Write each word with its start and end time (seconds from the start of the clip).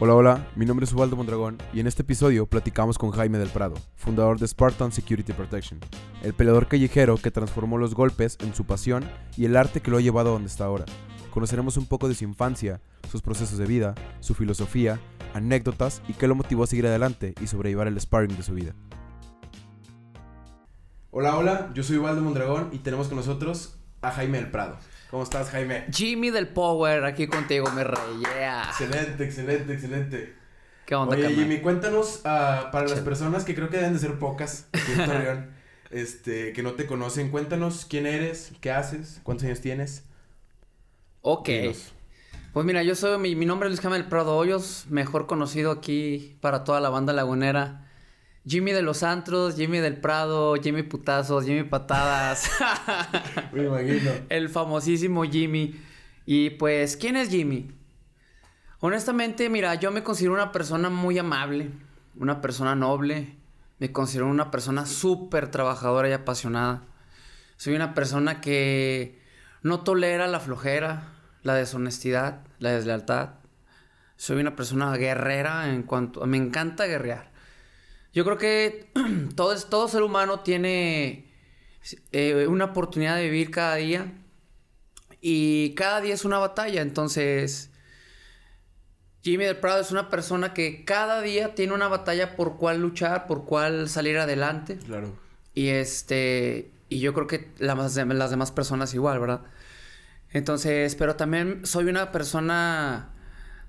Hola, 0.00 0.14
hola, 0.14 0.46
mi 0.54 0.64
nombre 0.64 0.84
es 0.84 0.92
Ubaldo 0.92 1.16
Mondragón 1.16 1.58
y 1.72 1.80
en 1.80 1.88
este 1.88 2.02
episodio 2.02 2.46
platicamos 2.46 2.98
con 2.98 3.10
Jaime 3.10 3.36
del 3.38 3.48
Prado, 3.48 3.74
fundador 3.96 4.38
de 4.38 4.46
Spartan 4.46 4.92
Security 4.92 5.32
Protection, 5.32 5.80
el 6.22 6.34
peleador 6.34 6.68
callejero 6.68 7.16
que 7.16 7.32
transformó 7.32 7.78
los 7.78 7.96
golpes 7.96 8.38
en 8.40 8.54
su 8.54 8.64
pasión 8.64 9.04
y 9.36 9.44
el 9.44 9.56
arte 9.56 9.80
que 9.80 9.90
lo 9.90 9.96
ha 9.96 10.00
llevado 10.00 10.28
a 10.28 10.32
donde 10.34 10.46
está 10.46 10.66
ahora. 10.66 10.84
Conoceremos 11.32 11.76
un 11.78 11.86
poco 11.86 12.06
de 12.06 12.14
su 12.14 12.22
infancia, 12.22 12.80
sus 13.10 13.22
procesos 13.22 13.58
de 13.58 13.66
vida, 13.66 13.96
su 14.20 14.34
filosofía, 14.34 15.00
anécdotas 15.34 16.00
y 16.06 16.12
qué 16.12 16.28
lo 16.28 16.36
motivó 16.36 16.62
a 16.62 16.68
seguir 16.68 16.86
adelante 16.86 17.34
y 17.42 17.48
sobrellevar 17.48 17.88
el 17.88 18.00
sparring 18.00 18.36
de 18.36 18.44
su 18.44 18.54
vida. 18.54 18.76
Hola, 21.10 21.36
hola, 21.36 21.72
yo 21.74 21.82
soy 21.82 21.96
Ubaldo 21.96 22.22
Mondragón 22.22 22.68
y 22.70 22.78
tenemos 22.78 23.08
con 23.08 23.16
nosotros 23.16 23.80
a 24.00 24.12
Jaime 24.12 24.38
del 24.38 24.52
Prado. 24.52 24.78
¿Cómo 25.10 25.22
estás, 25.22 25.48
Jaime? 25.50 25.86
Jimmy 25.90 26.30
del 26.30 26.48
Power, 26.48 27.04
aquí 27.04 27.26
contigo, 27.28 27.70
me 27.70 27.82
rey, 27.82 28.18
yeah. 28.20 28.64
Excelente, 28.68 29.24
excelente, 29.24 29.72
excelente. 29.72 30.34
¿Qué 30.84 30.94
onda, 30.94 31.16
Oye? 31.16 31.34
Jimmy, 31.34 31.60
cuéntanos 31.60 32.20
ah, 32.24 32.68
para 32.72 32.86
las 32.88 33.00
personas 33.00 33.44
que 33.44 33.54
creo 33.54 33.70
que 33.70 33.78
deben 33.78 33.94
de 33.94 34.00
ser 34.00 34.18
pocas 34.18 34.68
aquí 34.72 34.92
en 34.92 35.06
Torreón, 35.06 35.50
este, 35.90 36.52
que 36.52 36.62
no 36.62 36.72
te 36.72 36.86
conocen, 36.86 37.30
cuéntanos 37.30 37.86
quién 37.86 38.04
eres, 38.04 38.52
qué 38.60 38.70
haces, 38.70 39.20
cuántos 39.22 39.46
años 39.46 39.62
tienes. 39.62 40.04
Ok. 41.22 41.48
Dinos. 41.48 41.92
Pues 42.52 42.66
mira, 42.66 42.82
yo 42.82 42.94
soy, 42.94 43.18
mi, 43.18 43.34
mi 43.34 43.46
nombre 43.46 43.68
es 43.68 43.70
Luis 43.70 43.80
Jaime 43.80 43.96
del 43.96 44.08
Prado 44.08 44.36
Hoyos, 44.36 44.84
mejor 44.90 45.26
conocido 45.26 45.70
aquí 45.70 46.36
para 46.42 46.64
toda 46.64 46.80
la 46.80 46.90
banda 46.90 47.14
lagunera. 47.14 47.87
Jimmy 48.48 48.72
de 48.72 48.80
los 48.80 49.02
Antros, 49.02 49.56
Jimmy 49.56 49.78
del 49.78 49.98
Prado, 49.98 50.54
Jimmy 50.54 50.82
Putazos, 50.82 51.44
Jimmy 51.44 51.64
Patadas. 51.64 52.50
Me 53.52 53.64
imagino. 53.64 54.10
el 54.30 54.48
famosísimo 54.48 55.24
Jimmy. 55.24 55.78
Y 56.24 56.50
pues, 56.50 56.96
¿quién 56.96 57.16
es 57.16 57.28
Jimmy? 57.28 57.70
Honestamente, 58.80 59.50
mira, 59.50 59.74
yo 59.74 59.90
me 59.90 60.02
considero 60.02 60.34
una 60.34 60.50
persona 60.52 60.88
muy 60.88 61.18
amable, 61.18 61.70
una 62.16 62.40
persona 62.40 62.74
noble, 62.74 63.36
me 63.78 63.92
considero 63.92 64.28
una 64.28 64.50
persona 64.50 64.86
súper 64.86 65.50
trabajadora 65.50 66.08
y 66.08 66.12
apasionada. 66.12 66.84
Soy 67.56 67.74
una 67.74 67.92
persona 67.92 68.40
que 68.40 69.20
no 69.62 69.80
tolera 69.80 70.26
la 70.26 70.40
flojera, 70.40 71.12
la 71.42 71.54
deshonestidad, 71.54 72.46
la 72.60 72.70
deslealtad. 72.70 73.30
Soy 74.16 74.40
una 74.40 74.56
persona 74.56 74.96
guerrera 74.96 75.72
en 75.72 75.82
cuanto... 75.82 76.24
Me 76.26 76.36
encanta 76.36 76.86
guerrear. 76.86 77.30
Yo 78.18 78.24
creo 78.24 78.36
que 78.36 78.90
todo, 79.36 79.54
todo 79.56 79.86
ser 79.86 80.02
humano 80.02 80.40
tiene 80.40 81.30
eh, 82.10 82.48
una 82.48 82.64
oportunidad 82.64 83.14
de 83.14 83.22
vivir 83.30 83.52
cada 83.52 83.76
día 83.76 84.12
y 85.20 85.72
cada 85.76 86.00
día 86.00 86.14
es 86.14 86.24
una 86.24 86.38
batalla. 86.38 86.82
Entonces, 86.82 87.70
Jimmy 89.22 89.44
del 89.44 89.58
Prado 89.58 89.80
es 89.80 89.92
una 89.92 90.10
persona 90.10 90.52
que 90.52 90.84
cada 90.84 91.22
día 91.22 91.54
tiene 91.54 91.74
una 91.74 91.86
batalla 91.86 92.34
por 92.34 92.56
cuál 92.56 92.80
luchar, 92.80 93.28
por 93.28 93.44
cuál 93.44 93.88
salir 93.88 94.18
adelante. 94.18 94.78
Claro. 94.78 95.16
Y 95.54 95.68
este, 95.68 96.72
y 96.88 96.98
yo 96.98 97.14
creo 97.14 97.28
que 97.28 97.52
las, 97.58 97.96
dem- 97.96 98.14
las 98.14 98.30
demás 98.30 98.50
personas 98.50 98.94
igual, 98.94 99.20
¿verdad? 99.20 99.42
Entonces, 100.32 100.96
pero 100.96 101.14
también 101.14 101.64
soy 101.66 101.84
una 101.84 102.10
persona 102.10 103.10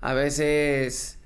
a 0.01 0.13
veces 0.15 1.18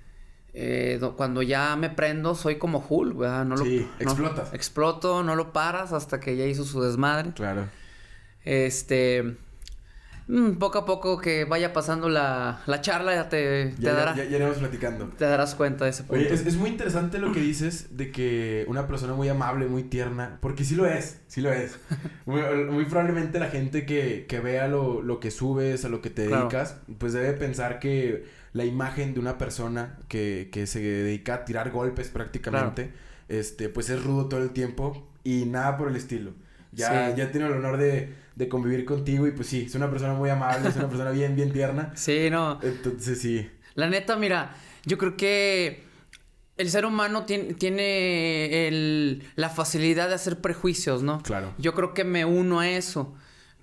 eh, 0.54 0.98
do- 1.02 1.16
cuando 1.16 1.42
ya 1.42 1.76
me 1.76 1.90
prendo 1.90 2.36
soy 2.36 2.58
como 2.58 2.86
Hulk, 2.88 3.18
¿verdad? 3.18 3.46
No 3.46 3.58
Sí, 3.58 3.88
no- 4.00 4.06
explotas. 4.12 4.54
exploto, 4.54 5.24
no 5.24 5.36
lo 5.36 5.52
paras 5.54 5.94
hasta 5.94 6.20
que 6.20 6.36
ya 6.38 6.46
hizo 6.46 6.64
su 6.64 6.82
desmadre. 6.82 7.32
Claro. 7.34 7.68
Este, 8.46 9.36
mm, 10.28 10.52
poco 10.54 10.80
a 10.80 10.86
poco 10.86 11.18
que 11.20 11.46
vaya 11.46 11.72
pasando 11.74 12.10
la, 12.10 12.62
la 12.66 12.82
charla 12.82 13.16
ya 13.16 13.30
te, 13.30 13.68
te 13.76 13.82
Ya, 13.82 13.94
dará- 13.94 14.16
ya, 14.16 14.26
ya 14.26 14.36
iremos 14.38 14.58
platicando. 14.58 15.08
te 15.18 15.26
darás 15.26 15.56
cuenta 15.56 15.86
de 15.86 15.92
ese 15.92 16.04
punto. 16.04 16.16
Oye, 16.24 16.34
es, 16.34 16.46
es 16.46 16.56
muy 16.58 16.70
interesante 16.70 17.20
lo 17.20 17.32
que 17.32 17.40
dices 17.40 17.96
de 17.98 18.12
que 18.12 18.66
una 18.68 18.86
persona 18.88 19.14
muy 19.14 19.30
amable, 19.30 19.68
muy 19.68 19.84
tierna, 19.84 20.38
porque 20.42 20.66
sí 20.66 20.76
lo 20.76 20.86
es, 20.86 21.22
sí 21.28 21.42
lo 21.42 21.52
es. 21.52 21.78
Muy, 22.26 22.42
muy 22.70 22.86
probablemente 22.86 23.38
la 23.38 23.50
gente 23.50 23.86
que, 23.86 24.26
que 24.30 24.40
vea 24.40 24.70
lo, 24.70 25.02
lo 25.02 25.20
que 25.20 25.30
subes, 25.30 25.84
a 25.84 25.90
lo 25.90 26.02
que 26.02 26.10
te 26.10 26.28
Claro. 26.28 26.44
dedicas, 26.44 26.78
pues 26.98 27.12
debe 27.12 27.34
pensar 27.34 27.80
que 27.80 28.26
la 28.54 28.66
imagen 28.66 29.14
de 29.14 29.20
una 29.20 29.38
persona 29.38 29.98
que, 30.08 30.50
que 30.52 30.68
se 30.68 30.80
dedica 30.82 31.34
a 31.36 31.46
tirar 31.46 31.72
golpes 31.72 32.10
prácticamente, 32.10 32.92
este, 33.30 33.68
pues 33.70 33.90
es 33.90 34.04
rudo 34.04 34.28
todo 34.30 34.42
el 34.42 34.52
tiempo 34.52 35.12
y 35.24 35.46
nada 35.46 35.78
por 35.78 35.90
el 35.90 35.96
estilo. 35.96 36.32
Ya, 36.72 37.12
Sí. 37.12 37.18
ya 37.18 37.32
tiene 37.32 37.48
el 37.48 37.54
honor 37.54 37.78
de, 37.78 38.14
de 38.36 38.50
convivir 38.50 38.86
contigo 38.86 39.28
y 39.28 39.32
pues 39.32 39.48
sí, 39.48 39.64
es 39.68 39.76
una 39.76 39.90
persona 39.90 40.14
muy 40.14 40.30
amable, 40.30 40.70
es 40.70 40.76
una 40.76 40.88
persona 40.90 41.12
bien, 41.12 41.36
bien 41.36 41.52
tierna. 41.52 41.92
Sí, 41.96 42.30
no. 42.32 42.60
Entonces 42.64 43.20
sí, 43.20 43.50
La 43.76 43.90
neta, 43.90 44.16
mira, 44.18 44.56
yo 44.86 44.98
creo 44.98 45.16
que 45.18 45.84
el 46.58 46.70
ser 46.70 46.86
humano 46.86 47.26
tiene, 47.26 47.56
tiene 47.56 48.68
el- 48.68 49.24
la 49.36 49.50
facilidad 49.50 50.10
de 50.10 50.16
hacer 50.16 50.42
prejuicios, 50.42 51.02
¿no? 51.02 51.22
claro. 51.24 51.54
Yo 51.58 51.74
creo 51.74 51.94
que 51.96 52.04
me 52.04 52.26
uno 52.26 52.60
a 52.60 52.70
eso. 52.70 53.16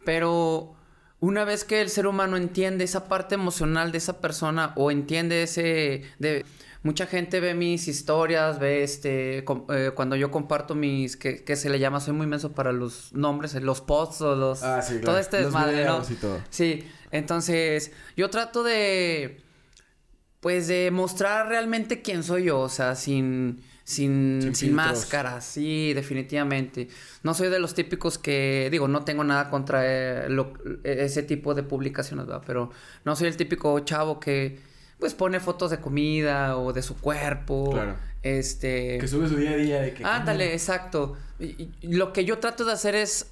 Pero 0.04 0.74
una 1.20 1.44
vez 1.44 1.64
que 1.64 1.80
el 1.80 1.88
ser 1.90 2.06
humano 2.06 2.36
entiende 2.36 2.84
esa 2.84 3.06
parte 3.08 3.34
emocional 3.34 3.92
de 3.92 3.98
esa 3.98 4.20
persona 4.20 4.72
o 4.76 4.90
entiende 4.90 5.42
ese... 5.42 6.02
De, 6.18 6.44
mucha 6.82 7.06
gente 7.06 7.40
ve 7.40 7.52
mis 7.54 7.88
historias, 7.88 8.58
ve 8.58 8.82
este... 8.82 9.44
com- 9.44 9.66
eh, 9.68 9.92
cuando 9.94 10.16
yo 10.16 10.30
comparto 10.30 10.74
mis... 10.74 11.16
Que, 11.16 11.44
que 11.44 11.56
se 11.56 11.68
le 11.68 11.78
llama? 11.78 12.00
Soy 12.00 12.14
muy 12.14 12.26
menso 12.26 12.52
para 12.52 12.72
los 12.72 13.12
nombres, 13.12 13.54
eh, 13.54 13.60
los 13.60 13.80
posts 13.82 14.22
o 14.22 14.34
los... 14.34 14.62
Ah, 14.62 14.80
sí, 14.80 14.94
claro. 14.94 15.06
Todo 15.06 15.18
este 15.18 15.36
desmadre, 15.42 15.84
¿no? 15.84 16.00
videos 16.00 16.10
y 16.10 16.14
todo. 16.14 16.40
Sí, 16.48 16.88
entonces 17.10 17.92
yo 18.16 18.30
trato 18.30 18.62
de, 18.62 19.42
pues 20.40 20.68
de 20.68 20.90
mostrar 20.90 21.48
realmente 21.48 22.00
quién 22.00 22.22
soy 22.22 22.44
yo, 22.44 22.60
o 22.60 22.68
sea, 22.70 22.94
sin, 22.94 23.62
sin, 23.90 24.54
Sin 24.54 24.74
máscaras, 24.74 25.44
sí, 25.44 25.92
definitivamente. 25.94 26.88
No 27.22 27.34
soy 27.34 27.48
de 27.48 27.58
los 27.58 27.74
típicos 27.74 28.18
que, 28.18 28.68
digo, 28.70 28.86
no 28.88 29.04
tengo 29.04 29.24
nada 29.24 29.50
contra 29.50 29.80
eh, 29.84 30.28
lo- 30.28 30.52
ese 30.84 31.22
tipo 31.22 31.54
de 31.54 31.62
publicaciones, 31.62 32.26
¿verdad? 32.26 32.42
Pero 32.46 32.70
no 33.04 33.16
soy 33.16 33.28
el 33.28 33.36
típico 33.36 33.78
chavo 33.80 34.20
que, 34.20 34.60
pues, 34.98 35.14
pone 35.14 35.40
fotos 35.40 35.70
de 35.70 35.80
comida 35.80 36.56
o 36.56 36.72
de 36.72 36.82
su 36.82 36.96
cuerpo. 36.98 37.70
Claro. 37.72 37.96
Este... 38.22 38.98
Que 38.98 39.08
sube 39.08 39.28
su 39.28 39.36
día 39.36 39.50
a 39.52 39.56
día 39.56 39.80
de 39.80 39.94
que... 39.94 40.04
Ándale, 40.04 40.52
exacto. 40.52 41.16
Y- 41.38 41.70
y 41.80 41.94
lo 41.94 42.12
que 42.12 42.24
yo 42.24 42.38
trato 42.38 42.64
de 42.64 42.72
hacer 42.72 42.94
es 42.94 43.26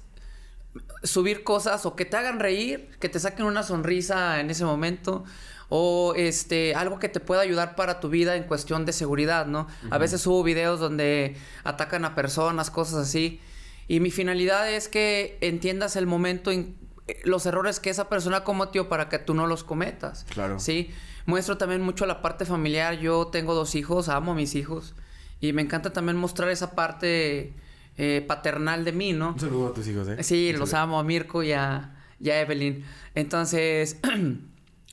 subir 1.03 1.43
cosas 1.43 1.85
o 1.85 1.95
que 1.95 2.05
te 2.05 2.17
hagan 2.17 2.39
reír, 2.39 2.89
que 2.99 3.09
te 3.09 3.19
saquen 3.19 3.45
una 3.45 3.63
sonrisa 3.63 4.39
en 4.39 4.49
ese 4.49 4.65
momento 4.65 5.23
o 5.69 6.13
este 6.15 6.75
algo 6.75 6.99
que 6.99 7.09
te 7.09 7.19
pueda 7.19 7.41
ayudar 7.41 7.75
para 7.75 7.99
tu 7.99 8.09
vida 8.09 8.35
en 8.35 8.43
cuestión 8.43 8.85
de 8.85 8.93
seguridad, 8.93 9.45
¿no? 9.45 9.67
A 9.91 9.97
veces 9.97 10.21
subo 10.21 10.43
videos 10.43 10.79
donde 10.79 11.37
atacan 11.63 12.05
a 12.05 12.15
personas, 12.15 12.71
cosas 12.71 13.07
así, 13.07 13.39
y 13.87 13.99
mi 13.99 14.11
finalidad 14.11 14.71
es 14.71 14.87
que 14.87 15.37
entiendas 15.41 15.95
el 15.95 16.05
momento 16.05 16.51
en 16.51 16.75
eh, 17.07 17.19
los 17.23 17.45
errores 17.47 17.79
que 17.79 17.89
esa 17.89 18.07
persona 18.07 18.43
cometió 18.43 18.87
para 18.87 19.09
que 19.09 19.17
tú 19.17 19.33
no 19.33 19.47
los 19.47 19.63
cometas. 19.63 20.25
Claro. 20.29 20.59
Sí, 20.59 20.91
muestro 21.25 21.57
también 21.57 21.81
mucho 21.81 22.05
la 22.05 22.21
parte 22.21 22.45
familiar. 22.45 22.99
Yo 22.99 23.27
tengo 23.27 23.55
dos 23.55 23.73
hijos, 23.73 24.07
amo 24.07 24.33
a 24.33 24.35
mis 24.35 24.53
hijos. 24.53 24.93
Y 25.41 25.53
me 25.53 25.63
encanta 25.63 25.91
también 25.91 26.17
mostrar 26.17 26.49
esa 26.49 26.75
parte 26.75 27.53
eh, 27.97 28.23
paternal 28.27 28.85
de 28.85 28.91
mí, 28.91 29.13
¿no? 29.13 29.29
Un 29.29 29.39
saludo 29.39 29.67
a 29.69 29.73
tus 29.73 29.87
hijos, 29.87 30.07
¿eh? 30.07 30.21
Sí, 30.21 30.53
los 30.53 30.75
amo 30.75 30.99
a 30.99 31.03
Mirko 31.03 31.41
y 31.41 31.53
a, 31.53 31.95
y 32.19 32.29
a 32.29 32.41
Evelyn. 32.41 32.85
Entonces, 33.15 33.97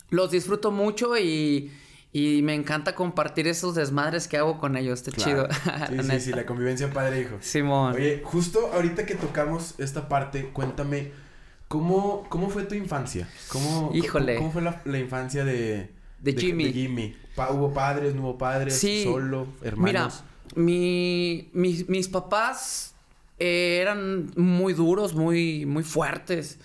los 0.09 0.31
disfruto 0.31 0.71
mucho 0.71 1.17
y, 1.17 1.71
y 2.13 2.41
me 2.43 2.53
encanta 2.53 2.95
compartir 2.95 3.47
esos 3.47 3.75
desmadres 3.75 4.27
que 4.27 4.37
hago 4.37 4.57
con 4.59 4.77
ellos. 4.77 4.99
Está 5.01 5.11
Claro. 5.11 5.47
chido. 5.49 6.01
Sí, 6.03 6.09
sí, 6.09 6.19
sí, 6.19 6.31
la 6.31 6.45
convivencia 6.45 6.89
padre-hijo. 6.91 7.37
Simón. 7.41 7.95
Oye, 7.95 8.21
justo 8.23 8.71
ahorita 8.73 9.05
que 9.05 9.15
tocamos 9.15 9.75
esta 9.77 10.07
parte, 10.07 10.49
cuéntame, 10.53 11.11
¿cómo, 11.67 12.25
cómo 12.29 12.49
fue 12.49 12.63
tu 12.63 12.75
infancia? 12.75 13.27
¿Cómo, 13.49 13.91
Híjole. 13.93 14.35
¿Cómo, 14.35 14.49
cómo 14.49 14.53
fue 14.53 14.61
la, 14.61 14.81
la 14.85 14.99
infancia 14.99 15.43
de... 15.45 15.91
De 16.21 16.33
Jimmy. 16.33 16.63
de 16.65 16.73
Jimmy? 16.73 17.15
Pa- 17.35 17.51
¿Hubo 17.51 17.71
padres, 17.73 18.15
no 18.15 18.21
hubo 18.23 18.37
padres? 18.39 18.73
Sí. 18.75 19.03
¿Solo? 19.03 19.45
Mira, 19.61 19.67
¿Hermanos? 19.69 20.23
mi, 20.55 21.49
mis, 21.53 21.87
mis 21.87 22.07
papás 22.07 22.95
eh, 23.37 23.77
eran 23.81 24.31
muy 24.35 24.73
duros, 24.73 25.13
muy, 25.13 25.67
muy 25.67 25.83
fuertes. 25.83 26.57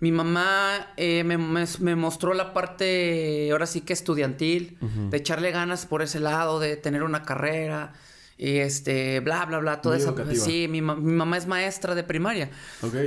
Mi 0.00 0.12
mamá 0.12 0.92
eh, 0.96 1.24
me, 1.24 1.36
me- 1.38 1.64
me 1.80 1.96
mostró 1.96 2.32
la 2.34 2.52
parte, 2.52 3.48
ahora 3.50 3.66
sí 3.66 3.80
que 3.80 3.92
estudiantil, 3.92 4.78
de 5.10 5.16
echarle 5.16 5.50
ganas 5.50 5.86
por 5.86 6.02
ese 6.02 6.20
lado, 6.20 6.60
de 6.60 6.76
tener 6.76 7.02
una 7.02 7.22
carrera, 7.22 7.92
y 8.40 8.58
este, 8.58 9.18
bla, 9.18 9.44
bla, 9.46 9.58
bla, 9.58 9.80
todo 9.80 9.94
Muy 9.94 10.00
eso. 10.00 10.10
educativa. 10.10 10.44
Sí, 10.44 10.68
mi, 10.68 10.80
mi 10.80 11.12
mamá 11.12 11.36
es 11.36 11.48
maestra 11.48 11.96
de 11.96 12.04
primaria. 12.04 12.50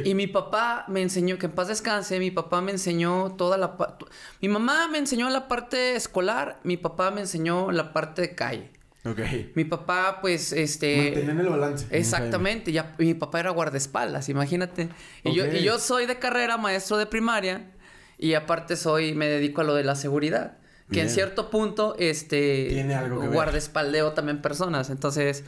Y 0.04 0.14
mi 0.16 0.28
papá 0.28 0.84
me 0.90 1.02
enseñó, 1.02 1.38
que 1.38 1.46
en 1.46 1.54
paz 1.54 1.70
descanse, 1.70 2.20
mi 2.20 2.32
papá 2.32 2.60
me 2.60 2.72
enseñó 2.72 3.36
toda 3.38 3.58
la 3.58 3.78
parte... 3.78 4.06
Mi 4.42 4.50
mamá 4.50 4.90
me 4.90 4.98
enseñó 4.98 5.30
la 5.30 5.48
parte 5.48 5.96
escolar, 5.96 6.60
mi 6.66 6.76
papá 6.76 7.12
me 7.12 7.22
enseñó 7.22 7.72
la 7.72 7.94
parte 7.94 8.22
de 8.22 8.36
calle. 8.36 8.72
Ok. 9.04 9.20
Mi 9.56 9.66
papá, 9.66 10.20
pues, 10.22 10.54
este... 10.54 11.12
Mantenían 11.12 11.40
el 11.40 11.50
balance. 11.50 11.88
Exactamente, 11.90 12.72
ya, 12.72 12.96
mi 13.00 13.14
papá 13.16 13.40
era 13.40 13.50
guardaespaldas, 13.50 14.30
imagínate. 14.30 14.90
Y, 15.24 15.34
yo, 15.34 15.48
y 15.48 15.64
yo 15.64 15.80
soy 15.80 16.06
de 16.06 16.20
carrera 16.20 16.58
maestro 16.58 16.98
de 16.98 17.08
primaria 17.08 17.72
y 18.18 18.36
aparte 18.36 18.76
soy, 18.76 19.14
me 19.14 19.28
dedico 19.28 19.62
a 19.62 19.64
lo 19.64 19.74
de 19.74 19.84
la 19.84 19.96
seguridad. 19.96 20.58
que 20.92 21.02
en 21.02 21.10
cierto 21.10 21.50
punto, 21.50 21.96
este, 21.98 22.68
Tiene 22.70 22.94
algo 22.94 23.22
que 23.22 23.28
ver. 23.28 23.36
guardaespaldeo 23.36 24.12
también 24.12 24.42
personas. 24.42 24.90
Entonces, 24.90 25.46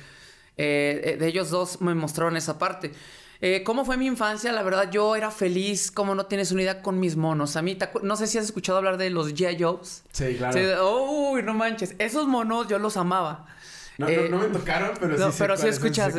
eh, 0.58 1.02
eh, 1.04 1.18
de 1.18 1.28
ellos 1.28 1.50
dos 1.50 1.82
me 1.82 1.94
mostraron 1.96 2.38
esa 2.38 2.58
parte. 2.60 2.92
Eh, 3.42 3.62
¿Cómo 3.66 3.84
fue 3.84 3.98
mi 3.98 4.06
infancia? 4.06 4.52
La 4.54 4.64
verdad, 4.64 4.90
yo 4.90 5.16
era 5.18 5.30
feliz, 5.30 5.92
como 5.92 6.16
no 6.16 6.28
tienes 6.28 6.52
una 6.54 6.62
idea, 6.62 6.82
con 6.82 7.00
mis 7.00 7.18
monos. 7.18 7.58
A 7.58 7.62
mí, 7.62 7.76
¿te 7.76 7.92
acu- 7.92 8.02
no 8.02 8.16
sé 8.16 8.26
si 8.28 8.38
has 8.38 8.46
escuchado 8.46 8.78
hablar 8.78 8.96
de 8.98 9.10
los 9.10 9.34
G.I. 9.34 9.62
Joes. 9.62 10.04
Sí, 10.14 10.36
claro. 10.38 10.54
Sí, 10.58 10.64
uy, 10.82 11.44
no 11.44 11.54
manches. 11.54 11.94
Esos 12.00 12.26
monos 12.28 12.68
yo 12.70 12.80
los 12.80 12.96
amaba. 12.96 13.46
No, 13.98 14.08
Eh, 14.08 14.28
no, 14.32 14.38
no 14.40 14.48
me 14.48 14.58
tocaron, 14.58 14.92
pero 15.00 15.18
no, 15.18 15.32
sí 15.32 15.36
pero 15.38 15.56
sí 15.58 15.68
escuchas. 15.68 16.16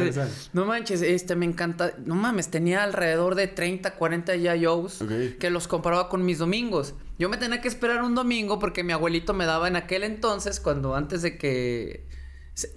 No 0.53 0.65
manches, 0.67 1.01
este 1.03 1.35
me 1.35 1.47
encanta. 1.47 1.93
No 2.05 2.15
mames, 2.15 2.49
tenía 2.49 2.85
alrededor 2.85 3.35
de 3.37 3.47
30, 3.49 3.95
40 3.95 4.37
ya 4.37 4.55
Joes 4.61 5.01
Ok. 5.03 5.39
que 5.41 5.49
los 5.51 5.67
comparaba 5.67 6.09
con 6.11 6.25
mis 6.27 6.39
domingos. 6.39 6.95
Yo 7.19 7.29
me 7.31 7.37
tenía 7.39 7.61
que 7.63 7.69
esperar 7.69 8.03
un 8.03 8.15
domingo 8.15 8.59
porque 8.59 8.85
mi 8.85 8.93
abuelito 8.93 9.33
me 9.33 9.47
daba 9.47 9.67
en 9.67 9.77
aquel 9.77 10.05
entonces, 10.05 10.61
cuando 10.61 10.95
antes 10.95 11.23
de 11.23 11.37
que 11.39 12.07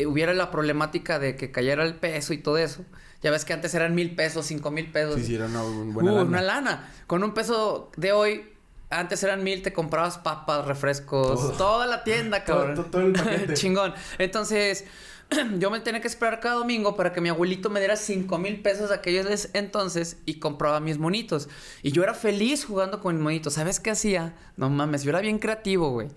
hubiera 0.05 0.33
la 0.33 0.49
problemática 0.51 1.19
de 1.19 1.35
que 1.35 1.51
cayera 1.51 1.83
el 1.83 1.95
peso 1.95 2.33
y 2.33 2.37
todo 2.39 2.57
eso. 2.57 2.83
Ya 3.21 3.31
ves 3.31 3.45
que 3.45 3.53
antes 3.53 3.73
eran 3.73 3.95
mil 3.95 4.15
pesos, 4.15 4.45
cinco 4.45 4.71
mil 4.71 4.91
pesos. 4.91 5.15
Sí, 5.15 5.25
sí, 5.25 5.35
era 5.35 5.45
una 5.45 5.63
bu- 5.63 5.93
buena 5.93 6.11
Uh, 6.11 6.15
lana. 6.15 6.27
una 6.27 6.41
lana. 6.41 6.93
Con 7.07 7.23
un 7.23 7.33
peso 7.33 7.91
de 7.97 8.11
hoy, 8.11 8.45
antes 8.89 9.21
eran 9.23 9.43
mil, 9.43 9.61
te 9.63 9.73
comprabas 9.73 10.17
papas, 10.19 10.65
refrescos, 10.65 11.39
Todo. 11.39 11.51
toda 11.53 11.87
la 11.87 12.03
tienda, 12.03 12.43
cabrón. 12.45 12.75
todo- 12.75 12.85
todo 12.85 13.01
el 13.01 13.13
paquete. 13.13 13.53
Chingón. 13.55 13.93
Entonces, 14.19 14.85
yo 15.57 15.71
me 15.71 15.79
tenía 15.79 15.99
que 15.99 16.07
esperar 16.07 16.39
cada 16.39 16.55
domingo 16.55 16.95
para 16.95 17.11
que 17.11 17.19
mi 17.21 17.29
abuelito 17.29 17.69
me 17.71 17.79
diera 17.79 17.95
cinco 17.97 18.37
mil 18.37 18.61
pesos 18.61 18.89
de 18.89 18.95
aquellos 18.95 19.49
entonces 19.53 20.17
y 20.25 20.35
compraba 20.39 20.79
mis 20.79 20.97
monitos. 20.99 21.49
Y 21.83 21.91
yo 21.91 22.03
era 22.03 22.13
feliz 22.13 22.65
jugando 22.65 23.01
con 23.01 23.15
mis 23.15 23.23
monitos. 23.23 23.53
¿Sabes 23.55 23.79
qué 23.79 23.89
hacía? 23.91 24.35
No 24.57 24.69
mames, 24.69 25.03
yo 25.03 25.09
era 25.09 25.21
bien 25.21 25.39
creativo, 25.39 25.89
güey. 25.89 26.07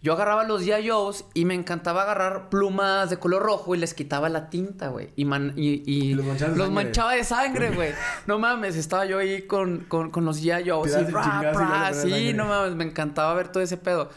Yo 0.00 0.12
agarraba 0.12 0.44
los 0.44 0.62
Joes 0.64 1.24
y 1.34 1.44
me 1.44 1.54
encantaba 1.54 2.02
agarrar 2.02 2.50
plumas 2.50 3.10
de 3.10 3.18
color 3.18 3.42
rojo 3.42 3.74
y 3.74 3.78
les 3.78 3.94
quitaba 3.94 4.28
la 4.28 4.48
tinta, 4.48 4.88
güey. 4.88 5.08
Y, 5.16 5.24
man- 5.24 5.54
y, 5.56 5.82
y 5.90 6.12
Y 6.12 6.14
los 6.14 6.70
manchaba 6.70 7.14
de 7.14 7.24
sangre, 7.24 7.70
güey. 7.74 7.92
No 8.26 8.38
mames, 8.38 8.76
estaba 8.76 9.06
yo 9.06 9.18
ahí 9.18 9.42
con, 9.42 9.80
con, 9.88 10.10
con 10.10 10.24
los 10.24 10.40
Te 10.40 11.00
y 11.00 11.04
ra, 11.12 11.52
ra, 11.52 11.94
sí, 11.94 12.32
no 12.32 12.46
mames, 12.46 12.76
me 12.76 12.84
encantaba 12.84 13.34
ver 13.34 13.48
todo 13.48 13.62
ese 13.62 13.76
pedo. 13.76 14.08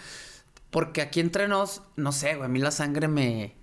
Porque 0.69 1.01
aquí 1.01 1.19
entre 1.19 1.47
nos, 1.47 1.81
no 1.95 2.11
sé, 2.11 2.35
güey, 2.35 2.45
a 2.45 2.47
mí 2.47 2.59
la 2.59 2.71
sangre 2.71 3.07
me, 3.07 3.55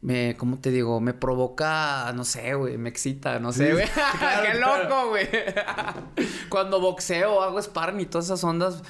me, 0.00 0.36
¿cómo 0.36 0.60
te 0.60 0.70
digo? 0.70 1.00
Me 1.00 1.12
provoca, 1.12 2.12
no 2.14 2.24
sé, 2.24 2.54
güey, 2.54 2.78
me 2.78 2.88
excita, 2.88 3.40
no 3.40 3.52
sé, 3.52 3.72
güey. 3.72 3.84
claro, 4.18 4.42
¡Qué 4.52 4.58
loco, 4.60 5.08
güey! 5.08 5.28
Cuando 6.48 6.80
boxeo, 6.80 7.42
hago 7.42 7.60
sparring 7.60 8.00
y 8.00 8.06
todas 8.06 8.26
esas 8.26 8.44
ondas, 8.44 8.82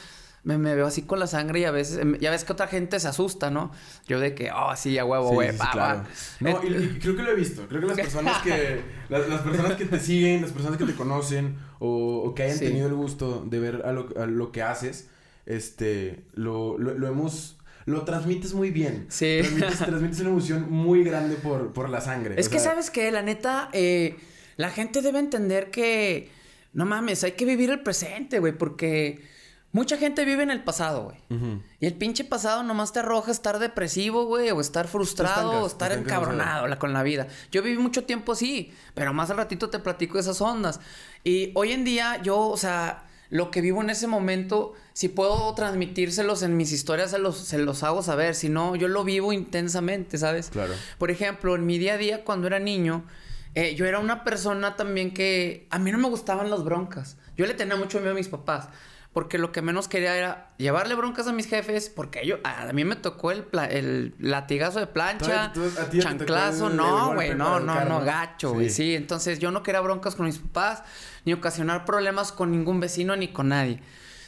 me, 0.44 0.58
me 0.58 0.74
veo 0.74 0.86
así 0.86 1.02
con 1.02 1.18
la 1.18 1.26
sangre 1.26 1.60
y 1.60 1.64
a 1.64 1.70
veces, 1.70 1.98
em, 1.98 2.16
ya 2.18 2.30
ves 2.30 2.44
que 2.44 2.52
otra 2.52 2.66
gente 2.68 3.00
se 3.00 3.08
asusta, 3.08 3.50
¿no? 3.50 3.72
Yo 4.06 4.20
de 4.20 4.34
que, 4.34 4.50
oh, 4.52 4.74
sí, 4.76 4.96
a 4.98 5.04
huevo, 5.04 5.30
güey, 5.30 5.52
sí, 5.52 5.58
claro. 5.72 6.04
No, 6.40 6.60
y, 6.62 6.66
y 6.68 6.98
creo 7.02 7.16
que 7.16 7.22
lo 7.22 7.30
he 7.30 7.34
visto. 7.34 7.66
Creo 7.68 7.80
que 7.80 7.86
las 7.88 7.96
personas 7.96 8.42
que... 8.42 8.82
las, 9.08 9.28
las 9.28 9.40
personas 9.40 9.72
que 9.74 9.86
te 9.86 9.98
siguen, 9.98 10.42
las 10.42 10.52
personas 10.52 10.76
que 10.78 10.84
te 10.84 10.94
conocen 10.94 11.56
o, 11.78 12.22
o 12.26 12.34
que 12.34 12.44
hayan 12.44 12.58
Sí. 12.58 12.66
tenido 12.66 12.86
el 12.88 12.94
gusto 12.94 13.44
de 13.48 13.58
ver 13.58 13.82
a 13.84 13.92
lo, 13.92 14.08
a 14.20 14.26
lo 14.26 14.52
que 14.52 14.62
haces, 14.62 15.08
este, 15.46 16.24
lo, 16.34 16.78
lo, 16.78 16.94
lo 16.94 17.08
hemos... 17.08 17.56
Lo 17.86 18.02
transmites 18.04 18.54
muy 18.54 18.70
bien. 18.70 19.04
Sí. 19.10 19.40
Transmites, 19.40 19.78
transmites 19.86 20.20
una 20.20 20.30
emoción 20.30 20.70
muy 20.70 21.04
grande 21.04 21.36
por, 21.36 21.72
por 21.74 21.90
la 21.90 22.00
sangre. 22.00 22.34
Es 22.38 22.46
o 22.46 22.50
que, 22.50 22.58
sea, 22.58 22.70
¿sabes 22.70 22.90
qué? 22.90 23.10
La 23.12 23.20
neta, 23.20 23.68
eh, 23.74 24.16
la 24.56 24.70
gente 24.70 25.02
debe 25.02 25.18
entender 25.18 25.70
que, 25.70 26.30
no 26.72 26.86
mames, 26.86 27.24
hay 27.24 27.32
que 27.32 27.44
vivir 27.44 27.68
el 27.70 27.80
presente, 27.80 28.38
güey, 28.38 28.56
porque 28.56 29.22
mucha 29.74 29.98
gente 29.98 30.24
vive 30.24 30.42
en 30.42 30.50
el 30.50 30.64
pasado, 30.64 31.02
güey. 31.04 31.16
Y 31.80 31.84
el 31.86 31.92
pinche 31.94 32.24
pasado 32.24 32.62
nomás 32.62 32.92
te 32.94 33.00
arroja 33.00 33.30
estar 33.30 33.58
depresivo, 33.58 34.24
güey, 34.24 34.50
o 34.50 34.60
estar 34.62 34.88
frustrado, 34.88 35.34
estancas, 35.50 35.62
o 35.62 35.66
estar 35.66 35.92
encabronado 35.92 36.66
la- 36.66 36.78
con 36.78 36.94
la 36.94 37.02
vida. 37.02 37.26
Yo 37.52 37.60
viví 37.62 37.76
mucho 37.76 38.04
tiempo 38.04 38.32
así, 38.32 38.72
pero 38.94 39.12
más 39.12 39.28
al 39.30 39.36
ratito 39.36 39.68
te 39.68 39.78
platico 39.80 40.18
esas 40.18 40.40
ondas. 40.40 40.80
Y 41.24 41.50
hoy 41.54 41.72
en 41.72 41.84
día 41.84 42.22
yo, 42.22 42.38
o 42.38 42.56
sea, 42.56 43.04
lo 43.30 43.50
que 43.50 43.60
vivo 43.60 43.82
en 43.82 43.90
ese 43.90 44.06
momento, 44.06 44.74
si 44.92 45.08
puedo 45.08 45.52
transmitírselos 45.54 46.42
en 46.42 46.56
mis 46.56 46.70
historias, 46.72 47.10
se 47.10 47.18
los, 47.18 47.36
se 47.36 47.58
los 47.58 47.82
hago 47.82 48.02
saber. 48.02 48.34
Si 48.36 48.48
no, 48.48 48.76
yo 48.76 48.86
lo 48.88 49.02
vivo 49.02 49.32
intensamente, 49.32 50.18
¿sabes? 50.18 50.50
Claro. 50.50 50.72
Por 50.98 51.10
ejemplo, 51.10 51.54
en 51.56 51.66
mi 51.66 51.78
día 51.78 51.94
a 51.94 51.98
día, 51.98 52.24
cuando 52.24 52.46
era 52.46 52.60
niño, 52.60 53.04
eh, 53.56 53.74
yo 53.74 53.86
era 53.86 53.98
una 53.98 54.22
persona 54.24 54.76
también 54.76 55.12
que 55.12 55.66
a 55.70 55.78
mí 55.78 55.90
no 55.90 55.98
me 55.98 56.08
gustaban 56.08 56.48
las 56.50 56.62
broncas. 56.64 57.16
Yo 57.36 57.46
le 57.46 57.54
tenía 57.54 57.76
mucho 57.76 57.98
miedo 57.98 58.12
a 58.12 58.14
mis 58.14 58.28
papás. 58.28 58.68
Porque 59.14 59.38
lo 59.38 59.52
que 59.52 59.62
menos 59.62 59.86
quería 59.88 60.16
era 60.16 60.50
llevarle 60.58 60.94
broncas 60.96 61.26
a 61.28 61.32
mis 61.32 61.46
jefes, 61.46 61.88
porque 61.88 62.20
ellos, 62.22 62.40
a 62.42 62.70
mí 62.72 62.84
me 62.84 62.96
tocó 62.96 63.30
el, 63.30 63.44
pla- 63.44 63.64
el 63.70 64.12
latigazo 64.18 64.80
de 64.80 64.88
plancha, 64.88 65.52
Tú- 65.54 65.70
tú- 65.90 65.98
chanclazo, 66.00 66.68
no, 66.68 67.14
güey, 67.14 67.32
no, 67.36 67.60
no, 67.60 67.84
¿no? 67.84 68.00
gacho, 68.00 68.52
güey, 68.54 68.68
Sí. 68.70 68.74
sí. 68.82 68.94
Entonces 68.96 69.38
yo 69.38 69.52
no 69.52 69.62
quería 69.62 69.80
broncas 69.80 70.16
con 70.16 70.26
mis 70.26 70.38
papás, 70.38 70.82
ni 71.24 71.32
ocasionar 71.32 71.84
problemas 71.84 72.32
con 72.32 72.50
ningún 72.50 72.80
vecino 72.80 73.14
ni 73.14 73.28
con 73.28 73.48
nadie. 73.50 73.78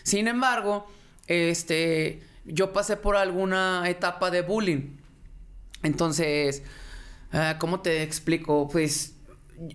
Sin 0.04 0.28
embargo, 0.28 0.86
este, 1.26 2.22
yo 2.44 2.72
pasé 2.72 2.96
por 2.96 3.16
alguna 3.16 3.82
etapa 3.90 4.30
de 4.30 4.42
bullying. 4.42 4.96
Entonces, 5.82 6.62
ah, 7.32 7.56
¿cómo 7.58 7.80
te 7.80 8.04
explico? 8.04 8.68
Pues 8.68 9.15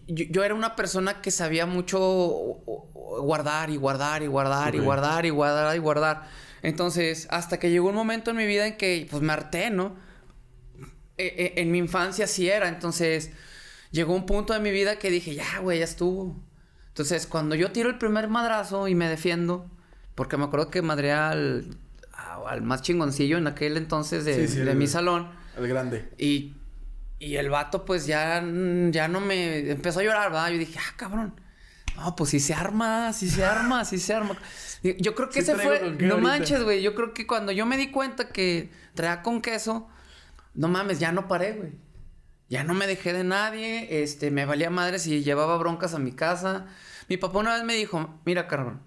yo, 0.08 0.26
yo 0.30 0.44
era 0.44 0.54
una 0.56 0.76
persona 0.76 1.22
que 1.22 1.32
sabía 1.32 1.66
mucho 1.66 2.00
guardar 2.00 3.70
y 3.70 3.78
guardar 3.78 4.24
y 4.24 4.28
guardar 4.28 4.76
y 4.76 4.80
Ok. 4.80 4.84
guardar 4.86 5.26
y 5.26 5.30
guardar 5.30 5.76
y 5.76 5.80
guardar. 5.80 6.28
Entonces, 6.64 7.28
hasta 7.32 7.60
que 7.60 7.70
llegó 7.72 7.90
un 7.90 7.96
momento 7.96 8.32
en 8.32 8.38
mi 8.38 8.46
vida 8.46 8.68
en 8.68 8.78
que 8.78 9.08
pues 9.10 9.22
me 9.24 9.34
harté, 9.34 9.70
¿no? 9.70 9.96
Eh, 11.18 11.34
eh, 11.38 11.54
en 11.58 11.72
mi 11.72 11.78
infancia 11.78 12.26
sí 12.28 12.50
era, 12.50 12.68
entonces 12.68 13.32
llegó 13.92 14.14
un 14.16 14.26
punto 14.26 14.54
de 14.54 14.60
mi 14.60 14.72
vida 14.72 14.98
que 14.98 15.10
dije, 15.12 15.36
ya, 15.36 15.60
güey, 15.60 15.80
ya 15.80 15.86
estuvo. 15.86 16.42
Entonces, 16.88 17.28
cuando 17.28 17.56
yo 17.56 17.72
tiro 17.72 17.90
el 17.90 17.98
primer 17.98 18.28
madrazo 18.28 18.88
y 18.88 18.96
me 18.96 19.08
defiendo, 19.08 19.70
porque 20.16 20.38
me 20.38 20.46
acuerdo 20.46 20.70
que 20.70 20.82
madré 20.82 21.12
al, 21.12 21.78
al 22.48 22.62
más 22.62 22.82
chingoncillo 22.82 23.38
en 23.38 23.48
aquel 23.48 23.78
entonces 23.78 24.26
de, 24.26 24.48
Sí, 24.48 24.54
sí, 24.56 24.60
de 24.62 24.72
el- 24.72 24.78
mi 24.78 24.88
salón. 24.88 25.30
El 25.58 25.68
grande. 25.68 26.10
Y, 26.18 26.56
y 27.22 27.36
el 27.38 27.52
vato, 27.52 27.86
pues 27.86 28.08
ya, 28.08 28.44
ya 28.90 29.08
no 29.08 29.22
me 29.22 29.70
empezó 29.70 30.00
a 30.00 30.04
llorar, 30.04 30.32
¿verdad? 30.32 30.50
Yo 30.50 30.58
dije, 30.58 30.80
ah, 30.80 30.94
cabrón. 30.98 31.40
No, 31.96 32.16
pues 32.16 32.32
sí 32.32 32.40
se 32.40 32.56
arma, 32.56 33.14
sí 33.14 33.30
se 33.30 33.46
arma, 33.46 33.86
sí 33.86 34.00
se 34.00 34.16
arma. 34.16 34.36
Yo 34.82 35.14
creo 35.14 35.30
que 35.30 35.44
Sí 35.44 35.52
ese 35.52 35.56
fue. 35.56 35.82
No 35.82 36.16
ahorita. 36.16 36.18
manches, 36.18 36.64
güey. 36.64 36.82
Yo 36.82 36.96
creo 36.96 37.14
que 37.14 37.28
cuando 37.28 37.52
yo 37.52 37.68
me 37.68 37.78
di 37.78 37.92
cuenta 37.92 38.30
que 38.30 38.72
traía 38.96 39.22
con 39.22 39.40
queso, 39.44 39.88
no 40.56 40.68
mames, 40.68 40.98
ya 40.98 41.12
no 41.12 41.28
paré, 41.28 41.52
güey. 41.54 41.74
Ya 42.50 42.64
no 42.64 42.74
me 42.74 42.88
dejé 42.88 43.14
de 43.14 43.24
nadie, 43.24 44.02
este, 44.02 44.32
me 44.32 44.46
valía 44.46 44.72
madre 44.72 44.98
si 44.98 45.22
llevaba 45.22 45.58
broncas 45.58 45.94
a 45.94 46.00
mi 46.00 46.14
casa. 46.14 46.66
Mi 47.08 47.18
papá 47.18 47.38
una 47.38 47.54
vez 47.54 47.64
me 47.66 47.76
dijo, 47.76 48.20
mira, 48.26 48.48
cabrón. 48.48 48.82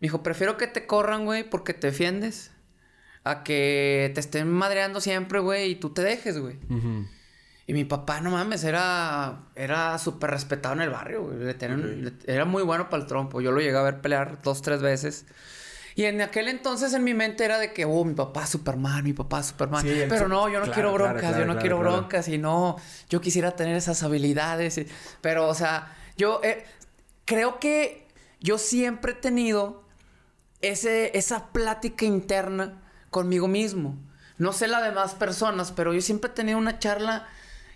Me 0.00 0.06
dijo, 0.06 0.22
prefiero 0.22 0.56
que 0.56 0.66
te 0.66 0.86
corran, 0.86 1.26
güey, 1.26 1.44
porque 1.44 1.74
te 1.74 1.88
defiendes. 1.88 2.52
A 3.22 3.42
que 3.44 4.10
te 4.14 4.20
estén 4.20 4.50
madreando 4.50 5.02
siempre, 5.02 5.40
güey, 5.40 5.72
y 5.72 5.74
tú 5.74 5.90
te 5.90 6.00
dejes, 6.00 6.38
güey. 6.38 6.56
Ujú. 6.70 7.06
Y 7.70 7.72
mi 7.72 7.84
papá, 7.84 8.20
no 8.20 8.30
mames, 8.32 8.64
era, 8.64 9.42
era 9.54 9.96
súper 9.98 10.30
respetado 10.30 10.74
en 10.74 10.80
el 10.80 10.90
barrio, 10.90 11.22
güey. 11.22 11.38
Le 11.38 11.54
tenían- 11.54 11.80
Ok. 11.84 11.86
le- 12.26 12.34
era 12.34 12.44
muy 12.44 12.64
bueno 12.64 12.90
para 12.90 13.00
el 13.02 13.08
trompo. 13.08 13.40
Yo 13.40 13.52
lo 13.52 13.60
llegué 13.60 13.76
a 13.78 13.82
ver 13.82 14.00
pelear 14.00 14.42
dos, 14.42 14.60
tres 14.60 14.82
veces. 14.82 15.24
Y 15.94 16.04
en 16.06 16.20
aquel 16.20 16.48
entonces 16.48 16.92
en 16.94 17.04
mi 17.04 17.14
mente 17.14 17.44
era 17.44 17.58
de 17.58 17.72
que, 17.72 17.84
oh, 17.84 18.04
mi 18.04 18.14
papá 18.14 18.42
es 18.42 18.48
Superman, 18.50 19.04
mi 19.04 19.12
papá 19.12 19.38
es 19.38 19.46
Superman. 19.46 19.82
Sí, 19.82 20.02
Pero 20.08 20.26
no, 20.26 20.48
yo 20.48 20.58
no 20.58 20.64
claro, 20.64 20.72
quiero 20.74 20.88
claro, 20.94 21.04
broncas, 21.04 21.20
claro, 21.20 21.38
yo 21.38 21.44
no 21.46 21.52
claro, 21.52 21.60
quiero 21.60 21.78
claro. 21.80 21.96
broncas 21.98 22.28
y 22.28 22.38
no, 22.38 22.76
yo 23.08 23.20
quisiera 23.20 23.52
tener 23.54 23.76
esas 23.76 24.02
habilidades. 24.02 24.76
y- 24.78 24.88
Pero, 25.20 25.46
o 25.46 25.54
sea, 25.54 25.94
yo 26.16 26.40
eh, 26.42 26.64
creo 27.24 27.60
que 27.60 28.08
yo 28.40 28.58
siempre 28.58 29.12
he 29.12 29.14
tenido 29.14 29.84
ese, 30.60 31.16
esa 31.16 31.52
plática 31.52 32.04
interna 32.04 32.82
conmigo 33.10 33.46
mismo. 33.48 33.96
No 34.38 34.52
sé 34.52 34.66
la 34.68 34.82
de 34.82 34.90
más 34.92 35.14
personas, 35.14 35.70
pero 35.72 35.92
yo 35.94 36.00
siempre 36.00 36.30
he 36.30 36.34
tenido 36.34 36.58
una 36.58 36.78
charla 36.80 37.28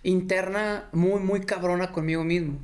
interna 0.09 0.85
muy, 0.93 1.19
muy 1.19 1.41
cabrona 1.41 1.91
conmigo 1.91 2.23
mismo. 2.23 2.59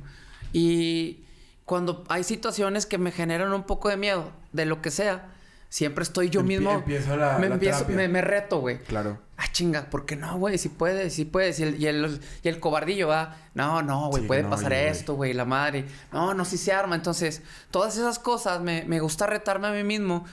Y 0.52 1.24
cuando 1.64 2.04
hay 2.08 2.24
situaciones 2.24 2.86
que 2.86 2.98
me 2.98 3.12
generan 3.12 3.52
un 3.52 3.64
poco 3.64 3.88
de 3.88 3.96
miedo, 3.96 4.30
de 4.52 4.66
lo 4.66 4.80
que 4.82 4.90
sea, 4.90 5.28
siempre 5.68 6.02
estoy 6.02 6.30
yo 6.30 6.40
Empie- 6.40 6.44
mismo. 6.46 6.72
empieza 6.72 7.16
la- 7.16 7.38
me 7.38 7.48
la 7.48 7.54
empiezo, 7.54 7.86
me, 7.88 8.08
me 8.08 8.20
reto, 8.20 8.60
güey. 8.60 8.78
Claro. 8.80 9.18
Ah, 9.38 9.46
chinga, 9.50 9.90
¿por 9.90 10.06
qué 10.06 10.14
no, 10.14 10.38
güey? 10.38 10.56
Si 10.58 10.68
puedes, 10.68 11.14
si 11.14 11.24
puedes. 11.24 11.58
Y 11.58 11.64
el, 11.64 11.80
y 11.82 11.86
el, 11.86 12.20
y 12.44 12.48
el 12.48 12.60
cobardillo 12.60 13.08
va, 13.08 13.36
no, 13.54 13.82
no, 13.82 14.08
güey, 14.08 14.22
Sí, 14.22 14.28
puede 14.28 14.42
no, 14.44 14.50
pasar 14.50 14.72
esto, 14.72 15.14
güey, 15.14 15.32
la 15.32 15.44
madre. 15.44 15.86
No, 16.12 16.32
no, 16.34 16.44
si 16.44 16.56
se 16.58 16.72
arma. 16.72 16.94
Entonces, 16.94 17.42
todas 17.70 17.96
esas 17.96 18.18
cosas 18.20 18.60
me, 18.60 18.84
me 18.86 19.00
gusta 19.00 19.26
retarme 19.26 19.66
a 19.68 19.72
mí 19.72 19.82
mismo 19.82 20.24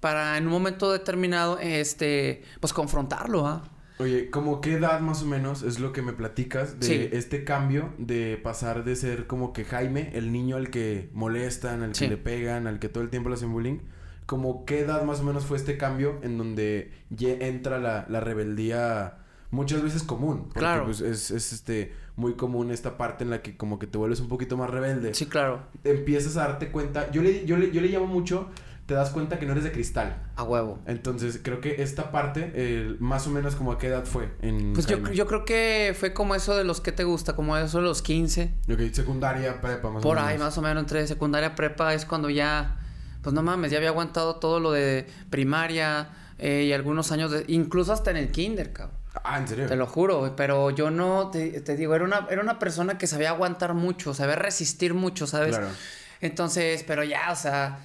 para 0.00 0.36
en 0.36 0.46
un 0.46 0.52
momento 0.52 0.90
determinado, 0.90 1.58
este, 1.60 2.42
pues 2.60 2.72
confrontarlo, 2.72 3.46
¿ah? 3.46 3.62
Oye, 3.98 4.28
¿como 4.30 4.60
qué 4.60 4.74
edad 4.74 5.00
más 5.00 5.22
o 5.22 5.26
menos 5.26 5.62
es 5.62 5.78
lo 5.80 5.92
que 5.92 6.02
me 6.02 6.12
platicas 6.12 6.78
de 6.80 6.86
Sí. 6.86 7.08
este 7.12 7.44
cambio 7.44 7.94
de 7.98 8.38
pasar 8.42 8.84
de 8.84 8.94
ser 8.94 9.26
como 9.26 9.52
que 9.54 9.64
Jaime, 9.64 10.10
el 10.14 10.32
niño 10.32 10.56
al 10.56 10.68
que 10.70 11.08
molestan, 11.14 11.82
al 11.82 11.92
que 11.92 12.08
le 12.08 12.16
pegan, 12.18 12.66
al 12.66 12.78
que 12.78 12.88
todo 12.90 13.02
el 13.02 13.08
tiempo 13.10 13.30
le 13.30 13.36
hacen 13.36 13.52
bullying, 13.52 13.78
como 14.26 14.66
qué 14.66 14.80
edad 14.80 15.02
más 15.04 15.20
o 15.20 15.24
menos 15.24 15.46
fue 15.46 15.56
este 15.56 15.78
cambio 15.78 16.18
en 16.22 16.36
donde 16.36 16.90
ya 17.10 17.30
entra 17.30 17.78
la, 17.78 18.04
la 18.10 18.20
rebeldía 18.20 19.18
muchas 19.50 19.82
veces 19.82 20.02
común. 20.02 20.44
Porque, 20.44 20.58
Claro. 20.60 20.84
Pues 20.84 21.00
es, 21.00 21.30
es, 21.30 21.52
este 21.54 21.92
muy 22.16 22.34
común 22.34 22.70
esta 22.70 22.96
parte 22.98 23.24
en 23.24 23.30
la 23.30 23.40
que 23.40 23.56
como 23.56 23.78
que 23.78 23.86
te 23.86 23.96
vuelves 23.96 24.20
un 24.20 24.28
poquito 24.28 24.56
más 24.58 24.68
rebelde. 24.68 25.14
Sí, 25.14 25.26
claro. 25.26 25.60
Empiezas 25.84 26.36
a 26.36 26.48
darte 26.48 26.68
cuenta. 26.70 27.10
Yo 27.12 27.22
le, 27.22 27.46
yo 27.46 27.56
le, 27.56 27.70
yo 27.70 27.80
le 27.80 27.88
llamo 27.88 28.06
mucho. 28.06 28.48
Te 28.86 28.94
das 28.94 29.10
cuenta 29.10 29.40
que 29.40 29.46
no 29.46 29.52
eres 29.52 29.64
de 29.64 29.72
cristal. 29.72 30.16
A 30.36 30.44
huevo. 30.44 30.78
Entonces, 30.86 31.40
creo 31.42 31.60
que 31.60 31.82
esta 31.82 32.12
parte, 32.12 32.52
eh, 32.54 32.94
más 33.00 33.26
o 33.26 33.30
menos 33.30 33.56
como 33.56 33.72
a 33.72 33.78
qué 33.78 33.88
edad 33.88 34.04
fue 34.04 34.30
en 34.42 34.74
Pues 34.74 34.86
yo, 34.86 34.98
yo 35.10 35.26
creo 35.26 35.44
que 35.44 35.94
fue 35.98 36.14
como 36.14 36.36
eso 36.36 36.56
de 36.56 36.62
los 36.62 36.80
que 36.80 36.92
te 36.92 37.02
gusta, 37.02 37.34
como 37.34 37.56
eso 37.56 37.78
de 37.78 37.84
los 37.84 38.00
15. 38.00 38.54
Ok, 38.72 38.80
secundaria, 38.92 39.60
prepa, 39.60 39.90
más 39.90 40.04
Por 40.04 40.16
o 40.16 40.20
menos. 40.20 40.30
ahí 40.30 40.38
más 40.38 40.56
o 40.56 40.62
menos 40.62 40.82
entre 40.82 41.04
secundaria 41.08 41.56
prepa 41.56 41.94
es 41.94 42.04
cuando 42.04 42.30
ya, 42.30 42.78
pues 43.22 43.34
no 43.34 43.42
mames, 43.42 43.72
ya 43.72 43.78
había 43.78 43.88
aguantado 43.88 44.36
todo 44.36 44.60
lo 44.60 44.70
de 44.70 45.06
primaria 45.30 46.10
eh, 46.38 46.66
y 46.68 46.72
algunos 46.72 47.10
años 47.10 47.32
de, 47.32 47.44
incluso 47.48 47.92
hasta 47.92 48.12
en 48.12 48.18
el 48.18 48.30
kinder, 48.30 48.72
cabrón. 48.72 48.96
Ah, 49.24 49.38
¿en 49.38 49.48
serio? 49.48 49.66
Te 49.66 49.74
lo 49.74 49.86
juro, 49.86 50.34
pero 50.36 50.70
yo 50.70 50.92
no, 50.92 51.30
te, 51.30 51.60
te 51.62 51.74
digo, 51.76 51.94
era 51.96 52.04
una, 52.04 52.26
era 52.30 52.40
una 52.40 52.60
persona 52.60 52.98
que 52.98 53.08
sabía 53.08 53.30
aguantar 53.30 53.74
mucho, 53.74 54.14
sabía 54.14 54.36
resistir 54.36 54.94
mucho, 54.94 55.26
¿sabes? 55.26 55.56
Claro. 55.56 55.72
Entonces, 56.20 56.84
pero 56.86 57.02
ya, 57.02 57.32
o 57.32 57.36
sea, 57.36 57.78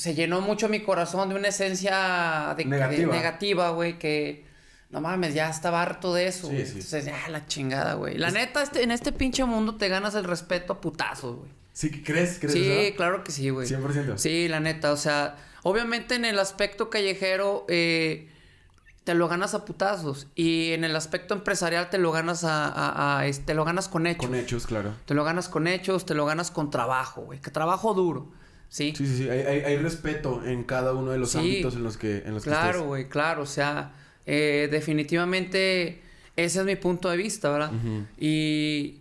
se 0.00 0.14
llenó 0.14 0.40
mucho 0.40 0.68
mi 0.68 0.80
corazón 0.80 1.28
de 1.28 1.34
una 1.34 1.48
esencia 1.48 2.54
de, 2.56 2.64
de- 2.64 3.06
Negativa. 3.06 3.70
güey, 3.70 3.98
que 3.98 4.44
no 4.90 5.00
mames, 5.00 5.34
ya 5.34 5.48
estaba 5.50 5.82
harto 5.82 6.14
de 6.14 6.26
eso, 6.26 6.48
Sí, 6.48 6.54
güey. 6.54 6.64
sí. 6.66 6.72
Entonces, 6.74 7.04
ya, 7.04 7.28
la 7.28 7.46
chingada, 7.46 7.94
güey. 7.94 8.16
La 8.18 8.30
neta, 8.30 8.62
este, 8.62 8.82
en 8.82 8.90
este 8.90 9.12
pinche 9.12 9.44
mundo 9.44 9.76
te 9.76 9.88
ganas 9.88 10.14
el 10.14 10.24
respeto 10.24 10.72
a 10.72 10.80
putazos, 10.80 11.36
güey. 11.36 11.50
¿Sí 11.72 11.90
crees? 12.02 12.38
¿Crees 12.40 12.52
Sí, 12.52 12.92
claro 12.96 13.22
que 13.24 13.30
sí, 13.30 13.50
güey. 13.50 13.66
100%. 13.68 14.16
Sí, 14.18 14.48
la 14.48 14.58
neta, 14.60 14.90
o 14.92 14.96
sea, 14.96 15.36
obviamente 15.62 16.14
en 16.16 16.24
el 16.24 16.38
aspecto 16.38 16.90
callejero 16.90 17.64
eh, 17.68 18.28
te 19.04 19.14
lo 19.14 19.28
ganas 19.28 19.54
a 19.54 19.64
putazos 19.64 20.26
y 20.34 20.72
en 20.72 20.84
el 20.84 20.96
aspecto 20.96 21.34
empresarial 21.34 21.88
te 21.90 21.98
lo 21.98 22.10
ganas 22.10 22.42
a, 22.44 22.66
a- 22.68 23.18
a, 23.20 23.26
este, 23.26 23.44
te 23.44 23.54
lo 23.54 23.64
ganas 23.64 23.88
con 23.88 24.06
hechos. 24.06 24.26
Con 24.26 24.34
hechos, 24.34 24.66
claro. 24.66 24.94
Te 25.06 25.14
lo 25.14 25.24
ganas 25.24 25.48
con 25.48 25.66
hechos, 25.68 26.04
te 26.06 26.14
lo 26.14 26.26
ganas 26.26 26.50
con 26.50 26.70
trabajo, 26.70 27.20
güey, 27.22 27.38
que 27.40 27.50
trabajo 27.50 27.94
duro. 27.94 28.32
Sí. 28.70 28.94
Sí, 28.96 29.06
sí, 29.06 29.16
sí. 29.18 29.28
Hay, 29.28 29.40
hay, 29.40 29.60
hay 29.60 29.76
respeto 29.76 30.42
en 30.46 30.64
cada 30.64 30.94
uno 30.94 31.10
de 31.10 31.18
los 31.18 31.32
Sí. 31.32 31.38
ámbitos 31.38 31.74
en 31.74 31.82
los 31.82 31.96
que, 31.98 32.22
en 32.24 32.32
los 32.34 32.44
que 32.44 32.50
Claro, 32.50 32.84
güey, 32.84 33.08
claro, 33.08 33.42
o 33.42 33.46
sea, 33.46 33.92
eh, 34.26 34.68
definitivamente 34.70 36.00
ese 36.36 36.60
es 36.60 36.64
mi 36.64 36.76
punto 36.76 37.10
de 37.10 37.16
vista, 37.16 37.50
¿verdad? 37.50 37.72
Y 38.18 39.00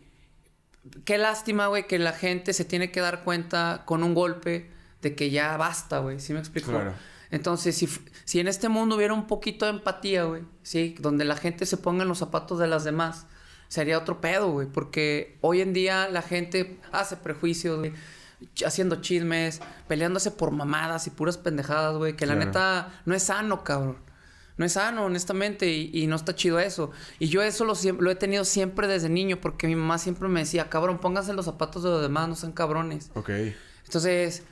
qué 1.06 1.18
lástima, 1.18 1.68
güey, 1.68 1.88
que 1.88 2.00
la 2.00 2.14
gente 2.14 2.52
se 2.54 2.66
tiene 2.66 2.92
que 2.92 3.00
dar 3.00 3.24
cuenta 3.24 3.84
con 3.86 4.04
un 4.04 4.14
golpe 4.14 4.70
de 5.02 5.16
que 5.16 5.30
ya 5.30 5.56
basta, 5.58 6.00
güey, 6.00 6.20
¿sí 6.20 6.34
me 6.34 6.40
explico? 6.40 6.72
Claro. 6.72 6.94
Entonces, 7.32 7.76
si, 7.78 7.88
si 8.26 8.40
en 8.40 8.48
este 8.48 8.70
mundo 8.70 8.96
hubiera 8.96 9.14
un 9.14 9.28
poquito 9.28 9.66
de 9.66 9.72
empatía, 9.72 10.24
güey, 10.24 10.42
¿sí? 10.64 10.96
Donde 11.00 11.26
la 11.26 11.36
gente 11.36 11.66
se 11.68 11.78
ponga 11.78 12.02
en 12.02 12.10
los 12.10 12.18
zapatos 12.18 12.58
de 12.58 12.66
las 12.68 12.84
demás, 12.84 13.28
sería 13.68 14.00
otro 14.00 14.20
pedo, 14.20 14.50
güey, 14.52 14.68
porque 14.68 15.38
hoy 15.42 15.62
en 15.62 15.74
día 15.74 16.10
la 16.10 16.24
gente 16.24 16.80
hace 16.92 17.18
prejuicios, 17.18 17.78
güey, 17.78 17.94
haciendo 18.66 18.98
chismes, 19.02 19.62
peleándose 19.88 20.32
por 20.32 20.52
mamadas 20.52 21.08
y 21.08 21.10
puras 21.10 21.38
pendejadas, 21.38 21.96
güey, 21.98 22.16
que 22.16 22.26
la 22.26 22.36
neta 22.36 23.02
no 23.06 23.16
es 23.16 23.24
sano, 23.24 23.64
cabrón. 23.64 23.98
No 24.58 24.66
es 24.66 24.74
sano, 24.74 25.06
honestamente, 25.06 25.70
y, 25.70 25.90
y 25.94 26.08
no 26.08 26.18
está 26.18 26.36
chido 26.36 26.60
eso. 26.60 26.92
Y 27.18 27.30
yo 27.30 27.42
eso 27.42 27.64
lo, 27.64 27.74
lo 28.00 28.12
he 28.12 28.16
tenido 28.16 28.44
siempre 28.44 28.88
desde 28.88 29.08
niño, 29.08 29.40
porque 29.40 29.68
mi 29.68 29.76
mamá 29.76 29.98
siempre 29.98 30.28
me 30.28 30.42
decía, 30.42 30.70
cabrón, 30.70 31.00
pónganse 31.00 31.32
los 31.32 31.46
zapatos 31.46 31.84
de 31.84 31.90
los 31.90 32.02
demás, 32.02 32.28
no 32.28 32.36
sean 32.36 32.52
cabrones. 32.52 33.10
Ok. 33.16 33.30
Entonces, 33.86 34.44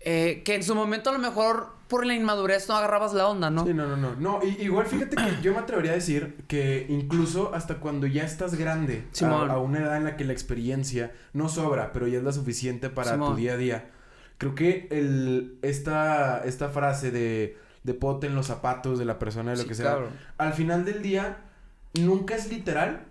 eh, 0.00 0.42
que 0.44 0.54
en 0.54 0.62
su 0.62 0.74
momento 0.74 1.10
a 1.10 1.12
lo 1.12 1.18
mejor 1.18 1.76
por 1.88 2.04
la 2.04 2.14
inmadurez 2.14 2.68
no 2.68 2.76
agarrabas 2.76 3.14
la 3.14 3.26
onda, 3.28 3.48
¿no? 3.50 3.64
Sí, 3.66 3.72
no, 3.72 3.86
no, 3.86 3.96
no. 3.96 4.14
No, 4.16 4.40
i- 4.44 4.62
igual 4.62 4.86
fíjate 4.86 5.16
que 5.16 5.42
yo 5.42 5.52
me 5.54 5.58
atrevería 5.60 5.92
a 5.92 5.94
decir 5.94 6.36
que 6.46 6.84
incluso 6.88 7.54
hasta 7.54 7.76
cuando 7.76 8.06
ya 8.06 8.24
estás 8.24 8.54
grande, 8.56 9.06
a, 9.22 9.26
a 9.46 9.58
una 9.58 9.78
edad 9.80 9.96
en 9.96 10.04
la 10.04 10.16
que 10.16 10.24
la 10.24 10.32
experiencia 10.34 11.12
no 11.32 11.48
sobra, 11.48 11.92
pero 11.92 12.06
ya 12.06 12.18
es 12.18 12.24
la 12.24 12.32
suficiente 12.32 12.90
para 12.90 13.12
Simón. 13.12 13.30
tu 13.32 13.36
día 13.36 13.54
a 13.54 13.56
día, 13.56 13.90
creo 14.36 14.54
que 14.54 14.86
el, 14.90 15.58
esta, 15.62 16.42
esta 16.44 16.68
frase 16.68 17.10
de, 17.10 17.56
de 17.84 17.94
pote 17.94 18.26
en 18.26 18.34
los 18.34 18.46
zapatos 18.46 18.98
de 18.98 19.06
la 19.06 19.18
persona, 19.18 19.52
de 19.52 19.56
lo 19.56 19.62
Sí, 19.62 19.68
que 19.70 19.74
sea, 19.74 19.86
cabrón. 19.92 20.10
al 20.36 20.52
final 20.52 20.84
del 20.84 21.00
día 21.02 21.38
nunca 21.94 22.34
es 22.36 22.50
literal, 22.50 23.06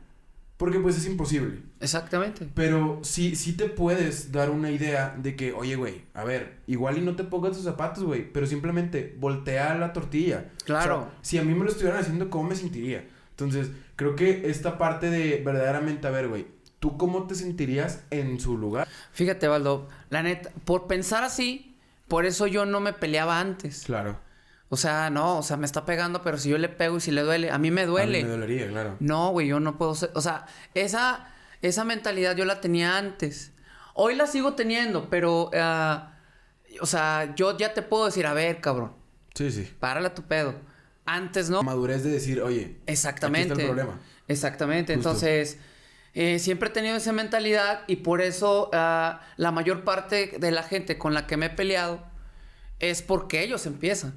porque 0.57 0.79
pues 0.79 0.97
es 0.97 1.05
imposible. 1.05 1.59
Exactamente. 1.79 2.47
Pero 2.53 2.99
sí, 3.03 3.35
sí 3.35 3.53
te 3.53 3.69
puedes 3.69 4.31
dar 4.31 4.49
una 4.49 4.71
idea 4.71 5.15
de 5.17 5.35
que, 5.35 5.53
oye, 5.53 5.75
güey, 5.75 6.01
a 6.13 6.23
ver, 6.23 6.57
igual 6.65 6.97
y 6.97 7.01
no 7.01 7.15
te 7.15 7.23
pongas 7.23 7.53
tus 7.53 7.63
zapatos, 7.63 8.03
güey, 8.03 8.31
pero 8.31 8.47
simplemente 8.47 9.15
voltea 9.19 9.75
la 9.75 9.93
tortilla. 9.93 10.49
Claro. 10.65 10.97
O 10.97 11.01
sea, 11.03 11.11
si 11.21 11.37
a 11.37 11.43
mí 11.43 11.53
me 11.53 11.63
lo 11.63 11.69
estuvieran 11.69 11.99
haciendo, 11.99 12.29
¿cómo 12.29 12.49
me 12.49 12.55
sentiría? 12.55 13.07
Entonces, 13.29 13.69
creo 13.95 14.15
que 14.15 14.49
esta 14.49 14.79
parte 14.79 15.11
de 15.11 15.41
verdaderamente, 15.45 16.07
a 16.07 16.11
ver, 16.11 16.27
güey, 16.27 16.47
¿tú 16.79 16.97
cómo 16.97 17.27
te 17.27 17.35
sentirías 17.35 18.03
en 18.09 18.39
su 18.39 18.57
lugar? 18.57 18.87
Fíjate, 19.11 19.47
Valdo, 19.47 19.87
la 20.09 20.23
neta, 20.23 20.49
por 20.65 20.87
pensar 20.87 21.23
así, 21.23 21.75
por 22.07 22.25
eso 22.25 22.47
yo 22.47 22.65
no 22.65 22.79
me 22.79 22.93
peleaba 22.93 23.39
antes. 23.39 23.83
Claro. 23.85 24.17
O 24.69 24.75
sea, 24.77 25.09
no, 25.09 25.37
o 25.37 25.43
sea, 25.43 25.55
me 25.57 25.65
está 25.65 25.85
pegando, 25.85 26.21
pero 26.23 26.37
si 26.37 26.49
yo 26.49 26.57
le 26.57 26.67
pego 26.69 26.97
y 26.97 27.01
si 27.01 27.11
le 27.11 27.21
duele, 27.21 27.51
a 27.51 27.57
mí 27.57 27.71
me 27.71 27.81
A 27.83 27.85
duele. 27.85 28.17
mí 28.19 28.23
me 28.25 28.29
dolería, 28.31 28.67
claro. 28.67 28.97
No, 28.99 29.29
güey, 29.31 29.47
yo 29.47 29.59
no 29.59 29.77
puedo 29.77 29.95
ser. 29.95 30.11
O 30.13 30.21
sea, 30.21 30.45
esa, 30.73 31.27
esa 31.61 31.83
mentalidad 31.85 32.35
yo 32.35 32.43
la 32.45 32.59
tenía 32.59 32.97
antes. 32.97 33.53
Hoy 33.93 34.15
la 34.15 34.27
sigo 34.27 34.53
teniendo, 34.55 35.09
pero. 35.09 35.49
ah, 35.53 36.13
o 36.81 36.85
sea, 36.85 37.33
yo 37.35 37.57
ya 37.57 37.73
te 37.73 37.81
puedo 37.81 38.05
decir, 38.05 38.27
a 38.27 38.33
ver, 38.33 38.59
cabrón, 38.61 38.93
Sí, 39.33 39.51
sí. 39.51 39.73
párale 39.79 40.07
a 40.07 40.13
tu 40.13 40.23
pedo. 40.23 40.53
Antes 41.05 41.49
no. 41.49 41.63
Madurez 41.63 42.03
de 42.03 42.09
decir, 42.11 42.41
oye, 42.41 42.77
Exactamente. 42.87 43.53
Aquí 43.53 43.61
está 43.61 43.71
el 43.71 43.77
problema. 43.77 44.01
Exactamente. 44.27 44.93
Justo. 44.95 45.09
Entonces, 45.09 45.57
eh, 46.13 46.39
siempre 46.39 46.67
he 46.67 46.71
tenido 46.73 46.97
esa 46.97 47.13
mentalidad 47.13 47.83
y 47.87 47.97
por 47.97 48.21
eso 48.21 48.69
ah, 48.73 49.21
la 49.37 49.51
mayor 49.51 49.85
parte 49.85 50.35
de 50.37 50.51
la 50.51 50.63
gente 50.63 50.97
con 50.97 51.13
la 51.13 51.25
que 51.25 51.37
me 51.37 51.45
he 51.45 51.49
peleado 51.49 52.03
es 52.79 53.01
porque 53.01 53.41
ellos 53.43 53.65
empiezan. 53.65 54.13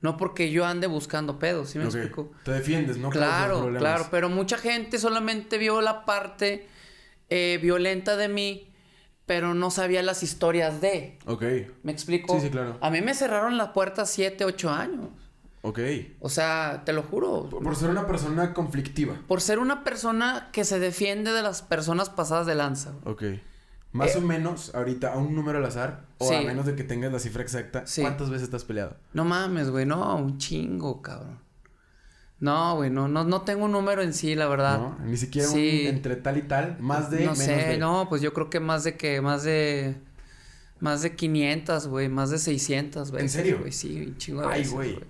No 0.00 0.16
porque 0.16 0.50
yo 0.50 0.64
ande 0.64 0.86
buscando 0.86 1.38
pedos, 1.38 1.70
¿sí 1.70 1.78
me 1.78 1.84
explico? 1.84 2.30
te 2.44 2.52
defiendes, 2.52 2.96
¿no? 2.96 3.10
Claro, 3.10 3.70
claro, 3.76 4.08
pero 4.10 4.28
mucha 4.30 4.56
gente 4.56 4.98
solamente 4.98 5.58
vio 5.58 5.80
la 5.82 6.04
parte 6.06 6.66
eh, 7.28 7.58
violenta 7.62 8.16
de 8.16 8.28
mí, 8.28 8.72
pero 9.26 9.52
no 9.54 9.70
sabía 9.70 10.02
las 10.02 10.22
historias 10.22 10.80
de. 10.80 11.18
Ok, 11.26 11.44
¿Me 11.82 11.92
explico? 11.92 12.34
Sí, 12.34 12.46
sí, 12.46 12.50
claro. 12.50 12.78
A 12.80 12.90
mí 12.90 13.02
me 13.02 13.14
cerraron 13.14 13.58
la 13.58 13.72
puerta 13.74 14.06
7, 14.06 14.44
8 14.44 14.70
años. 14.70 15.06
ok. 15.62 15.78
O 16.20 16.28
sea, 16.30 16.82
te 16.86 16.92
lo 16.94 17.02
juro. 17.02 17.48
Por, 17.50 17.62
por 17.62 17.76
ser 17.76 17.90
una 17.90 18.06
persona 18.06 18.54
conflictiva. 18.54 19.20
Por 19.28 19.40
ser 19.42 19.58
una 19.58 19.84
persona 19.84 20.48
que 20.52 20.64
se 20.64 20.78
defiende 20.80 21.32
de 21.32 21.42
las 21.42 21.60
personas 21.62 22.08
pasadas 22.08 22.46
de 22.46 22.54
lanza. 22.54 22.92
güey. 23.02 23.14
Ok. 23.14 23.40
Más 23.92 24.14
Eh, 24.14 24.18
o 24.18 24.20
menos, 24.20 24.72
ahorita, 24.74 25.14
a 25.14 25.18
un 25.18 25.34
número 25.34 25.58
al 25.58 25.64
azar, 25.64 26.06
o 26.18 26.28
Sí. 26.28 26.34
a 26.34 26.42
menos 26.42 26.64
de 26.66 26.76
que 26.76 26.84
tengas 26.84 27.12
la 27.12 27.18
cifra 27.18 27.42
exacta, 27.42 27.86
Sí. 27.86 28.02
¿cuántas 28.02 28.30
veces 28.30 28.48
te 28.50 28.56
has 28.56 28.64
peleado? 28.64 28.96
No 29.12 29.24
mames, 29.24 29.70
güey, 29.70 29.84
no, 29.86 30.16
un 30.16 30.38
chingo, 30.38 31.02
cabrón. 31.02 31.40
No, 32.38 32.76
güey, 32.76 32.88
no, 32.88 33.06
no, 33.08 33.24
no 33.24 33.42
tengo 33.42 33.64
un 33.66 33.72
número 33.72 34.00
en 34.02 34.14
sí, 34.14 34.34
la 34.34 34.46
verdad. 34.48 34.78
¿No? 34.78 34.98
Ni 35.04 35.16
siquiera 35.16 35.46
Sí. 35.48 35.82
un 35.88 35.94
entre 35.96 36.16
tal 36.16 36.38
y 36.38 36.42
tal, 36.42 36.78
más 36.80 37.10
de, 37.10 37.18
no 37.18 37.32
menos 37.32 37.38
sé, 37.38 37.52
de. 37.54 37.78
no, 37.78 38.08
pues 38.08 38.22
yo 38.22 38.32
creo 38.32 38.48
que 38.48 38.60
más 38.60 38.84
de 38.84 38.96
que, 38.96 39.20
más 39.20 39.42
de, 39.42 39.96
más 40.78 41.02
de 41.02 41.14
500, 41.16 41.88
güey, 41.88 42.08
más 42.08 42.30
de 42.30 42.38
600 42.38 43.10
veces. 43.10 43.32
serio? 43.32 43.58
güey, 43.58 43.72
sí, 43.72 44.00
un 44.06 44.16
chingo 44.16 44.40
de 44.42 44.46
Ay, 44.48 44.58
veces, 44.60 44.72
güey. 44.72 45.00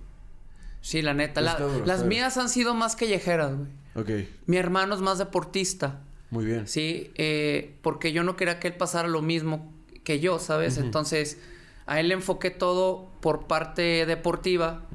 Sí, 0.81 1.01
la 1.03 1.13
neta, 1.13 1.39
la- 1.41 1.57
las 1.85 2.03
mías 2.03 2.35
han 2.37 2.49
sido 2.49 2.73
más 2.73 2.95
callejeras, 2.95 3.55
güey. 3.55 3.69
Ok, 3.93 4.27
Mi 4.47 4.57
hermano 4.57 4.95
es 4.95 5.01
más 5.01 5.17
deportista. 5.19 6.01
Muy 6.31 6.45
bien. 6.45 6.67
Sí, 6.67 7.11
eh, 7.15 7.77
porque 7.83 8.11
yo 8.11 8.23
no 8.23 8.35
quería 8.35 8.59
que 8.59 8.69
él 8.69 8.75
pasara 8.75 9.07
lo 9.07 9.21
mismo 9.21 9.71
que 10.03 10.19
yo, 10.19 10.39
¿sabes? 10.39 10.77
Entonces, 10.77 11.39
a 11.85 11.99
él 11.99 12.07
le 12.07 12.15
enfoqué 12.15 12.49
todo 12.49 13.11
por 13.21 13.45
parte 13.47 14.05
deportiva 14.07 14.87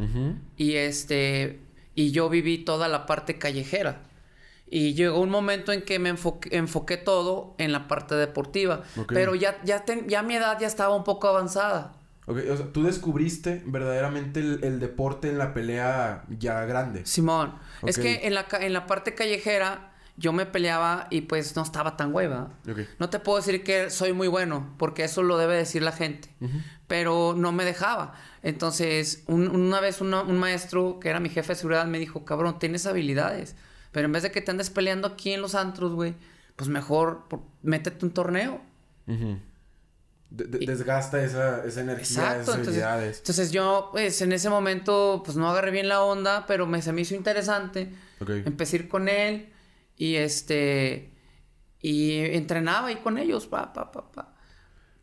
y 0.57 0.75
este 0.75 1.61
y 1.95 2.11
yo 2.11 2.28
viví 2.28 2.59
toda 2.59 2.88
la 2.88 3.07
parte 3.07 3.38
callejera. 3.38 4.02
Y 4.69 4.95
llegó 4.95 5.21
un 5.21 5.31
momento 5.31 5.73
en 5.73 5.83
que 5.83 5.99
me 6.00 6.09
enfoqué, 6.09 6.57
enfoqué 6.57 6.97
todo 6.97 7.55
en 7.59 7.71
la 7.71 7.87
parte 7.87 8.16
deportiva, 8.16 8.83
pero 9.14 9.35
ya 9.37 9.62
ya 9.64 9.85
ten- 9.85 10.09
ya 10.09 10.23
mi 10.23 10.35
edad 10.35 10.59
ya 10.59 10.66
estaba 10.66 10.95
un 10.97 11.05
poco 11.05 11.28
avanzada. 11.28 11.93
Ok, 12.26 12.38
o 12.50 12.57
sea, 12.57 12.73
tú 12.73 12.83
descubriste 12.83 13.62
verdaderamente 13.66 14.40
el, 14.40 14.64
el 14.64 14.81
deporte 14.81 15.28
en 15.28 15.38
la 15.38 15.55
pelea 15.55 16.25
ya 16.40 16.64
grande. 16.64 17.07
Simón, 17.07 17.55
es 17.87 17.99
que 17.99 18.26
en 18.26 18.35
la 18.35 18.47
en 18.61 18.73
la 18.73 18.87
parte 18.87 19.14
callejera 19.14 19.93
yo 20.16 20.32
me 20.32 20.46
peleaba 20.46 21.08
y 21.11 21.23
pues 21.23 21.54
no 21.56 21.62
estaba 21.62 21.96
tan 21.96 22.14
hueva. 22.14 22.50
No 22.99 23.11
te 23.11 23.18
puedo 23.18 23.38
decir 23.38 23.62
que 23.62 23.90
soy 23.90 24.12
muy 24.12 24.28
bueno, 24.28 24.75
porque 24.78 25.04
eso 25.04 25.23
lo 25.23 25.37
debe 25.38 25.54
decir 25.56 25.82
la 25.82 25.92
gente. 25.92 26.30
Pero 26.87 27.35
no 27.37 27.52
me 27.52 27.64
dejaba. 27.64 28.14
Entonces, 28.42 29.25
un- 29.26 29.49
una 29.49 29.80
vez 29.80 30.00
una- 30.00 30.23
un 30.23 30.38
maestro, 30.38 31.00
que 31.00 31.08
era 31.08 31.20
mi 31.20 31.28
jefe 31.28 31.52
de 31.52 31.56
seguridad, 31.56 31.85
me 31.87 31.99
dijo, 31.99 32.25
cabrón, 32.25 32.58
tienes 32.58 32.87
habilidades. 32.87 33.56
Pero 33.92 34.06
en 34.06 34.12
vez 34.12 34.23
de 34.23 34.30
que 34.30 34.40
te 34.40 34.50
andes 34.50 34.70
peleando 34.70 35.08
aquí 35.08 35.32
en 35.32 35.42
los 35.42 35.54
antros, 35.54 35.92
güey, 35.94 36.14
pues 36.54 36.68
mejor 36.70 37.25
por- 37.28 37.40
métete 37.62 38.04
un 38.06 38.12
torneo. 38.12 38.61
De- 40.28 40.44
desgasta 40.66 41.23
esa, 41.23 41.64
esa 41.64 41.80
energía, 41.82 42.02
Exacto, 42.04 42.42
esas 42.42 42.54
entonces, 42.56 42.82
habilidades. 42.82 43.18
entonces 43.18 43.52
yo, 43.52 43.90
pues 43.92 44.20
en 44.23 44.32
ese 44.32 44.50
momento, 44.50 45.23
pues 45.25 45.37
no 45.37 45.49
agarré 45.49 45.70
bien 45.70 45.88
la 45.88 46.02
onda, 46.02 46.46
pero 46.49 46.66
me, 46.66 46.82
se 46.82 46.92
me 46.92 47.02
hizo 47.02 47.14
interesante. 47.14 47.92
Ok. 48.20 48.30
Empecé 48.44 48.76
a 48.76 48.80
ir 48.80 48.88
con 48.88 49.08
él 49.08 49.49
y 49.97 50.17
este, 50.17 51.11
y 51.81 52.19
entrenaba 52.19 52.88
ahí 52.88 52.97
con 52.97 53.19
ellos, 53.19 53.47
pa, 53.47 53.73
pa, 53.73 53.91
pa, 53.93 54.11
pa. 54.12 54.33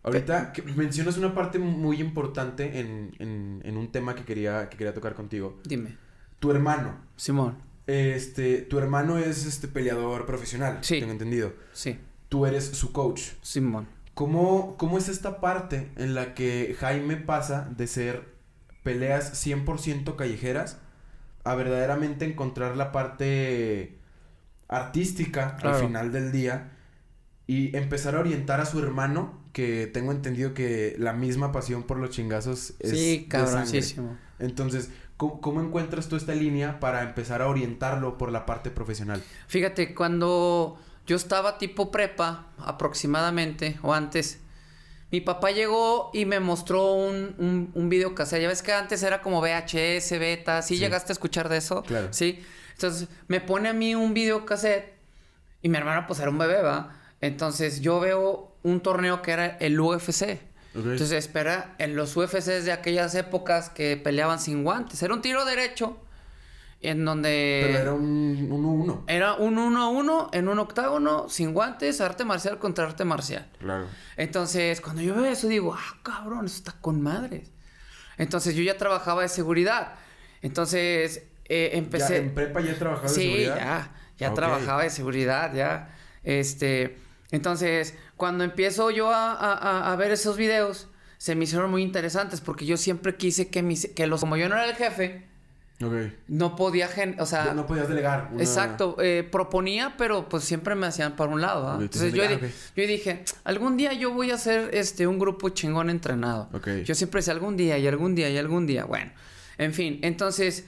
Ahorita 0.03 0.51
que 0.51 0.61
mencionas 0.63 1.17
una 1.17 1.33
parte 1.33 1.59
muy 1.59 2.01
importante 2.01 2.79
en, 2.79 3.15
en, 3.19 3.61
en 3.63 3.77
un 3.77 3.91
tema 3.91 4.15
que 4.15 4.25
quería, 4.25 4.67
que 4.69 4.77
quería 4.77 4.93
tocar 4.93 5.13
contigo. 5.15 5.59
Dime, 5.63 5.97
Tu 6.39 6.51
hermano. 6.51 6.97
Simón, 7.15 7.57
Este, 7.87 8.61
tu 8.63 8.77
hermano 8.79 9.17
es 9.17 9.45
este 9.45 9.67
peleador 9.69 10.25
profesional, 10.25 10.79
Sí. 10.81 10.99
tengo 10.99 11.11
entendido. 11.13 11.53
sí, 11.71 11.97
Tú 12.29 12.45
eres 12.45 12.65
su 12.65 12.91
coach. 12.91 13.21
Simón. 13.41 13.87
¿Cómo, 14.13 14.75
¿Cómo 14.77 14.97
es 14.97 15.07
esta 15.07 15.39
parte 15.39 15.89
en 15.95 16.13
la 16.15 16.33
que 16.33 16.75
Jaime 16.79 17.15
pasa 17.17 17.67
de 17.75 17.87
ser 17.87 18.33
peleas 18.83 19.33
100% 19.45 20.15
callejeras 20.17 20.79
a 21.45 21.55
verdaderamente 21.55 22.25
encontrar 22.25 22.75
la 22.75 22.91
parte 22.91 23.97
artística 24.75 25.55
Claro. 25.57 25.77
al 25.77 25.85
final 25.85 26.11
del 26.11 26.31
día 26.31 26.71
y 27.47 27.75
empezar 27.75 28.15
a 28.15 28.19
orientar 28.19 28.61
a 28.61 28.65
su 28.65 28.79
hermano, 28.79 29.41
que 29.53 29.85
tengo 29.87 30.11
entendido 30.11 30.53
que 30.53 30.95
la 30.97 31.13
misma 31.13 31.51
pasión 31.51 31.83
por 31.83 31.97
los 31.97 32.09
chingazos 32.09 32.73
es 32.79 32.89
Sí, 32.91 33.27
cabroncísimo. 33.29 34.17
Entonces, 34.39 34.89
¿cómo, 35.17 35.41
cómo 35.41 35.61
encuentras 35.61 36.07
tú 36.07 36.15
esta 36.15 36.33
línea 36.33 36.79
para 36.79 37.03
empezar 37.03 37.41
a 37.41 37.47
orientarlo 37.47 38.17
por 38.17 38.31
la 38.31 38.45
parte 38.45 38.71
profesional? 38.71 39.21
Fíjate, 39.47 39.93
cuando 39.93 40.79
yo 41.05 41.15
estaba 41.17 41.57
tipo 41.57 41.91
prepa, 41.91 42.47
aproximadamente, 42.57 43.77
o 43.83 43.93
antes, 43.93 44.39
mi 45.11 45.21
papá 45.21 45.51
llegó 45.51 46.09
y 46.13 46.25
me 46.25 46.39
mostró 46.39 46.93
un, 46.93 47.35
un, 47.37 47.71
un 47.75 47.89
video 47.89 48.15
cassette. 48.15 48.41
Ya 48.41 48.47
ves 48.47 48.63
que 48.63 48.71
antes 48.73 49.03
era 49.03 49.21
como 49.21 49.41
VHS, 49.41 50.17
beta. 50.17 50.61
¿Sí, 50.63 50.75
Sí. 50.75 50.79
llegaste 50.79 51.11
a 51.11 51.13
escuchar 51.13 51.49
de 51.49 51.57
eso? 51.57 51.83
Claro. 51.83 52.07
Sí. 52.11 52.39
Entonces, 52.73 53.07
me 53.27 53.41
pone 53.41 53.69
a 53.69 53.73
mí 53.73 53.95
un 53.95 54.13
video 54.13 54.45
cassette 54.45 54.93
y 55.61 55.69
mi 55.69 55.77
hermano, 55.77 56.05
pues, 56.05 56.19
era 56.19 56.29
un 56.29 56.37
bebé, 56.37 56.61
¿va? 56.61 56.99
Entonces, 57.21 57.81
yo 57.81 57.99
veo 57.99 58.57
un 58.63 58.81
torneo 58.81 59.21
que 59.21 59.31
era 59.31 59.57
el 59.57 59.79
UFC. 59.79 60.41
Entonces, 60.75 61.11
espera, 61.11 61.75
en 61.77 61.95
los 61.95 62.17
UFCs 62.17 62.65
de 62.65 62.71
aquellas 62.71 63.13
épocas 63.15 63.69
que 63.69 63.95
peleaban 63.95 64.39
sin 64.39 64.63
guantes. 64.63 65.01
Era 65.03 65.13
un 65.13 65.21
tiro 65.21 65.45
derecho 65.45 65.99
en 66.81 67.05
donde... 67.05 67.61
Pero 67.65 67.79
era 67.79 67.93
un 67.93 68.49
1-1. 68.49 69.03
Era 69.07 69.33
un 69.35 69.57
1 69.57 69.81
a 69.81 69.89
1 69.89 70.29
en 70.33 70.47
un 70.49 70.59
octágono, 70.59 71.29
sin 71.29 71.53
guantes, 71.53 72.01
arte 72.01 72.25
marcial 72.25 72.57
contra 72.57 72.85
arte 72.85 73.05
marcial. 73.05 73.47
Claro. 73.59 73.85
Entonces, 74.17 74.81
cuando 74.81 75.01
yo 75.01 75.15
veo 75.15 75.25
eso, 75.25 75.47
digo, 75.47 75.73
ah, 75.73 75.99
cabrón, 76.01 76.45
eso 76.45 76.57
está 76.57 76.73
con 76.73 77.01
madres. 77.01 77.51
Entonces, 78.17 78.55
yo 78.55 78.63
ya 78.63 78.77
trabajaba 78.77 79.21
de 79.21 79.29
seguridad. 79.29 79.93
Entonces, 80.41 81.23
eh, 81.45 81.71
empecé. 81.73 82.13
Ya, 82.13 82.19
¿En 82.19 82.33
prepa 82.33 82.61
ya 82.61 82.75
trabajabas 82.75 83.13
de 83.15 83.21
sí, 83.21 83.27
seguridad? 83.27 83.55
ya, 83.57 83.91
ya 84.17 84.29
Ok. 84.29 84.35
trabajaba 84.35 84.83
de 84.83 84.89
seguridad, 84.89 85.53
ya. 85.53 85.95
Este, 86.23 86.97
entonces, 87.31 87.95
cuando 88.17 88.43
empiezo 88.43 88.91
yo 88.91 89.11
a, 89.11 89.33
a- 89.33 89.91
a- 89.91 89.95
ver 89.95 90.11
esos 90.11 90.37
videos, 90.37 90.87
se 91.17 91.35
me 91.35 91.43
hicieron 91.45 91.69
muy 91.71 91.81
interesantes 91.83 92.41
porque 92.41 92.65
yo 92.65 92.77
siempre 92.77 93.15
quise 93.15 93.49
que 93.49 93.61
mis, 93.63 93.87
que 93.95 94.07
los, 94.07 94.19
como 94.21 94.37
yo 94.37 94.47
no 94.49 94.55
era 94.55 94.65
el 94.65 94.75
jefe, 94.75 95.27
no 96.27 96.55
podía, 96.55 96.87
gen- 96.87 97.17
o 97.19 97.25
sea, 97.25 97.53
no 97.53 97.65
podías 97.65 97.89
delegar. 97.89 98.29
una- 98.31 98.41
Exacto, 98.41 98.95
eh, 99.01 99.27
proponía, 99.29 99.95
pero 99.97 100.29
pues 100.29 100.45
siempre 100.45 100.75
me 100.75 100.87
hacían 100.87 101.15
para 101.17 101.29
un 101.31 101.41
lado. 101.41 101.67
¿ah? 101.67 101.77
Entonces 101.81 102.13
yo, 102.13 102.23
yo 102.23 102.87
dije, 102.87 103.25
algún 103.43 103.75
día 103.75 103.91
yo 103.91 104.11
voy 104.13 104.31
a 104.31 104.35
hacer 104.35 104.69
este 104.73 105.07
un 105.07 105.19
grupo 105.19 105.49
chingón 105.49 105.89
entrenado. 105.89 106.49
Yo 106.85 106.95
siempre 106.95 107.19
decía 107.19 107.33
algún 107.33 107.57
día 107.57 107.77
y 107.77 107.87
algún 107.87 108.15
día 108.15 108.29
y 108.29 108.37
algún 108.37 108.65
día. 108.65 108.85
Bueno, 108.85 109.11
en 109.57 109.73
fin, 109.73 109.99
entonces 110.03 110.65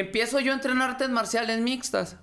empiezo 0.00 0.40
yo 0.40 0.52
a 0.52 0.54
entrenar 0.54 0.90
artes 0.90 1.08
marciales 1.10 1.60
mixtas. 1.60 2.16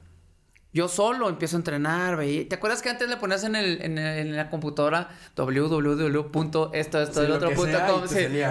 Yo 0.74 0.90
solo 0.90 1.30
empiezo 1.30 1.56
a 1.56 1.60
entrenar. 1.60 2.20
¿Te 2.50 2.54
acuerdas 2.56 2.82
que 2.82 2.90
antes 2.90 3.08
le 3.08 3.16
ponías 3.16 3.46
en, 3.46 3.56
el, 3.56 3.82
en, 3.82 3.98
el- 3.98 4.18
en 4.28 4.36
la 4.36 4.50
computadora 4.50 5.08
www.esto, 5.38 6.72
esto, 6.74 7.02
esto, 7.02 7.14
Sí, 7.14 7.20
del 7.22 7.30
lo 7.30 7.36
otro 7.36 7.52
punto 7.52 7.72
sea, 7.78 7.88
com? 7.88 8.04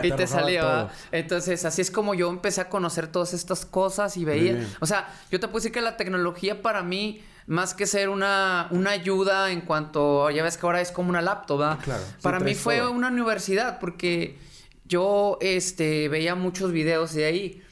y 0.03 0.11
te 0.12 0.27
salía, 0.27 0.62
y. 0.62 0.90
Entonces, 1.12 1.64
así 1.64 1.83
es 1.83 1.90
como 1.90 2.14
yo 2.14 2.31
empecé 2.31 2.62
a 2.62 2.68
conocer 2.68 3.09
todas 3.09 3.35
estas 3.35 3.66
cosas 3.66 4.16
y 4.16 4.25
veía. 4.25 4.66
O 4.81 4.87
sea, 4.87 5.09
yo 5.31 5.38
te 5.40 5.48
puedo 5.48 5.59
decir 5.59 5.72
que 5.72 5.81
la 5.83 5.96
tecnología 5.98 6.62
para 6.62 6.83
mí, 6.83 7.22
más 7.46 7.75
que 7.75 7.87
ser 7.87 8.09
una, 8.09 8.68
una 8.70 8.90
ayuda 8.92 9.51
en 9.51 9.61
cuanto, 9.61 10.31
ya 10.31 10.42
ves 10.42 10.57
que 10.57 10.64
ahora 10.64 10.81
es 10.81 10.90
como 10.92 11.11
una 11.11 11.20
laptop, 11.20 11.59
¿verdad? 11.59 11.79
Claro, 11.85 12.03
sí, 12.07 12.14
Para 12.22 12.40
mí 12.40 12.55
fue 12.55 12.79
todo. 12.79 12.90
una 12.92 13.09
universidad 13.09 13.79
porque 13.81 14.38
yo 14.87 15.37
este, 15.42 16.09
veía 16.09 16.35
muchos 16.35 16.72
videos 16.72 17.12
de 17.12 17.25
ahí. 17.27 17.62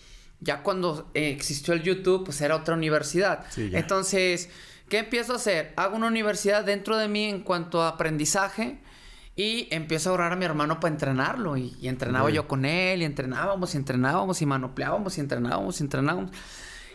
Ya 0.42 0.62
cuando 0.62 1.10
eh, 1.14 1.30
existió 1.30 1.72
el 1.74 1.82
YouTube, 1.82 2.24
pues 2.24 2.40
era 2.40 2.56
otra 2.56 2.74
universidad. 2.74 3.44
Sí. 3.50 3.70
Entonces, 3.72 4.50
¿qué 4.88 4.98
empiezo 4.98 5.32
a 5.32 5.36
hacer? 5.36 5.72
Hago 5.76 5.96
una 5.96 6.08
universidad 6.08 6.64
dentro 6.64 6.96
de 6.96 7.08
mí 7.08 7.24
en 7.24 7.40
cuanto 7.40 7.82
a 7.82 7.88
aprendizaje 7.88 8.80
y 9.36 9.68
empiezo 9.70 10.10
a 10.10 10.12
orar 10.14 10.32
a 10.32 10.36
mi 10.36 10.44
hermano 10.44 10.80
para 10.80 10.92
entrenarlo. 10.92 11.56
Y, 11.56 11.76
y 11.80 11.88
entrenaba 11.88 12.28
yo 12.30 12.48
con 12.48 12.64
él, 12.64 13.02
y 13.02 13.04
entrenábamos, 13.04 13.74
y 13.74 13.78
entrenábamos, 13.78 14.42
y 14.42 14.46
manopleábamos, 14.46 15.16
y 15.16 15.20
entrenábamos, 15.20 15.80
y 15.80 15.82
entrenábamos. 15.84 16.30
Y 16.30 16.34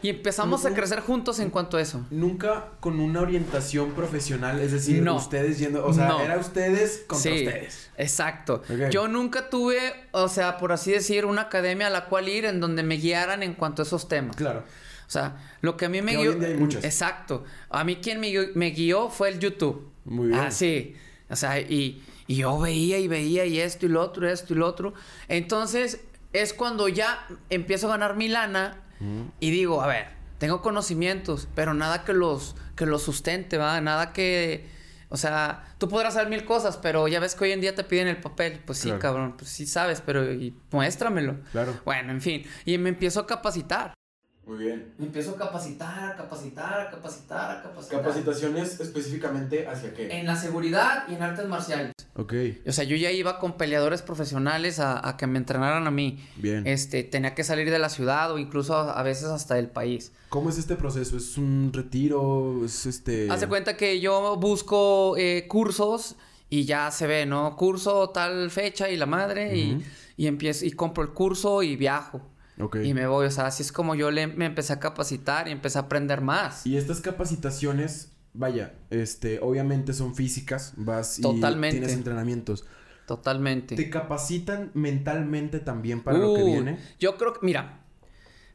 empezamos 0.03 0.65
a 0.65 0.73
crecer 0.73 0.99
juntos 1.01 1.39
en 1.39 1.49
cuanto 1.49 1.77
a 1.77 1.81
eso. 1.81 2.05
Nunca 2.11 2.71
con 2.79 2.99
una 2.99 3.21
orientación 3.21 3.91
profesional, 3.93 4.59
es 4.59 4.71
decir, 4.71 5.01
No. 5.01 5.15
ustedes 5.15 5.59
yendo, 5.59 5.85
o 5.85 5.93
sea, 5.93 6.07
No. 6.07 6.21
era 6.21 6.37
ustedes 6.37 7.03
contra 7.07 7.31
Sí, 7.31 7.45
ustedes. 7.45 7.89
Exacto. 7.97 8.61
Yo 8.91 9.07
nunca 9.07 9.49
tuve, 9.49 9.79
o 10.11 10.27
sea, 10.27 10.57
por 10.57 10.71
así 10.71 10.91
decir, 10.91 11.25
una 11.25 11.43
academia 11.43 11.87
a 11.87 11.89
la 11.89 12.05
cual 12.05 12.29
ir 12.29 12.45
en 12.45 12.59
donde 12.59 12.83
me 12.83 12.95
guiaran 12.95 13.43
en 13.43 13.53
cuanto 13.55 13.81
a 13.81 13.85
esos 13.85 14.07
temas. 14.07 14.35
Claro. 14.35 14.59
O 15.07 15.09
sea, 15.09 15.37
lo 15.61 15.77
que 15.77 15.85
a 15.85 15.89
mí 15.89 16.01
me 16.01 16.11
Que 16.11 16.17
hoy 16.17 16.23
guió. 16.23 16.33
en 16.33 16.39
día 16.69 16.79
hay. 16.79 16.85
Exacto. 16.85 17.45
A 17.69 17.83
mí 17.83 17.95
quien 17.97 18.19
me, 18.19 18.27
guió- 18.29 18.51
me 18.55 18.71
guió 18.71 19.09
fue 19.09 19.29
el 19.29 19.39
YouTube. 19.39 19.89
Muy 20.05 20.27
bien. 20.27 20.39
Ah, 20.39 20.51
sí. 20.51 20.95
O 21.29 21.35
sea, 21.35 21.59
y, 21.59 22.03
y 22.27 22.35
yo 22.35 22.59
veía 22.59 22.99
y 22.99 23.07
veía 23.07 23.45
y 23.45 23.59
esto 23.59 23.85
y 23.85 23.89
lo 23.89 24.01
otro, 24.01 24.29
esto 24.29 24.53
y 24.53 24.57
lo 24.57 24.67
otro. 24.67 24.93
Entonces, 25.29 26.01
es 26.33 26.53
cuando 26.53 26.87
ya 26.89 27.25
empiezo 27.49 27.87
a 27.87 27.91
ganar 27.91 28.15
mi 28.17 28.27
lana 28.27 28.81
y 29.39 29.51
digo, 29.51 29.81
a 29.81 29.87
ver, 29.87 30.07
tengo 30.37 30.61
conocimientos, 30.61 31.47
pero 31.55 31.73
nada 31.73 32.03
que 32.03 32.13
los, 32.13 32.55
que 32.75 32.85
los 32.85 33.01
sustente, 33.03 33.57
¿va? 33.57 33.79
Nada 33.81 34.13
que. 34.13 34.67
O 35.09 35.15
sea, 35.17 35.63
tú 35.77 35.87
podrás 35.87 36.15
saber 36.15 36.29
mil 36.29 36.43
cosas, 36.43 36.75
pero 36.77 37.07
ya 37.07 37.19
ves 37.21 37.33
que 37.33 37.45
hoy 37.45 37.51
en 37.53 37.61
día 37.61 37.73
te 37.73 37.83
piden 37.85 38.07
el 38.09 38.17
papel. 38.17 38.59
Pues 38.65 38.77
sí, 38.79 38.89
Claro. 38.89 38.99
cabrón, 39.01 39.35
pues 39.37 39.49
sí 39.49 39.65
sabes, 39.65 40.01
pero 40.05 40.31
y 40.33 40.53
muéstramelo. 40.71 41.37
Claro. 41.53 41.79
Bueno, 41.85 42.11
en 42.11 42.21
fin. 42.21 42.43
Y 42.65 42.77
me 42.77 42.89
empiezo 42.89 43.21
a 43.21 43.27
capacitar. 43.27 43.93
Muy 44.47 44.59
bien. 44.59 44.93
Me 44.97 45.07
empiezo 45.07 45.31
a 45.31 45.35
capacitar, 45.35 46.11
a 46.11 46.15
capacitar, 46.15 46.79
a 46.79 46.89
capacitar, 46.89 47.51
a 47.57 47.61
capacitar. 47.63 47.99
Capacitaciones 47.99 48.79
específicamente 48.79 49.67
hacia 49.67 49.93
qué? 49.93 50.19
En 50.19 50.25
la 50.25 50.37
seguridad 50.37 51.03
y 51.09 51.15
en 51.15 51.21
artes 51.21 51.45
marciales. 51.49 51.91
Ok. 52.15 52.33
O 52.65 52.71
sea, 52.71 52.85
yo 52.85 52.95
ya 52.95 53.11
iba 53.11 53.39
con 53.39 53.57
peleadores 53.57 54.01
profesionales 54.01 54.79
a, 54.79 55.05
a 55.05 55.17
que 55.17 55.27
me 55.27 55.37
entrenaran 55.37 55.85
a 55.85 55.91
mí. 55.91 56.25
Bien. 56.37 56.65
Este, 56.65 57.03
tenía 57.03 57.35
que 57.35 57.43
salir 57.43 57.69
de 57.69 57.77
la 57.77 57.89
ciudad 57.89 58.31
o 58.31 58.37
incluso 58.37 58.73
a, 58.77 58.97
a 58.97 59.03
veces 59.03 59.25
hasta 59.25 59.55
del 59.55 59.67
país. 59.67 60.13
¿Cómo 60.29 60.49
es 60.49 60.57
este 60.57 60.77
proceso? 60.77 61.17
¿Es 61.17 61.37
un 61.37 61.71
retiro? 61.73 62.63
¿Es 62.63 62.85
este...? 62.85 63.29
Hace 63.29 63.47
cuenta 63.47 63.75
que 63.75 63.99
yo 63.99 64.37
busco 64.37 65.17
eh, 65.17 65.45
cursos 65.49 66.15
y 66.49 66.63
ya 66.63 66.89
se 66.91 67.05
ve, 67.05 67.25
¿no? 67.25 67.57
Curso 67.57 68.11
tal 68.11 68.49
fecha 68.49 68.89
y 68.89 68.95
la 68.95 69.05
madre 69.07 69.47
Ujú. 69.47 69.81
y, 70.15 70.23
y 70.23 70.27
empiezo 70.27 70.63
y 70.65 70.71
compro 70.71 71.03
el 71.03 71.09
curso 71.09 71.61
y 71.63 71.75
viajo. 71.75 72.21
Y 72.83 72.93
me 72.93 73.05
voy, 73.05 73.27
o 73.27 73.31
sea, 73.31 73.45
así 73.45 73.61
es 73.63 73.71
como 73.71 73.93
yo 73.93 74.09
le, 74.09 74.27
me 74.27 74.45
empecé 74.45 74.73
a 74.73 74.79
capacitar 74.79 75.47
y 75.47 75.51
empecé 75.51 75.77
a 75.77 75.81
aprender 75.81 76.21
más. 76.21 76.65
Y 76.65 76.75
estas 76.75 77.01
capacitaciones, 77.01 78.11
vaya, 78.33 78.73
este, 78.89 79.39
obviamente 79.41 79.93
son 79.93 80.15
físicas, 80.15 80.73
vas 80.75 81.19
y 81.19 81.21
tienes 81.21 81.93
entrenamientos. 81.93 82.65
Totalmente. 83.05 83.75
¿Te 83.75 83.89
capacitan 83.89 84.71
mentalmente 84.73 85.59
también 85.59 86.03
para 86.03 86.17
lo 86.17 86.33
que 86.35 86.43
Uh, 86.43 86.45
viene? 86.45 86.79
Yo 86.99 87.15
creo 87.17 87.33
que, 87.33 87.39
mira, 87.41 87.85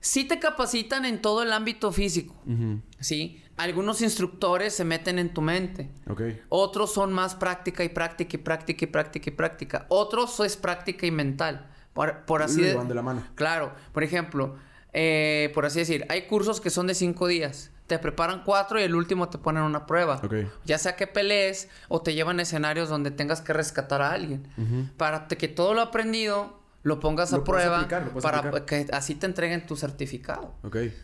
sí 0.00 0.24
te 0.24 0.38
capacitan 0.38 1.06
en 1.06 1.22
todo 1.22 1.42
el 1.42 1.52
ámbito 1.52 1.90
físico. 1.90 2.34
¿sí? 3.00 3.42
Algunos 3.56 4.02
instructores 4.02 4.74
se 4.74 4.84
meten 4.84 5.18
en 5.18 5.32
tu 5.32 5.40
mente. 5.40 5.90
Ok. 6.06 6.22
Otros 6.50 6.92
son 6.92 7.12
más 7.14 7.34
práctica 7.34 7.82
y 7.82 7.88
práctica 7.88 8.36
y 8.36 8.40
práctica 8.40 8.84
y 8.84 8.88
práctica 8.88 9.30
y 9.30 9.32
práctica. 9.32 9.86
Otros 9.88 10.38
es 10.40 10.56
práctica 10.58 11.06
y 11.06 11.10
mental. 11.10 11.71
Por, 11.92 12.24
por 12.24 12.42
así 12.42 12.59
Lo 12.61 12.62
de- 12.66 12.70
llevan 12.72 12.88
de 12.88 12.94
la 12.94 13.02
mano. 13.02 13.22
Claro, 13.35 13.72
por 13.92 14.02
ejemplo, 14.02 14.57
eh, 14.92 15.50
por 15.55 15.66
así 15.66 15.78
decir, 15.81 16.07
hay 16.09 16.22
cursos 16.26 16.61
que 16.61 16.70
son 16.70 16.87
de 16.87 16.94
cinco 16.94 17.26
días. 17.26 17.70
Te 17.87 17.98
preparan 17.98 18.42
cuatro 18.44 18.81
y 18.81 18.85
el 18.85 18.94
último 18.94 19.28
te 19.28 19.37
ponen 19.38 19.62
una 19.64 19.85
prueba. 19.87 20.18
Ya 20.64 20.78
sea 20.78 20.96
que 20.96 21.07
pelees 21.07 21.68
o 21.88 22.00
te 22.00 22.14
llevan 22.14 22.38
a 22.38 22.42
escenarios 22.42 22.88
donde 22.88 23.11
tengas 23.11 23.40
que 23.42 23.52
rescatar 23.52 24.00
a 24.00 24.12
alguien. 24.12 24.46
Para 24.96 25.26
que 25.28 25.48
todo 25.48 25.74
lo 25.74 25.83
aprendido 25.83 26.61
lo 26.85 26.98
pongas 27.00 27.33
a 27.33 27.44
prueba 27.44 27.76
aplicar, 27.81 28.11
para 28.22 28.38
aplicar. 28.38 28.64
que 28.64 28.87
así 28.92 29.14
te 29.14 29.26
entreguen 29.26 29.66
tu 29.66 29.76
certificado. 29.76 30.55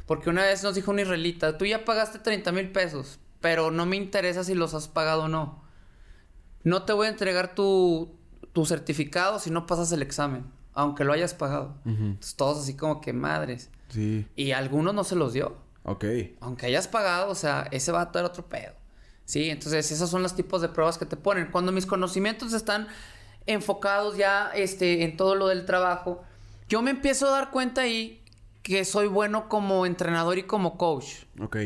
Porque 0.07 0.31
una 0.31 0.42
vez 0.42 0.62
nos 0.62 0.74
dijo 0.74 0.90
un 0.90 0.98
israelita, 1.01 1.59
tú 1.59 1.66
ya 1.66 1.85
pagaste 1.85 2.18
30 2.20 2.51
mil 2.53 2.70
pesos, 2.72 3.20
pero 3.40 3.70
no 3.70 3.85
me 3.87 3.96
interesa 3.96 4.42
si 4.42 4.55
los 4.55 4.72
has 4.74 4.88
pagado 4.88 5.24
o 5.24 5.29
no. 5.29 5.62
No 6.64 6.83
te 6.85 6.92
voy 6.94 7.07
a 7.07 7.11
entregar 7.11 7.55
tu, 7.55 8.16
tu 8.53 8.64
certificado 8.66 9.38
si 9.38 9.51
no 9.51 9.66
pasas 9.66 9.92
el 9.92 10.03
examen, 10.03 10.46
aunque 10.79 11.03
lo 11.03 11.12
hayas 11.12 11.35
pagado. 11.35 11.75
Entonces, 11.85 12.37
todos 12.37 12.59
así 12.62 12.77
como 12.77 13.01
que 13.01 13.12
madres. 13.12 13.69
Sí. 13.88 14.29
Y 14.37 14.53
a 14.53 14.59
algunos 14.59 14.95
no 14.95 15.03
se 15.03 15.17
los 15.17 15.33
dio. 15.33 15.57
Ok. 15.83 16.05
Aunque 16.38 16.67
hayas 16.67 16.87
pagado, 16.87 17.31
o 17.31 17.35
sea, 17.35 17.67
ese 17.73 17.91
va 17.91 18.03
a 18.03 18.11
era 18.14 18.25
otro 18.25 18.49
pedo. 18.49 18.75
Sí, 19.25 19.51
entonces 19.51 19.91
esos 19.91 20.09
son 20.09 20.23
los 20.23 20.37
tipos 20.37 20.62
de 20.62 20.69
pruebas 20.69 20.97
que 20.97 21.05
te 21.05 21.17
ponen. 21.17 21.51
Cuando 21.51 21.73
mis 21.73 21.85
conocimientos 21.85 22.53
están 22.53 22.87
enfocados 23.47 24.17
ya 24.17 24.53
este, 24.55 25.03
en 25.03 25.17
todo 25.17 25.35
lo 25.35 25.49
del 25.49 25.67
trabajo, 25.67 26.23
yo 26.69 26.81
me 26.81 26.93
empiezo 26.93 27.27
a 27.27 27.31
dar 27.31 27.51
cuenta 27.51 27.81
ahí 27.81 28.23
que 28.62 28.85
soy 28.85 29.09
bueno 29.09 29.49
como 29.49 29.85
entrenador 29.85 30.38
y 30.38 30.45
como 30.45 30.79
coach. 30.79 31.25
Ok. 31.41 31.57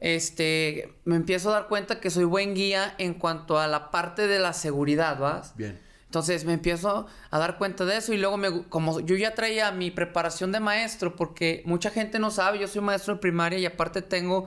Este, 0.00 0.94
me 1.04 1.14
empiezo 1.14 1.50
a 1.50 1.52
dar 1.52 1.68
cuenta 1.68 2.00
que 2.00 2.10
soy 2.10 2.24
buen 2.24 2.56
guía 2.56 2.96
en 2.98 3.14
cuanto 3.14 3.60
a 3.60 3.68
la 3.68 3.92
parte 3.92 4.26
de 4.26 4.40
la 4.40 4.52
seguridad, 4.52 5.20
¿vas? 5.20 5.54
Bien. 5.56 5.78
Entonces 6.08 6.46
me 6.46 6.54
empiezo 6.54 7.06
a 7.30 7.38
dar 7.38 7.58
cuenta 7.58 7.84
de 7.84 7.98
eso 7.98 8.14
y 8.14 8.16
luego 8.16 8.38
me, 8.38 8.62
como 8.70 9.00
yo 9.00 9.14
ya 9.16 9.34
traía 9.34 9.70
mi 9.72 9.90
preparación 9.90 10.52
de 10.52 10.58
maestro, 10.60 11.14
porque 11.16 11.62
mucha 11.66 11.90
gente 11.90 12.18
no 12.18 12.30
sabe, 12.30 12.58
yo 12.58 12.66
soy 12.66 12.80
maestro 12.80 13.14
de 13.14 13.20
primaria 13.20 13.58
y 13.58 13.66
aparte 13.66 14.00
tengo, 14.00 14.46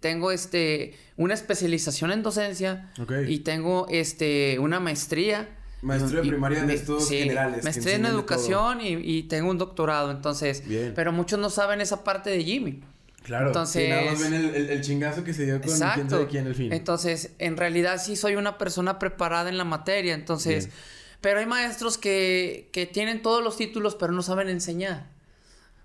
tengo 0.00 0.32
este, 0.32 0.98
una 1.16 1.34
especialización 1.34 2.10
en 2.10 2.24
docencia 2.24 2.90
y 3.28 3.38
tengo 3.40 3.86
este, 3.88 4.58
una 4.58 4.80
maestría. 4.80 5.48
Maestro 5.80 6.22
de 6.22 6.28
primaria 6.28 6.64
me- 6.64 6.74
estudios 6.74 7.08
generales, 7.08 7.58
que 7.60 7.64
Maestría 7.64 7.94
en 7.94 8.06
educación 8.06 8.80
y, 8.80 8.94
y 8.94 9.22
tengo 9.24 9.48
un 9.50 9.58
doctorado, 9.58 10.10
entonces. 10.10 10.66
Bien. 10.66 10.92
Pero 10.96 11.12
muchos 11.12 11.38
no 11.38 11.50
saben 11.50 11.80
esa 11.80 12.02
parte 12.02 12.30
de 12.30 12.42
Jimmy. 12.42 12.82
Claro. 13.26 13.48
Entonces- 13.48 13.82
Sí, 13.82 13.88
nada 13.90 14.02
más 14.04 14.20
ven 14.20 14.34
el, 14.34 14.54
el- 14.54 14.70
el 14.70 14.80
chingazo 14.82 15.24
que 15.24 15.34
se 15.34 15.44
dio 15.44 15.54
con 15.54 15.62
quién 15.62 15.74
Exacto. 15.74 16.10
sabe 16.10 16.26
quién 16.28 16.46
el 16.46 16.54
fin. 16.54 16.72
Entonces, 16.72 17.32
en 17.40 17.56
realidad 17.56 18.00
sí 18.00 18.14
soy 18.14 18.36
una 18.36 18.56
persona 18.56 19.00
preparada 19.00 19.48
en 19.48 19.58
la 19.58 19.64
materia. 19.64 20.14
Entonces, 20.14 20.66
Bien. 20.66 20.78
pero 21.20 21.40
hay 21.40 21.46
maestros 21.46 21.98
que, 21.98 22.70
que 22.72 22.86
tienen 22.86 23.22
todos 23.22 23.42
los 23.42 23.56
títulos, 23.56 23.96
pero 23.96 24.12
no 24.12 24.22
saben 24.22 24.48
enseñar. 24.48 25.08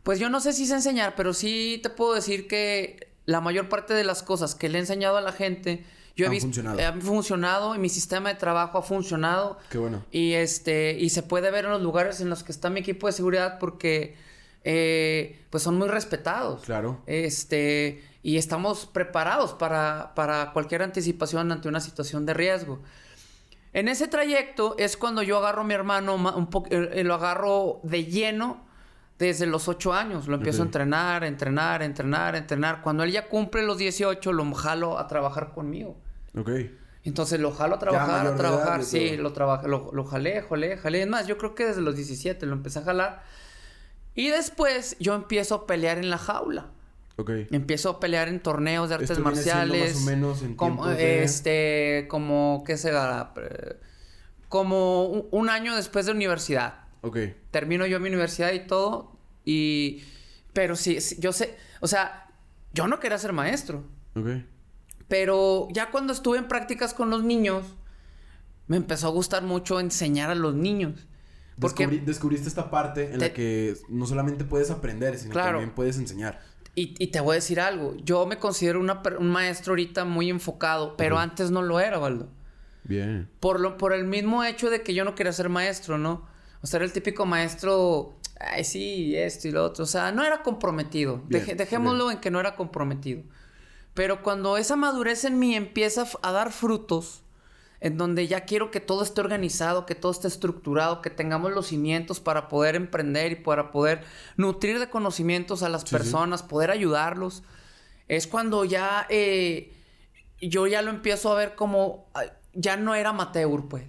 Pues 0.04 0.20
yo 0.20 0.30
no 0.30 0.40
sé 0.40 0.54
si 0.54 0.68
sé 0.68 0.76
enseñar, 0.76 1.16
pero 1.16 1.34
sí 1.34 1.80
te 1.82 1.90
puedo 1.90 2.14
decir 2.14 2.48
que 2.48 3.10
la 3.26 3.42
mayor 3.42 3.70
parte 3.70 3.96
de 3.96 4.04
las 4.04 4.22
cosas 4.22 4.54
que 4.54 4.70
le 4.70 4.78
he 4.78 4.82
enseñado 4.82 5.18
a 5.18 5.22
la 5.22 5.32
gente, 5.32 5.84
yo 6.16 6.26
he 6.26 6.28
Han 6.28 6.32
visto, 6.34 6.46
funcionado. 6.46 6.80
han 6.80 7.02
funcionado 7.02 7.76
y 7.76 7.80
mi 7.80 7.90
sistema 7.90 8.30
de 8.30 8.36
trabajo 8.36 8.78
ha 8.78 8.84
funcionado. 8.84 9.58
Qué 9.72 9.80
bueno. 9.80 10.06
Y 10.12 10.34
este, 10.34 10.96
y 11.00 11.10
se 11.10 11.24
puede 11.24 11.50
ver 11.50 11.66
en 11.66 11.72
los 11.72 11.82
lugares 11.82 12.22
en 12.22 12.30
los 12.30 12.44
que 12.44 12.52
está 12.52 12.70
mi 12.70 12.82
equipo 12.82 13.08
de 13.08 13.14
seguridad 13.14 13.58
porque 13.60 14.16
eh, 14.64 15.46
pues 15.50 15.64
son 15.64 15.78
muy 15.78 15.88
respetados. 15.88 16.62
Claro. 16.64 17.02
Este, 17.08 18.04
y 18.24 18.38
estamos 18.38 18.86
preparados 18.86 19.54
para, 19.54 20.14
para 20.16 20.52
cualquier 20.54 20.84
anticipación 20.84 21.52
ante 21.52 21.68
una 21.68 21.80
situación 21.80 22.26
de 22.26 22.34
riesgo. 22.34 22.80
En 23.74 23.88
ese 23.88 24.08
trayecto 24.08 24.76
es 24.78 24.98
cuando 24.98 25.24
yo 25.24 25.38
agarro 25.38 25.62
a 25.62 25.64
mi 25.64 25.74
hermano, 25.74 26.18
ma- 26.18 26.36
un 26.36 26.50
eh, 26.70 26.90
eh, 26.94 27.04
lo 27.04 27.14
agarro 27.16 27.80
de 27.84 28.04
lleno 28.06 28.66
desde 29.18 29.46
los 29.46 29.68
8 29.68 29.94
años. 29.94 30.28
Lo 30.28 30.36
empiezo 30.36 30.62
a 30.62 30.66
entrenar, 30.66 31.24
entrenar, 31.24 31.82
entrenar, 31.82 32.36
entrenar. 32.36 32.82
Cuando 32.82 33.04
él 33.04 33.12
ya 33.12 33.28
cumple 33.30 33.64
los 33.64 33.78
18, 33.78 34.34
lo 34.34 34.54
jalo 34.54 35.00
a 35.00 35.08
trabajar 35.08 35.54
conmigo. 35.54 35.96
Ok. 36.38 36.50
Entonces 37.04 37.40
lo 37.40 37.52
jalo 37.52 37.76
a 37.76 37.80
trabajar, 37.80 38.28
a 38.28 38.36
trabajar, 38.36 38.84
sí, 38.84 39.18
lo, 39.18 39.34
traba- 39.34 39.64
lo, 39.66 39.90
lo 39.94 40.04
jalé, 40.04 40.42
jalé, 40.44 40.78
jalé. 40.78 41.02
Es 41.02 41.08
más, 41.08 41.26
yo 41.26 41.38
creo 41.38 41.56
que 41.56 41.66
desde 41.66 41.82
los 41.82 41.96
17 41.96 42.46
lo 42.46 42.54
empecé 42.54 42.80
a 42.80 42.84
jalar. 42.84 43.24
Y 44.16 44.28
después 44.30 44.96
yo 45.00 45.14
empiezo 45.16 45.56
a 45.56 45.68
pelear 45.68 45.98
en 45.98 46.10
la 46.10 46.18
jaula. 46.18 46.68
Ok. 47.18 47.32
Empiezo 47.52 47.90
a 47.90 48.00
pelear 48.00 48.28
en 48.30 48.40
torneos 48.42 48.90
de 48.90 48.96
artes 48.96 49.12
Esto 49.12 49.24
viene 49.24 49.42
siendo 49.42 49.66
marciales. 49.68 49.96
más 49.96 50.04
o 50.04 50.06
menos 50.06 50.42
en 50.44 50.56
como, 50.56 50.88
de- 50.88 51.24
este, 51.24 52.08
como, 52.10 52.64
¿qué 52.66 52.78
Como 54.50 55.06
un, 55.06 55.28
un 55.32 55.50
año 55.50 55.76
después 55.76 56.06
de 56.06 56.12
universidad. 56.12 56.86
Ok. 57.02 57.18
Termino 57.52 57.86
yo 57.86 58.00
mi 58.00 58.10
universidad 58.10 58.52
y 58.54 58.66
todo. 58.68 59.18
Y, 59.46 60.04
pero 60.54 60.76
sí, 60.76 61.00
sí, 61.02 61.16
yo 61.20 61.32
sé, 61.32 61.56
o 61.80 61.88
sea, 61.88 62.28
yo 62.74 62.88
no 62.88 63.00
quería 63.00 63.18
ser 63.18 63.34
maestro. 63.34 63.84
Ok. 64.16 64.28
Pero 65.08 65.68
ya 65.72 65.90
cuando 65.92 66.14
estuve 66.14 66.38
en 66.38 66.48
prácticas 66.48 66.94
con 66.94 67.10
los 67.10 67.24
niños, 67.24 67.66
me 68.68 68.78
empezó 68.78 69.08
a 69.08 69.12
gustar 69.12 69.44
mucho 69.44 69.80
enseñar 69.80 70.30
a 70.32 70.36
los 70.36 70.54
niños. 70.54 71.08
Porque, 71.60 71.86
Descubrí- 71.88 72.04
descubriste 72.06 72.48
esta 72.48 72.70
parte 72.72 73.06
en 73.12 73.20
Te- 73.20 73.28
la 73.28 73.34
que 73.34 73.76
no 73.90 74.06
solamente 74.08 74.46
puedes 74.46 74.72
aprender, 74.72 75.18
sino 75.18 75.34
Claro. 75.34 75.52
también 75.60 75.72
puedes 75.76 75.98
enseñar. 75.98 76.40
y, 76.74 76.96
y 77.04 77.08
te 77.08 77.20
voy 77.20 77.34
a 77.34 77.36
decir 77.36 77.60
algo, 77.60 77.96
yo 77.98 78.26
me 78.26 78.38
considero 78.38 78.80
una 78.80 79.02
un 79.20 79.30
maestro 79.30 79.72
ahorita 79.74 80.06
muy 80.06 80.30
enfocado, 80.30 80.96
pero 80.96 81.16
Ujú. 81.16 81.24
antes 81.24 81.52
no 81.52 81.62
lo 81.62 81.80
era, 81.82 81.98
Valdo. 81.98 82.30
Bien. 82.86 83.30
Por, 83.42 83.60
lo, 83.60 83.78
por 83.78 83.94
el 83.94 84.06
mismo 84.06 84.44
hecho 84.46 84.70
de 84.70 84.82
que 84.82 84.94
yo 84.94 85.04
no 85.04 85.14
quería 85.14 85.34
ser 85.34 85.50
maestro, 85.50 85.98
¿no? 85.98 86.26
O 86.62 86.68
sea, 86.68 86.78
era 86.78 86.86
el 86.86 86.94
típico 86.94 87.26
maestro, 87.26 88.16
ay, 88.40 88.64
sí, 88.64 89.16
esto 89.18 89.48
y 89.50 89.52
lo 89.52 89.66
otro. 89.66 89.84
O 89.84 89.88
sea, 89.88 90.12
no 90.14 90.24
era 90.24 90.42
comprometido. 90.44 91.18
Bien, 91.28 91.44
Deje- 91.46 91.56
dejémoslo 91.56 92.10
en 92.10 92.20
que 92.20 92.32
no 92.32 92.40
era 92.40 92.56
comprometido. 92.56 93.22
Pero 93.94 94.24
cuando 94.24 94.56
esa 94.58 94.78
madurez 94.78 95.26
en 95.26 95.38
mí 95.40 95.54
empieza 95.56 96.06
a 96.24 96.32
dar 96.32 96.52
frutos, 96.54 97.21
en 97.82 97.98
donde 97.98 98.28
ya 98.28 98.42
quiero 98.46 98.72
que 98.72 98.80
todo 98.80 99.04
esté 99.04 99.22
organizado, 99.22 99.86
que 99.86 99.96
todo 99.96 100.12
esté 100.12 100.28
estructurado, 100.28 101.02
que 101.02 101.10
tengamos 101.10 101.52
los 101.52 101.68
cimientos 101.68 102.20
para 102.20 102.48
poder 102.48 102.76
emprender 102.76 103.32
y 103.32 103.36
para 103.36 103.72
poder 103.72 104.04
nutrir 104.38 104.80
de 104.80 104.90
conocimientos 104.90 105.64
a 105.64 105.70
las 105.70 105.82
Sí, 105.82 105.88
sí. 105.90 105.96
personas, 105.96 106.44
poder 106.44 106.70
ayudarlos, 106.72 107.44
es 108.08 108.28
cuando 108.28 108.66
ya 108.66 109.08
eh, 109.10 109.74
yo 110.40 110.68
ya 110.68 110.82
lo 110.82 110.92
empiezo 110.92 111.32
a 111.32 111.36
ver 111.36 111.56
como 111.56 112.08
ya 112.54 112.78
no 112.78 112.94
era 112.96 113.10
amateur, 113.10 113.68
pues. 113.68 113.84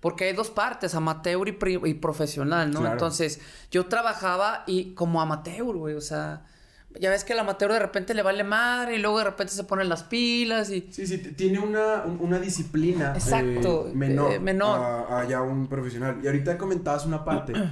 Porque 0.00 0.24
hay 0.24 0.32
dos 0.34 0.50
partes, 0.50 0.94
amateur 0.94 1.48
y, 1.48 1.56
y 1.88 1.94
profesional, 1.94 2.70
¿no? 2.70 2.80
Claro. 2.80 2.92
Entonces, 2.94 3.40
yo 3.70 3.86
trabajaba 3.86 4.62
y 4.66 4.94
como 4.94 5.20
amateur, 5.20 5.74
güey, 5.76 5.94
o 5.94 6.00
sea, 6.00 6.44
ya 7.00 7.10
ves 7.10 7.24
que 7.24 7.32
el 7.32 7.38
amateur 7.38 7.72
de 7.72 7.78
repente 7.78 8.14
le 8.14 8.22
vale 8.22 8.44
madre 8.44 8.96
y 8.96 8.98
luego 8.98 9.18
de 9.18 9.24
repente 9.24 9.52
se 9.52 9.64
ponen 9.64 9.88
las 9.88 10.02
pilas 10.04 10.70
y 10.70 10.88
Sí, 10.90 11.06
sí, 11.06 11.18
tiene 11.18 11.58
una, 11.58 12.04
un- 12.04 12.18
una 12.20 12.38
disciplina 12.38 13.12
Exacto, 13.14 13.88
eh, 13.88 13.92
menor, 13.94 14.32
eh, 14.32 14.40
menor. 14.40 14.78
A, 14.80 15.20
a 15.20 15.28
ya 15.28 15.42
un 15.42 15.66
profesional. 15.68 16.18
Y 16.22 16.26
ahorita 16.26 16.56
comentabas 16.58 17.06
una 17.06 17.24
parte. 17.24 17.52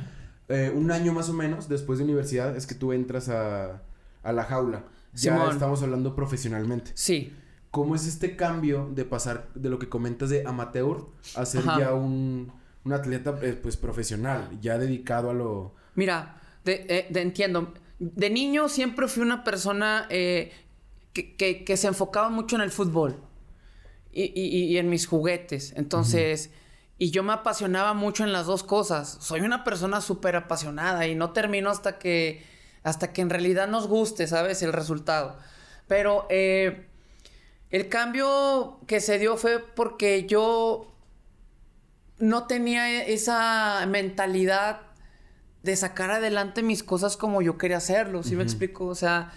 Eh, 0.47 0.71
un 0.75 0.91
año 0.91 1.15
más 1.15 1.31
o 1.31 1.33
menos 1.33 1.71
después 1.71 1.99
de 1.99 2.05
universidad 2.05 2.55
es 2.55 2.67
que 2.67 2.75
tú 2.75 2.93
entras 2.93 3.31
a, 3.31 3.81
a 4.23 4.33
la 4.35 4.45
jaula. 4.45 4.85
Ya 5.15 5.33
Simón. 5.33 5.51
estamos 5.53 5.83
hablando 5.83 6.15
profesionalmente. 6.15 6.91
sí. 6.95 7.33
¿Cómo 7.71 7.95
es 7.97 8.07
este 8.07 8.37
cambio 8.37 8.91
de 8.95 9.05
pasar 9.07 9.49
de 9.55 9.69
lo 9.71 9.79
que 9.81 9.89
comentas 9.89 10.29
de 10.31 10.45
amateur 10.47 11.07
a 11.35 11.45
ser 11.47 11.63
Ajá. 11.67 11.81
ya 11.81 11.93
un, 11.95 12.53
un 12.85 12.93
atleta 12.93 13.37
eh, 13.43 13.59
pues 13.61 13.77
profesional, 13.79 14.49
ya 14.61 14.77
dedicado 14.79 15.31
a 15.31 15.35
lo... 15.35 15.75
Mira, 15.97 16.37
de, 16.65 17.07
de- 17.11 17.21
entiendo. 17.23 17.73
De 17.99 18.31
niño 18.31 18.69
siempre 18.69 19.09
fui 19.09 19.23
una 19.23 19.45
persona 19.45 20.07
eh, 20.11 20.53
que, 21.13 21.37
que- 21.37 21.65
que 21.65 21.77
se 21.77 21.87
enfocaba 21.87 22.29
mucho 22.29 22.57
en 22.57 22.63
el 22.63 22.71
fútbol 22.71 23.17
y, 24.13 24.25
y- 24.39 24.65
y 24.67 24.79
en 24.79 24.89
mis 24.91 25.07
juguetes. 25.07 25.73
Entonces, 25.77 26.51
y 26.99 27.11
yo 27.11 27.23
me 27.23 27.33
apasionaba 27.33 27.95
mucho 27.95 28.25
en 28.25 28.33
las 28.33 28.47
dos 28.47 28.63
cosas. 28.65 29.19
Soy 29.21 29.41
una 29.41 29.65
persona 29.65 30.01
súper 30.01 30.37
apasionada 30.37 31.07
y 31.07 31.15
no 31.15 31.33
termino 31.33 31.71
hasta 31.71 31.99
que, 31.99 32.45
hasta 32.83 33.13
que 33.13 33.23
en 33.23 33.31
realidad 33.31 33.69
nos 33.69 33.89
guste, 33.89 34.27
¿sabes? 34.27 34.63
El 34.63 34.73
resultado. 34.73 35.39
Pero 35.89 36.27
eh, 36.31 36.87
el 37.71 37.89
cambio 37.89 38.79
que 38.87 39.01
se 39.01 39.19
dio 39.19 39.37
fue 39.37 39.59
porque 39.61 40.27
yo 40.27 40.91
no 42.19 42.47
tenía 42.47 43.05
esa 43.05 43.85
mentalidad 43.89 44.81
de 45.65 45.75
sacar 45.77 46.11
adelante 46.11 46.63
mis 46.63 46.83
cosas 46.85 47.17
como 47.17 47.43
yo 47.43 47.59
quería 47.59 47.79
hacerlo, 47.79 48.23
¿sí 48.23 48.37
me 48.37 48.43
explico? 48.45 48.87
O 48.87 48.95
sea, 48.95 49.33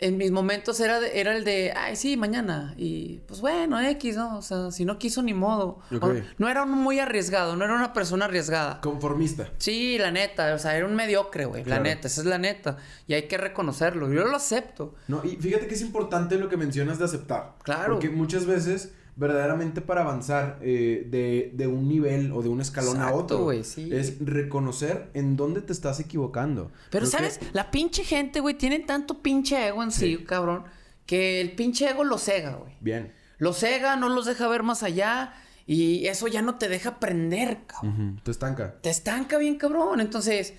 en 0.00 0.16
mis 0.16 0.30
momentos 0.30 0.78
era, 0.78 1.00
de- 1.00 1.18
era 1.18 1.34
el 1.36 1.42
de, 1.42 1.72
ay, 1.76 1.96
sí, 1.96 2.16
mañana. 2.16 2.72
Y 2.76 3.18
pues 3.26 3.40
bueno, 3.40 3.80
X, 3.80 4.14
¿no? 4.16 4.38
O 4.38 4.42
sea, 4.42 4.70
si 4.70 4.84
no 4.84 4.96
quiso, 4.96 5.22
ni 5.22 5.34
modo. 5.34 5.80
O- 6.00 6.12
no 6.38 6.48
era 6.48 6.62
un 6.62 6.70
muy 6.70 7.00
arriesgado, 7.00 7.56
no 7.56 7.64
era 7.64 7.74
una 7.74 7.92
persona 7.92 8.26
arriesgada. 8.26 8.80
Conformista. 8.80 9.50
Sí, 9.58 9.98
la 9.98 10.12
neta, 10.12 10.54
o 10.54 10.58
sea, 10.60 10.76
era 10.76 10.86
un 10.86 10.94
mediocre, 10.94 11.46
güey. 11.46 11.64
Claro. 11.64 11.82
La 11.82 11.88
neta, 11.90 12.06
esa 12.06 12.20
es 12.20 12.26
la 12.28 12.38
neta. 12.38 12.76
Y 13.08 13.14
hay 13.14 13.22
que 13.26 13.38
reconocerlo. 13.38 14.12
Yo 14.12 14.24
lo 14.24 14.36
acepto. 14.36 14.94
No, 15.08 15.22
y 15.24 15.34
fíjate 15.36 15.66
que 15.66 15.74
es 15.74 15.80
importante 15.82 16.36
lo 16.38 16.48
que 16.48 16.56
mencionas 16.56 17.00
de 17.00 17.06
aceptar. 17.06 17.54
Claro. 17.64 17.94
Porque 17.94 18.08
muchas 18.10 18.46
veces, 18.46 18.92
verdaderamente 19.18 19.80
para 19.80 20.02
avanzar 20.02 20.58
eh, 20.62 21.06
de, 21.10 21.50
de 21.54 21.66
un 21.66 21.88
nivel 21.88 22.32
o 22.32 22.40
de 22.40 22.48
un 22.48 22.60
escalón 22.60 23.00
a 23.02 23.12
otro, 23.12 23.50
sí. 23.64 23.90
es 23.92 24.16
reconocer 24.24 25.10
en 25.12 25.36
dónde 25.36 25.60
te 25.60 25.72
estás 25.72 25.98
equivocando. 26.00 26.70
Pero, 26.90 27.06
Creo 27.06 27.10
¿sabes? 27.10 27.38
que- 27.38 27.46
La 27.52 27.70
pinche 27.72 28.04
gente, 28.04 28.38
güey, 28.40 28.54
tiene 28.56 28.78
tanto 28.78 29.20
pinche 29.20 29.66
ego 29.68 29.82
en 29.82 29.90
sí, 29.90 30.16
Sí. 30.18 30.24
cabrón, 30.24 30.64
que 31.04 31.40
el 31.40 31.52
pinche 31.56 31.90
ego 31.90 32.04
lo 32.04 32.16
cega, 32.16 32.54
güey. 32.56 32.72
Bien. 32.80 33.12
Los 33.38 33.58
cega, 33.58 33.96
no 33.96 34.08
los 34.08 34.24
deja 34.26 34.46
ver 34.48 34.62
más 34.62 34.82
allá 34.84 35.34
y 35.66 36.06
eso 36.06 36.28
ya 36.28 36.40
no 36.40 36.54
te 36.56 36.68
deja 36.68 36.90
aprender, 36.90 37.58
cabrón. 37.66 38.20
Te 38.22 38.30
estanca. 38.30 38.76
Te 38.80 38.90
estanca 38.90 39.36
bien, 39.38 39.56
cabrón. 39.58 40.00
Entonces, 40.00 40.54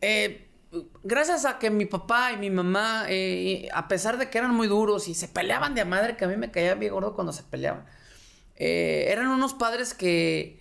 eh, 0.00 0.43
gracias 1.02 1.44
a 1.44 1.58
que 1.58 1.70
mi 1.70 1.86
papá 1.86 2.32
y 2.32 2.36
mi 2.36 2.50
mamá, 2.50 3.04
eh, 3.08 3.68
a 3.72 3.88
pesar 3.88 4.18
de 4.18 4.30
que 4.30 4.38
eran 4.38 4.54
muy 4.54 4.68
duros 4.68 5.08
y 5.08 5.14
se 5.14 5.28
peleaban 5.28 5.74
de 5.74 5.80
a 5.80 5.84
madre, 5.84 6.16
que 6.16 6.24
a 6.24 6.28
mí 6.28 6.36
me 6.36 6.50
caía 6.50 6.74
bien 6.74 6.92
gordo 6.92 7.14
cuando 7.14 7.32
se 7.32 7.42
peleaban, 7.42 7.84
eh, 8.56 9.06
eran 9.08 9.28
unos 9.28 9.54
padres 9.54 9.94
que, 9.94 10.60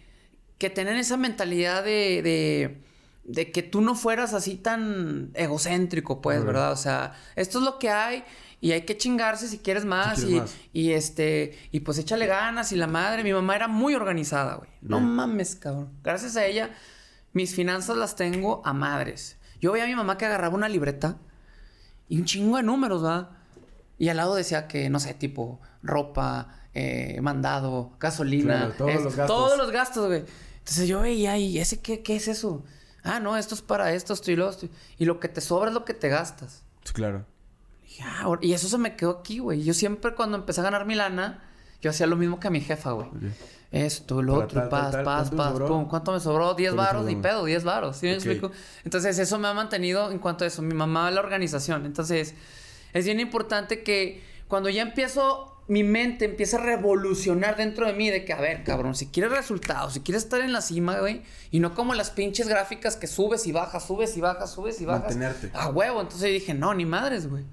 que 0.57 0.69
tener 0.69 0.95
esa 0.97 1.17
mentalidad 1.17 1.83
de, 1.83 2.21
de, 2.21 2.83
de 3.23 3.51
que 3.51 3.63
tú 3.63 3.81
no 3.81 3.95
fueras 3.95 4.33
así 4.33 4.55
tan 4.55 5.31
egocéntrico, 5.33 6.21
pues. 6.21 6.43
¿verdad? 6.43 6.71
O 6.71 6.77
sea, 6.77 7.13
esto 7.35 7.59
es 7.59 7.65
lo 7.65 7.79
que 7.79 7.89
hay 7.89 8.23
y 8.63 8.71
hay 8.71 8.83
que 8.83 8.95
chingarse 8.95 9.49
si 9.49 9.57
quieres 9.59 9.83
más, 9.83 10.23
quieres 10.23 10.31
y, 10.31 10.39
más. 10.39 10.55
y 10.71 10.91
este, 10.91 11.59
y 11.71 11.81
pues 11.81 11.97
échale 11.97 12.27
ganas 12.27 12.71
y 12.71 12.77
la 12.77 12.87
madre, 12.87 13.23
mi 13.23 13.33
mamá 13.33 13.57
era 13.57 13.67
muy 13.67 13.93
organizada, 13.93 14.55
güey. 14.55 14.69
No 14.81 15.01
mames, 15.01 15.55
cabrón. 15.55 15.91
Gracias 16.01 16.37
a 16.37 16.45
ella, 16.45 16.71
mis 17.33 17.53
finanzas 17.53 17.97
las 17.97 18.15
tengo 18.15 18.61
a 18.65 18.71
madres. 18.71 19.37
Yo 19.63 19.71
veía 19.71 19.85
a 19.85 19.87
mi 19.87 19.95
mamá 19.95 20.17
que 20.17 20.25
agarraba 20.25 20.53
una 20.55 20.67
libreta 20.67 21.15
y 22.09 22.19
un 22.19 22.25
chingo 22.25 22.57
de 22.57 22.63
números, 22.63 23.01
¿va? 23.01 23.37
Y 23.97 24.09
al 24.09 24.17
lado 24.17 24.35
decía 24.35 24.67
que, 24.67 24.89
no 24.89 24.99
sé, 24.99 25.13
tipo 25.13 25.61
ropa, 25.81 26.49
eh, 26.73 27.17
mandado, 27.21 27.91
gasolina. 27.97 28.57
Claro, 28.57 28.73
todos 28.77 28.91
es- 28.91 29.03
los 29.03 29.15
gastos. 29.15 29.37
Todos 29.37 29.57
los 29.57 29.71
gastos, 29.71 30.07
güey. 30.07 30.25
Entonces 30.59 30.87
yo 30.89 30.99
veía, 30.99 31.37
¿y 31.37 31.59
ese 31.59 31.79
qué, 31.79 32.01
qué 32.03 32.17
es 32.17 32.27
eso? 32.27 32.65
Ah, 33.03 33.21
no, 33.21 33.37
esto 33.37 33.55
es 33.55 33.61
para 33.61 33.93
esto, 33.93 34.11
esto 34.13 34.31
y 34.31 34.35
lo. 34.35 34.51
Y 34.97 35.05
lo 35.05 35.21
que 35.21 35.29
te 35.29 35.39
sobra 35.39 35.69
es 35.69 35.73
lo 35.73 35.85
que 35.85 35.93
te 35.93 36.09
gastas. 36.09 36.63
Sí, 36.83 36.91
claro. 36.91 37.25
Ah, 38.01 38.37
y 38.41 38.51
eso 38.51 38.67
se 38.67 38.77
me 38.77 38.97
quedó 38.97 39.11
aquí, 39.19 39.39
güey. 39.39 39.63
Yo 39.63 39.73
siempre 39.73 40.13
cuando 40.13 40.35
empecé 40.35 40.59
a 40.59 40.63
ganar 40.65 40.85
mi 40.85 40.95
lana, 40.95 41.41
yo 41.81 41.89
hacía 41.89 42.05
lo 42.07 42.17
mismo 42.17 42.37
que 42.41 42.49
mi 42.49 42.59
jefa, 42.59 42.91
güey. 42.91 43.07
Esto, 43.73 44.21
lo 44.21 44.33
Para 44.33 44.45
otro, 44.45 44.59
tal, 44.61 44.69
paz, 44.69 44.91
tal, 44.91 45.03
paz, 45.03 45.15
¿cuánto 45.15 45.35
me 45.35 45.37
paz, 45.37 45.51
sobró? 45.51 45.67
pum. 45.67 45.87
¿Cuánto 45.87 46.11
me 46.11 46.19
sobró? 46.19 46.53
10 46.53 46.69
Con 46.69 46.79
eso 46.79 46.87
varos, 46.87 47.05
ni 47.05 47.15
pedo, 47.15 47.43
10 47.43 47.63
varos. 47.63 47.97
¿Sí 47.97 48.05
me 48.05 48.13
explico? 48.13 48.51
Entonces, 48.85 49.17
eso 49.17 49.39
me 49.39 49.47
ha 49.47 49.53
mantenido 49.55 50.11
en 50.11 50.19
cuanto 50.19 50.43
a 50.43 50.47
eso. 50.47 50.61
Mi 50.61 50.75
mamá, 50.75 51.09
la 51.09 51.21
organización. 51.21 51.87
Entonces, 51.87 52.35
es 52.93 53.05
bien 53.05 53.19
importante 53.19 53.81
que 53.81 54.23
cuando 54.47 54.69
ya 54.69 54.83
empiezo, 54.83 55.57
mi 55.67 55.83
mente 55.83 56.25
empieza 56.25 56.57
a 56.57 56.61
revolucionar 56.61 57.57
dentro 57.57 57.87
de 57.87 57.93
mí 57.93 58.11
de 58.11 58.25
que, 58.25 58.33
a 58.33 58.39
ver, 58.39 58.63
cabrón, 58.63 58.93
si 58.93 59.07
quieres 59.07 59.31
resultados, 59.31 59.93
si 59.93 60.01
quieres 60.01 60.23
estar 60.23 60.41
en 60.41 60.53
la 60.53 60.61
cima, 60.61 60.99
güey, 60.99 61.23
y 61.49 61.59
no 61.59 61.73
como 61.73 61.95
las 61.95 62.11
pinches 62.11 62.47
gráficas 62.47 62.95
que 62.95 63.07
subes 63.07 63.47
y 63.47 63.51
bajas, 63.53 63.87
subes 63.87 64.15
y 64.15 64.21
bajas, 64.21 64.51
subes 64.51 64.79
y 64.81 64.85
bajas. 64.85 65.15
Mantenerte. 65.15 65.49
A 65.53 65.69
huevo. 65.69 65.99
Entonces 65.99 66.31
dije, 66.31 66.53
no, 66.53 66.75
ni 66.75 66.85
madres, 66.85 67.27
güey. 67.27 67.43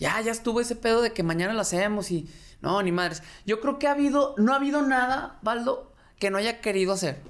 Ya, 0.00 0.20
ya 0.20 0.32
estuvo 0.32 0.60
ese 0.60 0.74
pedo 0.74 1.00
de 1.02 1.12
que 1.12 1.22
mañana 1.22 1.52
lo 1.54 1.60
hacemos 1.60 2.10
y. 2.10 2.28
No, 2.62 2.82
ni 2.82 2.90
madres. 2.90 3.22
Yo 3.46 3.60
creo 3.60 3.78
que 3.78 3.86
ha 3.86 3.92
habido. 3.92 4.34
No 4.38 4.52
ha 4.52 4.56
habido 4.56 4.82
nada, 4.82 5.38
Baldo, 5.42 5.92
que 6.18 6.30
no 6.30 6.38
haya 6.38 6.60
querido 6.60 6.92
hacer. 6.94 7.20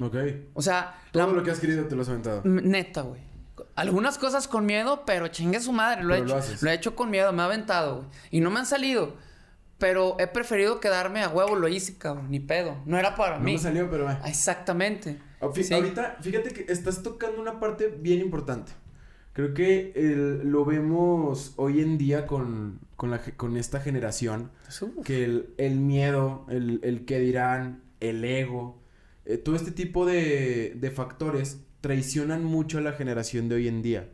Ok. 0.00 0.16
O 0.54 0.62
sea, 0.62 0.94
Todo 1.12 1.26
la- 1.26 1.32
lo 1.34 1.42
que 1.42 1.50
has 1.50 1.60
querido 1.60 1.84
te 1.86 1.94
lo 1.96 2.02
has 2.02 2.08
aventado. 2.08 2.40
neta, 2.44 3.02
güey. 3.02 3.20
Algunas 3.74 4.16
cosas 4.18 4.48
con 4.48 4.64
miedo, 4.66 5.02
pero 5.06 5.28
chingue 5.28 5.60
su 5.60 5.72
madre. 5.72 6.02
Lo, 6.02 6.14
he 6.14 6.18
Pero 6.18 6.28
lo 6.28 6.34
hecho, 6.38 6.38
haces. 6.46 6.62
lo 6.62 6.70
he 6.70 6.74
hecho 6.74 6.94
con 6.96 7.10
miedo, 7.10 7.32
me 7.32 7.42
ha 7.42 7.46
aventado, 7.46 7.96
güey. 7.96 8.08
Y 8.30 8.40
no 8.40 8.50
me 8.50 8.58
han 8.60 8.66
salido. 8.66 9.14
Pero 9.78 10.16
he 10.18 10.26
preferido 10.26 10.80
quedarme 10.80 11.22
a 11.22 11.28
huevo, 11.28 11.54
lo 11.56 11.68
hice, 11.68 11.98
cabrón. 11.98 12.30
Ni 12.30 12.40
pedo. 12.40 12.76
No 12.86 12.98
era 12.98 13.14
para 13.14 13.36
No 13.38 13.44
mí. 13.44 13.52
me 13.52 13.58
salió, 13.58 13.90
pero... 13.90 14.08
Exactamente. 14.24 15.18
Fi- 15.52 15.64
Sí. 15.64 15.74
Ahorita, 15.74 16.16
fíjate 16.22 16.50
que 16.50 16.72
estás 16.72 17.02
tocando 17.02 17.40
una 17.42 17.60
parte 17.60 17.88
bien 17.88 18.20
importante. 18.20 18.72
Creo 19.36 19.52
que 19.52 19.92
el- 19.94 20.48
lo 20.50 20.64
vemos 20.64 21.52
hoy 21.56 21.82
en 21.82 21.98
día 21.98 22.26
con, 22.26 22.80
con, 22.96 23.10
la 23.10 23.20
con 23.36 23.58
esta 23.58 23.80
generación. 23.80 24.50
Uf. 24.96 25.04
Que 25.04 25.24
el, 25.24 25.50
el 25.58 25.76
miedo, 25.76 26.46
el, 26.48 26.80
el 26.82 27.04
que 27.04 27.18
dirán, 27.20 27.82
el 28.00 28.24
ego, 28.24 28.80
eh, 29.26 29.36
todo 29.36 29.54
este 29.54 29.72
tipo 29.72 30.06
de, 30.06 30.72
de 30.80 30.90
factores 30.90 31.60
traicionan 31.82 32.44
mucho 32.44 32.78
a 32.78 32.80
la 32.80 32.92
generación 32.94 33.50
de 33.50 33.56
hoy 33.56 33.68
en 33.68 33.82
día. 33.82 34.08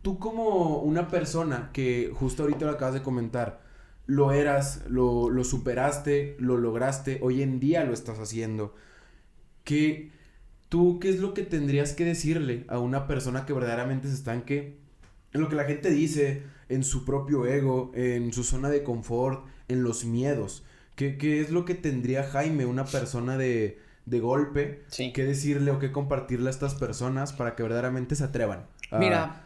Tú 0.00 0.18
como 0.18 0.78
una 0.78 1.08
persona 1.08 1.68
que 1.74 2.10
justo 2.14 2.44
ahorita 2.44 2.64
lo 2.64 2.70
acabas 2.72 2.94
de 2.94 3.02
comentar, 3.02 3.60
lo 4.06 4.32
eras, 4.32 4.82
lo, 4.88 5.28
lo 5.28 5.44
superaste, 5.44 6.36
lo 6.38 6.56
lograste, 6.56 7.18
hoy 7.20 7.42
en 7.42 7.60
día 7.60 7.84
lo 7.84 7.92
estás 7.92 8.18
haciendo. 8.18 8.74
¿Qué, 9.64 10.10
¿Tú 10.68 10.98
qué 11.00 11.08
es 11.10 11.18
lo 11.20 11.32
que 11.34 11.42
tendrías 11.42 11.92
que 11.94 12.04
decirle 12.04 12.64
a 12.68 12.78
una 12.78 13.06
persona 13.06 13.46
que 13.46 13.52
verdaderamente 13.52 14.08
se 14.08 14.14
estanque 14.14 14.76
en 15.32 15.40
lo 15.40 15.48
que 15.48 15.56
la 15.56 15.64
gente 15.64 15.90
dice, 15.90 16.42
en 16.68 16.84
su 16.84 17.04
propio 17.04 17.46
ego, 17.46 17.90
en 17.94 18.32
su 18.32 18.44
zona 18.44 18.68
de 18.68 18.82
confort, 18.82 19.46
en 19.68 19.82
los 19.82 20.04
miedos? 20.04 20.64
¿Qué, 20.94 21.16
qué 21.16 21.40
es 21.40 21.50
lo 21.50 21.64
que 21.64 21.74
tendría 21.74 22.24
Jaime, 22.24 22.66
una 22.66 22.84
persona 22.84 23.38
de, 23.38 23.78
de 24.04 24.20
golpe, 24.20 24.84
Sí. 24.88 25.12
que 25.12 25.24
decirle 25.24 25.70
o 25.70 25.78
qué 25.78 25.92
compartirle 25.92 26.48
a 26.48 26.50
estas 26.50 26.74
personas 26.74 27.32
para 27.32 27.54
que 27.54 27.62
verdaderamente 27.62 28.14
se 28.16 28.24
atrevan? 28.24 28.66
a- 28.90 28.98
Mira, 28.98 29.44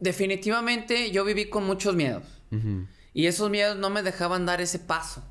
definitivamente 0.00 1.10
yo 1.12 1.24
viví 1.24 1.46
con 1.48 1.64
muchos 1.64 1.94
miedos. 1.94 2.24
Y 3.14 3.26
esos 3.26 3.48
miedos 3.50 3.78
no 3.78 3.88
me 3.88 4.02
dejaban 4.02 4.44
dar 4.44 4.60
ese 4.60 4.78
paso. 4.78 5.24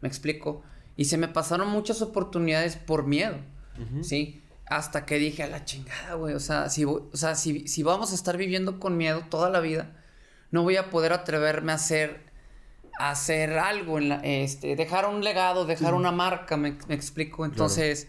¿Me 0.00 0.08
explico? 0.08 0.62
Y 0.96 1.04
se 1.04 1.16
me 1.18 1.28
pasaron 1.28 1.68
muchas 1.68 2.02
oportunidades 2.02 2.76
por 2.76 3.06
miedo. 3.06 3.36
¿Sí? 4.02 4.40
Hasta 4.70 5.06
que 5.06 5.18
dije, 5.18 5.42
a 5.42 5.48
la 5.48 5.64
chingada, 5.64 6.14
güey. 6.14 6.34
O 6.34 6.40
sea, 6.40 6.68
si, 6.68 6.84
o 6.84 7.08
sea 7.14 7.34
si, 7.34 7.66
si 7.68 7.82
vamos 7.82 8.12
a 8.12 8.14
estar 8.14 8.36
viviendo 8.36 8.78
con 8.80 8.96
miedo 8.96 9.22
toda 9.30 9.50
la 9.50 9.60
vida, 9.60 9.96
no 10.50 10.62
voy 10.62 10.76
a 10.76 10.90
poder 10.90 11.12
atreverme 11.12 11.72
a 11.72 11.76
hacer, 11.76 12.20
a 12.98 13.10
hacer 13.10 13.58
algo, 13.58 13.98
en 13.98 14.08
la, 14.10 14.16
este, 14.16 14.76
dejar 14.76 15.06
un 15.06 15.24
legado, 15.24 15.64
dejar 15.64 15.94
una 15.94 16.12
marca, 16.12 16.56
me, 16.56 16.76
me 16.86 16.94
explico. 16.94 17.44
Entonces, 17.44 18.08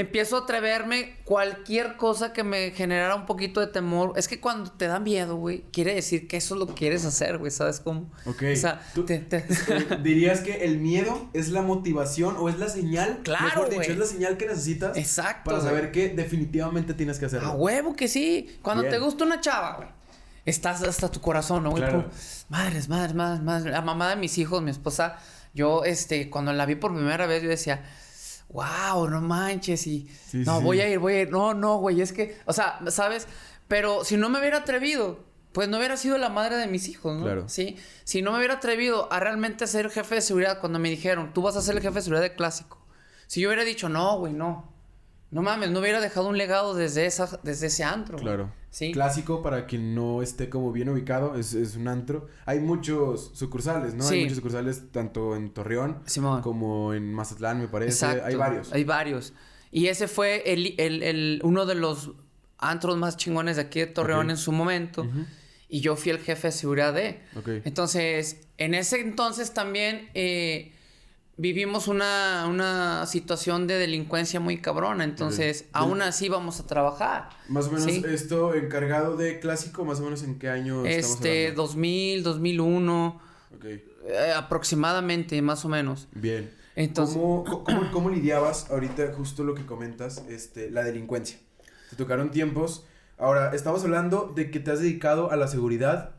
empiezo 0.00 0.36
a 0.36 0.40
atreverme 0.40 1.16
cualquier 1.24 1.96
cosa 1.96 2.32
que 2.32 2.44
me 2.44 2.70
generara 2.70 3.14
un 3.14 3.26
poquito 3.26 3.60
de 3.60 3.66
temor. 3.66 4.12
Es 4.16 4.28
que 4.28 4.40
cuando 4.40 4.70
te 4.70 4.86
da 4.86 5.00
miedo, 5.00 5.36
güey, 5.36 5.64
quiere 5.72 5.94
decir 5.94 6.28
que 6.28 6.36
eso 6.36 6.54
lo 6.54 6.66
quieres 6.68 7.04
hacer, 7.04 7.38
güey, 7.38 7.50
¿sabes 7.50 7.80
cómo? 7.80 8.10
Ok. 8.26 8.42
O 8.52 8.56
sea, 8.56 8.80
Tú- 8.94 9.04
te- 9.04 9.18
te- 9.18 9.38
Eh, 9.68 9.98
¿Dirías 10.02 10.40
que 10.40 10.64
el 10.64 10.78
miedo 10.78 11.28
es 11.32 11.48
la 11.48 11.62
motivación 11.62 12.36
o 12.38 12.48
es 12.48 12.58
la 12.58 12.68
señal? 12.68 13.20
Claro, 13.24 13.44
Mejor 13.44 13.64
dicho, 13.70 13.76
güey. 13.76 13.90
es 13.90 13.98
la 13.98 14.06
señal 14.06 14.36
que 14.36 14.46
necesitas 14.46 14.96
Exacto, 14.96 15.50
para 15.50 15.60
saber 15.62 15.90
que 15.92 16.08
definitivamente 16.10 16.94
tienes 16.94 17.18
que 17.18 17.26
hacerlo. 17.26 17.48
A 17.48 17.52
huevo 17.52 17.94
que 17.94 18.08
sí. 18.08 18.58
Cuando 18.62 18.82
Bien. 18.84 18.94
te 18.94 18.98
gusta 19.00 19.24
una 19.24 19.40
chava, 19.40 19.76
güey. 19.76 19.88
Estás 20.44 20.82
hasta 20.82 21.10
tu 21.10 21.20
corazón, 21.20 21.62
¿no, 21.64 21.70
güey? 21.70 21.82
Claro. 21.82 22.08
Madres, 22.48 22.88
madres, 22.88 23.14
madres, 23.14 23.42
madres. 23.42 23.72
La 23.72 23.82
mamá 23.82 24.08
de 24.10 24.16
mis 24.16 24.38
hijos, 24.38 24.62
mi 24.62 24.70
esposa, 24.70 25.18
yo, 25.52 25.84
este, 25.84 26.30
cuando 26.30 26.52
la 26.54 26.64
vi 26.64 26.74
por 26.76 26.94
primera 26.94 27.26
vez, 27.26 27.42
yo 27.42 27.50
decía, 27.50 27.84
wow, 28.48 29.08
no 29.08 29.20
manches. 29.20 29.86
Y 29.86 30.08
Sí, 30.26 30.38
no, 30.44 30.58
sí. 30.58 30.64
voy 30.64 30.80
a 30.80 30.88
ir, 30.88 30.98
voy 30.98 31.14
a 31.14 31.20
ir. 31.22 31.30
No, 31.30 31.54
no, 31.54 31.78
güey, 31.78 32.00
es 32.00 32.12
que, 32.12 32.36
o 32.46 32.52
sea, 32.52 32.80
¿sabes? 32.88 33.26
Pero 33.68 34.04
si 34.04 34.16
no 34.16 34.28
me 34.28 34.38
hubiera 34.40 34.58
atrevido, 34.58 35.24
pues 35.52 35.68
no 35.68 35.78
hubiera 35.78 35.96
sido 35.96 36.18
la 36.18 36.28
madre 36.28 36.56
de 36.56 36.66
mis 36.66 36.88
hijos, 36.88 37.16
¿no? 37.16 37.24
Claro. 37.24 37.48
Sí. 37.48 37.76
Si 38.04 38.22
no 38.22 38.32
me 38.32 38.38
hubiera 38.38 38.54
atrevido 38.54 39.12
a 39.12 39.20
realmente 39.20 39.66
ser 39.66 39.90
jefe 39.90 40.16
de 40.16 40.20
seguridad, 40.22 40.60
cuando 40.60 40.78
me 40.78 40.88
dijeron, 40.90 41.32
tú 41.34 41.42
vas 41.42 41.56
a 41.56 41.62
ser 41.62 41.76
el 41.76 41.82
jefe 41.82 41.96
de 41.96 42.02
seguridad 42.02 42.22
de 42.22 42.34
clásico. 42.34 42.78
Si 43.26 43.40
yo 43.40 43.48
hubiera 43.48 43.64
dicho, 43.64 43.88
no, 43.88 44.18
güey, 44.18 44.32
no. 44.32 44.72
No 45.30 45.42
mames, 45.42 45.70
no 45.70 45.80
hubiera 45.80 46.00
dejado 46.00 46.28
un 46.28 46.38
legado 46.38 46.74
desde, 46.74 47.04
esa, 47.04 47.38
desde 47.42 47.66
ese 47.66 47.84
antro. 47.84 48.16
Claro. 48.18 48.50
Sí. 48.70 48.92
Clásico, 48.92 49.42
para 49.42 49.66
quien 49.66 49.94
no 49.94 50.22
esté 50.22 50.48
como 50.48 50.72
bien 50.72 50.88
ubicado, 50.88 51.36
es, 51.36 51.52
es 51.54 51.76
un 51.76 51.88
antro. 51.88 52.26
Hay 52.46 52.60
muchos 52.60 53.30
sucursales, 53.34 53.94
¿no? 53.94 54.04
Sí. 54.04 54.14
Hay 54.14 54.22
muchos 54.22 54.36
sucursales 54.36 54.90
tanto 54.90 55.36
en 55.36 55.50
Torreón 55.52 56.00
Simón. 56.06 56.40
como 56.42 56.94
en 56.94 57.12
Mazatlán, 57.12 57.60
me 57.60 57.68
parece. 57.68 57.92
Exacto. 57.92 58.24
Hay 58.26 58.34
varios. 58.36 58.72
Hay 58.72 58.84
varios. 58.84 59.32
Y 59.70 59.88
ese 59.88 60.08
fue 60.08 60.42
el, 60.52 60.74
el- 60.78 61.02
el- 61.02 61.40
uno 61.44 61.66
de 61.66 61.74
los 61.74 62.12
antros 62.56 62.96
más 62.96 63.16
chingones 63.18 63.56
de 63.56 63.62
aquí 63.62 63.80
de 63.80 63.86
Torreón 63.86 64.30
en 64.30 64.36
su 64.38 64.50
momento. 64.52 65.06
Y 65.68 65.80
yo 65.80 65.96
fui 65.96 66.10
el 66.10 66.18
jefe 66.18 66.48
de 66.48 66.52
seguridad 66.52 66.94
de. 66.94 67.20
Ok. 67.36 67.48
Entonces, 67.64 68.48
en 68.56 68.72
ese 68.74 69.00
entonces 69.00 69.52
también 69.52 70.08
eh, 70.14 70.72
vivimos 71.38 71.86
una, 71.88 72.46
una 72.50 73.06
situación 73.06 73.66
de 73.66 73.78
delincuencia 73.78 74.40
muy 74.40 74.60
cabrona. 74.60 75.04
Entonces, 75.04 75.66
aún 75.72 76.02
así 76.02 76.28
vamos 76.28 76.60
a 76.60 76.66
trabajar. 76.66 77.30
Más 77.48 77.68
o 77.68 77.70
menos 77.70 77.84
Sí. 77.86 78.02
esto 78.08 78.54
encargado 78.54 79.16
de 79.16 79.38
clásico, 79.40 79.84
más 79.84 80.00
o 80.00 80.02
menos 80.02 80.22
en 80.24 80.38
qué 80.38 80.50
año 80.50 80.84
Este, 80.84 81.44
hablando? 81.48 81.62
2000, 81.62 82.22
2001, 82.24 83.20
Ok. 83.56 83.64
eh, 83.64 84.32
aproximadamente, 84.36 85.40
más 85.40 85.64
o 85.64 85.68
menos. 85.68 86.08
Bien. 86.12 86.50
Entonces- 86.74 87.16
¿Cómo, 87.16 87.64
cómo, 87.64 87.90
cómo 87.92 88.10
lidiabas 88.10 88.70
ahorita 88.70 89.12
justo 89.16 89.42
lo 89.44 89.54
que 89.54 89.64
comentas, 89.64 90.24
este, 90.28 90.70
la 90.70 90.82
delincuencia? 90.84 91.38
Te 91.90 91.96
tocaron 91.96 92.30
tiempos. 92.30 92.84
Ahora, 93.16 93.52
estamos 93.54 93.82
hablando 93.84 94.32
de 94.34 94.50
que 94.50 94.60
te 94.60 94.70
has 94.72 94.80
dedicado 94.80 95.30
a 95.30 95.36
la 95.36 95.48
seguridad 95.48 96.14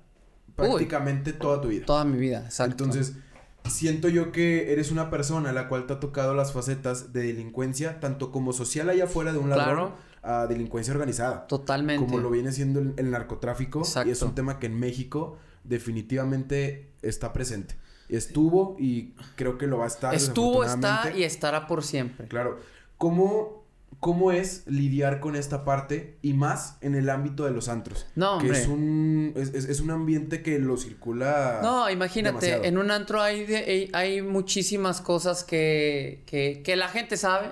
prácticamente 0.55 1.31
toda 1.33 1.61
tu 1.61 1.69
vida. 1.69 1.85
Toda 1.85 2.03
mi 2.05 2.17
vida, 2.17 2.41
exacto. 2.45 2.83
Entonces, 2.83 3.15
siento 3.65 4.09
yo 4.09 4.31
que 4.31 4.71
eres 4.71 4.91
una 4.91 5.09
persona 5.09 5.49
a 5.49 5.53
la 5.53 5.67
cual 5.67 5.85
te 5.85 5.93
ha 5.93 5.99
tocado 5.99 6.33
las 6.33 6.53
facetas 6.53 7.13
de 7.13 7.23
delincuencia, 7.23 7.99
tanto 7.99 8.31
como 8.31 8.53
social 8.53 8.89
allá 8.89 9.05
afuera 9.05 9.31
de 9.31 9.39
un 9.39 9.49
ladrón, 9.49 9.93
a 10.21 10.47
delincuencia 10.47 10.93
organizada. 10.93 11.47
Totalmente. 11.47 12.05
Como 12.05 12.19
lo 12.19 12.29
viene 12.29 12.51
siendo 12.51 12.79
el, 12.79 12.93
el 12.97 13.11
narcotráfico. 13.11 13.79
Y 13.79 13.83
es 13.83 13.89
Exacto. 13.97 14.25
un 14.25 14.35
tema 14.35 14.59
que 14.59 14.67
en 14.67 14.79
México 14.79 15.37
definitivamente 15.63 16.91
está 17.01 17.33
presente. 17.33 17.75
Estuvo 18.09 18.75
y 18.79 19.13
creo 19.35 19.57
que 19.57 19.67
lo 19.67 19.77
va 19.77 19.85
a 19.85 19.87
estar. 19.87 20.15
Estuvo, 20.15 20.63
está 20.63 21.11
y 21.15 21.23
estará 21.23 21.67
por 21.67 21.83
siempre. 21.83 22.27
Claro. 22.27 22.59
¿Cómo, 22.97 23.58
¿cómo 23.99 24.31
es 24.31 24.63
lidiar 24.65 25.19
con 25.19 25.35
esta 25.35 25.65
parte 25.65 26.17
y 26.21 26.33
más 26.33 26.77
en 26.81 26.95
el 26.95 27.09
ámbito 27.09 27.45
de 27.45 27.51
los 27.51 27.67
antros? 27.69 28.05
No, 28.15 28.37
Que 28.39 28.45
hombre. 28.45 28.59
es 28.61 28.67
un, 28.67 29.33
es, 29.35 29.53
es- 29.53 29.65
es 29.65 29.79
un 29.81 29.91
ambiente 29.91 30.41
que 30.41 30.57
lo 30.59 30.77
circula. 30.77 31.59
No, 31.61 31.89
imagínate, 31.89 32.45
demasiado. 32.47 32.63
en 32.63 32.77
un 32.77 32.91
antro 32.91 33.21
hay, 33.21 33.45
de- 33.45 33.57
hay, 33.57 33.89
hay 33.93 34.21
muchísimas 34.21 35.01
cosas 35.01 35.43
que, 35.43 36.23
que, 36.25 36.61
que 36.63 36.75
la 36.75 36.87
gente 36.87 37.17
sabe 37.17 37.49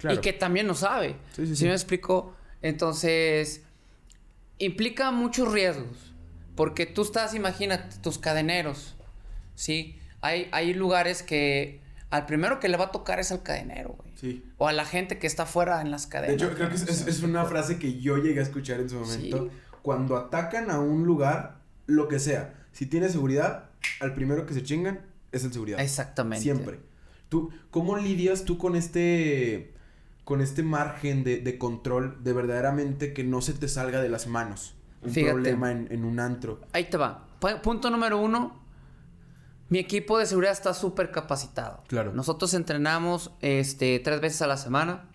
claro. 0.00 0.16
y 0.16 0.20
que 0.20 0.32
también 0.32 0.66
no 0.66 0.74
sabe. 0.74 1.16
Sí, 1.34 1.42
sí, 1.46 1.48
¿Sí 1.48 1.56
sí. 1.56 1.64
me 1.66 1.72
explico? 1.72 2.34
Entonces, 2.62 3.62
implica 4.58 5.10
muchos 5.10 5.52
riesgos. 5.52 6.12
Porque 6.54 6.86
tú 6.86 7.02
estás, 7.02 7.34
imagínate, 7.34 7.96
tus 7.98 8.18
cadeneros, 8.18 8.94
¿sí? 9.54 9.98
Hay, 10.22 10.48
hay 10.52 10.72
lugares 10.72 11.22
que 11.22 11.80
al 12.10 12.26
primero 12.26 12.60
que 12.60 12.68
le 12.68 12.76
va 12.76 12.84
a 12.86 12.90
tocar 12.92 13.18
es 13.20 13.32
al 13.32 13.42
cadenero, 13.42 13.96
güey. 13.98 14.12
Sí. 14.16 14.44
O 14.58 14.68
a 14.68 14.72
la 14.72 14.84
gente 14.84 15.18
que 15.18 15.26
está 15.26 15.42
afuera 15.44 15.80
en 15.80 15.90
las 15.90 16.04
De 16.04 16.12
cadenas. 16.12 16.36
hecho, 16.36 16.54
creo 16.54 16.68
que 16.68 16.74
es, 16.76 16.82
es- 16.88 17.06
es 17.06 17.22
una 17.22 17.44
frase 17.44 17.78
que 17.78 17.98
yo 18.00 18.16
llegué 18.18 18.40
a 18.40 18.42
escuchar 18.42 18.80
en 18.80 18.88
su 18.88 18.96
momento. 18.96 19.50
Cuando 19.82 20.16
atacan 20.16 20.70
a 20.70 20.78
un 20.80 21.04
lugar, 21.04 21.58
lo 21.86 22.08
que 22.08 22.18
sea, 22.18 22.54
si 22.72 22.86
tiene 22.86 23.08
seguridad, 23.08 23.70
al 24.00 24.14
primero 24.14 24.46
que 24.46 24.54
se 24.54 24.62
chingan 24.62 25.00
es 25.32 25.44
el 25.44 25.52
seguridad. 25.52 25.80
Exactamente. 25.80 26.42
Siempre. 26.42 26.80
¿Tú, 27.28 27.50
¿Cómo 27.70 27.96
lidias 27.96 28.44
tú 28.44 28.56
con 28.58 28.76
este, 28.76 29.74
con 30.24 30.40
este 30.40 30.62
margen 30.62 31.24
de, 31.24 31.38
de 31.40 31.58
control 31.58 32.22
de 32.22 32.32
verdaderamente 32.32 33.12
que 33.12 33.24
no 33.24 33.40
se 33.42 33.52
te 33.52 33.68
salga 33.68 34.00
de 34.00 34.08
las 34.08 34.26
manos? 34.26 34.74
Un 35.02 35.10
Fíjate. 35.10 35.32
problema 35.34 35.70
en, 35.72 35.88
en 35.90 36.04
un 36.04 36.18
antro. 36.20 36.60
Ahí 36.72 36.84
te 36.84 36.96
va. 36.96 37.26
Pu- 37.40 37.60
Punto 37.60 37.90
número 37.90 38.18
uno. 38.18 38.64
Mi 39.68 39.78
equipo 39.78 40.18
de 40.18 40.26
seguridad 40.26 40.52
está 40.52 40.74
súper 40.74 41.10
capacitado. 41.10 41.82
Claro. 41.88 42.12
Nosotros 42.12 42.54
entrenamos 42.54 43.32
este, 43.40 43.98
tres 44.00 44.20
veces 44.20 44.42
a 44.42 44.46
la 44.46 44.56
semana. 44.56 45.08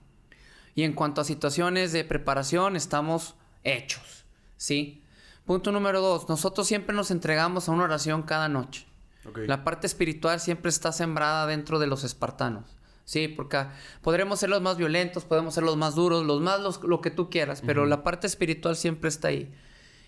Y 0.75 0.83
en 0.83 0.93
cuanto 0.93 1.21
a 1.21 1.23
situaciones 1.23 1.91
de 1.93 2.03
preparación, 2.03 2.75
estamos 2.75 3.35
hechos. 3.63 4.25
¿Sí? 4.57 5.03
Punto 5.45 5.71
número 5.71 6.01
dos. 6.01 6.27
Nosotros 6.29 6.67
siempre 6.67 6.95
nos 6.95 7.11
entregamos 7.11 7.67
a 7.67 7.71
una 7.71 7.83
oración 7.85 8.23
cada 8.23 8.47
noche. 8.49 8.85
Ok. 9.27 9.39
La 9.47 9.63
parte 9.63 9.87
espiritual 9.87 10.39
siempre 10.39 10.69
está 10.69 10.91
sembrada 10.91 11.45
dentro 11.47 11.79
de 11.79 11.87
los 11.87 12.03
espartanos. 12.03 12.65
Sí, 13.05 13.27
porque 13.27 13.65
podremos 14.01 14.39
ser 14.39 14.49
los 14.49 14.61
más 14.61 14.77
violentos, 14.77 15.25
podemos 15.25 15.53
ser 15.53 15.63
los 15.63 15.75
más 15.75 15.95
duros, 15.95 16.25
los 16.25 16.39
más 16.41 16.61
los- 16.61 16.81
lo 16.83 17.01
que 17.01 17.11
tú 17.11 17.29
quieras, 17.29 17.61
pero 17.65 17.85
la 17.85 18.03
parte 18.03 18.27
espiritual 18.27 18.75
siempre 18.75 19.09
está 19.09 19.29
ahí. 19.29 19.53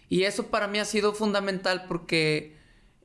Y 0.10 0.24
eso 0.24 0.48
para 0.48 0.68
mí 0.68 0.80
ha 0.80 0.86
sido 0.86 1.14
fundamental 1.14 1.86
porque 1.88 2.56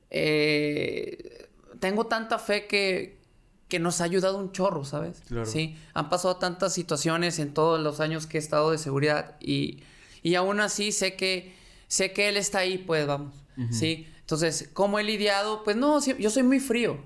eh, 0.09 1.49
tengo 1.79 2.07
tanta 2.07 2.39
fe 2.39 2.67
que, 2.67 3.19
que 3.67 3.79
nos 3.79 4.01
ha 4.01 4.05
ayudado 4.05 4.37
un 4.37 4.51
chorro, 4.51 4.83
¿sabes? 4.85 5.21
Claro. 5.27 5.45
Sí, 5.45 5.77
han 5.93 6.09
pasado 6.09 6.37
tantas 6.37 6.73
situaciones 6.73 7.39
en 7.39 7.53
todos 7.53 7.79
los 7.79 7.99
años 7.99 8.27
que 8.27 8.37
he 8.37 8.41
estado 8.41 8.71
de 8.71 8.77
seguridad 8.77 9.35
y, 9.39 9.83
y 10.21 10.35
aún 10.35 10.59
así 10.59 10.91
sé 10.91 11.15
que, 11.15 11.55
sé 11.87 12.11
que 12.11 12.29
él 12.29 12.37
está 12.37 12.59
ahí, 12.59 12.77
pues 12.77 13.05
vamos. 13.07 13.33
Sí, 13.71 14.07
entonces, 14.21 14.69
¿cómo 14.71 14.99
he 14.99 15.03
lidiado? 15.03 15.65
Pues 15.65 15.75
no, 15.75 15.99
sí, 15.99 16.15
yo 16.17 16.29
soy 16.29 16.43
muy 16.43 16.61
frío. 16.61 16.97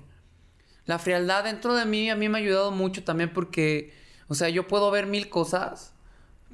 La 0.86 1.00
frialdad 1.00 1.42
dentro 1.42 1.74
de 1.74 1.84
mí 1.84 2.08
a 2.10 2.14
mí 2.14 2.28
me 2.28 2.38
ha 2.38 2.40
ayudado 2.40 2.70
mucho 2.70 3.02
también 3.02 3.32
porque, 3.32 3.92
o 4.28 4.36
sea, 4.36 4.50
yo 4.50 4.68
puedo 4.68 4.88
ver 4.92 5.06
mil 5.06 5.28
cosas, 5.28 5.94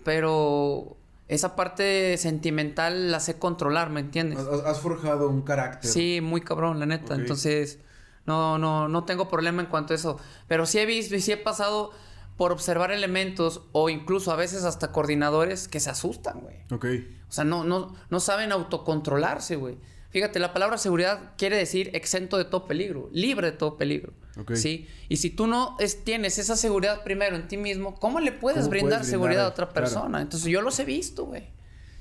pero 0.04 0.96
esa 1.30 1.54
parte 1.54 2.16
sentimental 2.18 3.12
la 3.12 3.20
sé 3.20 3.38
controlar, 3.38 3.88
¿me 3.88 4.00
entiendes? 4.00 4.40
Has, 4.40 4.80
forjado 4.80 5.28
un 5.28 5.42
carácter. 5.42 5.88
Sí, 5.88 6.20
muy 6.20 6.40
cabrón, 6.40 6.80
la 6.80 6.86
neta. 6.86 7.14
Entonces, 7.14 7.78
no, 8.26 8.58
no, 8.58 8.88
no 8.88 9.04
tengo 9.04 9.28
problema 9.28 9.62
en 9.62 9.68
cuanto 9.68 9.92
a 9.92 9.96
eso. 9.96 10.18
Pero 10.48 10.66
sí 10.66 10.80
he 10.80 10.86
visto 10.86 11.14
y 11.14 11.20
sí 11.20 11.30
he 11.30 11.36
pasado 11.36 11.92
por 12.36 12.50
observar 12.50 12.90
elementos 12.90 13.62
o 13.70 13.90
incluso 13.90 14.32
a 14.32 14.36
veces 14.36 14.64
hasta 14.64 14.90
coordinadores 14.90 15.68
que 15.68 15.78
se 15.78 15.90
asustan, 15.90 16.40
güey. 16.40 16.56
Ok. 16.72 16.86
O 17.28 17.32
sea, 17.32 17.44
no, 17.44 17.62
no, 17.62 17.94
no 18.10 18.18
saben 18.18 18.50
autocontrolarse, 18.50 19.54
güey. 19.54 19.78
Fíjate, 20.10 20.38
la 20.40 20.52
palabra 20.52 20.76
seguridad 20.76 21.32
quiere 21.38 21.56
decir 21.56 21.90
exento 21.94 22.36
de 22.36 22.44
todo 22.44 22.66
peligro, 22.66 23.08
libre 23.12 23.52
de 23.52 23.56
todo 23.56 23.76
peligro. 23.76 24.12
Ok. 24.38 24.54
¿Sí? 24.54 24.88
Y 25.08 25.18
si 25.18 25.30
tú 25.30 25.46
no 25.46 25.76
es- 25.78 26.02
tienes 26.04 26.38
esa 26.38 26.56
seguridad 26.56 27.02
primero 27.04 27.36
en 27.36 27.46
ti 27.46 27.56
mismo, 27.56 27.94
¿cómo 27.94 28.18
le 28.20 28.32
puedes 28.32 28.60
¿Cómo 28.62 28.70
brindar 28.70 28.98
puedes 29.00 29.06
seguridad 29.10 29.44
a 29.44 29.48
otra 29.48 29.66
Claro. 29.68 29.80
persona? 29.86 30.20
Entonces 30.20 30.48
yo 30.50 30.62
los 30.62 30.78
he 30.80 30.84
visto, 30.84 31.26
güey. 31.26 31.42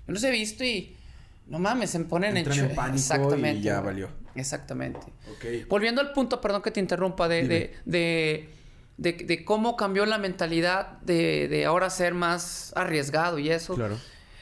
Yo 0.08 0.14
los 0.14 0.24
he 0.24 0.32
visto 0.32 0.64
y 0.64 0.96
no 1.48 1.60
mames, 1.60 1.92
se 1.92 2.00
ponen 2.02 2.36
Entran 2.38 2.58
en, 2.60 2.66
en 2.66 2.76
pánico 2.76 2.96
y 2.96 3.00
Exactamente. 3.00 3.62
ya 3.62 3.76
güey. 3.80 3.86
valió. 3.86 4.10
Exactamente. 4.36 5.00
Ok. 5.32 5.68
Volviendo 5.68 6.02
al 6.02 6.12
punto, 6.14 6.40
perdón 6.42 6.62
que 6.64 6.72
te 6.72 6.80
interrumpa, 6.80 7.28
de, 7.28 7.48
de, 7.48 7.76
de, 7.86 8.50
de- 8.98 9.14
de 9.14 9.46
cómo 9.46 9.76
cambió 9.76 10.06
la 10.08 10.18
mentalidad 10.18 11.00
de, 11.02 11.48
de 11.48 11.66
ahora 11.66 11.90
ser 11.92 12.14
más 12.16 12.74
arriesgado 12.76 13.38
y 13.38 13.50
eso. 13.52 13.76
Claro. 13.76 13.98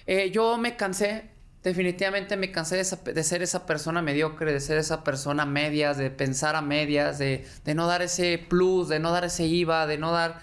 Eh, 0.05 0.31
yo 0.31 0.57
me 0.57 0.75
cansé, 0.77 1.31
definitivamente 1.67 2.35
me 2.37 2.51
cansé 2.51 2.75
de, 2.75 2.81
esa- 2.81 2.97
de 2.97 3.23
ser 3.23 3.41
esa 3.41 3.65
persona 3.65 4.01
mediocre, 4.01 4.51
de 4.51 4.59
ser 4.59 4.77
esa 4.77 5.03
persona 5.03 5.43
a 5.43 5.45
medias, 5.45 5.97
de 5.97 6.09
pensar 6.09 6.55
a 6.55 6.61
medias, 6.61 7.17
de, 7.19 7.45
de 7.63 7.75
no 7.75 7.87
dar 7.87 8.01
ese 8.01 8.37
plus, 8.49 8.87
de 8.89 8.99
no 8.99 9.11
dar 9.11 9.23
ese 9.25 9.45
IVA, 9.45 9.85
de 9.87 9.97
no 9.97 10.11
dar, 10.11 10.39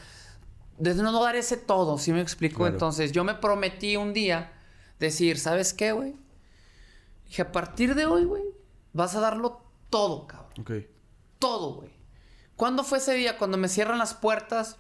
de 0.79 0.95
no 0.95 1.23
dar 1.23 1.37
ese 1.37 1.57
todo, 1.57 1.99
¿sí 1.99 2.13
me 2.13 2.21
explico? 2.21 2.59
Claro. 2.59 2.73
Entonces 2.75 3.13
yo 3.13 3.25
me 3.25 3.35
prometí 3.35 3.97
un 3.97 4.13
día 4.13 4.53
decir, 4.99 5.39
¿sabes 5.39 5.75
qué, 5.75 5.93
güey? 5.93 6.15
Dije, 7.27 7.43
a 7.43 7.53
partir 7.53 7.95
de 7.95 8.07
hoy, 8.07 8.25
güey, 8.25 8.45
vas 8.93 9.15
a 9.17 9.21
darlo 9.21 9.63
todo, 9.91 10.27
cabrón. 10.27 10.53
Ok. 10.61 10.71
Todo, 11.39 11.75
güey. 11.75 11.91
¿Cuándo 12.57 12.85
fue 12.85 12.99
ese 12.99 13.15
día? 13.15 13.37
Cuando 13.39 13.57
me 13.57 13.69
cierran 13.69 13.99
las 13.99 14.15
puertas 14.15 14.77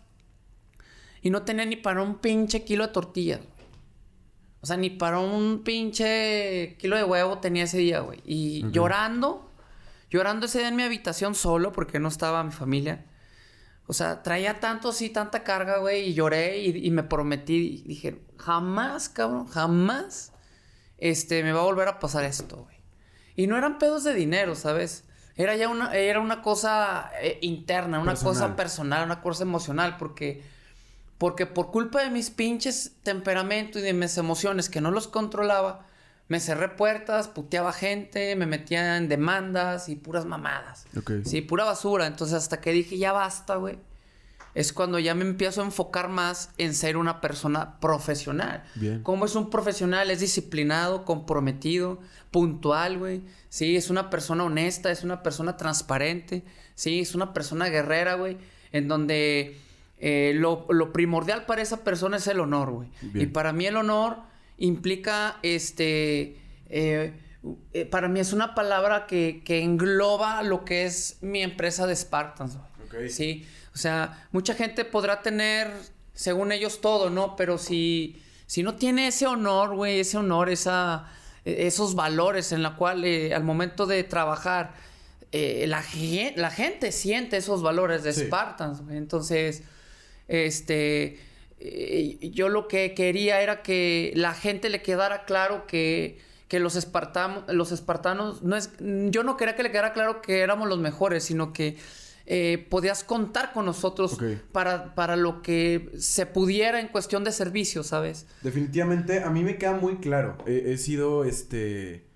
y 1.22 1.30
no 1.30 1.42
tenía 1.42 1.64
ni 1.66 1.76
para 1.76 2.02
un 2.02 2.18
pinche 2.18 2.64
kilo 2.64 2.86
de 2.86 2.92
tortillas. 2.92 3.40
O 4.64 4.66
sea, 4.66 4.78
ni 4.78 4.88
para 4.88 5.18
un 5.18 5.62
pinche 5.62 6.78
kilo 6.78 6.96
de 6.96 7.04
huevo 7.04 7.36
tenía 7.38 7.64
ese 7.64 7.76
día, 7.76 8.00
güey. 8.00 8.22
Y 8.24 8.64
llorando, 8.70 9.52
llorando 10.08 10.46
ese 10.46 10.60
día 10.60 10.68
en 10.68 10.76
mi 10.76 10.82
habitación 10.84 11.34
solo 11.34 11.70
porque 11.70 11.98
no 12.00 12.08
estaba 12.08 12.42
mi 12.42 12.50
familia. 12.50 13.04
O 13.86 13.92
sea, 13.92 14.22
traía 14.22 14.60
tanto 14.60 14.88
así, 14.88 15.10
tanta 15.10 15.42
carga, 15.44 15.80
güey, 15.80 16.08
y 16.08 16.14
lloré 16.14 16.60
y, 16.62 16.86
y 16.86 16.90
me 16.92 17.02
prometí. 17.02 17.82
Y 17.84 17.88
dije, 17.88 18.22
jamás, 18.38 19.10
cabrón, 19.10 19.46
jamás 19.48 20.32
este, 20.96 21.42
me 21.42 21.52
va 21.52 21.60
a 21.60 21.64
volver 21.64 21.88
a 21.88 21.98
pasar 21.98 22.24
esto, 22.24 22.62
güey. 22.64 22.78
Y 23.36 23.46
no 23.48 23.58
eran 23.58 23.78
pedos 23.78 24.02
de 24.02 24.14
dinero, 24.14 24.54
¿sabes? 24.54 25.04
Era 25.36 25.56
ya 25.56 25.68
una, 25.68 25.92
era 25.94 26.20
una 26.20 26.40
cosa 26.40 27.10
eh, 27.20 27.38
interna, 27.42 27.98
una 28.00 28.12
Personal. 28.12 28.32
cosa 28.34 28.56
personal, 28.56 29.04
una 29.04 29.20
cosa 29.20 29.42
emocional, 29.42 29.98
porque, 29.98 30.42
porque 31.24 31.46
por 31.46 31.70
culpa 31.70 32.02
de 32.02 32.10
mis 32.10 32.28
pinches 32.28 32.96
temperamento 33.02 33.78
y 33.78 33.82
de 33.82 33.94
mis 33.94 34.18
emociones 34.18 34.68
que 34.68 34.82
no 34.82 34.90
los 34.90 35.08
controlaba, 35.08 35.86
me 36.28 36.38
cerré 36.38 36.68
puertas, 36.68 37.28
puteaba 37.28 37.72
gente, 37.72 38.36
me 38.36 38.44
metía 38.44 38.98
en 38.98 39.08
demandas 39.08 39.88
y 39.88 39.96
puras 39.96 40.26
mamadas. 40.26 40.84
Sí, 41.24 41.40
pura 41.40 41.64
basura. 41.64 42.06
Entonces, 42.06 42.36
hasta 42.36 42.60
que 42.60 42.72
dije, 42.72 42.98
ya 42.98 43.12
basta, 43.12 43.56
güey. 43.56 43.78
Es 44.54 44.74
cuando 44.74 44.98
ya 44.98 45.14
me 45.14 45.24
empiezo 45.24 45.62
a 45.62 45.64
enfocar 45.64 46.10
más 46.10 46.50
en 46.58 46.74
ser 46.74 46.98
una 46.98 47.22
persona 47.22 47.80
profesional. 47.80 48.62
Bien. 48.74 49.02
Como 49.02 49.24
es 49.24 49.34
un 49.34 49.48
profesional, 49.48 50.10
es 50.10 50.20
disciplinado, 50.20 51.06
comprometido, 51.06 52.00
puntual, 52.32 52.98
güey. 52.98 53.22
Sí, 53.48 53.76
es 53.76 53.88
una 53.88 54.10
persona 54.10 54.44
honesta, 54.44 54.90
es 54.90 55.04
una 55.04 55.22
persona 55.22 55.56
transparente. 55.56 56.44
Sí, 56.74 57.00
es 57.00 57.14
una 57.14 57.32
persona 57.32 57.70
guerrera, 57.70 58.12
güey. 58.12 58.36
En 58.72 58.88
donde 58.88 59.63
eh, 60.06 60.32
lo, 60.34 60.66
lo 60.68 60.92
primordial 60.92 61.46
para 61.46 61.62
esa 61.62 61.82
persona 61.82 62.18
es 62.18 62.26
el 62.26 62.38
honor, 62.40 62.70
güey. 62.72 62.88
Y 63.14 63.24
para 63.26 63.54
mí 63.54 63.64
el 63.64 63.76
honor 63.78 64.18
implica, 64.58 65.38
este... 65.42 66.36
eh, 66.68 67.14
eh, 67.72 67.86
para 67.86 68.08
mí 68.08 68.20
es 68.20 68.34
una 68.34 68.54
palabra 68.54 69.06
que, 69.06 69.40
que 69.46 69.62
engloba 69.62 70.42
lo 70.42 70.66
que 70.66 70.84
es 70.84 71.16
mi 71.22 71.42
empresa 71.42 71.86
de 71.86 71.96
Spartans, 71.96 72.58
güey. 72.58 73.04
Ok. 73.06 73.10
Sí, 73.10 73.46
o 73.74 73.78
sea, 73.78 74.26
mucha 74.30 74.52
gente 74.52 74.84
podrá 74.84 75.22
tener, 75.22 75.70
según 76.12 76.52
ellos, 76.52 76.82
todo, 76.82 77.08
¿no? 77.08 77.34
Pero 77.36 77.56
si, 77.56 78.22
si 78.46 78.62
no 78.62 78.74
tiene 78.74 79.06
ese 79.06 79.26
honor, 79.26 79.74
güey, 79.74 80.00
ese 80.00 80.18
honor, 80.18 80.50
esa, 80.50 81.06
esos 81.46 81.94
valores 81.94 82.52
en 82.52 82.62
la 82.62 82.76
cual 82.76 83.04
al 83.34 83.42
momento 83.42 83.86
de 83.86 84.04
trabajar, 84.04 84.74
la 85.32 85.82
gente 86.50 86.92
siente 86.92 87.38
esos 87.38 87.62
valores 87.62 88.02
de 88.02 88.12
Sí. 88.12 88.26
Spartans, 88.26 88.82
güey. 88.82 88.96
Entonces, 88.98 89.62
este, 90.28 91.18
eh, 91.58 92.30
yo 92.32 92.48
lo 92.48 92.68
que 92.68 92.94
quería 92.94 93.40
era 93.40 93.62
que 93.62 94.12
la 94.14 94.34
gente 94.34 94.68
le 94.68 94.82
quedara 94.82 95.24
claro 95.24 95.66
que, 95.66 96.18
que 96.48 96.60
los, 96.60 96.76
espartanos, 96.76 97.44
los 97.48 97.72
espartanos, 97.72 98.42
no 98.42 98.56
es, 98.56 98.70
yo 98.78 99.22
no 99.22 99.36
quería 99.36 99.56
que 99.56 99.62
le 99.62 99.70
quedara 99.70 99.92
claro 99.92 100.20
que 100.20 100.40
éramos 100.40 100.68
los 100.68 100.78
mejores, 100.78 101.24
sino 101.24 101.52
que 101.52 101.76
eh, 102.26 102.66
podías 102.70 103.04
contar 103.04 103.52
con 103.52 103.66
nosotros 103.66 104.18
para, 104.52 104.94
para 104.94 105.16
lo 105.16 105.42
que 105.42 105.90
se 105.98 106.26
pudiera 106.26 106.80
en 106.80 106.88
cuestión 106.88 107.22
de 107.22 107.32
servicio, 107.32 107.82
¿sabes? 107.82 108.26
Definitivamente, 108.42 109.22
a 109.22 109.30
mí 109.30 109.44
me 109.44 109.58
queda 109.58 109.72
muy 109.72 109.96
claro. 109.96 110.38
He, 110.46 110.72
he 110.72 110.78
sido, 110.78 111.24
este... 111.24 112.06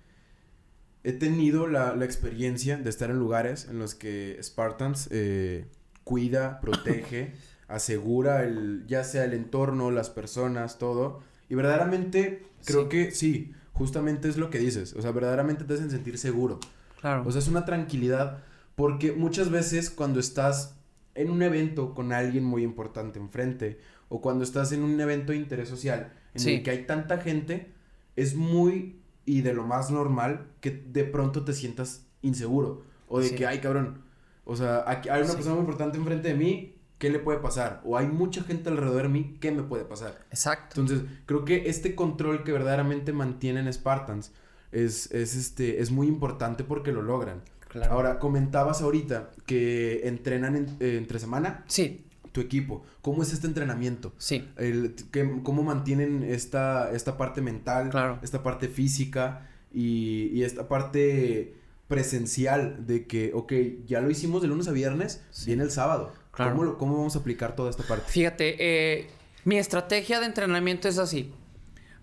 He 1.01 1.13
tenido 1.13 1.65
la, 1.65 1.95
la 1.95 2.03
experiencia 2.03 2.75
de 2.75 2.89
estar 2.89 3.09
en 3.09 3.17
lugares 3.17 3.67
en 3.69 3.79
los 3.79 3.95
que 3.95 4.37
Spartans 4.43 5.07
eh, 5.11 5.65
cuida, 6.03 6.59
protege 6.59 7.33
asegura 7.69 8.43
el, 8.43 8.83
ya 8.87 9.03
sea 9.03 9.23
el 9.23 9.33
entorno, 9.33 9.91
las 9.91 10.09
personas, 10.09 10.77
todo. 10.77 11.21
Y 11.49 11.55
verdaderamente 11.55 12.43
creo 12.65 12.83
Sí. 12.83 12.89
que 12.89 13.11
sí, 13.11 13.53
justamente 13.73 14.27
es 14.27 14.37
lo 14.37 14.49
que 14.49 14.59
dices. 14.59 14.93
O 14.93 15.01
sea, 15.01 15.11
verdaderamente 15.11 15.63
te 15.63 15.73
hacen 15.75 15.89
sentir 15.89 16.17
seguro. 16.17 16.59
Claro. 16.99 17.23
O 17.25 17.31
sea, 17.31 17.39
es 17.39 17.47
una 17.47 17.65
tranquilidad 17.65 18.39
porque 18.75 19.11
muchas 19.13 19.49
veces 19.49 19.89
cuando 19.89 20.19
estás 20.19 20.75
en 21.15 21.29
un 21.29 21.41
evento 21.41 21.93
con 21.93 22.11
alguien 22.11 22.43
muy 22.43 22.63
importante 22.63 23.19
enfrente 23.19 23.79
o 24.09 24.21
cuando 24.21 24.43
estás 24.43 24.71
en 24.71 24.83
un 24.83 24.99
evento 24.99 25.31
de 25.31 25.37
interés 25.37 25.69
social 25.69 26.11
en 26.33 26.39
Sí. 26.41 26.53
el 26.55 26.63
que 26.63 26.71
hay 26.71 26.85
tanta 26.85 27.17
gente, 27.19 27.71
es 28.15 28.35
muy 28.35 28.99
y 29.25 29.41
de 29.41 29.53
lo 29.53 29.65
más 29.65 29.91
normal 29.91 30.47
que 30.59 30.71
de 30.71 31.03
pronto 31.03 31.43
te 31.45 31.53
sientas 31.53 32.05
inseguro 32.21 32.83
o 33.07 33.19
de 33.19 33.29
Sí. 33.29 33.35
que, 33.35 33.45
ay, 33.45 33.59
cabrón, 33.59 34.01
o 34.45 34.55
sea, 34.55 34.83
aquí 34.87 35.09
hay 35.09 35.19
una 35.21 35.29
Sí. 35.29 35.35
persona 35.35 35.55
muy 35.55 35.61
importante 35.61 35.97
enfrente 35.97 36.29
de 36.29 36.33
mí, 36.35 36.75
¿qué 36.99 37.09
le 37.09 37.17
puede 37.19 37.39
pasar? 37.39 37.81
O 37.83 37.97
hay 37.97 38.07
mucha 38.07 38.43
gente 38.43 38.69
alrededor 38.69 39.03
de 39.03 39.09
mí, 39.09 39.37
¿qué 39.39 39.51
me 39.51 39.63
puede 39.63 39.85
pasar? 39.85 40.19
Exacto. 40.29 40.79
Entonces, 40.81 41.07
creo 41.25 41.43
que 41.45 41.67
este 41.69 41.95
control 41.95 42.43
que 42.43 42.51
verdaderamente 42.51 43.11
mantienen 43.13 43.71
Spartans 43.73 44.31
es, 44.71 45.11
es, 45.11 45.35
este, 45.35 45.81
es 45.81 45.89
muy 45.89 46.05
importante 46.07 46.63
porque 46.63 46.91
lo 46.91 47.01
logran. 47.01 47.41
Claro. 47.69 47.93
Ahora, 47.93 48.19
comentabas 48.19 48.81
ahorita 48.81 49.31
que 49.45 50.01
entrenan 50.07 50.55
en- 50.55 50.77
eh, 50.79 50.97
entre 50.97 51.19
semana 51.19 51.63
Sí, 51.67 52.03
tu 52.31 52.41
equipo. 52.41 52.83
¿Cómo 53.01 53.23
es 53.23 53.31
este 53.33 53.47
entrenamiento? 53.47 54.13
sí. 54.17 54.47
El, 54.57 54.93
que- 55.11 55.39
¿Cómo 55.43 55.63
mantienen 55.63 56.23
esta, 56.23 56.91
esta 56.91 57.17
parte 57.17 57.41
mental, 57.41 57.89
Claro. 57.89 58.19
esta 58.21 58.43
parte 58.43 58.67
física 58.67 59.47
y, 59.73 60.29
y 60.33 60.43
esta 60.43 60.67
parte 60.67 61.55
presencial 61.87 62.85
de 62.87 63.05
que, 63.07 63.31
ok, 63.33 63.53
ya 63.85 63.99
lo 64.01 64.09
hicimos 64.09 64.41
de 64.41 64.47
lunes 64.47 64.67
a 64.67 64.71
viernes, 64.71 65.23
Sí. 65.31 65.47
viene 65.47 65.63
el 65.63 65.71
sábado. 65.71 66.11
Claro. 66.31 66.51
¿Cómo, 66.51 66.63
lo- 66.63 66.77
¿Cómo 66.77 66.97
vamos 66.97 67.15
a 67.15 67.19
aplicar 67.19 67.55
toda 67.55 67.69
esta 67.69 67.83
parte? 67.83 68.09
Fíjate, 68.11 68.55
eh, 68.59 69.09
mi 69.45 69.57
estrategia 69.57 70.19
de 70.19 70.25
entrenamiento 70.27 70.87
es 70.87 70.97
así. 70.97 71.33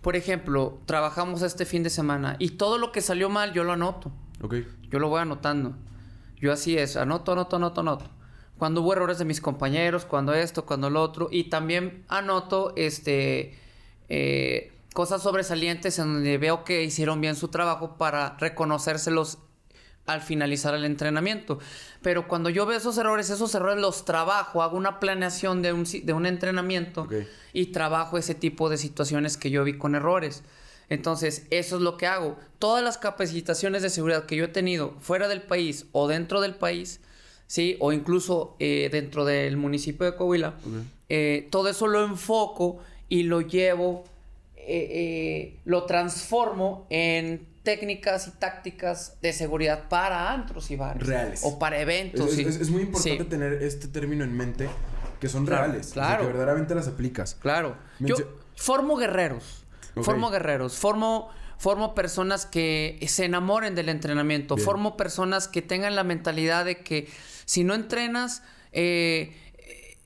Por 0.02 0.14
ejemplo, 0.16 0.78
trabajamos 0.86 1.42
este 1.42 1.64
fin 1.64 1.82
de 1.82 1.90
semana 1.90 2.36
y 2.38 2.50
todo 2.50 2.78
lo 2.78 2.92
que 2.92 3.00
salió 3.00 3.28
mal 3.28 3.52
yo 3.52 3.64
lo 3.64 3.72
anoto. 3.72 4.12
Ok. 4.42 4.54
Yo 4.90 4.98
lo 4.98 5.08
voy 5.08 5.20
anotando. 5.20 5.74
Yo 6.38 6.52
así 6.52 6.76
es, 6.78 6.96
anoto, 6.96 7.32
anoto, 7.32 7.56
anoto, 7.56 7.80
anoto. 7.80 8.10
Cuando 8.58 8.82
hubo 8.82 8.92
errores 8.92 9.18
de 9.18 9.24
mis 9.24 9.40
compañeros, 9.40 10.04
cuando 10.04 10.32
esto, 10.34 10.64
cuando 10.64 10.90
lo 10.90 11.02
otro. 11.02 11.28
Y 11.30 11.44
también 11.44 12.04
anoto 12.08 12.72
este 12.76 13.58
eh, 14.08 14.72
cosas 14.94 15.22
sobresalientes 15.22 15.98
en 15.98 16.14
donde 16.14 16.38
veo 16.38 16.62
que 16.64 16.82
hicieron 16.84 17.20
bien 17.20 17.34
su 17.36 17.48
trabajo 17.48 17.96
para 17.98 18.36
reconocérselos 18.38 19.38
al 20.06 20.22
finalizar 20.22 20.74
el 20.74 20.84
entrenamiento. 20.84 21.58
Pero 22.02 22.28
cuando 22.28 22.48
yo 22.48 22.64
veo 22.66 22.78
esos 22.78 22.96
errores, 22.98 23.30
esos 23.30 23.54
errores 23.54 23.80
los 23.80 24.04
trabajo, 24.04 24.62
hago 24.62 24.76
una 24.76 25.00
planeación 25.00 25.62
de 25.62 25.72
un, 25.72 25.84
de 25.84 26.12
un 26.12 26.26
entrenamiento 26.26 27.08
y 27.52 27.66
trabajo 27.66 28.16
ese 28.16 28.34
tipo 28.34 28.68
de 28.68 28.78
situaciones 28.78 29.36
que 29.36 29.50
yo 29.50 29.64
vi 29.64 29.76
con 29.76 29.94
errores. 29.94 30.42
Entonces, 30.88 31.46
eso 31.50 31.76
es 31.76 31.82
lo 31.82 31.96
que 31.96 32.06
hago. 32.06 32.36
Todas 32.58 32.82
las 32.84 32.96
capacitaciones 32.96 33.82
de 33.82 33.90
seguridad 33.90 34.26
que 34.26 34.36
yo 34.36 34.44
he 34.44 34.48
tenido 34.48 34.94
fuera 35.00 35.26
del 35.26 35.42
país 35.42 35.86
o 35.92 36.06
dentro 36.06 36.40
del 36.40 36.54
país, 36.54 37.00
¿sí? 37.48 37.76
O 37.80 37.92
incluso 37.92 38.54
eh, 38.60 38.88
dentro 38.92 39.24
del 39.24 39.56
municipio 39.56 40.06
de 40.06 40.14
Coahuila, 40.14 40.54
eh, 41.08 41.48
todo 41.50 41.68
eso 41.68 41.88
lo 41.88 42.04
enfoco 42.04 42.78
y 43.08 43.24
lo 43.24 43.40
llevo, 43.40 44.04
eh, 44.56 45.56
lo 45.64 45.84
transformo 45.84 46.86
en 46.88 47.46
técnicas 47.66 48.28
y 48.28 48.30
tácticas 48.30 49.18
de 49.20 49.32
seguridad 49.32 49.88
para 49.88 50.32
antros 50.32 50.70
y 50.70 50.76
bares. 50.76 51.04
Reales. 51.04 51.40
O 51.42 51.58
para 51.58 51.80
eventos. 51.80 52.32
es- 52.32 52.46
es- 52.46 52.60
es 52.60 52.70
muy 52.70 52.82
importante 52.82 53.24
Sí, 53.24 53.28
tener 53.28 53.54
este 53.62 53.88
término 53.88 54.22
en 54.24 54.34
mente, 54.36 54.68
que 55.20 55.28
son 55.28 55.44
Claro, 55.44 55.64
reales, 55.64 55.88
o 55.90 55.94
sea, 55.94 56.02
claro. 56.04 56.20
que 56.22 56.26
verdaderamente 56.28 56.74
las 56.76 56.86
aplicas. 56.86 57.34
Claro. 57.34 57.76
Yo 57.98 58.14
formo 58.54 58.96
guerreros. 58.96 59.64
Formo 60.00 60.30
guerreros. 60.30 60.76
Formo, 60.78 61.28
formo 61.58 61.94
personas 61.94 62.46
que 62.46 62.98
se 63.08 63.24
enamoren 63.24 63.74
del 63.74 63.88
entrenamiento. 63.88 64.54
Bien. 64.54 64.64
Formo 64.64 64.96
personas 64.96 65.48
que 65.48 65.60
tengan 65.62 65.96
la 65.96 66.04
mentalidad 66.04 66.64
de 66.64 66.78
que 66.84 67.08
si 67.46 67.64
no 67.64 67.74
entrenas, 67.74 68.42
eh, 68.72 69.34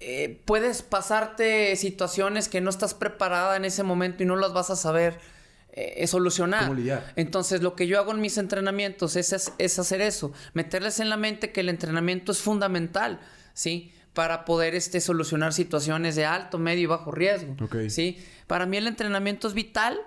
eh, 0.00 0.40
puedes 0.46 0.80
pasarte 0.82 1.76
situaciones 1.76 2.48
que 2.48 2.60
no 2.62 2.70
estás 2.70 2.94
preparada 2.94 3.56
en 3.56 3.64
ese 3.66 3.82
momento 3.82 4.22
y 4.22 4.26
no 4.26 4.36
las 4.36 4.52
vas 4.54 4.70
a 4.70 4.76
saber 4.76 5.18
eh, 5.72 6.06
solucionar. 6.06 6.62
¿Cómo 6.64 6.74
lidiar? 6.74 7.12
Entonces, 7.16 7.62
lo 7.62 7.74
que 7.76 7.86
yo 7.86 7.98
hago 7.98 8.12
en 8.12 8.20
mis 8.20 8.38
entrenamientos 8.38 9.16
es, 9.16 9.32
es- 9.32 9.52
es 9.58 9.78
hacer 9.78 10.00
eso, 10.00 10.32
meterles 10.54 11.00
en 11.00 11.08
la 11.10 11.16
mente 11.16 11.52
que 11.52 11.60
el 11.60 11.68
entrenamiento 11.68 12.32
es 12.32 12.38
fundamental, 12.38 13.20
¿sí? 13.54 13.92
Para 14.12 14.44
poder 14.44 14.74
este, 14.74 15.00
solucionar 15.00 15.52
situaciones 15.52 16.16
de 16.16 16.24
alto, 16.26 16.58
medio 16.58 16.82
y 16.82 16.86
bajo 16.86 17.12
riesgo. 17.12 17.54
¿sí? 17.90 18.18
Para 18.48 18.66
mí 18.66 18.76
el 18.76 18.88
entrenamiento 18.88 19.46
es 19.46 19.54
vital 19.54 20.00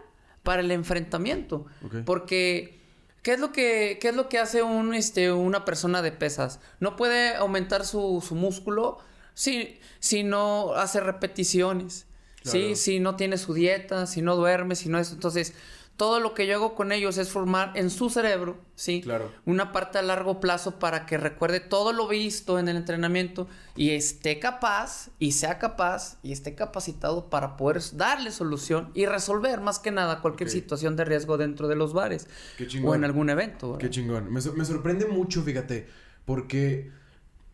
para 0.43 0.61
el 0.61 0.71
enfrentamiento, 0.71 1.65
porque 2.03 2.81
¿qué 3.21 3.33
es 3.33 3.39
lo 3.39 3.53
que, 3.53 3.97
qué 4.01 4.09
es 4.09 4.15
lo 4.15 4.27
que 4.27 4.39
hace 4.39 4.61
un, 4.61 4.93
este, 4.93 5.31
una 5.31 5.63
persona 5.63 6.01
de 6.01 6.11
pesas? 6.11 6.59
No 6.81 6.97
puede 6.97 7.33
aumentar 7.35 7.85
su, 7.85 8.21
su 8.27 8.35
músculo 8.35 8.97
si, 9.33 9.79
si 9.99 10.23
no 10.23 10.73
hace 10.73 10.99
repeticiones. 10.99 12.05
Claro. 12.43 12.59
Sí, 12.59 12.75
si 12.75 12.99
no 12.99 13.15
tiene 13.15 13.37
su 13.37 13.53
dieta, 13.53 14.05
si 14.05 14.21
no 14.21 14.35
duerme, 14.35 14.75
si 14.75 14.89
no 14.89 14.99
es. 14.99 15.11
Entonces, 15.11 15.53
todo 15.95 16.19
lo 16.19 16.33
que 16.33 16.47
yo 16.47 16.55
hago 16.55 16.73
con 16.73 16.91
ellos 16.91 17.19
es 17.19 17.29
formar 17.29 17.71
en 17.75 17.91
su 17.91 18.09
cerebro, 18.09 18.57
¿sí? 18.75 19.01
Claro. 19.01 19.31
Una 19.45 19.71
parte 19.71 19.99
a 19.99 20.01
largo 20.01 20.39
plazo 20.39 20.79
para 20.79 21.05
que 21.05 21.19
recuerde 21.19 21.59
todo 21.59 21.93
lo 21.93 22.07
visto 22.07 22.57
en 22.57 22.67
el 22.67 22.77
entrenamiento 22.77 23.47
y 23.75 23.91
esté 23.91 24.39
capaz, 24.39 25.09
y 25.19 25.33
sea 25.33 25.59
capaz, 25.59 26.17
y 26.23 26.31
esté 26.31 26.55
capacitado 26.55 27.29
para 27.29 27.57
poder 27.57 27.79
darle 27.93 28.31
solución 28.31 28.89
y 28.95 29.05
resolver 29.05 29.61
más 29.61 29.77
que 29.77 29.91
nada 29.91 30.19
cualquier 30.19 30.49
situación 30.49 30.95
de 30.95 31.05
riesgo 31.05 31.37
dentro 31.37 31.67
de 31.67 31.75
los 31.75 31.93
bares 31.93 32.27
Qué 32.57 32.63
o 32.63 32.67
chingón. 32.67 32.97
en 32.97 33.03
algún 33.05 33.29
evento. 33.29 33.73
¿verdad? 33.73 33.79
Qué 33.81 33.89
chingón. 33.91 34.33
Me, 34.33 34.41
sor- 34.41 34.57
me 34.57 34.65
sorprende 34.65 35.05
mucho, 35.05 35.43
fíjate, 35.43 35.87
porque 36.25 36.89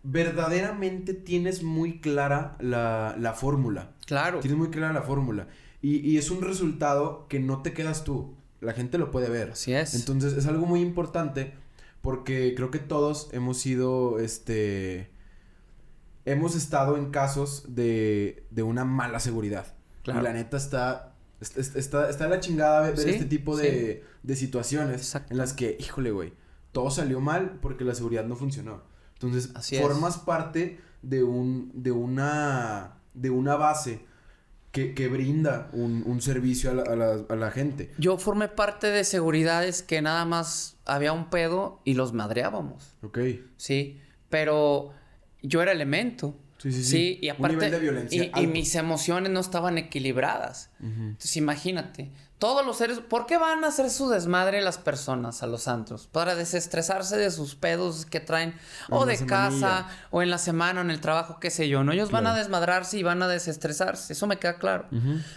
verdaderamente 0.01 1.13
tienes 1.13 1.61
muy 1.63 1.99
clara 1.99 2.55
la, 2.59 3.15
la 3.19 3.33
fórmula. 3.33 3.91
Claro. 4.09 4.39
Tienes 4.41 4.57
muy 4.57 4.69
clara 4.69 4.91
la 4.91 5.03
fórmula. 5.03 5.47
Y, 5.81 5.97
y 5.99 6.17
es 6.17 6.29
un 6.31 6.41
resultado 6.41 7.27
que 7.29 7.39
no 7.39 7.61
te 7.61 7.73
quedas 7.73 8.03
tú. 8.03 8.35
La 8.59 8.73
gente 8.73 8.97
lo 8.97 9.11
puede 9.11 9.29
ver. 9.29 9.51
Así 9.51 9.71
es. 9.73 9.93
Entonces 9.95 10.33
es 10.33 10.45
algo 10.47 10.65
muy 10.65 10.81
importante 10.81 11.53
porque 12.01 12.53
creo 12.55 12.71
que 12.71 12.79
todos 12.79 13.29
hemos 13.33 13.57
sido, 13.59 14.19
este, 14.19 15.11
hemos 16.25 16.55
estado 16.55 16.97
en 16.97 17.11
casos 17.11 17.65
de, 17.75 18.45
de 18.51 18.63
una 18.63 18.83
mala 18.85 19.19
seguridad. 19.19 19.75
Claro. 20.03 20.19
Y 20.19 20.23
la 20.23 20.33
neta 20.33 20.57
está, 20.57 21.15
est- 21.41 21.57
est- 21.57 21.75
está, 21.75 22.09
está 22.09 22.27
la 22.27 22.39
chingada 22.39 22.81
ver, 22.81 22.97
Sí, 22.97 23.09
este 23.11 23.25
tipo 23.25 23.55
de, 23.55 24.03
de 24.23 24.35
situaciones 24.35 24.95
Exacto. 25.01 25.31
en 25.33 25.37
las 25.37 25.53
que, 25.53 25.77
híjole, 25.79 26.11
güey, 26.11 26.33
todo 26.71 26.89
salió 26.91 27.19
mal 27.21 27.59
porque 27.61 27.83
la 27.83 27.95
seguridad 27.95 28.25
no 28.25 28.35
funcionó. 28.35 28.83
Entonces, 29.13 29.51
Así 29.55 29.75
es. 29.75 29.81
formas 29.81 30.17
parte 30.17 30.79
de 31.01 31.23
un, 31.23 31.71
de 31.73 31.91
una, 31.91 32.98
de 33.13 33.29
una 33.29 33.55
base 33.55 34.05
que, 34.71 34.93
que 34.93 35.07
brinda 35.07 35.69
un, 35.73 36.03
un 36.05 36.21
servicio 36.21 36.69
a 36.71 36.73
la, 36.75 36.83
a 36.83 36.95
la- 36.95 37.25
a 37.27 37.35
la 37.35 37.51
gente. 37.51 37.91
Yo 37.97 38.17
formé 38.17 38.47
parte 38.49 38.87
de 38.87 39.03
seguridades 39.03 39.81
que 39.81 40.01
nada 40.01 40.25
más 40.25 40.77
había 40.85 41.11
un 41.11 41.29
pedo 41.29 41.81
y 41.85 41.95
los 41.95 42.13
madreábamos. 42.13 42.95
Ok. 43.01 43.19
Sí, 43.57 43.99
pero 44.29 44.93
yo 45.41 45.61
era 45.61 45.71
elemento. 45.71 46.37
Sí, 46.59 46.71
sí, 46.71 46.83
sí. 46.83 46.89
Sí, 46.91 47.19
y 47.21 47.29
Un 47.29 47.35
aparte. 47.37 47.55
nivel 47.55 47.71
de 47.71 47.79
violencia 47.79 48.31
y, 48.35 48.47
mis 48.47 48.75
emociones 48.75 49.31
no 49.31 49.39
estaban 49.39 49.77
equilibradas. 49.77 50.69
Entonces, 50.81 51.37
imagínate. 51.37 52.11
Todos 52.39 52.65
los 52.65 52.77
seres. 52.77 52.99
¿Por 52.99 53.25
qué 53.25 53.37
van 53.37 53.65
a 53.65 53.67
hacer 53.67 53.89
su 53.89 54.07
desmadre 54.09 54.61
las 54.61 54.77
personas 54.77 55.43
a 55.43 55.47
los 55.47 55.67
antros? 55.67 56.07
Para 56.07 56.35
desestresarse 56.35 57.17
de 57.17 57.31
sus 57.31 57.55
pedos 57.55 58.05
que 58.05 58.21
traen. 58.21 58.55
o 58.89 59.03
En 59.03 59.09
de 59.09 59.25
casa, 59.25 59.87
o 60.09 60.21
en 60.21 60.29
la 60.29 60.37
semana, 60.37 60.79
o 60.79 60.83
en 60.83 60.89
el 60.89 61.01
trabajo, 61.01 61.37
qué 61.41 61.51
sé 61.51 61.67
yo, 61.67 61.83
¿no? 61.83 61.91
Ellos 61.91 62.11
van 62.11 62.27
a 62.27 62.33
desmadrarse 62.33 62.97
y 62.97 63.03
van 63.03 63.21
a 63.21 63.27
desestresarse. 63.27 64.13
Eso 64.13 64.25
me 64.25 64.37
queda 64.37 64.57
claro. 64.57 64.87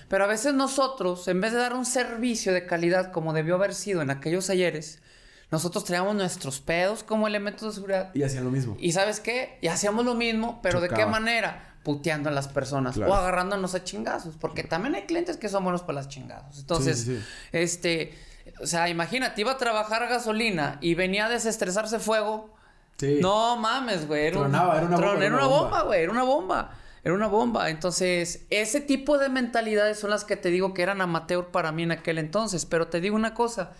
Pero 0.08 0.24
a 0.24 0.28
veces 0.28 0.54
nosotros, 0.54 1.26
en 1.26 1.40
vez 1.40 1.52
de 1.52 1.58
dar 1.58 1.74
un 1.74 1.84
servicio 1.86 2.52
de 2.52 2.66
calidad 2.66 3.10
como 3.10 3.32
debió 3.32 3.56
haber 3.56 3.74
sido 3.74 4.00
en 4.00 4.10
aquellos 4.10 4.48
ayeres, 4.48 5.02
nosotros 5.50 5.84
traíamos 5.84 6.14
nuestros 6.14 6.60
pedos 6.60 7.02
como 7.02 7.26
elementos 7.26 7.62
de 7.68 7.74
seguridad. 7.74 8.14
Y 8.14 8.22
hacían 8.22 8.44
lo 8.44 8.50
mismo. 8.50 8.76
Y 8.78 8.92
¿sabes 8.92 9.18
qué? 9.18 9.58
Y 9.60 9.66
hacíamos 9.66 10.04
lo 10.04 10.14
mismo, 10.14 10.60
pero 10.62 10.80
¿de 10.80 10.88
qué 10.88 11.04
manera? 11.04 11.71
Puteando 11.82 12.28
a 12.28 12.32
las 12.32 12.46
personas 12.48 12.94
Claro. 12.94 13.10
o 13.12 13.14
agarrándonos 13.14 13.74
a 13.74 13.82
chingazos, 13.82 14.36
porque 14.36 14.62
también 14.62 14.94
hay 14.94 15.02
clientes 15.02 15.36
que 15.36 15.48
son 15.48 15.64
buenos 15.64 15.82
para 15.82 15.94
las 15.94 16.08
chingazos. 16.08 16.58
Entonces, 16.60 16.98
Sí, 17.00 17.04
sí, 17.04 17.16
sí. 17.18 17.24
este, 17.52 18.14
o 18.62 18.66
sea, 18.66 18.88
imagínate, 18.88 19.40
iba 19.40 19.52
a 19.52 19.58
trabajar 19.58 20.08
gasolina 20.08 20.78
y 20.80 20.94
venía 20.94 21.26
a 21.26 21.28
desestresarse 21.28 21.98
fuego. 21.98 22.50
Sí. 22.98 23.18
No 23.20 23.56
mames, 23.56 24.06
güey. 24.06 24.26
Era, 24.26 24.38
un- 24.40 24.54
era 24.54 24.62
una 24.62 24.64
bomba, 24.64 24.96
tron- 24.98 25.16
era 25.16 25.26
era 25.26 25.34
una 25.36 25.46
bomba, 25.46 25.82
güey. 25.82 26.02
Era 26.02 26.12
una 26.12 26.22
bomba. 26.22 26.70
Era 27.04 27.14
una 27.14 27.26
bomba. 27.26 27.68
Entonces, 27.70 28.44
ese 28.50 28.80
tipo 28.80 29.18
de 29.18 29.28
mentalidades 29.28 29.98
son 29.98 30.10
las 30.10 30.24
que 30.24 30.36
te 30.36 30.50
digo 30.50 30.72
que 30.74 30.82
eran 30.82 31.00
amateur 31.00 31.46
para 31.48 31.72
mí 31.72 31.82
en 31.82 31.90
aquel 31.90 32.18
entonces. 32.18 32.64
Pero 32.64 32.86
te 32.86 33.00
digo 33.00 33.16
una 33.16 33.34
cosa. 33.34 33.72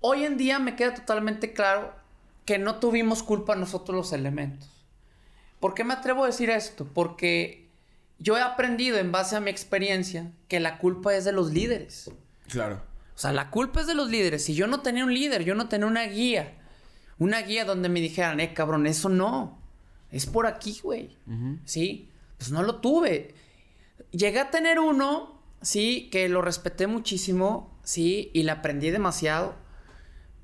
Hoy 0.00 0.24
en 0.24 0.36
día 0.36 0.58
me 0.58 0.76
queda 0.76 0.92
totalmente 0.92 1.54
claro 1.54 1.94
que 2.44 2.58
no 2.58 2.74
tuvimos 2.76 3.22
culpa 3.22 3.54
nosotros 3.56 3.96
los 3.96 4.12
elementos. 4.12 4.68
¿Por 5.64 5.72
qué 5.72 5.82
me 5.82 5.94
atrevo 5.94 6.24
a 6.24 6.26
decir 6.26 6.50
esto? 6.50 6.86
Porque 6.92 7.70
yo 8.18 8.36
he 8.36 8.42
aprendido 8.42 8.98
en 8.98 9.12
base 9.12 9.34
a 9.34 9.40
mi 9.40 9.50
experiencia 9.50 10.30
que 10.46 10.60
la 10.60 10.76
culpa 10.76 11.14
es 11.14 11.24
de 11.24 11.32
los 11.32 11.54
líderes. 11.54 12.10
Claro. 12.50 12.82
O 13.14 13.18
sea, 13.18 13.32
la 13.32 13.48
culpa 13.48 13.80
es 13.80 13.86
de 13.86 13.94
los 13.94 14.10
líderes. 14.10 14.44
Si 14.44 14.54
yo 14.54 14.66
no 14.66 14.82
tenía 14.82 15.06
un 15.06 15.14
líder, 15.14 15.42
yo 15.42 15.54
no 15.54 15.70
tenía 15.70 15.86
una 15.86 16.02
guía. 16.02 16.58
Una 17.18 17.40
guía 17.40 17.64
donde 17.64 17.88
me 17.88 18.02
dijeran, 18.02 18.40
eh, 18.40 18.52
cabrón, 18.52 18.86
eso 18.86 19.08
no. 19.08 19.58
Es 20.10 20.26
por 20.26 20.46
aquí, 20.46 20.78
güey. 20.82 21.16
Sí. 21.64 22.10
Pues 22.36 22.50
no 22.50 22.62
lo 22.62 22.82
tuve. 22.82 23.34
Llegué 24.10 24.40
a 24.40 24.50
tener 24.50 24.78
uno, 24.78 25.40
sí, 25.62 26.10
que 26.12 26.28
lo 26.28 26.42
respeté 26.42 26.86
muchísimo, 26.86 27.80
sí, 27.82 28.30
y 28.34 28.42
le 28.42 28.50
aprendí 28.50 28.90
demasiado. 28.90 29.54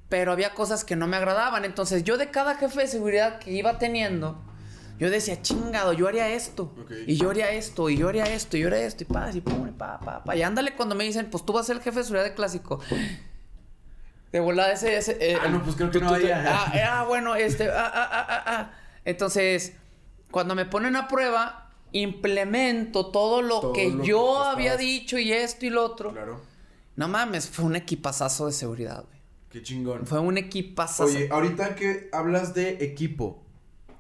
Pero 0.09 0.33
había 0.33 0.55
cosas 0.55 0.83
que 0.83 0.97
no 0.97 1.07
me 1.07 1.19
agradaban. 1.19 1.67
Entonces, 1.67 2.05
yo 2.05 2.17
de 2.17 2.31
cada 2.31 2.55
jefe 2.55 2.81
de 2.81 2.87
seguridad 2.87 3.39
que 3.39 3.53
iba 3.53 3.79
teniendo, 3.79 4.47
yo 5.01 5.11
decía, 5.11 5.43
chingado, 5.43 5.93
yo 5.93 6.07
haría 6.07 6.29
esto. 6.29 6.73
Y 7.07 7.17
yo 7.17 7.31
haría 7.31 7.51
esto, 7.51 7.89
y 7.91 7.97
yo 7.97 8.09
haría 8.09 8.25
esto, 8.33 8.57
y 8.57 8.61
yo 8.61 8.67
haría 8.69 8.85
esto, 8.87 9.03
y 9.03 9.07
pa, 9.07 9.31
y 9.33 9.41
pum, 9.41 9.67
y 9.67 9.73
pa, 9.73 9.99
pa, 9.99 10.23
pa. 10.23 10.37
Y 10.37 10.43
ándale 10.43 10.77
cuando 10.77 10.95
me 10.95 11.03
dicen, 11.05 11.29
pues 11.31 11.45
tú 11.45 11.53
vas 11.53 11.65
a 11.65 11.67
ser 11.69 11.77
el 11.77 11.83
jefe 11.83 11.99
de 11.99 12.05
seguridad 12.05 12.25
de 12.25 12.35
clásico. 12.35 12.81
De 14.33 14.39
volada 14.41 14.73
ese, 14.73 14.97
ese. 14.97 15.17
eh, 15.21 15.39
Ah, 15.43 15.49
no, 15.49 15.63
pues 15.63 15.75
creo 15.75 15.91
que 15.91 15.99
tú- 15.99 16.05
no 16.05 16.13
tú- 16.13 16.21
tú- 16.21 16.23
había. 16.23 16.45
Ah, 16.47 16.73
eh, 16.77 16.83
ah, 16.83 17.05
bueno, 17.05 17.35
este. 17.35 17.69
Ah, 17.69 17.91
ah, 17.93 18.09
ah, 18.13 18.27
ah, 18.29 18.45
ah. 18.47 18.71
Entonces, 19.05 19.73
cuando 20.31 20.55
me 20.55 20.67
ponen 20.67 20.95
a 20.95 21.09
prueba, 21.09 21.73
implemento 21.91 23.07
todo 23.07 23.43
lo 23.43 23.61
Todo 23.61 23.73
que 23.73 23.89
lo 23.91 24.05
yo 24.05 24.45
había 24.45 24.77
dicho 24.77 25.19
y 25.19 25.33
esto 25.33 25.67
y 25.67 25.71
lo 25.71 25.85
otro. 25.85 26.13
Claro. 26.13 26.41
No 26.95 27.09
mames, 27.09 27.49
fue 27.49 27.65
un 27.65 27.75
equipazazo 27.75 28.47
de 28.47 28.53
seguridad, 28.53 29.03
güey. 29.05 29.21
Qué 29.51 29.63
chingón. 29.63 30.07
Fue 30.07 30.21
un 30.21 30.39
equipazazo. 30.39 31.05
Oye, 31.05 31.29
ahorita 31.31 31.75
que 31.75 32.09
hablas 32.13 32.55
de 32.55 32.85
equipo, 32.85 33.43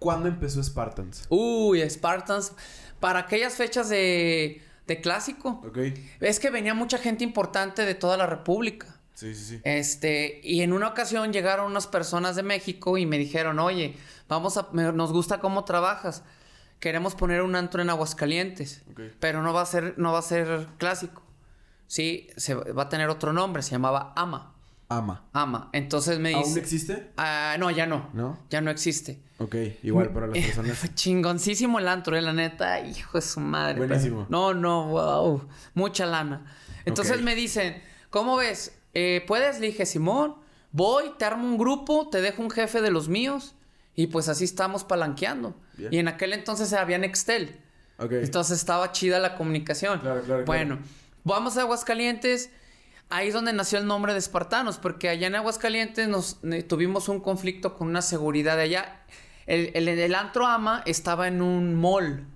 ¿cuándo 0.00 0.28
empezó 0.28 0.60
Spartans? 0.60 1.26
Uy, 1.28 1.88
Spartans. 1.88 2.52
Para 2.98 3.20
aquellas 3.20 3.54
fechas 3.54 3.88
de, 3.88 4.60
de 4.88 5.00
clásico. 5.00 5.62
Ok. 5.64 5.78
Es 6.18 6.40
que 6.40 6.50
venía 6.50 6.74
mucha 6.74 6.98
gente 6.98 7.22
importante 7.22 7.84
de 7.84 7.94
toda 7.94 8.16
la 8.16 8.26
República. 8.26 8.96
Sí, 9.14 9.34
sí, 9.34 9.44
sí. 9.44 9.60
Este, 9.64 10.40
y 10.42 10.62
en 10.62 10.72
una 10.72 10.88
ocasión 10.88 11.32
llegaron 11.32 11.66
unas 11.70 11.86
personas 11.86 12.34
de 12.36 12.42
México 12.42 12.98
y 12.98 13.06
me 13.06 13.18
dijeron, 13.18 13.58
oye, 13.58 13.96
vamos 14.28 14.56
a, 14.56 14.68
me- 14.72 14.92
nos 14.92 15.12
gusta 15.12 15.38
cómo 15.40 15.64
trabajas. 15.64 16.22
Queremos 16.80 17.14
poner 17.14 17.42
un 17.42 17.54
antro 17.54 17.82
en 17.82 17.90
Aguascalientes. 17.90 18.82
Ok. 18.90 19.00
Pero 19.20 19.42
no 19.42 19.52
va 19.52 19.60
a 19.62 19.66
ser, 19.66 19.94
no 19.98 20.12
va 20.12 20.18
a 20.18 20.22
ser 20.22 20.66
clásico. 20.78 21.22
Sí, 21.86 22.28
se 22.36 22.54
va 22.54 22.84
a 22.84 22.88
tener 22.88 23.08
otro 23.10 23.32
nombre, 23.32 23.62
se 23.62 23.72
llamaba 23.72 24.12
Ama. 24.16 24.49
Ama. 24.90 25.22
Ama. 25.32 25.70
Entonces 25.72 26.18
me 26.18 26.34
¿Aún 26.34 26.42
dice. 26.44 26.58
existe? 26.58 27.12
Ah, 27.16 27.56
no, 27.60 27.70
ya 27.70 27.86
no. 27.86 28.10
¿No? 28.12 28.36
Ya 28.50 28.60
no 28.60 28.72
existe. 28.72 29.20
Ok, 29.38 29.54
igual 29.84 30.10
para 30.12 30.26
las 30.26 30.36
personas. 30.44 30.76
Fue 30.76 30.92
chingoncísimo 30.92 31.78
el 31.78 31.86
antro, 31.86 32.16
eh, 32.16 32.20
la 32.20 32.32
neta. 32.32 32.80
Hijo 32.80 33.16
de 33.18 33.22
su 33.22 33.38
madre. 33.38 33.78
Buenísimo. 33.78 34.26
No, 34.28 34.52
no, 34.52 34.88
wow. 34.88 35.48
Mucha 35.74 36.06
lana. 36.06 36.44
Entonces 36.84 37.22
me 37.22 37.36
dicen, 37.36 37.80
¿cómo 38.10 38.36
ves? 38.36 38.76
Eh, 38.92 39.24
¿Puedes? 39.28 39.60
Le 39.60 39.68
dije, 39.68 39.86
Simón, 39.86 40.34
voy, 40.72 41.12
te 41.18 41.24
armo 41.24 41.46
un 41.46 41.56
grupo, 41.56 42.08
te 42.10 42.20
dejo 42.20 42.42
un 42.42 42.50
jefe 42.50 42.82
de 42.82 42.90
los 42.90 43.08
míos. 43.08 43.54
Y 43.94 44.08
pues 44.08 44.28
así 44.28 44.42
estamos 44.44 44.82
palanqueando. 44.82 45.54
Bien. 45.76 45.92
Y 45.94 45.98
en 45.98 46.08
aquel 46.08 46.32
entonces 46.32 46.72
había 46.72 46.98
Nextel. 46.98 47.60
Ok. 47.98 48.10
Entonces 48.12 48.58
estaba 48.58 48.90
chida 48.90 49.20
la 49.20 49.36
comunicación. 49.36 50.00
Claro, 50.00 50.22
claro, 50.22 50.44
Bueno, 50.46 50.78
vamos 51.22 51.56
a 51.58 51.60
Aguascalientes. 51.62 52.50
Ahí 53.10 53.28
es 53.28 53.34
donde 53.34 53.52
nació 53.52 53.78
el 53.78 53.86
nombre 53.86 54.12
de 54.12 54.20
Espartanos, 54.20 54.78
porque 54.78 55.08
allá 55.08 55.26
en 55.26 55.34
Aguascalientes 55.34 56.08
nos 56.08 56.38
eh, 56.44 56.62
tuvimos 56.62 57.08
un 57.08 57.20
conflicto 57.20 57.74
con 57.76 57.88
una 57.88 58.02
seguridad 58.02 58.56
de 58.56 58.62
allá. 58.62 59.02
El, 59.46 59.72
el, 59.74 59.88
el 59.88 60.14
antro 60.14 60.46
ama 60.46 60.82
estaba 60.86 61.26
en 61.26 61.42
un 61.42 61.74
mall. 61.74 62.26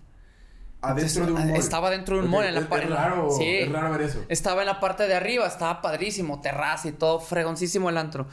Adentro 0.81 1.27
de 1.27 1.33
un 1.33 1.39
Entonces, 1.39 1.51
mall. 1.53 1.61
Estaba 1.61 1.91
dentro 1.91 2.17
de 2.17 2.23
un 2.23 2.29
Ok, 2.29 2.33
mall. 2.33 2.45
En 2.47 2.55
la 2.55 2.61
es, 2.61 2.67
es 2.71 2.91
raro, 2.91 3.31
sí. 3.31 3.45
es 3.45 3.73
raro 3.73 3.91
ver 3.93 4.03
eso. 4.03 4.25
Estaba 4.29 4.63
en 4.63 4.67
la 4.67 4.81
parte 4.81 5.07
de 5.07 5.15
arriba, 5.15 5.47
estaba 5.47 5.81
padrísimo, 5.81 6.41
terraza 6.41 6.89
y 6.89 6.93
todo, 6.93 7.21
fregoncísimo 7.21 7.89
el 7.89 7.97
antro. 7.97 8.27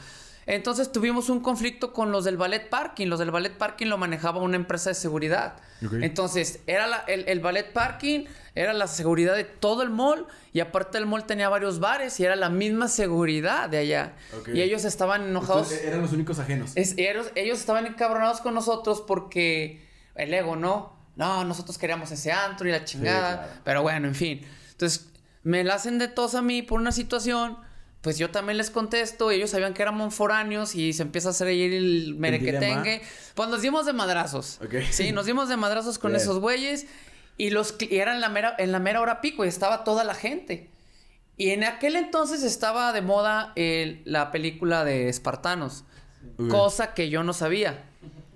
Entonces 0.46 0.90
tuvimos 0.90 1.28
un 1.30 1.40
conflicto 1.40 1.92
con 1.92 2.10
los 2.10 2.24
del 2.24 2.36
ballet 2.36 2.68
parking. 2.68 3.06
Los 3.08 3.18
del 3.20 3.30
ballet 3.30 3.56
parking 3.56 3.86
lo 3.86 3.96
manejaba 3.98 4.40
una 4.40 4.56
empresa 4.56 4.90
de 4.90 4.94
seguridad. 4.94 5.54
Entonces, 6.02 6.60
era 6.66 6.86
la- 6.86 7.04
el, 7.08 7.24
el 7.28 7.40
ballet 7.40 7.72
parking, 7.72 8.24
era 8.54 8.72
la 8.72 8.86
seguridad 8.88 9.34
de 9.36 9.44
todo 9.44 9.82
el 9.82 9.90
mall. 9.90 10.26
Y 10.52 10.60
aparte 10.60 10.98
el 10.98 11.06
mall 11.06 11.24
tenía 11.26 11.48
varios 11.48 11.78
bares 11.80 12.18
y 12.20 12.24
era 12.24 12.34
la 12.36 12.48
misma 12.50 12.88
seguridad 12.88 13.68
de 13.68 13.78
allá. 13.78 14.14
Y 14.54 14.60
ellos 14.62 14.84
estaban 14.84 15.22
enojados. 15.22 15.70
Eran 15.72 16.02
los 16.02 16.12
únicos 16.12 16.38
ajenos. 16.38 16.72
Es- 16.76 16.94
ellos, 16.98 17.30
ellos 17.36 17.58
estaban 17.60 17.86
encabronados 17.86 18.40
con 18.40 18.54
nosotros 18.54 19.02
porque 19.06 19.86
el 20.14 20.34
ego, 20.34 20.56
¿no? 20.56 20.92
No, 21.16 21.44
nosotros 21.44 21.78
queríamos 21.78 22.10
ese 22.10 22.32
antro 22.32 22.66
y 22.68 22.72
la 22.72 22.84
chingada. 22.84 23.36
claro. 23.44 23.52
Pero 23.64 23.82
bueno, 23.82 24.08
en 24.08 24.14
fin. 24.14 24.40
Entonces, 24.72 25.08
me 25.44 25.62
la 25.64 25.74
hacen 25.74 25.98
de 25.98 26.08
tos 26.08 26.34
a 26.34 26.42
mí 26.42 26.62
por 26.62 26.80
una 26.80 26.90
situación. 26.92 27.58
Pues 28.02 28.18
yo 28.18 28.30
también 28.30 28.58
les 28.58 28.70
contesto. 28.70 29.30
Ellos 29.30 29.50
sabían 29.50 29.74
que 29.74 29.82
éramos 29.82 30.14
foráneos 30.14 30.74
y 30.74 30.92
se 30.92 31.02
empieza 31.02 31.28
a 31.28 31.30
hacer 31.30 31.46
ahí 31.48 31.62
el 31.62 32.16
merequetengue. 32.18 33.00
Pues 33.34 33.48
nos 33.48 33.62
dimos 33.62 33.86
de 33.86 33.92
madrazos. 33.92 34.58
Sí, 34.90 35.12
nos 35.12 35.26
dimos 35.26 35.48
de 35.48 35.56
madrazos 35.56 35.98
con 35.98 36.14
esos 36.16 36.38
güeyes. 36.40 36.86
Y 37.38 37.50
los 37.50 37.76
y 37.78 37.96
eran 37.96 38.20
la 38.20 38.28
mera, 38.28 38.54
en 38.58 38.72
la 38.72 38.78
mera 38.80 39.00
hora 39.00 39.20
pico 39.20 39.44
y 39.44 39.48
estaba 39.48 39.84
toda 39.84 40.04
la 40.04 40.14
gente. 40.14 40.68
Y 41.38 41.50
en 41.50 41.64
aquel 41.64 41.96
entonces 41.96 42.42
estaba 42.42 42.92
de 42.92 43.00
moda 43.00 43.52
el- 43.56 44.02
la 44.04 44.30
película 44.32 44.84
de 44.84 45.08
Espartanos. 45.08 45.84
Cosa 46.50 46.94
que 46.94 47.08
yo 47.08 47.22
no 47.22 47.32
sabía. 47.32 47.84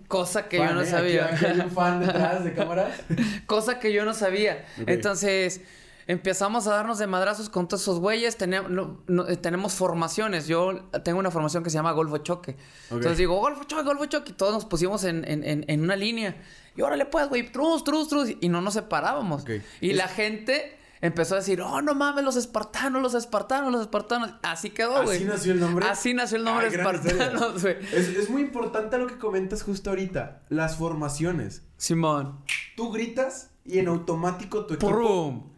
Cosa 0.08 0.48
que 0.48 0.58
yo 0.58 0.72
no 0.72 0.82
¿eh? 0.82 0.86
sabía. 0.86 1.26
Aquí- 1.26 1.44
aquí 1.44 1.46
hay 1.46 1.60
un 1.60 1.70
fan 1.72 2.00
detrás 2.00 2.44
de 2.44 2.54
cámaras. 2.54 2.92
Cosa 3.46 3.80
que 3.80 3.92
yo 3.92 4.04
no 4.04 4.14
sabía. 4.14 4.64
Entonces, 4.86 5.60
empezamos 6.06 6.66
a 6.66 6.70
darnos 6.70 6.98
de 6.98 7.06
madrazos 7.06 7.48
con 7.48 7.68
todos 7.68 7.82
esos 7.82 7.98
güeyes. 8.00 8.36
Tenemos, 8.36 8.70
no- 8.70 9.02
no, 9.06 9.26
eh, 9.28 9.36
tenemos 9.36 9.74
formaciones. 9.74 10.46
Yo 10.46 10.82
tengo 11.04 11.18
una 11.18 11.30
formación 11.30 11.62
que 11.64 11.70
se 11.70 11.74
llama 11.76 11.92
Golfo 11.92 12.18
Choque. 12.18 12.56
Entonces 12.90 13.18
digo, 13.18 13.36
Golfo 13.38 13.64
Choque, 13.64 13.82
Golfo 13.82 14.06
Choque. 14.06 14.30
Y 14.32 14.34
todos 14.34 14.52
nos 14.54 14.64
pusimos 14.64 15.04
en, 15.04 15.24
en, 15.28 15.42
en, 15.44 15.64
en 15.68 15.80
una 15.82 15.96
línea. 15.96 16.40
Y 16.76 16.82
órale, 16.82 17.06
pues, 17.06 17.28
güey, 17.28 17.50
trus, 17.50 17.84
trus, 17.84 18.08
trus. 18.08 18.28
Y 18.40 18.48
no 18.48 18.60
nos 18.60 18.74
separábamos. 18.74 19.44
Y 19.80 19.90
Es- 19.90 19.96
la 19.96 20.08
gente 20.08 20.78
empezó 21.02 21.34
a 21.34 21.38
decir, 21.38 21.60
oh, 21.60 21.82
no 21.82 21.94
mames, 21.94 22.24
los 22.24 22.36
espartanos, 22.36 23.02
los 23.02 23.14
espartanos, 23.14 23.70
los 23.72 23.82
espartanos. 23.82 24.32
Así 24.42 24.70
quedó, 24.70 25.02
güey. 25.04 25.16
Así 25.18 25.24
nació 25.24 25.52
el 25.52 25.60
nombre. 25.60 25.86
Así 25.86 26.14
nació 26.14 26.38
el 26.38 26.44
nombre 26.44 26.68
Ay, 26.68 26.74
espartanos, 26.74 27.62
güey. 27.62 27.76
es 27.92 28.30
muy 28.30 28.42
importante 28.42 28.96
lo 28.98 29.06
que 29.06 29.18
comentas 29.18 29.62
justo 29.62 29.90
ahorita. 29.90 30.42
Las 30.48 30.76
formaciones. 30.76 31.62
Simón. 31.76 32.40
Tú 32.76 32.90
gritas 32.92 33.50
y 33.64 33.78
en 33.78 33.88
automático 33.88 34.64
tu 34.66 34.74
equipo. 34.74 34.90
Prum. 34.90 35.55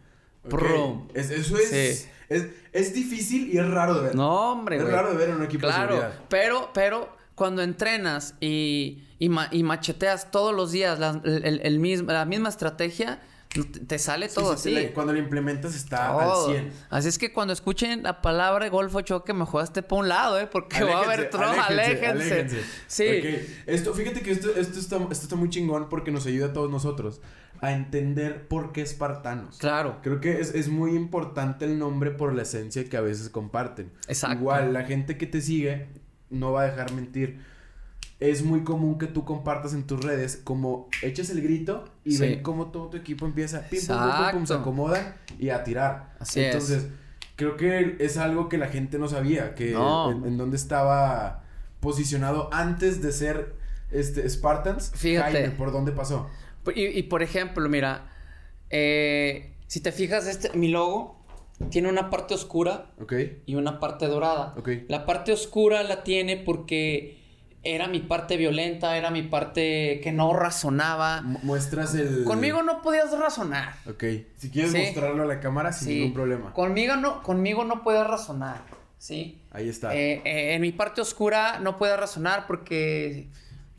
Es- 1.13 1.29
eso 1.31 1.57
es, 1.57 1.69
Sí. 1.69 2.07
es. 2.29 2.47
Es 2.71 2.93
difícil 2.93 3.51
y 3.53 3.57
es 3.57 3.67
raro 3.67 3.95
de 3.95 4.01
ver. 4.01 4.15
No, 4.15 4.51
hombre, 4.51 4.77
Es 4.77 4.83
raro 4.83 5.09
de 5.11 5.17
ver 5.17 5.29
en 5.29 5.35
un 5.37 5.43
equipo 5.43 5.65
de 5.67 5.73
Claro, 5.73 5.95
seguridad. 5.95 6.19
pero, 6.29 6.69
pero 6.73 7.09
cuando 7.35 7.63
entrenas 7.63 8.35
y, 8.39 9.03
y, 9.17 9.29
ma- 9.29 9.49
y 9.51 9.63
macheteas 9.63 10.29
todos 10.29 10.53
los 10.55 10.71
días 10.71 10.99
la, 10.99 11.19
el- 11.23 11.43
el- 11.45 11.61
el 11.63 11.79
mismo, 11.79 12.11
la 12.11 12.25
misma 12.25 12.49
estrategia, 12.49 13.19
te, 13.87 13.97
sale 13.97 14.29
Sí, 14.29 14.35
todo 14.35 14.55
sí, 14.57 14.75
así. 14.75 14.85
la- 14.87 14.93
cuando 14.93 15.11
lo 15.13 15.17
implementas 15.19 15.75
está 15.75 16.09
Todo. 16.11 16.47
al 16.49 16.53
100. 16.53 16.71
Así 16.91 17.07
es 17.09 17.17
que 17.17 17.33
cuando 17.33 17.51
escuchen 17.51 18.03
la 18.03 18.21
palabra 18.21 18.69
golfo 18.69 19.01
choque, 19.01 19.33
me 19.33 19.45
jugaste 19.45 19.81
por 19.81 19.99
un 19.99 20.07
lado, 20.09 20.39
¿eh? 20.39 20.45
Porque 20.45 20.83
va 20.83 20.99
a 20.99 21.03
haber 21.03 21.29
tro, 21.31 21.41
aléjense. 21.49 22.63
Sí. 22.87 23.07
Ok, 23.07 23.49
Esto, 23.65 23.93
fíjate 23.95 24.21
que 24.21 24.31
esto, 24.31 24.49
esto, 24.55 24.79
está, 24.79 24.97
esto 24.97 25.23
está 25.23 25.35
muy 25.35 25.49
chingón 25.49 25.89
porque 25.89 26.11
nos 26.11 26.25
ayuda 26.27 26.47
a 26.47 26.53
todos 26.53 26.69
nosotros 26.69 27.21
a 27.61 27.73
entender 27.73 28.47
por 28.47 28.71
qué 28.71 28.81
espartanos. 28.81 29.57
Claro. 29.57 29.97
Creo 30.03 30.21
que 30.21 30.39
es, 30.39 30.53
es 30.53 30.69
muy 30.69 30.95
importante 30.95 31.65
el 31.65 31.77
nombre 31.79 32.11
por 32.11 32.33
la 32.33 32.43
esencia 32.43 32.87
que 32.87 32.97
a 32.97 33.01
veces 33.01 33.29
comparten. 33.29 33.91
Exacto. 34.07 34.37
Igual, 34.37 34.73
la 34.73 34.83
gente 34.83 35.17
que 35.17 35.25
te 35.25 35.41
sigue 35.41 35.87
no 36.29 36.51
va 36.53 36.61
a 36.61 36.65
dejar 36.65 36.91
mentir. 36.93 37.39
Es 38.19 38.43
muy 38.43 38.63
común 38.65 38.97
que 38.97 39.07
tú 39.07 39.23
compartas 39.23 39.73
en 39.73 39.87
tus 39.87 40.03
redes 40.03 40.41
como 40.43 40.89
echas 41.01 41.29
el 41.29 41.41
grito 41.41 41.85
y 42.03 42.13
Sí. 42.13 42.21
ven 42.21 42.43
cómo 42.43 42.67
todo 42.71 42.89
tu 42.89 42.97
equipo 42.97 43.25
empieza 43.25 43.61
pim, 43.69 43.79
pum, 43.87 43.97
pum, 44.33 44.45
se 44.45 44.53
acomodan 44.55 45.15
y 45.39 45.49
a 45.49 45.63
tirar. 45.63 46.15
Así 46.19 46.41
es. 46.41 46.47
Entonces, 46.53 46.87
creo 47.37 47.55
que 47.55 47.95
es 47.99 48.17
algo 48.17 48.49
que 48.49 48.57
la 48.57 48.67
gente 48.67 48.99
no 48.99 49.07
sabía, 49.07 49.55
que 49.55 49.71
No. 49.71 50.11
en, 50.11 50.25
en 50.25 50.37
dónde 50.37 50.57
estaba 50.57 51.43
posicionado 51.79 52.49
antes 52.51 53.01
de 53.01 53.13
ser 53.13 53.53
este 53.91 54.29
Spartans. 54.29 54.91
Fíjate. 54.95 55.31
Jaime, 55.31 55.49
¿por 55.51 55.71
dónde 55.71 55.93
pasó? 55.93 56.29
Y, 56.75 56.87
y, 56.87 57.03
por 57.03 57.23
ejemplo, 57.23 57.67
mira, 57.69 58.09
eh, 58.69 59.55
si 59.67 59.79
te 59.79 59.91
fijas, 59.93 60.27
este, 60.27 60.55
mi 60.57 60.67
logo 60.67 61.17
tiene 61.71 61.87
una 61.89 62.09
parte 62.09 62.33
oscura 62.33 62.91
y 63.45 63.55
una 63.55 63.79
parte 63.79 64.07
dorada. 64.07 64.55
La 64.89 65.05
parte 65.05 65.31
oscura 65.31 65.83
la 65.83 66.03
tiene 66.03 66.37
porque 66.37 67.17
era 67.63 67.87
mi 67.87 67.99
parte 67.99 68.37
violenta, 68.37 68.95
era 68.97 69.11
mi 69.11 69.21
parte 69.23 69.99
que 70.01 70.11
no 70.11 70.33
razonaba. 70.33 71.21
Mu- 71.21 71.39
muestras 71.43 71.93
el... 71.95 72.23
Conmigo 72.23 72.63
no 72.63 72.81
podías 72.81 73.11
razonar. 73.17 73.73
Ok. 73.89 74.03
Si 74.37 74.49
quieres 74.49 74.71
Sí. 74.71 74.77
mostrarlo 74.79 75.23
a 75.23 75.25
la 75.25 75.39
cámara 75.39 75.73
sin 75.73 75.87
Sí. 75.87 75.93
ningún 75.95 76.13
problema. 76.13 76.53
Conmigo 76.53 76.95
no, 76.95 77.21
conmigo 77.23 77.65
no 77.65 77.83
puedes 77.83 78.05
razonar. 78.07 78.61
¿Sí? 78.97 79.41
Ahí 79.51 79.69
está. 79.69 79.95
Eh, 79.95 80.21
eh, 80.25 80.53
en 80.55 80.61
mi 80.61 80.71
parte 80.73 80.99
oscura 81.01 81.59
no 81.59 81.77
puedes 81.77 81.97
razonar 81.97 82.45
porque 82.47 83.27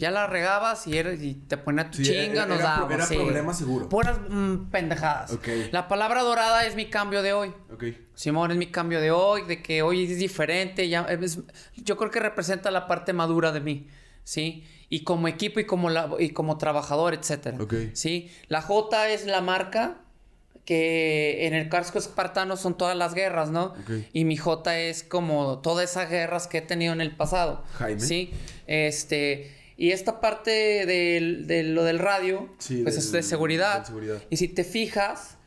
Ya 0.00 0.10
la 0.10 0.26
regabas 0.26 0.86
y, 0.86 0.96
era- 0.98 1.12
y 1.12 1.34
te 1.34 1.56
ponía 1.58 1.90
tu 1.90 1.98
Sí, 1.98 2.04
chinga, 2.04 2.24
era- 2.42 2.46
nos 2.46 2.58
era- 2.60 2.68
dábamos. 2.70 2.92
era 2.94 3.06
sí. 3.06 3.14
problema 3.16 3.54
seguro. 3.54 3.88
Puras 3.88 4.18
mm, 4.28 4.70
pendejadas. 4.70 5.32
Ok. 5.32 5.46
La 5.72 5.86
palabra 5.88 6.22
dorada 6.22 6.66
es 6.66 6.74
mi 6.74 6.86
cambio 6.86 7.22
de 7.22 7.32
hoy. 7.34 7.52
Ok. 7.72 7.84
Simón 8.14 8.50
es 8.50 8.56
mi 8.56 8.66
cambio 8.70 9.00
de 9.00 9.10
hoy, 9.10 9.42
de 9.42 9.62
que 9.62 9.82
hoy 9.82 10.10
es 10.10 10.18
diferente. 10.18 10.88
Ya 10.88 11.02
es- 11.02 11.38
yo 11.76 11.96
creo 11.96 12.10
que 12.10 12.18
representa 12.20 12.70
la 12.70 12.86
parte 12.86 13.12
madura 13.12 13.52
de 13.52 13.60
mí, 13.60 13.86
¿sí? 14.24 14.64
Y 14.88 15.04
como 15.04 15.28
equipo 15.28 15.60
y 15.60 15.66
como, 15.66 15.88
la, 15.90 16.08
y 16.18 16.30
como 16.30 16.58
trabajador, 16.58 17.14
etcétera. 17.14 17.58
Ok. 17.60 17.74
¿Sí? 17.92 18.30
La 18.48 18.60
J 18.62 19.08
es 19.10 19.26
la 19.26 19.40
marca 19.40 19.98
que 20.64 21.46
en 21.46 21.54
el 21.54 21.68
casco 21.68 21.98
espartano 21.98 22.56
son 22.56 22.76
todas 22.76 22.96
las 22.96 23.14
guerras, 23.14 23.50
¿no? 23.50 23.66
Ok. 23.66 23.90
Y 24.12 24.24
mi 24.24 24.36
J 24.36 24.78
es 24.78 25.02
como 25.02 25.58
todas 25.60 25.90
esas 25.90 26.08
guerras 26.10 26.46
que 26.46 26.58
he 26.58 26.62
tenido 26.62 26.92
en 26.92 27.00
el 27.00 27.14
pasado. 27.16 27.64
Jaime. 27.78 28.00
Sí. 28.00 28.32
Este. 28.66 29.56
Y 29.80 29.92
esta 29.92 30.20
parte 30.20 30.84
del- 30.84 31.46
de, 31.46 31.62
lo 31.62 31.84
del 31.84 31.98
radio, 31.98 32.52
Sí, 32.58 32.82
pues 32.82 32.96
del- 32.96 33.04
es 33.04 33.12
de 33.12 33.22
seguridad. 33.22 33.80
de 33.80 33.86
seguridad. 33.86 34.22
Y 34.28 34.36
si 34.36 34.48
te 34.48 34.62
fijas, 34.62 35.38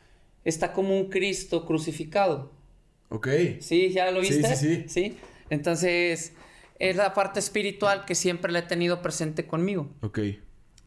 está 0.44 0.72
como 0.72 0.98
un 0.98 1.08
Cristo 1.08 1.64
crucificado. 1.64 2.50
Ok. 3.10 3.28
Sí, 3.60 3.90
¿ya 3.92 4.10
lo 4.10 4.24
Sí, 4.24 4.34
viste? 4.38 4.56
sí, 4.56 4.84
sí. 4.88 5.16
Entonces, 5.50 6.32
es 6.80 6.96
la 6.96 7.14
parte 7.14 7.38
espiritual 7.38 8.04
que 8.06 8.16
siempre 8.16 8.50
la 8.50 8.58
he 8.58 8.62
tenido 8.62 9.02
presente 9.02 9.46
conmigo. 9.46 9.88
Ok. 10.02 10.18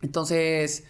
Entonces, 0.02 0.84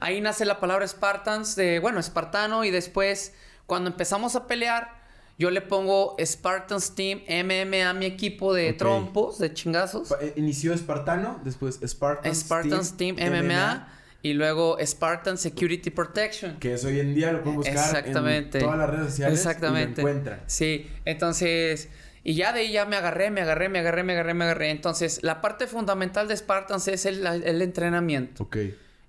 ahí 0.00 0.20
nace 0.20 0.44
la 0.44 0.58
palabra 0.58 0.86
Spartans, 0.88 1.54
de, 1.54 1.78
bueno, 1.78 2.00
espartano, 2.00 2.64
y 2.64 2.70
después, 2.72 3.34
cuando 3.66 3.88
empezamos 3.88 4.34
a 4.34 4.48
pelear, 4.48 4.99
yo 5.40 5.50
le 5.50 5.60
pongo 5.62 6.14
Spartans 6.24 6.94
Team 6.94 7.20
MMA 7.26 7.88
a 7.88 7.94
mi 7.94 8.04
equipo 8.06 8.52
de 8.54 8.72
trompos, 8.74 9.38
de 9.38 9.52
chingazos. 9.54 10.14
Eh, 10.20 10.34
Inició 10.36 10.72
Espartano, 10.74 11.40
después 11.44 11.80
Spartans, 11.84 12.38
Spartans 12.40 12.96
Team, 12.96 13.16
MMA, 13.18 13.88
y 14.22 14.34
luego 14.34 14.76
Spartan 14.84 15.38
Security 15.38 15.88
Protection. 15.90 16.58
Que 16.60 16.74
es 16.74 16.84
hoy 16.84 17.00
en 17.00 17.14
día 17.14 17.32
lo 17.32 17.42
pueden 17.42 17.56
buscar 17.56 17.74
Exactamente. 17.74 18.58
en 18.58 18.64
todas 18.64 18.78
las 18.78 18.90
redes 18.90 19.06
sociales 19.06 19.38
Exactamente. 19.38 20.02
y 20.02 20.04
lo 20.04 20.10
encuentran. 20.10 20.40
Sí, 20.46 20.86
entonces, 21.06 21.88
y 22.22 22.34
ya 22.34 22.52
de 22.52 22.60
ahí 22.60 22.72
ya 22.72 22.84
me 22.84 22.96
agarré, 22.96 23.30
me 23.30 23.40
agarré, 23.40 23.68
me 23.70 23.78
agarré, 23.78 24.02
me 24.02 24.12
agarré, 24.12 24.34
me 24.34 24.44
agarré. 24.44 24.70
Entonces, 24.70 25.22
la 25.22 25.40
parte 25.40 25.66
fundamental 25.66 26.28
de 26.28 26.36
Spartans 26.36 26.86
es 26.88 27.06
el, 27.06 27.26
el 27.26 27.62
entrenamiento. 27.62 28.44
Ok. 28.44 28.58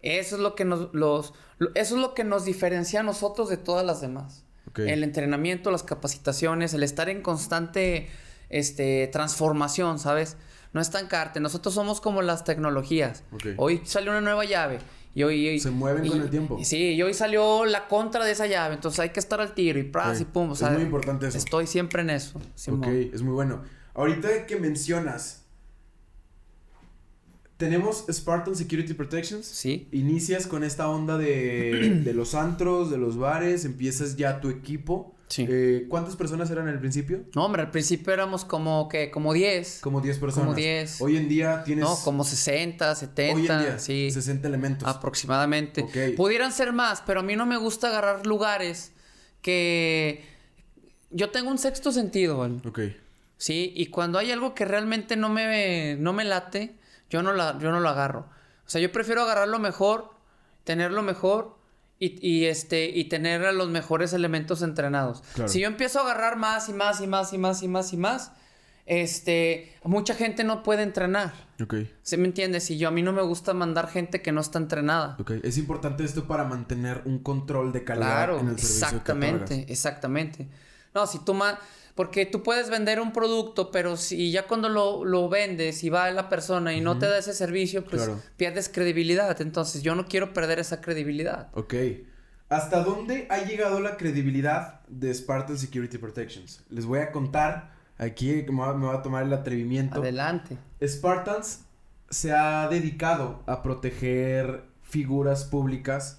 Eso 0.01 0.35
es 0.37 0.41
lo 0.41 0.55
que 0.55 0.63
nos 0.65 0.93
los 0.93 1.33
lo- 1.59 1.71
eso 1.75 1.95
es 1.95 2.01
lo 2.01 2.13
que 2.15 2.23
nos 2.23 2.45
diferencia 2.45 3.01
a 3.01 3.03
nosotros 3.03 3.49
de 3.49 3.57
todas 3.57 3.85
las 3.85 3.99
demás. 4.01 4.45
El 4.77 5.03
entrenamiento, 5.03 5.69
las 5.71 5.83
capacitaciones, 5.83 6.73
el 6.73 6.83
estar 6.83 7.09
en 7.09 7.21
constante 7.21 8.07
este 8.49 9.07
transformación, 9.07 9.99
¿sabes? 9.99 10.37
No 10.73 10.81
estancarte. 10.81 11.39
Nosotros 11.39 11.73
somos 11.73 11.99
como 12.01 12.21
las 12.21 12.43
tecnologías. 12.43 13.23
Hoy 13.57 13.81
salió 13.85 14.11
una 14.11 14.21
nueva 14.21 14.45
llave. 14.45 14.79
Y 15.13 15.23
hoy, 15.23 15.45
hoy- 15.49 15.59
Se 15.59 15.71
mueven 15.71 16.05
y- 16.05 16.09
con 16.09 16.21
el 16.21 16.29
tiempo. 16.29 16.57
y 16.57 16.63
sí, 16.63 16.93
y 16.93 17.01
hoy 17.01 17.13
salió 17.13 17.65
la 17.65 17.89
contra 17.89 18.23
de 18.23 18.31
esa 18.31 18.47
llave. 18.47 18.75
Entonces 18.75 19.01
hay 19.01 19.09
que 19.09 19.19
estar 19.19 19.41
al 19.41 19.53
tiro 19.53 19.77
y 19.77 19.83
pras 19.83 20.21
y 20.21 20.25
pum. 20.25 20.51
o 20.51 20.53
Es 20.53 20.61
muy 20.61 20.83
importante 20.83 21.27
eso. 21.27 21.37
Estoy 21.37 21.67
siempre 21.67 22.01
en 22.01 22.11
eso. 22.11 22.39
Simón. 22.55 22.83
Ok, 22.89 23.13
es 23.13 23.21
muy 23.21 23.33
bueno. 23.33 23.61
Ahorita 23.93 24.45
que 24.47 24.55
mencionas, 24.55 25.40
tenemos 27.61 28.05
Spartan 28.11 28.55
Security 28.55 28.95
Protections. 28.95 29.45
Sí. 29.45 29.87
Inicias 29.91 30.47
con 30.47 30.63
esta 30.63 30.89
onda 30.89 31.15
de, 31.15 32.01
de 32.03 32.13
los 32.15 32.33
antros, 32.33 32.89
de 32.89 32.97
los 32.97 33.17
bares, 33.17 33.65
empiezas 33.65 34.17
ya 34.17 34.41
tu 34.41 34.49
equipo. 34.49 35.13
Sí. 35.27 35.45
Eh, 35.47 35.85
¿Cuántas 35.87 36.15
personas 36.15 36.49
eran 36.49 36.67
al 36.67 36.79
principio? 36.79 37.21
No, 37.35 37.45
hombre, 37.45 37.61
al 37.61 37.69
principio 37.69 38.11
éramos 38.13 38.45
como 38.45 38.89
que 38.89 39.11
como 39.11 39.31
10. 39.31 39.81
Como 39.81 40.01
10 40.01 40.17
personas. 40.17 40.47
Como 40.47 40.55
10. 40.55 41.01
Hoy 41.01 41.17
en 41.17 41.29
día 41.29 41.63
tienes... 41.63 41.85
No, 41.85 41.95
como 42.03 42.23
60, 42.23 42.95
70. 42.95 43.35
Hoy 43.35 43.47
en 43.47 43.59
día, 43.59 43.79
sí. 43.79 44.09
60 44.09 44.47
elementos. 44.47 44.87
Aproximadamente. 44.89 45.83
Ok. 45.83 46.15
Pudieran 46.17 46.51
ser 46.51 46.73
más, 46.73 47.03
pero 47.05 47.19
a 47.19 47.23
mí 47.23 47.35
no 47.35 47.45
me 47.45 47.57
gusta 47.57 47.89
agarrar 47.89 48.25
lugares 48.25 48.91
que... 49.43 50.25
Yo 51.11 51.29
tengo 51.29 51.51
un 51.51 51.59
sexto 51.59 51.91
sentido, 51.91 52.39
¿vale? 52.39 52.55
Ok. 52.65 52.79
Sí, 53.37 53.71
y 53.75 53.85
cuando 53.87 54.17
hay 54.17 54.31
algo 54.31 54.55
que 54.55 54.65
realmente 54.65 55.15
no 55.15 55.29
me, 55.29 55.95
no 55.99 56.11
me 56.11 56.23
late, 56.23 56.80
yo 57.11 57.21
no, 57.21 57.31
la, 57.33 57.59
yo 57.59 57.71
no 57.71 57.79
lo 57.79 57.89
agarro. 57.89 58.21
O 58.65 58.69
sea, 58.71 58.81
yo 58.81 58.91
prefiero 58.91 59.21
agarrarlo 59.21 59.59
mejor, 59.59 60.09
tenerlo 60.63 61.03
mejor 61.03 61.59
y, 61.99 62.17
y, 62.27 62.45
este, 62.45 62.85
y 62.89 63.05
tener 63.05 63.45
a 63.45 63.51
los 63.51 63.69
mejores 63.69 64.13
elementos 64.13 64.63
entrenados. 64.63 65.21
Claro. 65.35 65.47
Si 65.49 65.59
yo 65.59 65.67
empiezo 65.67 65.99
a 65.99 66.03
agarrar 66.03 66.37
más 66.37 66.67
y 66.69 66.73
más 66.73 66.99
y 67.01 67.05
más 67.07 67.31
y 67.33 67.37
más 67.37 67.61
y 67.61 67.67
más 67.67 67.93
y 67.93 67.97
más, 67.97 68.31
este, 68.85 69.73
mucha 69.83 70.15
gente 70.15 70.43
no 70.43 70.63
puede 70.63 70.83
entrenar. 70.83 71.33
Ok. 71.61 71.75
¿Se 72.01 72.17
me 72.17 72.25
entiende? 72.25 72.59
Si 72.59 72.77
yo 72.77 72.87
a 72.87 72.91
mí 72.91 73.01
no 73.03 73.13
me 73.13 73.21
gusta 73.21 73.53
mandar 73.53 73.87
gente 73.87 74.21
que 74.21 74.31
no 74.31 74.41
está 74.41 74.57
entrenada. 74.57 75.15
Ok. 75.19 75.31
Es 75.43 75.57
importante 75.57 76.03
esto 76.03 76.27
para 76.27 76.43
mantener 76.45 77.01
un 77.05 77.19
control 77.19 77.71
de 77.71 77.83
calidad 77.83 78.07
Claro, 78.07 78.39
en 78.39 78.47
el 78.49 78.57
servicio 78.59 78.79
que 78.79 78.85
exactamente, 78.87 79.43
otorgas. 79.53 79.69
exactamente. 79.69 80.49
No, 80.93 81.07
si 81.07 81.19
tú 81.19 81.33
ma- 81.33 81.59
porque 82.01 82.25
tú 82.25 82.41
puedes 82.41 82.71
vender 82.71 82.99
un 82.99 83.13
producto, 83.13 83.69
pero 83.69 83.95
si 83.95 84.31
ya 84.31 84.47
cuando 84.47 84.69
lo, 84.69 85.05
lo 85.05 85.29
vendes 85.29 85.83
y 85.83 85.91
va 85.91 86.09
la 86.09 86.29
persona 86.29 86.73
y 86.73 86.81
no 86.81 86.97
te 86.97 87.05
da 87.05 87.19
ese 87.19 87.31
servicio, 87.31 87.83
pues 87.85 88.01
Claro. 88.05 88.19
pierdes 88.37 88.69
credibilidad. 88.69 89.39
Entonces 89.39 89.83
yo 89.83 89.93
no 89.93 90.07
quiero 90.07 90.33
perder 90.33 90.57
esa 90.57 90.81
credibilidad. 90.81 91.49
Ok. 91.53 91.75
¿Hasta 92.49 92.81
dónde 92.83 93.27
ha 93.29 93.43
llegado 93.45 93.79
la 93.81 93.97
credibilidad 93.97 94.79
de 94.87 95.13
Spartan 95.13 95.59
Security 95.59 95.99
Protections? 95.99 96.63
Les 96.71 96.87
voy 96.87 97.01
a 97.01 97.11
contar, 97.11 97.71
aquí 97.99 98.43
me 98.49 98.61
va, 98.61 98.73
me 98.75 98.87
va 98.87 98.95
a 98.95 99.01
tomar 99.03 99.23
el 99.23 99.33
atrevimiento. 99.33 99.99
Adelante. 100.01 100.57
Spartans 100.83 101.65
se 102.09 102.31
ha 102.33 102.67
dedicado 102.67 103.43
a 103.45 103.61
proteger 103.61 104.63
figuras 104.81 105.43
públicas 105.45 106.17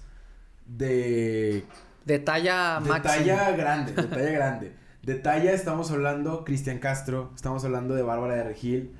de, 0.65 1.65
De 2.05 2.19
talla 2.19 2.79
de 2.81 2.89
máxima. 2.89 3.15
talla 3.15 3.51
grande, 3.51 3.91
de 3.91 4.03
talla 4.03 4.31
grande. 4.31 4.71
De 5.03 5.15
talla 5.15 5.51
estamos 5.51 5.91
hablando 5.91 6.45
Cristian 6.45 6.79
Castro, 6.79 7.31
estamos 7.35 7.65
hablando 7.65 7.93
de 7.93 8.03
Bárbara 8.03 8.35
de 8.35 8.43
Regil, 8.43 8.91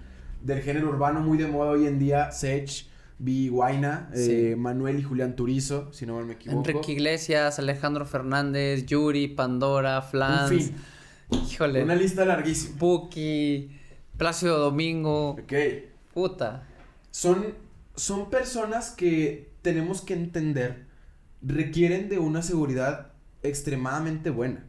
del 0.41 0.61
género 0.61 0.89
urbano 0.89 1.21
muy 1.21 1.37
de 1.37 1.47
moda 1.47 1.71
hoy 1.71 1.87
en 1.87 1.97
día, 1.97 2.29
Sech, 2.31 2.87
Vi 3.19 3.47
Guaina, 3.47 4.09
Sí. 4.13 4.31
eh, 4.51 4.55
Manuel 4.57 4.99
y 4.99 5.03
Julián 5.03 5.35
Turizo, 5.37 5.93
si 5.93 6.05
no 6.05 6.15
mal 6.15 6.25
me 6.25 6.33
equivoco. 6.33 6.59
Enrique 6.69 6.91
Iglesias, 6.91 7.57
Alejandro 7.57 8.05
Fernández, 8.05 8.85
Yuri, 8.85 9.29
Pandora, 9.29 10.01
Flans. 10.01 10.51
En 10.51 10.59
fin, 10.59 10.75
Híjole. 11.31 11.83
una 11.83 11.95
lista 11.95 12.25
larguísima. 12.25 12.75
Buki, 12.77 13.71
Plácido 14.17 14.59
Domingo. 14.59 15.31
Ok. 15.31 15.53
Puta. 16.13 16.67
Son, 17.11 17.45
son 17.95 18.29
personas 18.29 18.91
que 18.91 19.51
tenemos 19.61 20.01
que 20.01 20.15
entender 20.15 20.85
requieren 21.41 22.09
de 22.09 22.19
una 22.19 22.41
seguridad 22.41 23.13
extremadamente 23.41 24.29
buena. 24.31 24.65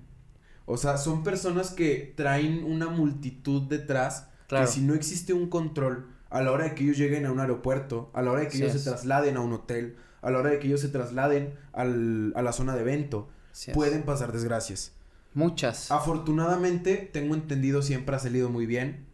O 0.67 0.77
sea, 0.77 0.97
son 0.97 1.23
personas 1.25 1.71
que 1.71 2.13
traen 2.17 2.65
una 2.65 2.89
multitud 2.89 3.63
detrás 3.63 4.29
Claro. 4.47 4.67
que 4.67 4.73
si 4.73 4.81
no 4.83 4.95
existe 4.95 5.33
un 5.33 5.49
control 5.49 6.07
a 6.31 6.43
la 6.43 6.53
hora 6.53 6.65
de 6.65 6.75
que 6.75 6.85
ellos 6.85 6.99
lleguen 6.99 7.27
a 7.27 7.33
un 7.33 7.41
aeropuerto, 7.41 8.11
a 8.15 8.23
la 8.23 8.31
hora 8.33 8.41
de 8.43 8.49
que 8.49 8.59
ellos 8.59 8.75
es. 8.75 8.83
se 8.83 8.91
trasladen 8.91 9.37
a 9.37 9.41
un 9.41 9.53
hotel, 9.53 9.97
a 10.23 10.31
la 10.31 10.39
hora 10.39 10.51
de 10.51 10.59
que 10.59 10.67
ellos 10.69 10.81
se 10.81 10.89
trasladen 10.89 11.55
al- 11.73 12.33
a 12.37 12.43
la 12.43 12.53
zona 12.53 12.75
de 12.75 12.81
evento, 12.83 13.29
es. 13.53 13.73
pueden 13.75 14.03
pasar 14.03 14.33
desgracias. 14.33 14.93
Muchas. 15.35 15.91
Afortunadamente, 15.91 16.97
tengo 17.13 17.35
entendido, 17.35 17.83
siempre 17.83 18.15
ha 18.17 18.19
salido 18.19 18.51
muy 18.51 18.67
bien. 18.67 19.07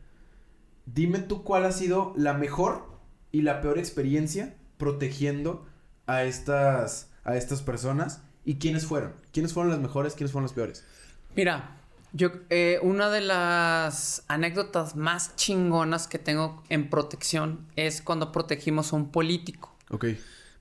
Dime 0.86 1.18
tú 1.20 1.44
cuál 1.44 1.64
ha 1.64 1.72
sido 1.72 2.12
la 2.16 2.34
mejor 2.34 2.84
y 3.32 3.42
la 3.42 3.60
peor 3.60 3.78
experiencia 3.78 4.56
protegiendo 4.76 5.66
a 6.06 6.24
estas, 6.24 7.10
a 7.24 7.36
estas 7.36 7.62
personas 7.62 8.22
y 8.44 8.56
quiénes 8.58 8.86
fueron. 8.86 9.12
¿Quiénes 9.32 9.52
fueron 9.52 9.70
las 9.70 9.80
mejores? 9.80 10.14
¿Quiénes 10.14 10.32
fueron 10.32 10.44
las 10.46 10.52
peores? 10.52 10.84
Mira, 11.36 11.76
yo 12.12 12.30
eh, 12.50 12.78
una 12.82 13.10
de 13.10 13.20
las 13.20 14.24
anécdotas 14.28 14.96
más 14.96 15.36
chingonas 15.36 16.06
que 16.08 16.18
tengo 16.18 16.62
en 16.68 16.90
protección 16.90 17.66
es 17.76 18.02
cuando 18.02 18.32
protegimos 18.32 18.92
a 18.92 18.96
un 18.96 19.10
político. 19.10 19.74
Ok. 19.90 20.06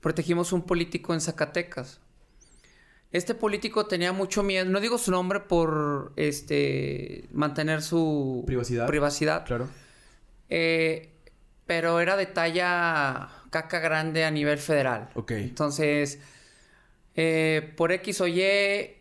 Protegimos 0.00 0.52
a 0.52 0.56
un 0.56 0.62
político 0.62 1.12
en 1.14 1.20
Zacatecas. 1.20 2.00
Este 3.12 3.34
político 3.34 3.86
tenía 3.86 4.12
mucho 4.12 4.44
miedo, 4.44 4.64
no 4.70 4.78
digo 4.78 4.96
su 4.96 5.10
nombre 5.10 5.40
por 5.40 6.12
este 6.14 7.28
mantener 7.32 7.82
su 7.82 8.44
Privacidad. 8.46 8.86
privacidad, 8.86 9.44
Claro. 9.44 9.68
eh, 10.48 11.12
pero 11.66 11.98
era 11.98 12.16
de 12.16 12.26
talla 12.26 13.28
caca 13.50 13.80
grande 13.80 14.24
a 14.24 14.30
nivel 14.30 14.58
federal. 14.58 15.10
Ok. 15.14 15.32
Entonces, 15.32 16.20
eh, 17.16 17.74
por 17.76 17.90
X 17.90 18.20
o 18.20 18.28
Y, 18.28 18.44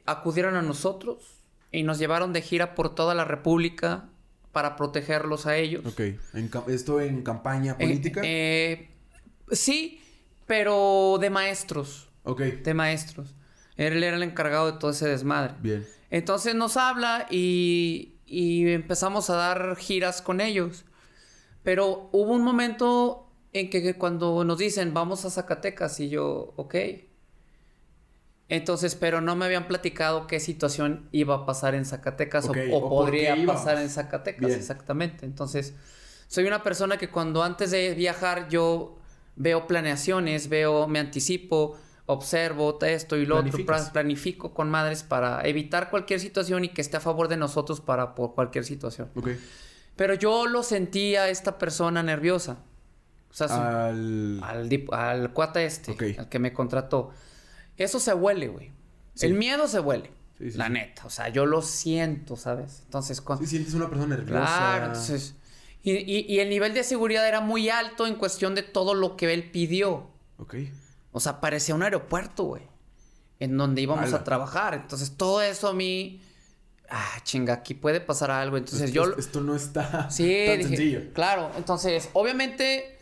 acudieron 0.08 0.56
a 0.56 0.64
nosotros 0.64 1.39
y 1.72 1.84
nos 1.84 2.00
llevaron 2.00 2.34
de 2.34 2.42
gira 2.42 2.76
por 2.76 2.96
toda 2.96 3.14
la 3.16 3.26
República 3.26 4.10
para 4.52 4.76
protegerlos 4.76 5.46
a 5.46 5.56
ellos. 5.58 5.86
Ok. 5.86 6.00
En 6.34 6.50
¿Esto 6.68 7.00
en 7.02 7.22
campaña 7.24 7.76
Eh, 7.80 7.86
política? 7.86 8.22
eh, 8.24 8.90
sí, 9.52 10.02
pero 10.48 11.18
de 11.22 11.30
maestros, 11.30 12.10
ok. 12.24 12.42
de 12.42 12.74
maestros. 12.74 13.36
Él 13.78 14.04
era 14.04 14.18
el 14.18 14.24
encargado 14.24 14.72
de 14.72 14.78
todo 14.80 14.92
ese 14.92 15.08
desmadre. 15.08 15.54
Bien. 15.62 15.86
Entonces 16.10 16.56
nos 16.56 16.76
habla 16.76 17.28
y, 17.30 18.16
y 18.26 18.68
empezamos 18.72 19.30
a 19.30 19.36
dar 19.36 19.76
giras 19.78 20.22
con 20.22 20.42
ellos. 20.42 20.86
Pero 21.64 22.10
hubo 22.12 22.34
un 22.34 22.42
momento 22.42 23.30
en 23.54 23.70
que 23.70 23.94
cuando 23.96 24.44
nos 24.44 24.58
dicen 24.58 24.94
vamos 24.94 25.26
a 25.26 25.30
Zacatecas 25.30 26.00
y 26.00 26.10
yo, 26.10 26.54
ok. 26.56 26.76
Entonces, 28.50 28.96
pero 28.96 29.22
no 29.22 29.36
me 29.36 29.46
habían 29.46 29.68
platicado 29.68 30.26
qué 30.28 30.40
situación 30.40 31.08
iba 31.12 31.36
a 31.36 31.46
pasar 31.46 31.76
en 31.76 31.86
Zacatecas 31.86 32.46
o, 32.50 32.52
o 32.52 32.78
o 32.78 32.82
por 32.82 32.90
podría 33.06 33.36
pasar 33.46 33.78
en 33.78 33.90
Zacatecas, 33.90 34.48
Bien. 34.48 34.60
exactamente. 34.60 35.26
Entonces, 35.26 35.76
soy 36.28 36.46
una 36.46 36.64
persona 36.64 36.98
que 36.98 37.10
cuando 37.10 37.44
antes 37.44 37.70
de 37.72 37.94
viajar 37.94 38.50
yo 38.50 38.98
veo 39.36 39.68
planeaciones, 39.68 40.50
veo, 40.50 40.88
me 40.88 40.98
anticipo, 41.00 41.78
observo 42.08 42.80
esto 42.82 43.16
y 43.18 43.28
lo 43.28 43.38
otro, 43.38 43.64
planifico 43.94 44.52
con 44.52 44.68
madres 44.70 45.04
para 45.04 45.48
evitar 45.48 45.92
cualquier 45.92 46.20
situación 46.20 46.66
y 46.66 46.70
que 46.70 46.82
esté 46.82 46.98
a 46.98 47.00
favor 47.02 47.28
de 47.28 47.38
nosotros 47.38 47.82
para 47.82 48.16
por 48.16 48.34
cualquier 48.34 48.66
situación. 48.66 49.10
Pero 49.96 50.16
yo 50.16 50.48
lo 50.48 50.64
sentía 50.64 51.24
a 51.24 51.30
esta 51.30 51.60
persona 51.60 52.02
nerviosa. 52.02 52.58
O 53.30 53.34
sea, 53.34 53.48
su- 53.48 53.54
Al... 53.54 54.40
al, 54.44 54.88
al 54.92 55.34
cuata 55.34 55.62
este, 55.62 56.16
al 56.18 56.30
que 56.30 56.40
me 56.40 56.52
contrató. 56.52 57.12
Eso 57.80 58.00
se 58.00 58.14
huele, 58.14 58.48
güey. 58.50 58.72
Sí. 59.16 59.26
El 59.26 59.34
miedo 59.34 59.68
se 59.68 59.80
huele. 59.80 60.12
Sí, 60.38 60.52
sí, 60.52 60.58
la 60.58 60.70
neta. 60.70 61.06
O 61.06 61.10
sea, 61.10 61.30
yo 61.30 61.46
lo 61.46 61.62
siento, 61.62 62.36
¿sabes? 62.36 62.82
Entonces, 62.86 63.20
cuando... 63.22 63.44
Sí, 63.46 63.50
sientes 63.52 63.74
una 63.74 63.90
persona 63.90 64.16
nerviosa. 64.16 64.40
Claro, 64.46 64.86
entonces... 64.88 65.36
Y, 65.82 65.92
y- 65.94 66.26
y 66.28 66.40
el 66.40 66.50
nivel 66.50 66.74
de 66.74 66.84
seguridad 66.84 67.28
era 67.28 67.40
muy 67.42 67.70
alto 67.70 68.06
en 68.06 68.16
cuestión 68.16 68.54
de 68.54 68.64
todo 68.64 68.94
lo 68.94 69.16
que 69.18 69.34
él 69.34 69.50
pidió. 69.50 70.08
Ok. 70.38 70.56
O 71.12 71.20
sea, 71.20 71.40
parecía 71.42 71.74
un 71.74 71.84
aeropuerto, 71.84 72.44
güey. 72.44 72.64
En 73.40 73.58
donde 73.58 73.82
íbamos 73.82 74.14
a 74.14 74.24
trabajar. 74.24 74.74
Entonces, 74.74 75.16
todo 75.18 75.42
eso 75.42 75.70
a 75.70 75.74
mí... 75.74 76.22
Ah, 76.90 77.20
chinga, 77.24 77.54
aquí 77.54 77.74
puede 77.76 78.02
pasar 78.02 78.32
algo. 78.32 78.58
Entonces, 78.58 78.90
Esto- 78.90 79.12
yo... 79.12 79.18
Esto 79.18 79.42
no 79.42 79.56
está 79.56 80.10
Sí, 80.12 80.44
tan 80.48 80.58
dije, 80.58 80.68
sencillo. 80.70 81.14
claro. 81.14 81.52
Entonces, 81.58 82.10
obviamente, 82.14 82.98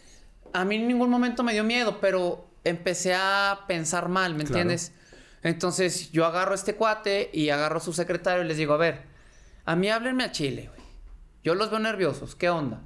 a 0.53 0.63
mí 0.65 0.75
en 0.75 0.87
ningún 0.87 1.09
momento 1.09 1.41
me 1.43 1.53
dio 1.53 1.63
miedo, 1.63 1.99
pero 2.01 2.46
empecé 2.69 3.13
a 3.15 3.65
pensar 3.67 4.09
mal, 4.09 4.33
¿me 4.33 4.43
Claro. 4.43 4.59
entiendes? 4.61 4.91
Entonces, 5.43 6.11
yo 6.11 6.25
agarro 6.25 6.51
a 6.51 6.55
este 6.55 6.75
cuate 6.75 7.29
y 7.33 7.49
agarro 7.49 7.77
a 7.77 7.81
su 7.81 7.93
secretario 7.93 8.43
y 8.43 8.47
les 8.47 8.57
digo, 8.57 8.73
a 8.73 8.77
ver, 8.77 9.03
a 9.65 9.75
mí 9.75 9.89
háblenme 9.89 10.23
a 10.23 10.31
Chile, 10.31 10.69
güey. 10.73 10.81
Yo 11.43 11.55
los 11.55 11.69
veo 11.69 11.79
nerviosos, 11.79 12.35
¿qué 12.35 12.49
onda? 12.49 12.81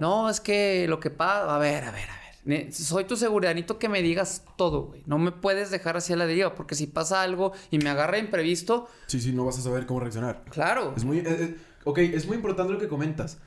No, 0.00 0.30
es 0.30 0.40
que 0.40 0.86
lo 0.88 1.00
que 1.00 1.10
pasa, 1.10 1.54
a 1.54 1.58
ver, 1.58 1.84
a 1.84 1.90
ver, 1.90 2.08
a 2.08 2.14
ver. 2.44 2.72
Soy 2.72 3.04
tu 3.04 3.16
seguridad, 3.16 3.50
necesito 3.54 3.78
que 3.78 3.88
me 3.88 4.00
digas 4.02 4.42
todo, 4.56 4.82
güey. 4.86 5.02
No 5.06 5.18
me 5.18 5.30
puedes 5.32 5.70
dejar 5.70 5.96
así 5.96 6.12
a 6.12 6.16
la 6.16 6.26
deriva, 6.26 6.54
porque 6.54 6.74
si 6.74 6.86
pasa 6.86 7.22
algo 7.22 7.52
y 7.70 7.78
me 7.78 7.90
agarra 7.90 8.18
imprevisto, 8.18 8.88
Sí, 9.06 9.20
sí, 9.20 9.32
no 9.32 9.44
vas 9.44 9.58
a 9.58 9.62
saber 9.62 9.86
cómo 9.86 10.00
reaccionar. 10.00 10.42
claro. 10.50 10.94
Es 10.96 11.04
muy... 11.04 11.18
eh, 11.18 11.24
eh, 11.28 11.56
ok, 11.84 11.98
es 11.98 12.26
muy 12.26 12.36
importante 12.36 12.72
lo 12.72 12.78
que 12.78 12.88
comentas. 12.88 13.38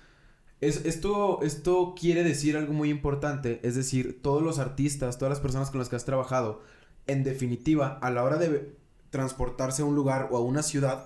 Es, 0.68 0.86
esto, 0.86 1.40
esto 1.44 1.94
quiere 2.00 2.24
decir 2.24 2.58
algo 2.58 2.74
muy 2.74 2.90
importante. 2.90 3.60
Es 3.64 3.76
decir, 3.76 4.22
todos 4.22 4.42
los 4.42 4.60
artistas, 4.60 5.18
todas 5.18 5.30
las 5.30 5.40
personas 5.40 5.70
con 5.70 5.80
las 5.80 5.90
que 5.90 5.96
has 5.96 6.06
trabajado, 6.06 6.62
en 7.08 7.24
definitiva, 7.24 8.00
a 8.02 8.10
la 8.10 8.24
hora 8.24 8.38
de 8.38 8.76
transportarse 9.10 9.82
a 9.82 9.86
un 9.86 9.96
lugar 9.96 10.30
o 10.32 10.38
a 10.38 10.42
una 10.42 10.64
ciudad, 10.64 11.06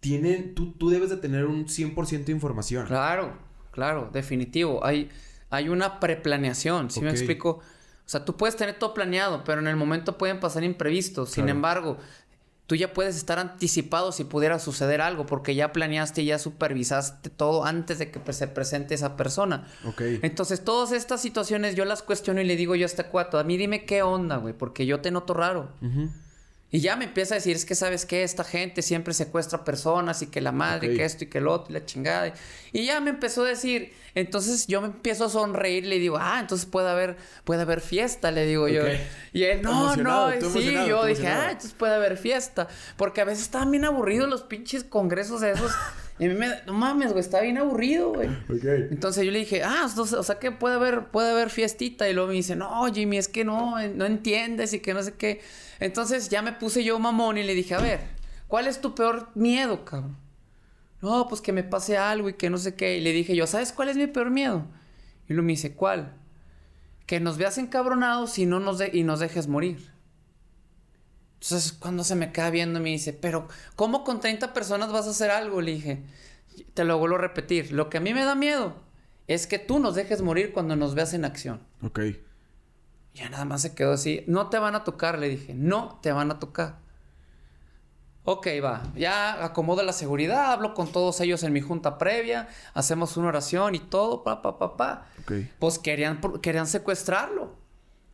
tienen... 0.00 0.54
Tú, 0.54 0.72
tú 0.72 0.90
debes 0.90 1.10
de 1.10 1.16
tener 1.16 1.46
un 1.46 1.66
100% 1.66 2.24
de 2.24 2.32
información. 2.32 2.86
Claro, 2.86 3.32
claro, 3.70 4.10
definitivo. 4.12 4.84
Hay, 4.84 5.10
hay 5.50 5.68
una 5.68 6.00
preplaneación, 6.00 6.90
¿sí 6.90 7.00
me 7.00 7.10
explico? 7.10 7.60
O 8.06 8.08
sea, 8.08 8.24
tú 8.24 8.36
puedes 8.36 8.56
tener 8.56 8.78
todo 8.78 8.92
planeado, 8.92 9.44
pero 9.44 9.60
en 9.60 9.66
el 9.66 9.76
momento 9.76 10.18
pueden 10.18 10.38
pasar 10.38 10.62
imprevistos. 10.62 11.30
Sin 11.30 11.48
embargo, 11.48 11.96
tú 12.66 12.74
ya 12.76 12.92
puedes 12.92 13.16
estar 13.16 13.38
anticipado 13.38 14.12
si 14.12 14.24
pudiera 14.24 14.58
suceder 14.58 15.00
algo, 15.00 15.26
porque 15.26 15.54
ya 15.54 15.72
planeaste 15.72 16.22
y 16.22 16.26
ya 16.26 16.38
supervisaste 16.38 17.30
todo 17.30 17.64
antes 17.64 17.98
de 17.98 18.10
que 18.10 18.20
pues, 18.20 18.36
se 18.36 18.48
presente 18.48 18.94
esa 18.94 19.16
persona. 19.16 19.66
Ok. 19.84 20.02
Entonces, 20.22 20.64
todas 20.64 20.92
estas 20.92 21.20
situaciones 21.20 21.74
yo 21.74 21.84
las 21.84 22.02
cuestiono 22.02 22.40
y 22.40 22.44
le 22.44 22.56
digo 22.56 22.74
yo 22.74 22.84
a 22.84 22.86
este 22.86 23.04
cuato, 23.04 23.38
a 23.38 23.44
mí 23.44 23.56
dime 23.56 23.84
qué 23.84 24.02
onda, 24.02 24.36
güey, 24.36 24.54
porque 24.54 24.86
yo 24.86 25.00
te 25.00 25.10
noto 25.10 25.34
raro. 25.34 25.70
Ujú. 25.82 26.10
Y 26.74 26.80
ya 26.80 26.96
me 26.96 27.04
empieza 27.04 27.34
a 27.34 27.38
decir, 27.38 27.54
es 27.54 27.64
que 27.64 27.76
sabes 27.76 28.04
que 28.04 28.24
esta 28.24 28.42
gente 28.42 28.82
siempre 28.82 29.14
secuestra 29.14 29.62
personas 29.64 30.22
y 30.22 30.26
que 30.26 30.40
la 30.40 30.50
madre, 30.50 30.88
Ok. 30.88 30.96
que 30.96 31.04
esto 31.04 31.22
y 31.22 31.28
que 31.28 31.38
el 31.38 31.46
otro 31.46 31.70
y 31.70 31.74
la 31.74 31.86
chingada. 31.86 32.34
Y 32.72 32.84
ya 32.84 32.98
me 33.00 33.10
empezó 33.10 33.44
a 33.44 33.48
decir, 33.48 33.92
entonces 34.16 34.66
yo 34.66 34.80
me 34.80 34.88
empiezo 34.88 35.26
a 35.26 35.28
sonreír 35.28 35.84
y 35.84 35.86
le 35.86 35.98
digo, 36.00 36.16
ah, 36.18 36.38
entonces 36.40 36.66
puede 36.66 36.90
haber, 36.90 37.16
puede 37.44 37.62
haber 37.62 37.80
fiesta, 37.80 38.32
le 38.32 38.44
digo 38.44 38.66
yo. 38.66 38.82
Y 39.32 39.44
él, 39.44 39.62
no, 39.62 39.94
no, 39.94 40.32
sí, 40.52 40.72
yo 40.88 41.04
dije, 41.04 41.28
ah, 41.28 41.50
entonces 41.52 41.74
puede 41.74 41.94
haber 41.94 42.16
fiesta. 42.16 42.66
Porque 42.96 43.20
a 43.20 43.24
veces 43.24 43.44
estaban 43.44 43.70
bien 43.70 43.84
aburridos 43.84 44.28
los 44.28 44.42
pinches 44.42 44.82
congresos 44.82 45.44
esos. 45.44 45.70
y 46.18 46.26
a 46.26 46.28
mí 46.28 46.34
me, 46.34 46.48
no 46.66 46.72
mames, 46.74 47.08
güey, 47.12 47.20
está 47.20 47.40
bien 47.40 47.58
aburrido, 47.58 48.12
güey. 48.12 48.28
Entonces 48.92 49.24
yo 49.24 49.32
le 49.32 49.40
dije, 49.40 49.62
ah, 49.64 49.86
o 49.96 50.22
sea 50.22 50.38
que 50.38 50.52
puede 50.52 50.76
haber, 50.76 51.06
puede 51.06 51.30
haber 51.32 51.50
fiestita. 51.50 52.08
Y 52.08 52.12
luego 52.14 52.28
me 52.28 52.34
dice, 52.34 52.54
no, 52.54 52.84
Jimmy, 52.92 53.18
es 53.18 53.26
que 53.28 53.44
no, 53.44 53.78
eh, 53.80 53.92
no 53.94 54.04
entiendes 54.04 54.72
y 54.74 54.78
que 54.80 54.94
no 54.94 55.02
sé 55.02 55.14
qué. 55.14 55.40
Entonces 55.80 56.28
ya 56.28 56.40
me 56.42 56.52
puse 56.52 56.84
yo 56.84 56.98
mamón 56.98 57.36
y 57.38 57.42
le 57.42 57.54
dije, 57.54 57.74
a 57.74 57.80
ver, 57.80 58.00
¿cuál 58.46 58.66
es 58.68 58.80
tu 58.80 58.94
peor 58.94 59.28
miedo, 59.34 59.84
cabrón? 59.84 60.16
No, 61.02 61.26
pues 61.28 61.40
que 61.40 61.52
me 61.52 61.64
pase 61.64 61.98
algo 61.98 62.28
y 62.28 62.34
que 62.34 62.48
no 62.48 62.58
sé 62.58 62.74
qué. 62.74 62.96
Y 62.96 63.00
le 63.00 63.12
dije 63.12 63.34
yo, 63.34 63.46
¿sabes 63.46 63.72
cuál 63.72 63.88
es 63.88 63.96
mi 63.96 64.06
peor 64.06 64.30
miedo? 64.30 64.64
Y 65.28 65.32
luego 65.34 65.46
me 65.46 65.52
dice, 65.52 65.74
¿cuál? 65.74 66.14
Que 67.06 67.18
nos 67.20 67.36
veas 67.38 67.58
encabronados 67.58 68.38
y, 68.38 68.46
no 68.46 68.60
nos 68.60 68.78
de- 68.78 68.90
y 68.92 69.02
nos 69.02 69.20
dejes 69.20 69.48
morir. 69.48 69.90
Entonces, 71.44 71.72
cuando 71.72 72.04
se 72.04 72.14
me 72.14 72.32
queda 72.32 72.48
viendo, 72.48 72.80
me 72.80 72.88
dice, 72.88 73.12
pero 73.12 73.48
¿cómo 73.76 74.02
con 74.02 74.18
30 74.18 74.54
personas 74.54 74.90
vas 74.90 75.06
a 75.06 75.10
hacer 75.10 75.30
algo? 75.30 75.60
Le 75.60 75.72
dije, 75.72 76.02
te 76.72 76.84
lo 76.84 76.96
vuelvo 76.96 77.16
a 77.16 77.20
repetir. 77.20 77.70
Lo 77.70 77.90
que 77.90 77.98
a 77.98 78.00
mí 78.00 78.14
me 78.14 78.24
da 78.24 78.34
miedo 78.34 78.76
es 79.26 79.46
que 79.46 79.58
tú 79.58 79.78
nos 79.78 79.94
dejes 79.94 80.22
morir 80.22 80.54
cuando 80.54 80.74
nos 80.74 80.94
veas 80.94 81.12
en 81.12 81.26
acción. 81.26 81.60
Ok. 81.82 82.00
Ya 83.12 83.28
nada 83.28 83.44
más 83.44 83.60
se 83.60 83.74
quedó 83.74 83.92
así. 83.92 84.24
No 84.26 84.48
te 84.48 84.58
van 84.58 84.74
a 84.74 84.84
tocar, 84.84 85.18
le 85.18 85.28
dije. 85.28 85.52
No 85.52 85.98
te 86.02 86.12
van 86.12 86.30
a 86.30 86.38
tocar. 86.38 86.78
Ok, 88.24 88.46
va. 88.64 88.82
Ya 88.96 89.44
acomodo 89.44 89.82
la 89.82 89.92
seguridad, 89.92 90.50
hablo 90.50 90.72
con 90.72 90.90
todos 90.90 91.20
ellos 91.20 91.42
en 91.42 91.52
mi 91.52 91.60
junta 91.60 91.98
previa, 91.98 92.48
hacemos 92.72 93.18
una 93.18 93.28
oración 93.28 93.74
y 93.74 93.80
todo, 93.80 94.24
pa, 94.24 94.40
pa, 94.40 94.58
pa, 94.58 94.78
pa. 94.78 95.06
Ok. 95.20 95.32
Pues 95.58 95.78
querían, 95.78 96.22
querían 96.40 96.66
secuestrarlo. 96.66 97.63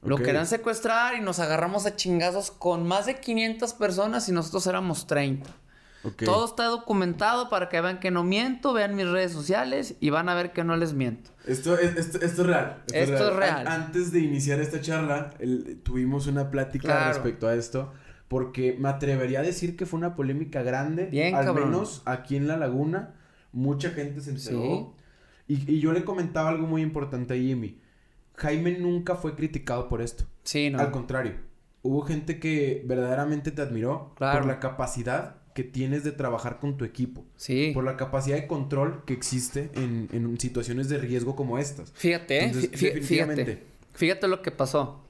Lo 0.03 0.15
Ok. 0.17 0.23
querían 0.23 0.47
secuestrar 0.47 1.15
y 1.15 1.21
nos 1.21 1.41
agarramos 1.41 1.85
a 1.87 1.95
chingazos 1.97 2.51
con 2.51 2.87
más 2.89 3.07
de 3.07 3.21
500 3.21 3.75
personas 3.75 4.29
y 4.29 4.33
nosotros 4.33 4.67
éramos 4.67 5.07
30. 5.07 5.51
Ok. 6.03 6.23
Todo 6.25 6.47
está 6.47 6.65
documentado 6.65 7.51
para 7.51 7.69
que 7.69 7.79
vean 7.83 8.01
que 8.01 8.11
no 8.11 8.25
miento, 8.25 8.73
vean 8.73 8.97
mis 8.97 9.07
redes 9.07 9.33
sociales 9.33 9.97
y 10.01 10.09
van 10.09 10.31
a 10.31 10.35
ver 10.35 10.53
que 10.53 10.65
no 10.65 10.75
les 10.79 10.95
miento. 10.95 11.31
Esto 11.47 11.79
es, 11.79 11.95
esto, 11.97 12.19
esto 12.25 12.41
es 12.43 12.47
real. 12.49 12.83
Esto 12.91 13.29
es 13.31 13.37
real. 13.37 13.67
An- 13.67 13.83
antes 13.83 14.11
de 14.11 14.21
iniciar 14.21 14.61
esta 14.61 14.81
charla, 14.81 15.35
el- 15.39 15.81
tuvimos 15.83 16.27
una 16.27 16.51
plática 16.51 16.89
Claro. 16.89 17.09
respecto 17.13 17.47
a 17.49 17.55
esto. 17.55 17.93
Porque 18.29 18.77
me 18.79 18.89
atrevería 18.89 19.41
a 19.41 19.43
decir 19.43 19.77
que 19.77 19.85
fue 19.87 19.99
una 19.99 20.15
polémica 20.15 20.63
grande. 20.63 21.07
Bien, 21.07 21.35
al 21.35 21.45
cabrón. 21.47 21.71
menos 21.73 22.01
aquí 22.07 22.37
en 22.37 22.47
La 22.49 22.57
Laguna. 22.57 23.15
Mucha 23.53 23.91
gente 23.91 24.21
se 24.21 24.31
enteró. 24.31 24.95
Y, 25.49 25.71
y 25.71 25.81
yo 25.81 25.93
le 25.93 26.05
comentaba 26.05 26.49
algo 26.49 26.67
muy 26.67 26.81
importante 26.81 27.35
a 27.35 27.37
Jimmy. 27.37 27.79
Jaime 28.41 28.73
nunca 28.79 29.15
fue 29.15 29.35
criticado 29.35 29.89
por 29.89 30.01
esto. 30.03 30.25
Sí, 30.45 30.71
no. 30.71 30.79
Al 30.81 30.91
contrario. 30.91 31.35
Hubo 31.83 32.03
gente 32.03 32.39
que 32.41 32.83
verdaderamente 32.87 33.51
te 33.51 33.63
admiró 33.63 34.13
Claro. 34.17 34.39
por 34.41 34.49
la 34.49 34.61
capacidad 34.61 35.37
que 35.55 35.65
tienes 35.65 36.05
de 36.05 36.13
trabajar 36.13 36.59
con 36.61 36.77
tu 36.77 36.85
equipo. 36.85 37.25
Sí. 37.37 37.73
Por 37.75 37.85
la 37.85 37.97
capacidad 37.97 38.37
de 38.37 38.47
control 38.47 39.03
que 39.05 39.13
existe 39.15 39.71
en, 39.75 40.09
en 40.13 40.39
situaciones 40.39 40.89
de 40.89 40.99
riesgo 40.99 41.35
como 41.37 41.59
estas. 41.59 41.91
Fíjate, 41.93 42.39
¿eh? 42.39 42.45
Entonces, 42.45 43.07
fíjate. 43.07 43.63
Fíjate 43.95 44.29
lo 44.29 44.43
que 44.43 44.51
pasó. 44.51 45.03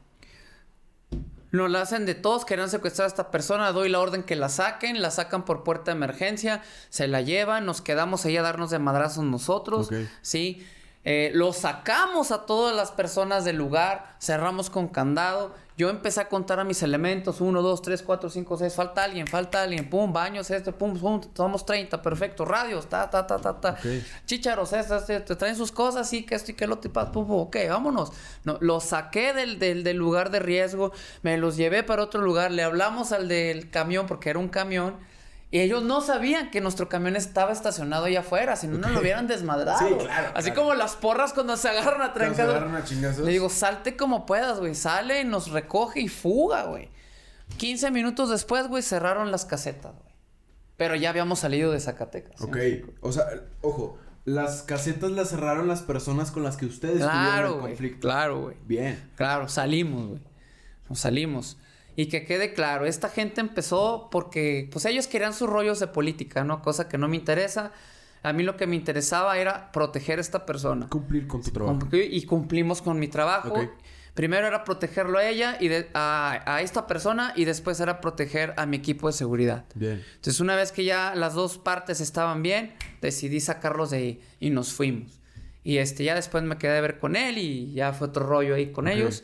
Nos 1.53 1.68
la 1.70 1.83
hacen 1.83 2.07
de 2.07 2.14
todos, 2.14 2.45
querían 2.45 2.70
secuestrar 2.70 3.07
a 3.07 3.09
esta 3.09 3.31
persona, 3.33 3.72
doy 3.72 3.89
la 3.89 3.99
orden 3.99 4.22
que 4.22 4.37
la 4.37 4.49
saquen, 4.49 5.03
la 5.03 5.11
sacan 5.11 5.45
por 5.45 5.64
puerta 5.64 5.91
de 5.91 5.97
emergencia, 5.97 6.62
se 6.91 7.09
la 7.09 7.22
llevan, 7.22 7.66
nos 7.66 7.81
quedamos 7.81 8.24
ahí 8.24 8.37
a 8.37 8.43
darnos 8.43 8.70
de 8.70 8.78
madrazos 8.78 9.24
nosotros. 9.24 9.91
¿sí? 10.22 10.64
Eh, 11.03 11.30
lo 11.32 11.55
sacamos 11.55 12.30
a 12.30 12.44
todas 12.44 12.76
las 12.76 12.90
personas 12.90 13.44
del 13.46 13.57
lugar, 13.57 14.16
cerramos 14.20 14.68
con 14.68 14.88
candado. 14.88 15.55
Yo 15.78 15.88
empecé 15.88 16.20
a 16.20 16.28
contar 16.28 16.61
a 16.61 16.64
mis 16.64 16.82
elementos: 16.82 17.40
1, 17.40 17.62
2, 17.62 17.82
3, 17.82 18.03
4, 18.03 18.28
5, 18.28 18.57
6. 18.59 18.74
Falta 18.74 19.05
alguien, 19.05 19.26
falta 19.26 19.62
alguien. 19.62 19.88
Pum, 19.88 20.12
baños, 20.12 20.51
esto, 20.51 20.72
pum, 20.72 20.98
pum. 20.98 21.22
Somos 21.34 21.64
30, 21.64 22.03
perfecto. 22.03 22.44
Radios, 22.44 22.86
ta, 22.86 23.09
ta, 23.09 23.26
ta, 23.26 23.38
ta, 23.38 23.59
ta. 23.59 23.70
Ok. 23.70 23.86
Chícharos, 24.26 24.74
estas, 24.74 25.07
te, 25.07 25.20
te 25.20 25.36
traen 25.36 25.57
sus 25.57 25.72
cosas, 25.72 26.07
sí, 26.07 26.24
que 26.24 26.34
esto 26.34 26.51
y 26.51 26.55
que 26.55 26.66
lo 26.66 26.74
otro. 26.74 26.92
pum, 26.92 27.26
pum, 27.26 27.40
ok, 27.40 27.57
vámonos. 27.70 28.12
No, 28.44 28.59
los 28.61 28.84
saqué 28.84 29.32
del, 29.32 29.59
del, 29.59 29.82
del 29.84 29.96
lugar 29.96 30.30
de 30.30 30.40
riesgo, 30.40 30.92
me 31.22 31.38
los 31.38 31.57
llevé 31.57 31.82
para 31.82 32.03
otro 32.03 32.20
lugar. 32.20 32.51
Le 32.51 32.62
hablamos 32.62 33.12
al 33.12 33.26
del 33.26 33.70
camión, 33.70 34.07
porque 34.07 34.28
era 34.28 34.38
un 34.38 34.48
camión. 34.48 34.96
Y 35.53 35.59
ellos 35.61 35.82
no 35.82 36.01
sabían 36.01 36.51
que 36.51 36.61
nuestro 36.61 36.88
camión 36.88 37.16
estaba 37.16 37.51
estacionado 37.51 38.05
allá 38.05 38.20
afuera, 38.20 38.55
si 38.55 38.68
no 38.68 38.78
nos 38.78 38.92
lo 38.92 39.01
hubieran 39.01 39.26
desmadrado. 39.26 39.80
Sí, 39.80 39.94
claro, 39.98 40.30
Así 40.34 40.51
claro. 40.53 40.62
como 40.62 40.74
las 40.74 40.94
porras 40.94 41.32
cuando 41.32 41.57
se 41.57 41.68
agarran 41.68 42.03
a 42.03 42.05
agarran 42.05 42.76
a 42.76 42.84
chingazos. 42.84 43.24
Le 43.24 43.32
digo, 43.32 43.48
salte 43.48 43.96
como 43.96 44.26
puedas, 44.26 44.61
güey. 44.61 44.76
Sale, 44.76 45.24
nos 45.24 45.51
recoge 45.51 46.01
y 46.01 46.09
fuga, 46.09 46.64
güey. 46.64 46.88
15 47.57 47.90
minutos 47.90 48.30
después, 48.30 48.68
güey, 48.68 48.82
cerraron 48.84 49.32
las 49.32 49.44
casetas, 49.44 49.92
güey. 49.92 50.14
Pero 50.76 50.94
ya 50.94 51.11
habíamos 51.11 51.40
salido 51.40 51.72
de 51.72 51.80
Zacatecas. 51.80 52.40
¿sí? 52.40 52.44
Ok, 52.44 52.57
o 53.01 53.11
sea, 53.11 53.24
ojo, 53.61 53.98
las 54.24 54.62
casetas 54.62 55.11
las 55.11 55.30
cerraron 55.30 55.66
las 55.66 55.82
personas 55.82 56.30
con 56.30 56.44
las 56.44 56.57
que 56.57 56.66
ustedes 56.66 56.98
claro, 56.98 57.18
tuvieron 57.18 57.53
el 57.55 57.61
conflicto. 57.61 58.01
Claro, 58.01 58.40
güey. 58.42 58.57
Bien. 58.66 59.11
Claro, 59.16 59.48
salimos, 59.48 60.09
güey. 60.11 60.20
Nos 60.88 61.01
salimos. 61.01 61.59
Y 62.01 62.07
que 62.07 62.24
quede 62.24 62.55
claro, 62.55 62.86
esta 62.86 63.09
gente 63.09 63.40
empezó 63.40 64.09
porque, 64.11 64.68
pues 64.72 64.84
ellos 64.86 65.07
querían 65.07 65.34
sus 65.34 65.48
rollos 65.48 65.80
de 65.80 65.86
política, 65.86 66.44
¿no? 66.44 66.62
Cosa 66.62 66.88
que 66.88 66.96
no 66.98 67.09
me 67.09 67.16
interesa. 67.16 67.72
A 68.22 68.32
mí 68.32 68.42
lo 68.42 68.57
que 68.57 68.66
me 68.66 68.76
interesaba 68.76 69.36
era 69.38 69.70
proteger 69.72 70.18
a 70.18 70.22
esta 70.22 70.46
persona. 70.46 70.88
Cumplir 70.88 71.26
con 71.26 71.42
tu 71.42 71.51
trabajo. 71.51 71.78
Y 71.92 72.22
cumplimos 72.26 72.80
con 72.82 72.98
mi 72.98 73.09
trabajo. 73.09 73.48
Ok. 73.53 73.68
Primero 74.14 74.46
era 74.46 74.64
protegerlo 74.64 75.18
a 75.18 75.24
ella 75.28 75.57
y 75.61 75.68
de- 75.68 75.88
a, 75.94 76.42
a 76.46 76.62
esta 76.62 76.86
persona 76.86 77.32
y 77.36 77.44
después 77.44 77.78
era 77.80 78.01
proteger 78.01 78.55
a 78.57 78.66
mi 78.66 78.76
equipo 78.78 79.07
de 79.07 79.12
seguridad. 79.12 79.64
Bien. 79.74 80.03
Entonces 80.16 80.40
una 80.40 80.57
vez 80.57 80.72
que 80.72 80.84
ya 80.84 81.14
las 81.14 81.34
dos 81.34 81.59
partes 81.59 82.01
estaban 82.01 82.42
bien, 82.42 82.72
decidí 83.01 83.40
sacarlos 83.40 83.90
de 83.90 83.96
ahí 83.98 84.20
y 84.40 84.51
nos 84.51 84.72
fuimos. 84.72 85.20
Y 85.64 85.78
este 85.78 86.05
ya 86.05 86.14
después 86.14 86.42
me 86.44 86.57
quedé 86.59 86.78
a 86.78 86.80
ver 86.80 86.98
con 86.98 87.14
él 87.14 87.38
y 87.38 87.72
ya 87.72 87.92
fue 87.92 88.09
otro 88.09 88.26
rollo 88.26 88.55
ahí 88.57 88.72
con 88.72 88.86
Ok. 88.88 88.94
ellos. 88.94 89.22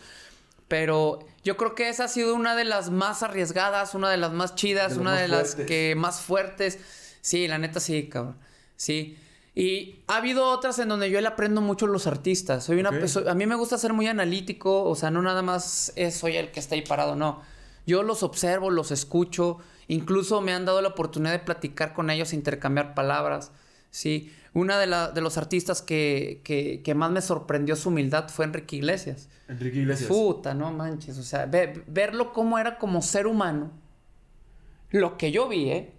Pero 0.68 1.18
yo 1.47 1.57
creo 1.57 1.74
que 1.76 1.88
esa 1.88 2.05
ha 2.05 2.09
sido 2.09 2.34
una 2.34 2.57
de 2.57 2.64
las 2.64 2.90
más 2.90 3.22
arriesgadas, 3.22 3.94
una 3.94 4.11
de 4.11 4.16
las 4.16 4.32
más 4.32 4.57
chidas, 4.57 4.94
De 4.94 5.01
una 5.01 5.12
más 5.12 5.20
de 5.20 5.28
las 5.28 5.55
que 5.55 5.94
más 5.97 6.20
fuertes. 6.20 6.78
Sí, 7.20 7.47
la 7.47 7.57
neta 7.59 7.78
sí, 7.78 8.09
cabrón. 8.09 8.36
Sí. 8.76 9.16
Y 9.55 10.01
ha 10.09 10.16
habido 10.16 10.44
otras 10.51 10.78
en 10.80 10.88
donde 10.88 11.09
yo 11.09 11.20
le 11.20 11.28
aprendo 11.28 11.61
mucho 11.61 11.86
a 11.86 11.88
los 11.88 12.07
artistas. 12.09 12.64
Soy 12.64 12.80
una 12.80 12.90
Ok. 12.90 12.97
persona- 12.99 13.30
a 13.30 13.34
mí 13.34 13.47
me 13.47 13.55
gusta 13.55 13.78
ser 13.78 13.92
muy 13.92 14.09
analítico, 14.09 14.82
o 14.84 14.94
sea, 14.97 15.11
no 15.12 15.22
nada 15.22 15.40
más 15.42 15.92
es 15.94 16.16
soy 16.16 16.36
el 16.36 16.51
que 16.51 16.59
está 16.61 16.74
ahí 16.74 16.82
parado, 16.82 17.14
no. 17.16 17.40
Yo 17.86 18.03
los 18.03 18.22
observo, 18.24 18.70
los 18.70 18.90
escucho, 18.90 19.59
incluso 19.86 20.40
me 20.40 20.53
han 20.53 20.64
dado 20.64 20.82
la 20.82 20.88
oportunidad 20.88 21.30
de 21.32 21.38
platicar 21.38 21.94
con 21.94 22.11
ellos, 22.11 22.32
intercambiar 22.32 22.94
palabras. 22.94 23.53
Sí, 23.90 24.34
una 24.57 24.78
de, 24.78 24.86
la- 24.86 25.11
de 25.11 25.20
los 25.20 25.36
artistas 25.36 25.82
que, 25.82 26.40
que, 26.42 26.80
que 26.82 26.94
más 26.94 27.11
me 27.11 27.20
sorprendió 27.20 27.76
su 27.76 27.90
humildad 27.90 28.28
fue 28.30 28.46
Enrique 28.46 28.76
Iglesias. 28.76 29.28
Enrique 29.48 29.78
Iglesias. 29.80 30.09
Puta, 30.09 30.54
no 30.54 30.72
manches. 30.72 31.18
O 31.18 31.22
sea, 31.22 31.44
ve- 31.46 31.84
verlo 31.86 32.32
cómo 32.32 32.59
era 32.59 32.78
como 32.78 33.02
ser 33.02 33.26
humano. 33.26 33.70
Lo 34.90 35.18
que 35.18 35.30
yo 35.32 35.48
vi, 35.48 35.70
¿eh? 35.70 35.92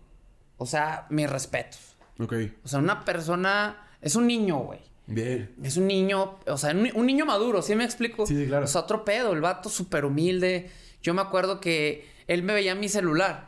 O 0.58 0.66
sea, 0.66 1.06
mis 1.10 1.30
respetos. 1.30 1.96
Ok. 2.20 2.34
O 2.64 2.68
sea, 2.68 2.80
una 2.80 3.06
persona. 3.06 3.86
Es 4.02 4.16
un 4.16 4.26
niño, 4.28 4.58
güey. 4.60 4.80
Bien. 5.06 5.54
Es 5.64 5.78
un 5.78 5.88
niño. 5.88 6.40
O 6.48 6.58
sea, 6.58 6.72
un, 6.72 6.90
un 6.96 7.06
niño 7.06 7.26
maduro, 7.26 7.62
¿sí 7.62 7.76
me 7.76 7.84
explico? 7.84 8.26
Sí, 8.26 8.36
sí, 8.36 8.48
claro. 8.48 8.66
O 8.66 8.68
sea, 8.68 8.82
otro 8.82 9.06
pedo. 9.06 9.34
El 9.34 9.42
vato 9.42 9.70
súper 9.70 10.04
humilde. 10.06 10.72
Yo 11.04 11.14
me 11.14 11.22
acuerdo 11.22 11.60
que 11.60 12.08
él 12.28 12.42
me 12.44 12.54
veía 12.54 12.72
en 12.72 12.80
mi 12.80 12.90
celular. 12.90 13.48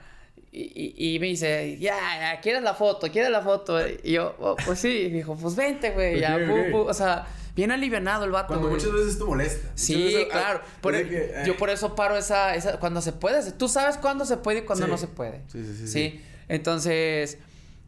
Y, 0.51 0.61
y- 0.97 1.15
y 1.15 1.19
me 1.19 1.27
dice, 1.27 1.77
ya, 1.79 1.95
ya, 2.19 2.41
¿quieres 2.41 2.63
la 2.63 2.73
foto? 2.73 3.07
¿Quieres 3.11 3.29
la 3.29 3.41
foto? 3.41 3.77
Y 4.03 4.13
yo, 4.13 4.35
"Oh, 4.39 4.55
pues 4.65 4.79
sí. 4.79 4.87
Y 4.89 5.09
dijo, 5.09 5.35
pues 5.37 5.55
vente, 5.55 5.91
güey. 5.91 6.19
ya, 6.19 6.37
Ok, 6.37 6.47
pu, 6.47 6.71
pu". 6.71 6.77
O 6.89 6.93
sea, 6.93 7.27
bien 7.55 7.71
alivianado 7.71 8.25
el 8.25 8.31
vato. 8.31 8.47
Cuando 8.47 8.69
muchas 8.69 8.91
veces 8.91 9.09
esto 9.13 9.27
molesta. 9.27 9.69
Sí, 9.75 10.03
veces, 10.03 10.25
ah, 10.27 10.31
claro. 10.31 10.61
Por 10.81 10.95
e- 10.95 11.03
de 11.03 11.09
que, 11.09 11.33
ay. 11.37 11.45
yo 11.45 11.55
por 11.57 11.69
eso 11.69 11.93
paro 11.95 12.17
esa, 12.17 12.55
esa... 12.55 12.79
Cuando 12.79 13.01
se 13.01 13.11
puede. 13.11 13.51
Tú 13.51 13.67
sabes 13.67 13.97
cuándo 13.97 14.25
se 14.25 14.37
puede 14.37 14.59
y 14.59 14.61
cuándo 14.63 14.85
Sí. 14.85 14.91
no 14.91 14.97
se 14.97 15.07
puede. 15.07 15.41
Sí, 15.51 15.63
sí, 15.63 15.73
sí, 15.77 15.87
Sí. 15.87 15.87
sí. 15.87 16.21
Entonces, 16.47 17.37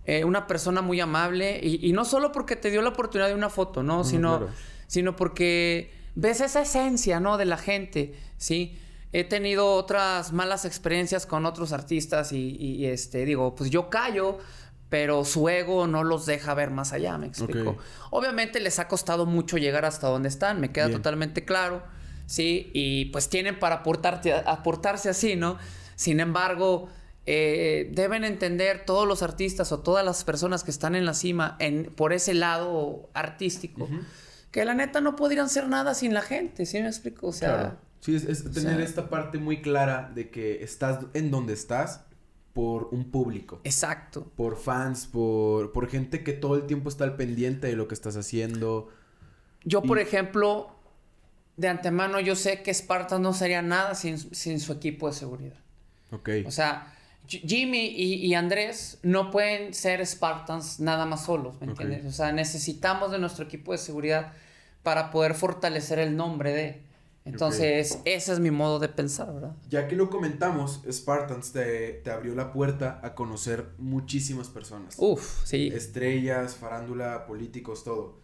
eh, 0.05 0.23
una 0.23 0.45
persona 0.47 0.81
muy 0.81 0.99
amable. 0.99 1.59
Y, 1.63 1.87
y 1.87 1.93
no 1.93 2.05
solo 2.05 2.31
porque 2.31 2.55
te 2.55 2.69
dio 2.69 2.81
la 2.83 2.89
oportunidad 2.89 3.27
de 3.29 3.33
una 3.35 3.49
foto, 3.49 3.81
¿no? 3.81 4.03
sino, 4.03 4.37
claro. 4.37 4.53
sino 4.87 5.15
porque 5.15 5.91
ves 6.15 6.41
esa 6.41 6.61
esencia, 6.61 7.19
¿no? 7.19 7.37
De 7.37 7.45
la 7.45 7.57
gente, 7.57 8.13
¿sí? 8.37 8.77
He 9.13 9.23
tenido 9.25 9.73
otras 9.73 10.31
malas 10.31 10.63
experiencias 10.63 11.25
con 11.25 11.45
otros 11.45 11.73
artistas 11.73 12.31
y, 12.31 12.85
este, 12.85 13.25
digo, 13.25 13.55
pues 13.55 13.69
yo 13.69 13.89
callo, 13.89 14.37
pero 14.89 15.25
su 15.25 15.49
ego 15.49 15.85
no 15.87 16.03
los 16.03 16.25
deja 16.25 16.53
ver 16.53 16.69
más 16.69 16.93
allá, 16.93 17.17
me 17.17 17.27
explico. 17.27 17.77
Obviamente 18.09 18.59
les 18.59 18.79
ha 18.79 18.87
costado 18.87 19.25
mucho 19.25 19.57
llegar 19.57 19.85
hasta 19.85 20.07
donde 20.07 20.29
están, 20.29 20.61
me 20.61 20.71
queda 20.71 20.87
Bien. 20.87 20.99
totalmente 20.99 21.43
claro, 21.43 21.83
¿sí? 22.25 22.71
Y 22.73 23.05
pues 23.05 23.29
tienen 23.29 23.59
para 23.59 23.75
aportarte, 23.75 24.33
aportarse 24.33 25.09
así, 25.09 25.35
¿no? 25.35 25.57
Sin 25.95 26.19
embargo, 26.21 26.87
eh, 27.25 27.91
deben 27.93 28.23
entender 28.23 28.85
todos 28.85 29.07
los 29.07 29.23
artistas 29.23 29.71
o 29.71 29.79
todas 29.79 30.03
las 30.03 30.23
personas 30.23 30.63
que 30.63 30.71
están 30.71 30.95
en 30.95 31.05
la 31.05 31.13
cima 31.13 31.55
en, 31.59 31.93
por 31.95 32.13
ese 32.13 32.33
lado 32.33 33.09
artístico, 33.13 33.87
que 34.51 34.65
la 34.65 34.73
neta 34.73 35.01
no 35.01 35.15
podrían 35.15 35.49
ser 35.49 35.67
nada 35.67 35.93
sin 35.93 36.13
la 36.13 36.21
gente, 36.21 36.65
¿sí 36.65 36.81
me 36.81 36.87
explico? 36.87 37.27
O 37.27 37.33
sea, 37.33 37.49
Claro. 37.49 37.90
Sí, 38.01 38.15
es, 38.15 38.23
es 38.25 38.43
tener 38.51 38.75
sea- 38.75 38.83
esta 38.83 39.09
parte 39.09 39.37
muy 39.37 39.61
clara 39.61 40.11
de 40.13 40.29
que 40.29 40.63
estás 40.63 41.05
en 41.13 41.31
donde 41.31 41.53
estás 41.53 42.03
por 42.53 42.89
un 42.91 43.09
público. 43.11 43.61
exacto. 43.63 44.29
Por 44.35 44.57
fans, 44.57 45.05
por, 45.07 45.71
por 45.71 45.87
gente 45.89 46.21
que 46.23 46.33
todo 46.33 46.55
el 46.55 46.63
tiempo 46.67 46.89
está 46.89 47.05
al 47.05 47.15
pendiente 47.15 47.67
de 47.67 47.75
lo 47.77 47.87
que 47.87 47.93
estás 47.93 48.17
haciendo. 48.17 48.89
Yo, 49.63 49.81
por 49.83 49.99
ejemplo, 49.99 50.75
de 51.55 51.69
antemano 51.69 52.19
yo 52.19 52.35
sé 52.35 52.61
que 52.63 52.73
Spartan 52.73 53.21
no 53.21 53.33
sería 53.33 53.61
nada 53.61 53.95
sin, 53.95 54.17
sin 54.17 54.59
su 54.59 54.73
equipo 54.73 55.07
de 55.07 55.13
seguridad. 55.13 55.55
Ok. 56.11 56.29
O 56.45 56.51
sea, 56.51 56.93
Jimmy 57.27 57.85
y, 57.85 58.15
y 58.15 58.33
Andrés 58.33 58.97
no 59.03 59.31
pueden 59.31 59.73
ser 59.73 60.05
Spartans 60.05 60.79
nada 60.81 61.05
más 61.05 61.23
solos, 61.25 61.61
¿me 61.61 61.67
entiendes? 61.67 62.03
O 62.05 62.11
sea, 62.11 62.33
necesitamos 62.33 63.11
de 63.11 63.19
nuestro 63.19 63.45
equipo 63.45 63.71
de 63.71 63.77
seguridad 63.77 64.33
para 64.83 65.09
poder 65.11 65.35
fortalecer 65.35 65.99
el 65.99 66.17
nombre 66.17 66.51
de. 66.51 66.90
Entonces, 67.23 67.99
ese 68.05 68.33
es 68.33 68.39
mi 68.39 68.49
modo 68.49 68.79
de 68.79 68.89
pensar, 68.89 69.31
¿verdad? 69.31 69.55
Ya 69.69 69.87
que 69.87 69.95
lo 69.95 70.09
comentamos, 70.09 70.81
Spartans 70.89 71.51
te, 71.51 71.93
te 72.03 72.09
abrió 72.09 72.33
la 72.33 72.51
puerta 72.51 72.99
a 73.03 73.13
conocer 73.13 73.69
muchísimas 73.77 74.49
personas. 74.49 74.95
Uf, 74.97 75.45
sí. 75.45 75.67
Estrellas, 75.67 76.55
farándula, 76.55 77.27
políticos, 77.27 77.83
todo. 77.83 78.19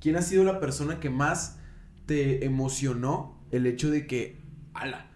¿Quién 0.00 0.16
ha 0.16 0.22
sido 0.22 0.42
la 0.42 0.58
persona 0.58 0.98
que 0.98 1.10
más 1.10 1.58
te 2.06 2.44
emocionó 2.44 3.38
el 3.52 3.66
hecho 3.66 3.88
de 3.88 4.08
que, 4.08 4.40
ala, 4.74 5.10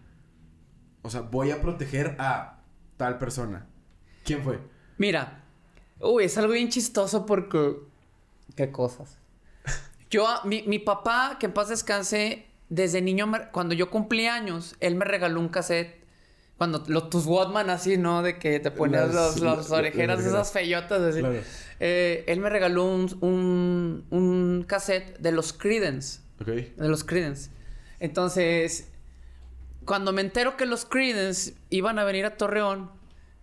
o 1.02 1.10
sea, 1.10 1.22
voy 1.22 1.50
a 1.50 1.60
proteger 1.60 2.14
a 2.20 2.62
tal 2.96 3.18
persona? 3.18 3.66
¿Quién 4.24 4.44
fue? 4.44 4.60
Mira, 4.96 5.44
uy, 6.00 6.24
es 6.24 6.38
algo 6.38 6.52
bien 6.52 6.68
chistoso 6.68 7.26
porque. 7.26 7.78
¿Qué 8.54 8.70
cosas? 8.70 9.18
Yo, 10.10 10.24
mi, 10.44 10.62
mi 10.62 10.78
papá, 10.78 11.36
que 11.40 11.46
en 11.46 11.52
paz 11.52 11.68
descanse, 11.68 12.46
desde 12.68 13.00
niño, 13.02 13.30
cuando 13.52 13.74
yo 13.74 13.90
cumplí 13.90 14.26
años, 14.26 14.74
él 14.80 14.94
me 14.94 15.04
regaló 15.04 15.40
un 15.40 15.48
cassette. 15.48 16.02
Cuando 16.56 16.84
lo, 16.86 17.08
tus 17.08 17.26
Watman 17.26 17.68
así, 17.68 17.96
¿no? 17.96 18.22
De 18.22 18.38
que 18.38 18.60
te 18.60 18.70
ponías 18.70 19.12
Las- 19.12 19.34
los- 19.34 19.40
la- 19.40 19.56
las 19.56 19.70
la- 19.70 19.76
orejeras, 19.78 20.18
las 20.18 20.26
esas 20.28 20.52
feyotas 20.52 21.00
así. 21.02 21.18
Claro. 21.20 21.40
Eh, 21.80 22.24
él 22.28 22.38
me 22.40 22.48
regaló 22.48 22.84
un, 22.84 23.16
un, 23.20 24.06
un 24.10 24.64
cassette 24.66 25.18
de 25.18 25.32
los 25.32 25.52
Creedence. 25.52 26.20
Ok. 26.40 26.46
De 26.46 26.88
los 26.88 27.02
Creedence. 27.02 27.50
Entonces, 27.98 28.88
cuando 29.84 30.12
me 30.12 30.20
entero 30.20 30.56
que 30.56 30.64
los 30.64 30.84
Creedence 30.84 31.54
iban 31.70 31.98
a 31.98 32.04
venir 32.04 32.24
a 32.24 32.36
Torreón, 32.36 32.90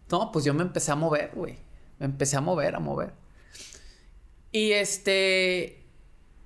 no, 0.10 0.32
pues 0.32 0.46
yo 0.46 0.54
me 0.54 0.64
empecé 0.64 0.92
a 0.92 0.96
mover, 0.96 1.32
güey. 1.36 1.58
Me 2.00 2.06
empecé 2.06 2.38
a 2.38 2.42
mover, 2.42 2.76
a 2.76 2.80
mover. 2.80 3.12
Y 4.54 4.72
este. 4.72 5.81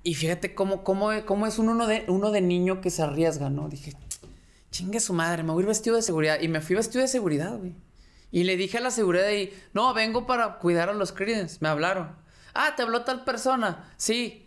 Y 0.06 0.14
fíjate 0.14 0.54
cómo, 0.54 0.84
cómo, 0.84 1.10
cómo 1.24 1.48
es 1.48 1.58
un 1.58 1.68
uno 1.68 1.88
de, 1.88 2.04
uno 2.06 2.30
de 2.30 2.40
niño 2.40 2.80
que 2.80 2.90
se 2.90 3.02
arriesga, 3.02 3.50
¿no? 3.50 3.68
Dije, 3.68 3.92
chingue 4.70 5.00
su 5.00 5.12
madre, 5.12 5.42
me 5.42 5.50
voy 5.50 5.62
a 5.62 5.64
ir 5.64 5.66
vestido 5.66 5.96
de 5.96 6.02
seguridad. 6.02 6.38
Y 6.40 6.46
me 6.46 6.60
fui 6.60 6.76
vestido 6.76 7.02
de 7.02 7.08
seguridad, 7.08 7.58
güey. 7.58 7.74
Y 8.30 8.44
le 8.44 8.56
dije 8.56 8.78
a 8.78 8.80
la 8.80 8.92
seguridad 8.92 9.28
y, 9.32 9.52
no, 9.72 9.92
vengo 9.94 10.24
para 10.24 10.58
cuidar 10.58 10.90
a 10.90 10.92
los 10.92 11.10
Creedence. 11.10 11.56
Me 11.58 11.68
hablaron. 11.68 12.14
Ah, 12.54 12.74
te 12.76 12.84
habló 12.84 13.02
tal 13.02 13.24
persona. 13.24 13.92
Sí. 13.96 14.46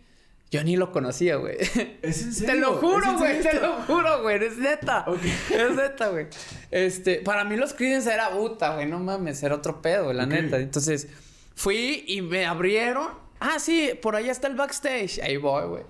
Yo 0.50 0.64
ni 0.64 0.76
lo 0.76 0.92
conocía, 0.92 1.36
güey. 1.36 1.58
¿Es 1.60 1.76
en 1.76 2.00
Te 2.00 2.32
serio? 2.32 2.54
lo 2.54 2.72
¿Es 2.76 2.78
juro, 2.78 3.18
güey. 3.18 3.42
Te 3.42 3.60
lo 3.60 3.72
juro, 3.82 4.22
güey. 4.22 4.42
Es 4.42 4.56
neta. 4.56 5.04
Ok. 5.08 5.20
Es 5.50 5.76
neta, 5.76 6.08
güey. 6.08 6.28
Este, 6.70 7.16
para 7.16 7.44
mí 7.44 7.56
los 7.56 7.74
Creedence 7.74 8.10
era 8.10 8.30
puta, 8.30 8.76
güey. 8.76 8.86
No 8.86 8.98
mames, 8.98 9.42
era 9.42 9.56
otro 9.56 9.82
pedo, 9.82 10.04
güey, 10.04 10.16
la 10.16 10.24
neta. 10.24 10.56
Entonces, 10.56 11.06
fui 11.54 12.02
y 12.06 12.22
me 12.22 12.46
abrieron. 12.46 13.28
Ah, 13.40 13.58
sí, 13.58 13.90
por 14.00 14.14
allá 14.16 14.30
está 14.30 14.46
el 14.48 14.54
backstage. 14.54 15.20
Ahí 15.22 15.36
voy, 15.36 15.66
güey. 15.66 15.82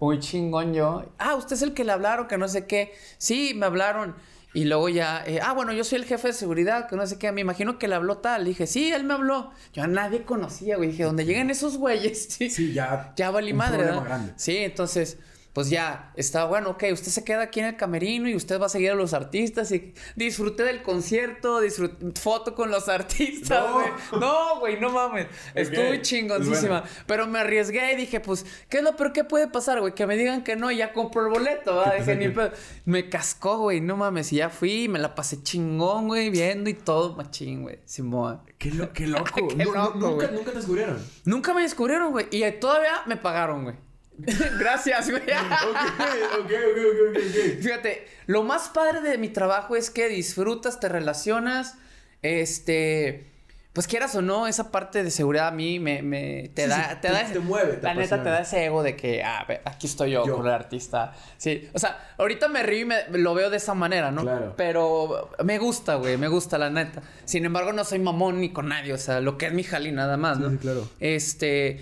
Muy 0.00 0.18
chingón 0.18 0.74
yo. 0.74 1.04
Ah, 1.18 1.34
usted 1.36 1.54
es 1.56 1.62
el 1.62 1.74
que 1.74 1.84
le 1.84 1.92
hablaron, 1.92 2.26
que 2.26 2.36
no 2.38 2.48
sé 2.48 2.66
qué. 2.66 2.92
Sí, 3.18 3.52
me 3.54 3.66
hablaron. 3.66 4.16
Y 4.52 4.64
luego 4.64 4.88
ya, 4.88 5.22
eh, 5.24 5.38
ah, 5.40 5.52
bueno, 5.52 5.72
yo 5.72 5.84
soy 5.84 6.00
el 6.00 6.04
jefe 6.04 6.28
de 6.28 6.34
seguridad, 6.34 6.88
que 6.88 6.96
no 6.96 7.06
sé 7.06 7.18
qué. 7.18 7.30
Me 7.30 7.42
imagino 7.42 7.78
que 7.78 7.86
le 7.86 7.94
habló 7.94 8.18
tal. 8.18 8.44
Dije, 8.44 8.66
sí, 8.66 8.90
él 8.92 9.04
me 9.04 9.14
habló. 9.14 9.52
Yo 9.72 9.84
a 9.84 9.86
nadie 9.86 10.24
conocía, 10.24 10.76
güey. 10.76 10.90
Dije, 10.90 11.04
donde 11.04 11.24
lleguen 11.24 11.50
esos 11.50 11.76
güeyes, 11.76 12.24
sí. 12.30 12.50
Sí, 12.50 12.72
ya. 12.72 13.12
Ya 13.16 13.30
valí 13.30 13.52
un 13.52 13.58
madre, 13.58 13.84
grande. 13.84 14.32
Sí, 14.36 14.56
entonces 14.56 15.18
pues 15.52 15.68
ya, 15.68 16.12
está 16.16 16.44
bueno, 16.44 16.70
ok, 16.70 16.84
usted 16.92 17.08
se 17.10 17.24
queda 17.24 17.42
aquí 17.42 17.58
en 17.60 17.66
el 17.66 17.76
camerino 17.76 18.28
y 18.28 18.36
usted 18.36 18.60
va 18.60 18.66
a 18.66 18.68
seguir 18.68 18.92
a 18.92 18.94
los 18.94 19.14
artistas 19.14 19.72
y 19.72 19.92
disfruté 20.14 20.62
del 20.62 20.82
concierto, 20.82 21.60
disfruté 21.60 22.12
foto 22.20 22.54
con 22.54 22.70
los 22.70 22.88
artistas, 22.88 23.64
No. 23.66 23.72
güey. 23.74 23.86
No, 24.20 24.60
güey, 24.60 24.80
no 24.80 24.90
mames. 24.90 25.26
Estuvo 25.54 25.96
chingoncísima. 25.96 26.80
Bueno. 26.82 26.94
Pero 27.06 27.26
me 27.26 27.40
arriesgué 27.40 27.92
y 27.92 27.96
dije, 27.96 28.20
pues, 28.20 28.46
¿qué 28.68 28.78
es 28.78 28.82
lo 28.84 28.94
peor 28.96 29.12
que 29.12 29.24
puede 29.24 29.48
pasar, 29.48 29.80
güey? 29.80 29.94
Que 29.94 30.06
me 30.06 30.16
digan 30.16 30.44
que 30.44 30.54
no 30.54 30.70
y 30.70 30.76
ya 30.76 30.92
compro 30.92 31.22
el 31.26 31.32
boleto, 31.32 31.82
te 31.82 31.96
Dije, 31.98 32.14
ni 32.16 32.28
pedo. 32.28 32.52
Me 32.84 33.08
cascó, 33.08 33.58
güey, 33.58 33.80
no 33.80 33.96
mames. 33.96 34.32
Y 34.32 34.36
ya 34.36 34.50
fui, 34.50 34.88
me 34.88 34.98
la 35.00 35.14
pasé 35.16 35.42
chingón, 35.42 36.06
güey, 36.06 36.30
viendo 36.30 36.70
y 36.70 36.74
todo, 36.74 37.16
machín, 37.16 37.62
güey. 37.62 37.80
Simón. 37.84 38.40
Qué, 38.58 38.70
lo- 38.70 38.92
qué 38.92 39.06
loco. 39.08 39.48
Qué 39.48 39.64
No, 39.64 39.72
no, 39.72 39.80
loco, 39.86 39.98
nunca, 39.98 40.30
nunca 40.30 40.50
te 40.52 40.56
descubrieron. 40.58 41.04
Nunca 41.24 41.54
me 41.54 41.62
descubrieron, 41.62 42.12
güey. 42.12 42.26
Y 42.30 42.48
todavía 42.60 43.02
me 43.06 43.16
pagaron, 43.16 43.64
güey. 43.64 43.76
Gracias, 44.58 45.10
güey. 45.10 45.22
ok, 45.22 45.30
ok, 45.30 46.40
ok, 46.40 46.50
ok, 46.50 47.16
ok. 47.16 47.62
Fíjate, 47.62 48.06
lo 48.26 48.42
más 48.42 48.68
padre 48.68 49.00
de 49.00 49.18
mi 49.18 49.28
trabajo 49.28 49.76
es 49.76 49.90
que 49.90 50.08
disfrutas, 50.08 50.80
te 50.80 50.88
relacionas, 50.88 51.74
este, 52.22 53.26
pues 53.72 53.86
quieras 53.86 54.14
o 54.16 54.22
no, 54.22 54.46
esa 54.48 54.70
parte 54.72 55.02
de 55.04 55.10
seguridad 55.10 55.48
a 55.48 55.50
mí 55.52 55.78
me, 55.78 56.02
me 56.02 56.50
te 56.54 56.64
Sí, 56.64 56.68
da, 56.68 56.76
sí, 56.90 56.94
te 57.00 57.08
te- 57.08 57.14
da, 57.14 57.24
te 57.32 57.38
mueve, 57.38 57.74
te 57.74 57.82
la 57.86 57.94
neta 57.94 58.22
te 58.22 58.28
da 58.28 58.40
ese 58.40 58.64
ego 58.64 58.82
de 58.82 58.96
que, 58.96 59.22
ah, 59.22 59.46
aquí 59.64 59.86
estoy 59.86 60.10
yo, 60.10 60.26
Yo. 60.26 60.36
con 60.36 60.46
el 60.46 60.52
artista, 60.52 61.14
sí, 61.36 61.68
o 61.72 61.78
sea, 61.78 62.14
ahorita 62.18 62.48
me 62.48 62.62
río 62.62 62.80
y 62.80 62.84
me, 62.84 62.96
lo 63.12 63.32
veo 63.34 63.48
de 63.48 63.56
esa 63.58 63.74
manera, 63.74 64.10
¿no? 64.10 64.22
Claro. 64.22 64.54
Pero 64.56 65.30
me 65.44 65.58
gusta, 65.58 65.94
güey, 65.96 66.16
me 66.16 66.28
gusta 66.28 66.58
la 66.58 66.68
neta. 66.68 67.00
Sin 67.24 67.44
embargo, 67.44 67.72
no 67.72 67.84
soy 67.84 68.00
mamón 68.00 68.40
ni 68.40 68.52
con 68.52 68.68
nadie, 68.68 68.92
o 68.92 68.98
sea, 68.98 69.20
lo 69.20 69.38
que 69.38 69.46
es 69.46 69.52
mi 69.52 69.62
jali 69.62 69.92
nada 69.92 70.16
más, 70.16 70.36
Sí, 70.38 70.42
¿no? 70.42 70.50
sí, 70.50 70.56
claro. 70.58 70.88
Este, 70.98 71.80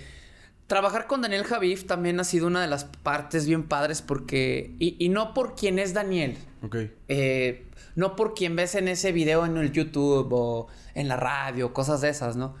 trabajar 0.69 1.07
con 1.07 1.21
Daniel 1.21 1.43
Javif 1.43 1.85
también 1.85 2.17
ha 2.21 2.23
sido 2.23 2.47
una 2.47 2.61
de 2.61 2.67
las 2.67 2.85
partes 2.85 3.45
bien 3.45 3.63
padres 3.67 4.01
porque, 4.01 4.75
y, 4.79 4.95
y 5.03 5.09
no 5.09 5.33
por 5.33 5.55
quien 5.55 5.79
es 5.79 5.93
Daniel, 5.93 6.37
Ok. 6.61 6.75
eh, 7.09 7.65
no 7.95 8.15
por 8.15 8.33
quien 8.35 8.55
ves 8.55 8.75
en 8.75 8.87
ese 8.87 9.11
video 9.11 9.45
en 9.45 9.57
el 9.57 9.71
YouTube 9.73 10.29
o 10.31 10.67
en 10.93 11.07
la 11.07 11.17
radio, 11.17 11.73
cosas 11.73 11.99
de 12.01 12.09
esas, 12.09 12.35
¿no? 12.37 12.55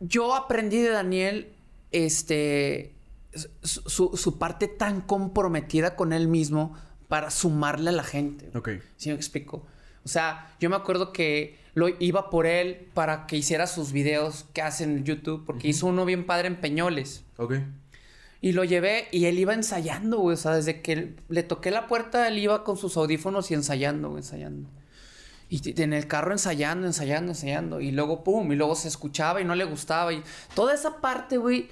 Yo 0.00 0.34
aprendí 0.34 0.80
de 0.82 0.90
Daniel, 0.90 1.52
este, 1.92 2.94
su, 3.62 3.82
su- 3.88 4.16
su 4.16 4.38
parte 4.38 4.66
tan 4.68 5.00
comprometida 5.02 5.94
con 5.96 6.12
él 6.12 6.28
mismo 6.28 6.76
para 7.08 7.30
sumarle 7.30 7.90
a 7.90 7.92
la 7.92 8.02
gente. 8.04 8.50
Ok. 8.56 8.70
¿Sí 8.96 9.10
me 9.10 9.14
explico? 9.14 9.66
O 10.04 10.08
sea, 10.08 10.54
yo 10.60 10.68
me 10.68 10.76
acuerdo 10.76 11.12
que 11.12 11.58
lo 11.74 11.88
iba 11.98 12.30
por 12.30 12.46
él 12.46 12.88
para 12.94 13.26
que 13.26 13.36
hiciera 13.36 13.66
sus 13.66 13.92
videos 13.92 14.46
que 14.52 14.62
hace 14.62 14.84
en 14.84 15.04
YouTube, 15.04 15.44
porque 15.44 15.68
hizo 15.68 15.86
uno 15.86 16.04
bien 16.04 16.24
padre 16.26 16.48
en 16.48 16.56
Peñoles. 16.60 17.24
Ok. 17.36 17.54
Y 18.40 18.52
lo 18.52 18.62
llevé 18.64 19.08
y 19.10 19.24
él 19.24 19.38
iba 19.38 19.54
ensayando, 19.54 20.18
güey. 20.18 20.34
O 20.34 20.36
sea, 20.36 20.52
desde 20.54 20.82
que 20.82 21.14
le 21.28 21.42
toqué 21.42 21.70
la 21.70 21.86
puerta, 21.86 22.28
él 22.28 22.38
iba 22.38 22.62
con 22.62 22.76
sus 22.76 22.96
audífonos 22.96 23.50
y 23.50 23.54
ensayando, 23.54 24.10
güey, 24.10 24.22
ensayando. 24.22 24.68
Y 25.48 25.80
en 25.82 25.92
el 25.92 26.06
carro 26.08 26.32
ensayando, 26.32 26.86
ensayando, 26.86 27.32
ensayando. 27.32 27.80
Y 27.80 27.90
luego, 27.90 28.22
pum, 28.24 28.52
y 28.52 28.56
luego 28.56 28.74
se 28.74 28.88
escuchaba 28.88 29.40
y 29.40 29.44
no 29.44 29.54
le 29.54 29.64
gustaba. 29.64 30.12
Y 30.12 30.22
toda 30.54 30.74
esa 30.74 31.00
parte, 31.00 31.38
güey, 31.38 31.68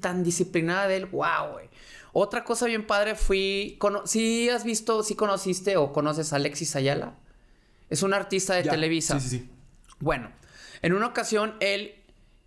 tan 0.00 0.24
disciplinada 0.24 0.88
de 0.88 0.96
él, 0.96 1.06
wow, 1.06 1.52
güey. 1.52 1.68
Otra 2.12 2.42
cosa 2.42 2.66
bien 2.66 2.86
padre 2.86 3.14
fui... 3.14 3.76
cono- 3.78 4.06
¿Sí 4.06 4.48
has 4.48 4.64
visto, 4.64 5.02
sí 5.02 5.14
conociste 5.14 5.76
o 5.76 5.92
conoces 5.92 6.32
a 6.32 6.36
Alexis 6.36 6.74
Ayala? 6.74 7.14
Es 7.90 8.02
un 8.02 8.14
artista 8.14 8.54
de 8.54 8.64
Ya. 8.64 8.70
Televisa. 8.70 9.18
Sí, 9.20 9.28
sí, 9.28 9.38
sí. 9.38 9.50
Bueno, 10.00 10.30
en 10.82 10.92
una 10.92 11.06
ocasión 11.06 11.54
él, 11.60 11.94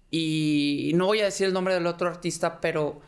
y 0.09 0.91
no 0.95 1.05
voy 1.07 1.21
a 1.21 1.25
decir 1.25 1.47
el 1.47 1.53
nombre 1.53 1.73
del 1.73 1.87
otro 1.87 2.07
artista, 2.09 2.59
pero 2.61 3.01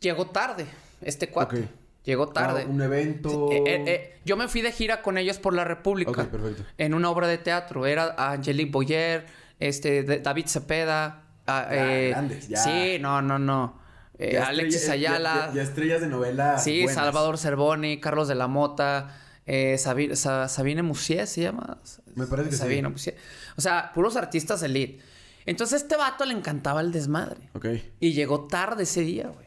llegó 0.00 0.26
tarde, 0.30 0.66
este 1.02 1.28
cuate. 1.28 1.68
Llegó 2.04 2.28
tarde. 2.28 2.62
Ah, 2.66 2.70
un 2.70 2.80
evento. 2.80 3.52
Eh, 3.52 3.62
eh, 3.66 3.84
eh, 3.86 4.18
yo 4.24 4.36
me 4.38 4.48
fui 4.48 4.62
de 4.62 4.72
gira 4.72 5.02
con 5.02 5.18
ellos 5.18 5.38
por 5.38 5.52
la 5.52 5.64
República. 5.64 6.10
Ok, 6.10 6.24
perfecto. 6.28 6.62
En 6.78 6.94
una 6.94 7.10
obra 7.10 7.26
de 7.26 7.36
teatro. 7.36 7.84
Era 7.86 8.14
Angelique 8.16 8.70
Boyer, 8.70 9.26
este, 9.60 10.02
David 10.04 10.46
Cepeda. 10.46 11.24
ah, 11.46 11.66
Ya, 11.70 11.84
grandes, 12.08 12.48
ya. 12.48 12.56
Sí, 12.58 12.96
no, 12.98 13.20
no, 13.20 13.38
no. 13.38 13.78
Alexis 14.18 14.84
estrella- 14.84 14.96
ya- 14.96 15.10
Ayala. 15.16 15.46
Ya, 15.48 15.54
ya 15.56 15.62
estrellas 15.62 16.00
de 16.00 16.06
novela. 16.08 16.58
Sí, 16.58 16.82
buenas. 16.84 16.94
Salvador 16.94 17.36
Cervoni, 17.36 18.00
Carlos 18.00 18.26
de 18.26 18.34
la 18.36 18.46
Mota, 18.48 19.14
eh, 19.48 19.76
Sabi- 19.78 20.14
Sa- 20.14 20.46
Sabine 20.48 20.82
Musier 20.82 21.26
se 21.26 21.40
llama. 21.42 21.78
Me 22.14 22.26
parece 22.26 22.50
que 22.50 22.56
sí. 22.56 22.62
Sabine 22.62 22.88
Musier. 22.88 23.16
O 23.56 23.60
sea, 23.60 23.90
puros 23.94 24.14
artistas 24.16 24.62
elite. 24.62 25.00
Entonces 25.46 25.80
a 25.80 25.84
este 25.84 25.96
vato 25.96 26.24
le 26.26 26.34
encantaba 26.34 26.80
el 26.82 26.92
desmadre. 26.92 27.48
Ok. 27.54 27.66
Y 28.00 28.12
llegó 28.12 28.46
tarde 28.46 28.82
ese 28.82 29.00
día, 29.00 29.28
güey. 29.28 29.46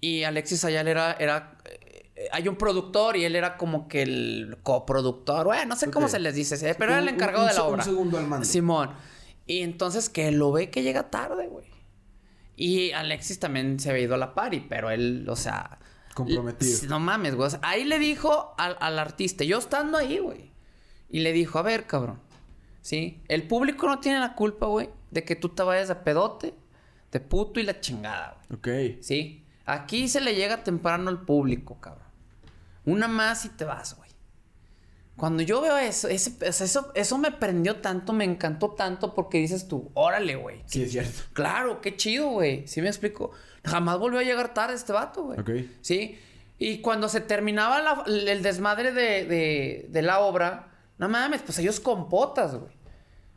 Y 0.00 0.24
Alexis 0.24 0.64
Ayala 0.64 0.90
era... 0.90 1.12
era 1.14 1.56
eh, 1.64 2.28
hay 2.32 2.46
un 2.48 2.56
productor 2.56 3.16
y 3.16 3.24
él 3.24 3.34
era 3.34 3.56
como 3.56 3.88
que 3.88 4.02
el 4.02 4.58
coproductor. 4.62 5.46
Bueno, 5.46 5.64
no 5.66 5.76
sé 5.76 5.90
cómo 5.90 6.08
se 6.08 6.18
les 6.18 6.34
dice, 6.34 6.56
¿sí? 6.58 6.66
pero 6.78 6.92
era 6.92 6.98
el 7.00 7.08
Un- 7.08 7.14
encargado 7.14 7.44
un 7.44 7.48
de 7.48 7.54
la 7.54 7.60
se- 7.60 7.66
un 7.66 7.72
obra. 7.74 7.84
segundo 7.84 8.18
al 8.18 8.26
mando. 8.26 8.44
Simón. 8.44 8.90
Y 9.46 9.60
entonces 9.60 10.08
que 10.10 10.30
lo 10.30 10.52
ve 10.52 10.68
que 10.70 10.82
llega 10.82 11.10
tarde, 11.10 11.46
güey. 11.46 11.66
Y 12.56 12.90
Alexis 12.90 13.38
también 13.38 13.80
se 13.80 13.88
había 13.90 14.02
ido 14.02 14.14
a 14.16 14.18
la 14.18 14.34
party, 14.34 14.60
pero 14.68 14.90
él, 14.90 15.26
o 15.30 15.36
sea... 15.36 15.78
Comprometido. 16.18 16.88
No 16.88 16.98
mames, 16.98 17.34
güey. 17.34 17.46
O 17.46 17.50
sea, 17.50 17.60
ahí 17.62 17.84
le 17.84 17.98
dijo 17.98 18.54
al, 18.58 18.76
al 18.80 18.98
artista, 18.98 19.44
yo 19.44 19.58
estando 19.58 19.96
ahí, 19.96 20.18
güey. 20.18 20.50
Y 21.08 21.20
le 21.20 21.32
dijo, 21.32 21.58
a 21.58 21.62
ver, 21.62 21.86
cabrón. 21.86 22.20
¿Sí? 22.80 23.22
El 23.28 23.46
público 23.46 23.86
no 23.86 24.00
tiene 24.00 24.18
la 24.18 24.34
culpa, 24.34 24.66
güey, 24.66 24.90
de 25.10 25.24
que 25.24 25.36
tú 25.36 25.50
te 25.50 25.62
vayas 25.62 25.88
de 25.88 25.94
pedote, 25.94 26.54
de 27.12 27.20
puto 27.20 27.60
y 27.60 27.62
la 27.62 27.80
chingada, 27.80 28.38
güey. 28.48 28.96
Ok. 28.96 29.02
¿Sí? 29.02 29.44
Aquí 29.64 30.08
se 30.08 30.20
le 30.20 30.34
llega 30.34 30.64
temprano 30.64 31.10
al 31.10 31.22
público, 31.22 31.78
cabrón. 31.80 32.08
Una 32.84 33.06
más 33.06 33.44
y 33.44 33.50
te 33.50 33.64
vas, 33.64 33.96
güey. 33.96 34.08
Cuando 35.16 35.42
yo 35.42 35.60
veo 35.60 35.76
eso, 35.76 36.08
ese, 36.08 36.32
eso, 36.40 36.92
eso 36.94 37.18
me 37.18 37.32
prendió 37.32 37.76
tanto, 37.76 38.12
me 38.12 38.24
encantó 38.24 38.70
tanto 38.70 39.14
porque 39.14 39.38
dices 39.38 39.66
tú, 39.66 39.90
órale, 39.94 40.36
güey. 40.36 40.62
Sí, 40.66 40.82
es 40.84 40.92
cierto. 40.92 41.22
Claro, 41.32 41.80
qué 41.80 41.96
chido, 41.96 42.28
güey. 42.28 42.66
¿Sí 42.68 42.80
me 42.80 42.88
explico? 42.88 43.32
Jamás 43.64 43.98
volvió 43.98 44.20
a 44.20 44.22
llegar 44.22 44.54
tarde 44.54 44.74
este 44.74 44.92
vato, 44.92 45.24
güey. 45.24 45.40
Ok. 45.40 45.50
Sí. 45.80 46.18
Y 46.58 46.78
cuando 46.80 47.08
se 47.08 47.20
terminaba 47.20 47.80
la- 47.80 48.04
el 48.06 48.42
desmadre 48.42 48.92
de, 48.92 49.24
de- 49.24 49.86
de 49.90 50.02
la 50.02 50.20
obra, 50.20 50.72
no 50.98 51.08
mames, 51.08 51.42
pues 51.42 51.58
ellos 51.58 51.80
con 51.80 52.08
potas, 52.08 52.54
güey. 52.54 52.72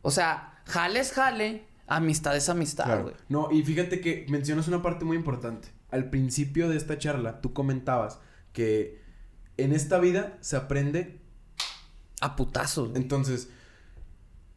O 0.01 0.09
sea, 0.11 0.61
jale 0.65 0.99
es 0.99 1.11
jale, 1.11 1.65
amistad 1.87 2.35
es 2.35 2.49
amistad, 2.49 2.85
Claro. 2.85 3.03
güey. 3.03 3.15
No, 3.29 3.51
y 3.51 3.63
fíjate 3.63 4.01
que 4.01 4.25
mencionas 4.29 4.67
una 4.67 4.81
parte 4.81 5.05
muy 5.05 5.17
importante. 5.17 5.67
Al 5.91 6.09
principio 6.09 6.69
de 6.69 6.77
esta 6.77 6.97
charla, 6.97 7.41
tú 7.41 7.53
comentabas 7.53 8.19
que 8.53 9.01
en 9.57 9.73
esta 9.73 9.99
vida 9.99 10.37
se 10.41 10.55
aprende. 10.55 11.19
A 12.21 12.35
putazos, 12.35 12.89
güey. 12.89 13.01
Entonces, 13.01 13.49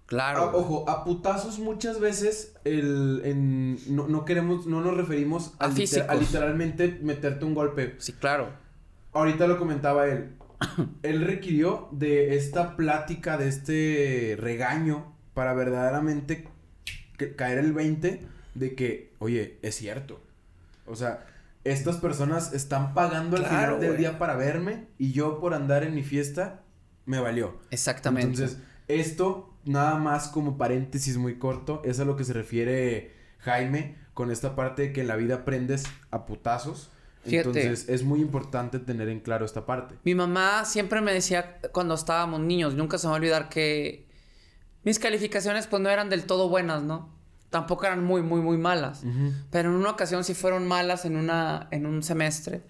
Claro. 0.07 0.41
a- 0.41 0.55
ojo, 0.55 0.89
a 0.89 1.03
putazos 1.05 1.59
muchas 1.59 1.99
veces 2.01 2.55
el, 2.65 3.23
en- 3.25 3.79
no, 3.95 4.07
no 4.07 4.25
queremos, 4.25 4.67
no 4.67 4.81
nos 4.83 4.97
referimos 4.97 5.55
A 5.59 5.69
liter- 5.69 5.77
físicos. 5.81 6.09
a 6.11 6.15
literalmente 6.15 6.99
meterte 7.03 7.45
un 7.45 7.55
golpe. 7.55 7.95
Sí, 7.99 8.13
claro. 8.13 8.49
Ahorita 9.13 9.47
lo 9.47 9.59
comentaba 9.59 10.07
él. 10.07 10.37
él 11.03 11.23
requirió 11.23 11.89
de 11.93 12.37
esta 12.37 12.77
plática, 12.77 13.37
de 13.39 13.49
este 13.49 14.37
regaño, 14.39 15.15
para 15.35 15.53
verdaderamente 15.55 16.49
caer 17.37 17.59
el 17.59 17.73
20 17.73 18.21
de 18.55 18.75
que, 18.75 19.13
oye, 19.19 19.59
es 19.63 19.75
cierto. 19.77 20.21
O 20.87 20.97
sea, 20.97 21.27
estas 21.65 21.97
personas 21.97 22.53
están 22.53 22.93
pagando 22.95 23.37
al 23.37 23.45
Claro, 23.45 23.77
final 23.77 23.81
del 23.81 23.97
día 23.99 24.19
para 24.19 24.37
verme 24.37 24.87
y 24.99 25.13
yo 25.13 25.41
por 25.41 25.55
andar 25.55 25.83
en 25.83 25.95
mi 25.95 26.03
fiesta 26.03 26.61
me 27.07 27.21
valió. 27.21 27.57
Exactamente. 27.71 28.29
Entonces, 28.43 28.59
esto, 28.87 29.54
nada 29.65 29.97
más 29.97 30.29
como 30.29 30.57
paréntesis 30.57 31.17
muy 31.17 31.39
corto, 31.39 31.83
es 31.85 32.01
a 32.01 32.05
lo 32.05 32.17
que 32.17 32.25
se 32.25 32.33
refiere 32.33 33.15
Jaime 33.39 33.97
con 34.15 34.31
esta 34.31 34.55
parte 34.55 34.83
de 34.83 34.93
que 34.93 35.03
en 35.03 35.09
la 35.09 35.17
vida 35.17 35.37
aprendes 35.37 35.85
a 36.11 36.27
putazos. 36.27 36.91
Fíjate. 37.25 37.49
Entonces, 37.49 37.89
es 37.89 38.05
muy 38.05 38.21
importante 38.21 38.79
tener 38.79 39.09
en 39.09 39.21
claro 39.21 39.45
esta 39.45 39.65
parte. 39.65 39.95
Mi 40.05 40.15
mamá 40.15 40.65
siempre 40.65 41.01
me 41.01 41.13
decía 41.13 41.59
cuando 41.73 41.95
estábamos 41.95 42.41
niños, 42.41 42.75
nunca 42.75 42.99
se 42.99 43.07
me 43.07 43.13
va 43.13 43.17
a 43.17 43.19
olvidar 43.19 43.49
que 43.49 44.07
mis 44.85 44.99
calificaciones 44.99 45.67
pues 45.67 45.83
no 45.83 45.89
eran 45.89 46.11
del 46.11 46.25
todo 46.25 46.49
buenas, 46.49 46.83
¿no? 46.83 47.13
Tampoco 47.49 47.87
eran 47.87 48.05
muy, 48.05 48.21
muy, 48.21 48.41
muy 48.41 48.59
malas. 48.59 49.05
Pero 49.51 49.71
en 49.71 49.77
una 49.77 49.91
ocasión 49.91 50.25
sí 50.25 50.35
fueron 50.35 50.67
malas 50.67 51.05
en, 51.05 51.17
una, 51.17 51.69
en 51.71 51.87
un 51.87 52.03
semestre. 52.03 52.63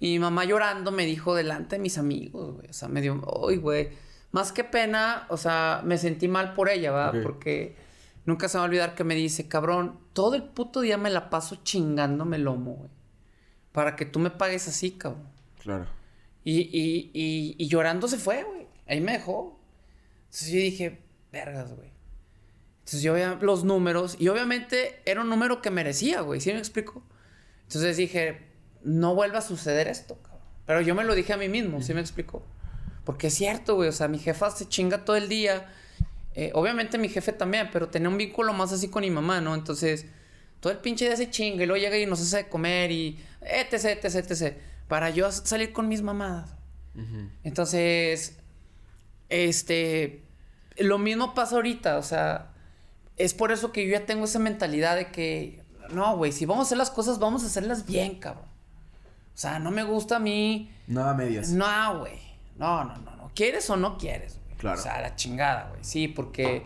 Y 0.00 0.12
mi 0.12 0.18
mamá 0.18 0.44
llorando 0.44 0.90
me 0.90 1.06
dijo 1.06 1.34
delante 1.34 1.76
de 1.76 1.82
mis 1.82 1.98
amigos, 1.98 2.54
güey. 2.56 2.68
O 2.68 2.72
sea, 2.72 2.88
me 2.88 3.00
dio, 3.00 3.22
uy, 3.42 3.56
güey. 3.56 3.90
Más 4.34 4.50
que 4.50 4.64
pena, 4.64 5.26
o 5.28 5.36
sea, 5.36 5.82
me 5.84 5.96
sentí 5.96 6.26
mal 6.26 6.54
por 6.54 6.68
ella, 6.68 6.90
¿verdad? 6.90 7.22
Porque 7.22 7.76
nunca 8.24 8.48
se 8.48 8.56
me 8.56 8.62
va 8.62 8.64
a 8.64 8.68
olvidar 8.68 8.94
que 8.96 9.04
me 9.04 9.14
dice, 9.14 9.46
cabrón, 9.46 10.00
todo 10.12 10.34
el 10.34 10.42
puto 10.42 10.80
día 10.80 10.98
me 10.98 11.08
la 11.08 11.30
paso 11.30 11.60
chingándome 11.62 12.34
el 12.34 12.42
lomo, 12.42 12.72
güey. 12.72 12.90
Para 13.70 13.94
que 13.94 14.06
tú 14.06 14.18
me 14.18 14.30
pagues 14.30 14.66
así, 14.66 14.90
cabrón. 14.90 15.28
Claro. 15.62 15.86
Y, 16.42 16.62
y, 16.62 17.12
y, 17.14 17.54
y 17.56 17.68
llorando 17.68 18.08
se 18.08 18.18
fue, 18.18 18.42
güey. 18.42 18.66
Ahí 18.88 19.00
me 19.00 19.12
dejó. 19.12 19.60
Entonces 20.24 20.48
yo 20.48 20.58
dije, 20.58 21.00
vergas, 21.30 21.72
güey. 21.72 21.92
Entonces 22.80 23.02
yo 23.02 23.12
veía 23.12 23.38
los 23.40 23.62
números 23.62 24.16
y 24.18 24.26
obviamente 24.26 25.00
era 25.06 25.20
un 25.20 25.30
número 25.30 25.62
que 25.62 25.70
merecía, 25.70 26.22
güey. 26.22 26.40
¿Sí 26.40 26.52
me 26.52 26.58
explico? 26.58 27.04
Entonces 27.68 27.96
dije, 27.96 28.48
no 28.82 29.14
vuelva 29.14 29.38
a 29.38 29.42
suceder 29.42 29.86
esto, 29.86 30.18
cabrón. 30.20 30.42
Pero 30.66 30.80
yo 30.80 30.96
me 30.96 31.04
lo 31.04 31.14
dije 31.14 31.34
a 31.34 31.36
mí 31.36 31.48
mismo, 31.48 31.80
¿sí 31.82 31.94
me 31.94 32.00
explico? 32.00 32.42
Porque 33.04 33.26
es 33.28 33.34
cierto, 33.34 33.76
güey, 33.76 33.88
o 33.88 33.92
sea, 33.92 34.08
mi 34.08 34.18
jefa 34.18 34.50
se 34.50 34.68
chinga 34.68 35.04
todo 35.04 35.16
el 35.16 35.28
día. 35.28 35.70
Eh, 36.34 36.50
obviamente 36.54 36.98
mi 36.98 37.08
jefe 37.08 37.32
también, 37.32 37.68
pero 37.72 37.88
tenía 37.88 38.08
un 38.08 38.16
vínculo 38.18 38.52
más 38.52 38.72
así 38.72 38.88
con 38.88 39.02
mi 39.02 39.10
mamá, 39.10 39.40
¿no? 39.40 39.54
Entonces, 39.54 40.06
todo 40.60 40.72
el 40.72 40.78
pinche 40.78 41.04
día 41.04 41.16
se 41.16 41.30
chinga 41.30 41.62
y 41.62 41.66
luego 41.66 41.80
llega 41.80 41.98
y 41.98 42.06
nos 42.06 42.20
hace 42.20 42.38
de 42.38 42.48
comer 42.48 42.90
y 42.90 43.18
etc, 43.42 44.02
etc, 44.02 44.30
etc. 44.30 44.56
Para 44.88 45.10
yo 45.10 45.30
salir 45.30 45.72
con 45.72 45.88
mis 45.88 46.02
mamadas. 46.02 46.54
Entonces, 47.42 48.38
este, 49.28 50.22
lo 50.78 50.98
mismo 50.98 51.34
pasa 51.34 51.56
ahorita, 51.56 51.98
o 51.98 52.02
sea, 52.02 52.52
es 53.16 53.34
por 53.34 53.50
eso 53.50 53.72
que 53.72 53.84
yo 53.84 53.92
ya 53.92 54.06
tengo 54.06 54.24
esa 54.24 54.38
mentalidad 54.38 54.96
de 54.96 55.10
que, 55.10 55.62
no, 55.90 56.16
güey, 56.16 56.30
si 56.30 56.46
vamos 56.46 56.66
a 56.66 56.68
hacer 56.68 56.78
las 56.78 56.90
cosas, 56.90 57.18
vamos 57.18 57.42
a 57.42 57.46
hacerlas 57.46 57.84
bien, 57.84 58.18
cabrón. 58.20 58.46
O 59.34 59.36
sea, 59.36 59.58
no 59.58 59.72
me 59.72 59.82
gusta 59.82 60.16
a 60.16 60.20
mí. 60.20 60.72
Nada 60.86 61.14
medias. 61.14 61.50
No, 61.50 61.98
güey. 61.98 62.23
No, 62.56 62.84
no, 62.84 62.96
no, 62.98 63.16
no. 63.16 63.30
¿Quieres 63.34 63.68
o 63.70 63.76
no 63.76 63.98
quieres? 63.98 64.40
Claro. 64.58 64.78
O 64.78 64.82
sea, 64.82 65.00
la 65.00 65.16
chingada, 65.16 65.68
güey. 65.70 65.84
Sí, 65.84 66.08
porque 66.08 66.64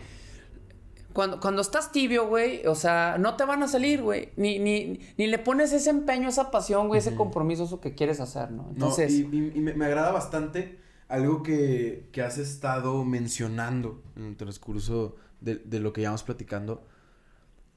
cuando, 1.13 1.41
cuando 1.41 1.63
estás 1.63 1.91
tibio, 1.91 2.29
güey, 2.29 2.67
o 2.67 2.75
sea, 2.75 3.17
no 3.19 3.35
te 3.37 3.45
van 3.45 3.63
a 3.63 3.69
salir, 3.69 4.03
güey. 4.03 4.31
Ni, 4.37 4.59
ni, 4.59 5.01
ni 5.17 5.27
le 5.27 5.39
pones 5.39 5.73
ese 5.73 5.91
empeño, 5.91 6.29
esa 6.29 6.51
pasión, 6.51 6.89
güey, 6.89 7.01
ese 7.01 7.17
compromiso, 7.17 7.65
eso 7.65 7.81
que 7.81 7.95
quieres 7.95 8.21
hacer, 8.21 8.51
¿no? 8.51 8.69
Entonces. 8.71 9.13
y, 9.19 9.25
me, 9.25 9.75
me, 9.75 9.85
agrada 9.87 10.13
bastante 10.13 10.79
algo 11.09 11.43
que, 11.43 12.09
que, 12.13 12.23
has 12.23 12.39
estado 12.39 13.05
mencionando 13.05 14.03
en 14.17 14.27
el 14.27 14.37
transcurso 14.37 15.17
de, 15.41 15.57
de 15.57 15.81
lo 15.81 15.93
que 15.93 16.03
llevamos 16.03 16.23
platicando. 16.23 16.87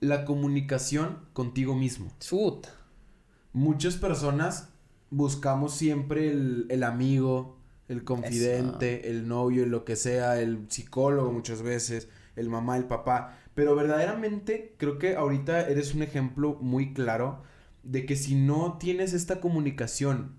La 0.01 0.25
comunicación 0.25 1.25
contigo 1.33 1.73
mismo. 1.73 2.11
Chuta. 2.19 2.69
Muchas 3.53 3.95
personas 3.95 4.69
buscamos 5.09 5.73
siempre 5.73 6.29
el, 6.29 6.67
el 6.69 6.83
amigo, 6.83 7.57
el 7.91 8.03
confidente, 8.03 9.09
el 9.09 9.27
novio, 9.27 9.65
lo 9.65 9.83
que 9.83 9.95
sea, 9.95 10.39
el 10.39 10.65
psicólogo 10.69 11.31
muchas 11.31 11.61
veces, 11.61 12.07
el 12.35 12.49
mamá, 12.49 12.77
el 12.77 12.85
papá. 12.85 13.37
Pero 13.53 13.75
verdaderamente 13.75 14.75
creo 14.77 14.97
que 14.97 15.15
ahorita 15.15 15.67
eres 15.67 15.93
un 15.93 16.01
ejemplo 16.01 16.57
muy 16.61 16.93
claro 16.93 17.43
de 17.83 18.05
que 18.05 18.15
si 18.15 18.35
no 18.35 18.77
tienes 18.79 19.13
esta 19.13 19.41
comunicación 19.41 20.35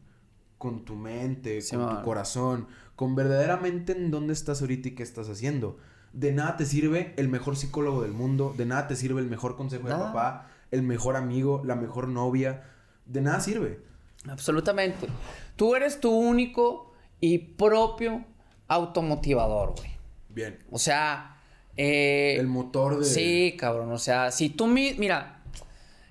con 0.56 0.84
tu 0.84 0.94
mente, 0.94 1.58
con 1.70 1.88
tu 1.88 2.02
corazón, 2.02 2.68
con 2.96 3.14
verdaderamente 3.14 3.92
en 3.92 4.10
dónde 4.10 4.32
estás 4.32 4.60
ahorita 4.62 4.88
y 4.88 4.94
qué 4.94 5.02
estás 5.02 5.28
haciendo. 5.28 5.76
De 6.12 6.32
nada 6.32 6.56
te 6.56 6.66
sirve 6.66 7.14
el 7.16 7.28
mejor 7.28 7.56
psicólogo 7.56 8.02
del 8.02 8.12
mundo, 8.12 8.54
de 8.56 8.64
nada 8.66 8.86
te 8.86 8.96
sirve 8.96 9.20
el 9.20 9.28
mejor 9.28 9.56
consejo 9.56 9.88
de 9.88 9.94
papá, 9.94 10.48
el 10.70 10.82
mejor 10.82 11.16
amigo, 11.16 11.62
la 11.64 11.74
mejor 11.74 12.08
novia, 12.08 12.64
de 13.06 13.20
nada 13.22 13.40
sirve. 13.40 13.80
Absolutamente. 14.28 15.08
Tú 15.56 15.74
eres 15.74 16.00
tu 16.00 16.10
único 16.10 16.91
y 17.22 17.38
propio 17.38 18.24
automotivador, 18.68 19.74
güey. 19.76 19.90
Bien. 20.28 20.58
O 20.70 20.78
sea... 20.78 21.38
Eh, 21.76 22.36
el 22.38 22.48
motor 22.48 22.98
de... 22.98 23.04
Sí, 23.06 23.56
cabrón. 23.56 23.92
O 23.92 23.98
sea, 23.98 24.32
si 24.32 24.50
tú... 24.50 24.66
Mi... 24.66 24.94
Mira, 24.94 25.40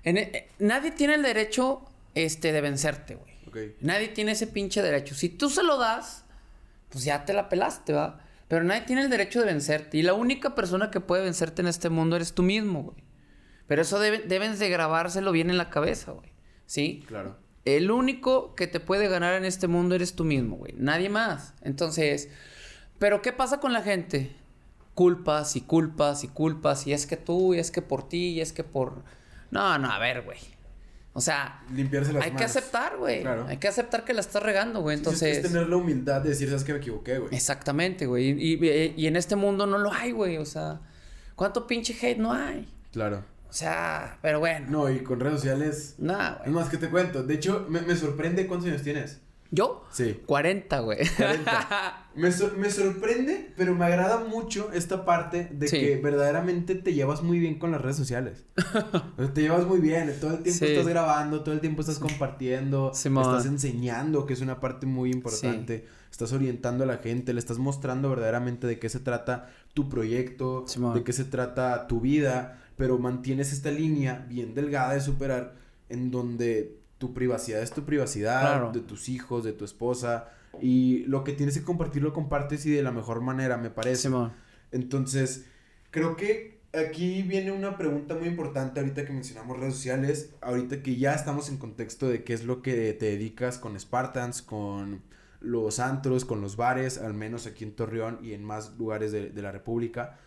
e, 0.02 0.48
nadie 0.58 0.90
tiene 0.90 1.14
el 1.14 1.22
derecho 1.22 1.82
este, 2.14 2.50
de 2.50 2.60
vencerte, 2.62 3.14
güey. 3.14 3.76
Nadie 3.82 4.08
tiene 4.08 4.32
ese 4.32 4.46
pinche 4.46 4.80
derecho. 4.80 5.14
Si 5.14 5.28
tú 5.28 5.50
se 5.50 5.62
lo 5.62 5.76
das, 5.76 6.24
pues 6.88 7.04
ya 7.04 7.26
te 7.26 7.34
la 7.34 7.50
pelaste, 7.50 7.92
¿va? 7.92 8.20
Pero 8.48 8.64
nadie 8.64 8.80
tiene 8.80 9.02
el 9.02 9.10
derecho 9.10 9.40
de 9.40 9.46
vencerte. 9.46 9.98
Y 9.98 10.02
la 10.02 10.14
única 10.14 10.54
persona 10.54 10.90
que 10.90 11.00
puede 11.00 11.24
vencerte 11.24 11.60
en 11.60 11.68
este 11.68 11.90
mundo 11.90 12.16
eres 12.16 12.32
tú 12.32 12.42
mismo, 12.42 12.84
güey. 12.84 13.04
Pero 13.66 13.82
eso 13.82 14.00
debes 14.00 14.58
de 14.58 14.68
grabárselo 14.70 15.30
bien 15.30 15.50
en 15.50 15.58
la 15.58 15.68
cabeza, 15.68 16.12
güey. 16.12 16.32
¿Sí? 16.64 17.04
Claro. 17.06 17.36
El 17.64 17.90
único 17.90 18.54
que 18.54 18.66
te 18.66 18.80
puede 18.80 19.08
ganar 19.08 19.34
en 19.34 19.44
este 19.44 19.68
mundo 19.68 19.94
eres 19.94 20.14
tú 20.14 20.24
mismo, 20.24 20.56
güey. 20.56 20.74
Nadie 20.76 21.08
más. 21.08 21.54
Entonces, 21.62 22.28
pero 22.98 23.22
¿qué 23.22 23.32
pasa 23.32 23.60
con 23.60 23.72
la 23.72 23.82
gente? 23.82 24.34
Culpas 24.94 25.54
y 25.56 25.60
culpas 25.60 26.24
y 26.24 26.28
culpas. 26.28 26.86
Y 26.86 26.92
es 26.92 27.06
que 27.06 27.16
tú, 27.16 27.54
y 27.54 27.58
es 27.58 27.70
que 27.70 27.82
por 27.82 28.08
ti, 28.08 28.30
y 28.30 28.40
es 28.40 28.52
que 28.52 28.64
por... 28.64 29.04
No, 29.50 29.78
no, 29.78 29.90
a 29.90 29.98
ver, 29.98 30.22
güey. 30.22 30.38
O 31.14 31.20
sea, 31.20 31.62
limpiarse 31.72 32.12
las 32.12 32.24
hay 32.24 32.32
que 32.32 32.44
aceptar, 32.44 32.96
güey. 32.96 33.20
Claro. 33.20 33.46
Hay 33.46 33.58
que 33.58 33.68
aceptar 33.68 34.04
que 34.04 34.14
la 34.14 34.22
estás 34.22 34.42
regando, 34.42 34.80
güey. 34.80 34.96
Entonces. 34.96 35.38
es 35.38 35.42
tener 35.42 35.68
la 35.68 35.76
humildad 35.76 36.22
de 36.22 36.30
decir, 36.30 36.48
sabes 36.48 36.64
que 36.64 36.72
me 36.72 36.78
equivoqué, 36.78 37.18
güey. 37.18 37.34
Exactamente, 37.34 38.06
güey. 38.06 38.30
Y, 38.30 38.54
y, 38.54 38.94
y, 38.96 39.06
en 39.06 39.16
este 39.16 39.36
mundo 39.36 39.66
no 39.66 39.76
lo 39.76 39.92
hay, 39.92 40.12
güey. 40.12 40.38
O 40.38 40.46
sea, 40.46 40.80
¿cuánto 41.36 41.66
pinche 41.66 41.94
hate 42.00 42.18
no 42.18 42.32
hay? 42.32 42.66
Claro. 42.92 43.24
O 43.52 43.54
sea, 43.54 44.18
pero 44.22 44.38
bueno. 44.38 44.64
No, 44.70 44.90
y 44.90 45.00
con 45.02 45.20
redes 45.20 45.40
sociales. 45.40 45.96
Nada, 45.98 46.36
güey. 46.38 46.48
Es 46.48 46.54
más 46.54 46.70
que 46.70 46.78
te 46.78 46.88
cuento. 46.88 47.22
De 47.22 47.34
hecho, 47.34 47.66
me, 47.68 47.82
me 47.82 47.94
sorprende 47.94 48.46
cuántos 48.46 48.70
años 48.70 48.80
tienes. 48.80 49.20
¿Yo? 49.50 49.84
Sí. 49.90 50.22
40, 50.24 50.80
güey. 50.80 51.00
40. 51.14 51.98
Me, 52.14 52.28
me, 52.58 52.70
sorprende, 52.70 53.54
pero 53.56 53.74
me 53.74 53.86
agrada 53.86 54.22
mucho 54.24 54.70
esta 54.74 55.06
parte 55.06 55.48
de 55.50 55.66
que 55.66 55.96
verdaderamente 55.96 56.74
te 56.74 56.92
llevas 56.92 57.22
muy 57.22 57.38
bien 57.38 57.58
con 57.58 57.70
las 57.70 57.80
redes 57.80 57.96
sociales. 57.96 58.44
te 59.34 59.40
llevas 59.40 59.66
muy 59.66 59.80
bien, 59.80 60.14
todo 60.20 60.32
el 60.32 60.42
tiempo 60.42 60.66
estás 60.66 60.86
grabando, 60.86 61.42
todo 61.42 61.54
el 61.54 61.62
tiempo 61.62 61.80
estás 61.80 61.98
compartiendo, 61.98 62.92
estás 62.92 63.46
enseñando, 63.46 64.26
que 64.26 64.34
es 64.34 64.42
una 64.42 64.60
parte 64.60 64.84
muy 64.84 65.10
importante. 65.10 65.86
Estás 66.10 66.34
orientando 66.34 66.84
a 66.84 66.86
la 66.86 66.98
gente, 66.98 67.32
le 67.32 67.38
estás 67.38 67.56
mostrando 67.56 68.10
verdaderamente 68.10 68.66
de 68.66 68.78
qué 68.78 68.90
se 68.90 69.00
trata 69.00 69.48
tu 69.72 69.88
proyecto, 69.88 70.66
de 70.94 71.02
qué 71.02 71.14
se 71.14 71.24
trata 71.24 71.86
tu 71.86 72.02
vida, 72.02 72.61
pero 72.82 72.98
mantienes 72.98 73.52
esta 73.52 73.70
línea 73.70 74.26
bien 74.28 74.56
delgada 74.56 74.94
de 74.94 75.00
superar 75.00 75.54
en 75.88 76.10
donde 76.10 76.80
tu 76.98 77.14
privacidad 77.14 77.62
es 77.62 77.70
tu 77.70 77.84
privacidad, 77.84 78.72
de 78.72 78.80
tus 78.80 79.08
hijos, 79.08 79.44
de 79.44 79.52
tu 79.52 79.64
esposa. 79.64 80.30
Y 80.60 81.04
lo 81.04 81.22
que 81.22 81.32
tienes 81.32 81.56
que 81.56 81.62
compartir 81.62 82.02
lo 82.02 82.12
compartes 82.12 82.66
y 82.66 82.72
de 82.72 82.82
la 82.82 82.90
mejor 82.90 83.20
manera, 83.20 83.56
me 83.56 83.70
parece. 83.70 84.10
Entonces, 84.72 85.46
creo 85.92 86.16
que 86.16 86.58
aquí 86.72 87.22
viene 87.22 87.52
una 87.52 87.78
pregunta 87.78 88.16
muy 88.16 88.26
importante 88.26 88.80
ahorita 88.80 89.04
que 89.04 89.12
mencionamos 89.12 89.60
redes 89.60 89.74
sociales. 89.74 90.34
Ahorita 90.40 90.82
que 90.82 90.96
ya 90.96 91.14
estamos 91.14 91.50
en 91.50 91.58
contexto 91.58 92.08
de 92.08 92.24
qué 92.24 92.32
es 92.32 92.44
lo 92.44 92.62
que 92.62 92.94
te 92.94 93.06
dedicas 93.06 93.58
con 93.58 93.78
Spartans, 93.78 94.42
con 94.42 95.02
los 95.38 95.78
antros, 95.78 96.24
con 96.24 96.40
los 96.40 96.56
bares, 96.56 96.98
al 96.98 97.14
menos 97.14 97.46
aquí 97.46 97.62
en 97.62 97.76
Torreón 97.76 98.18
y 98.24 98.32
en 98.32 98.42
más 98.42 98.76
lugares 98.76 99.12
de, 99.12 99.30
de 99.30 99.42
la 99.42 99.52
República. 99.52 100.18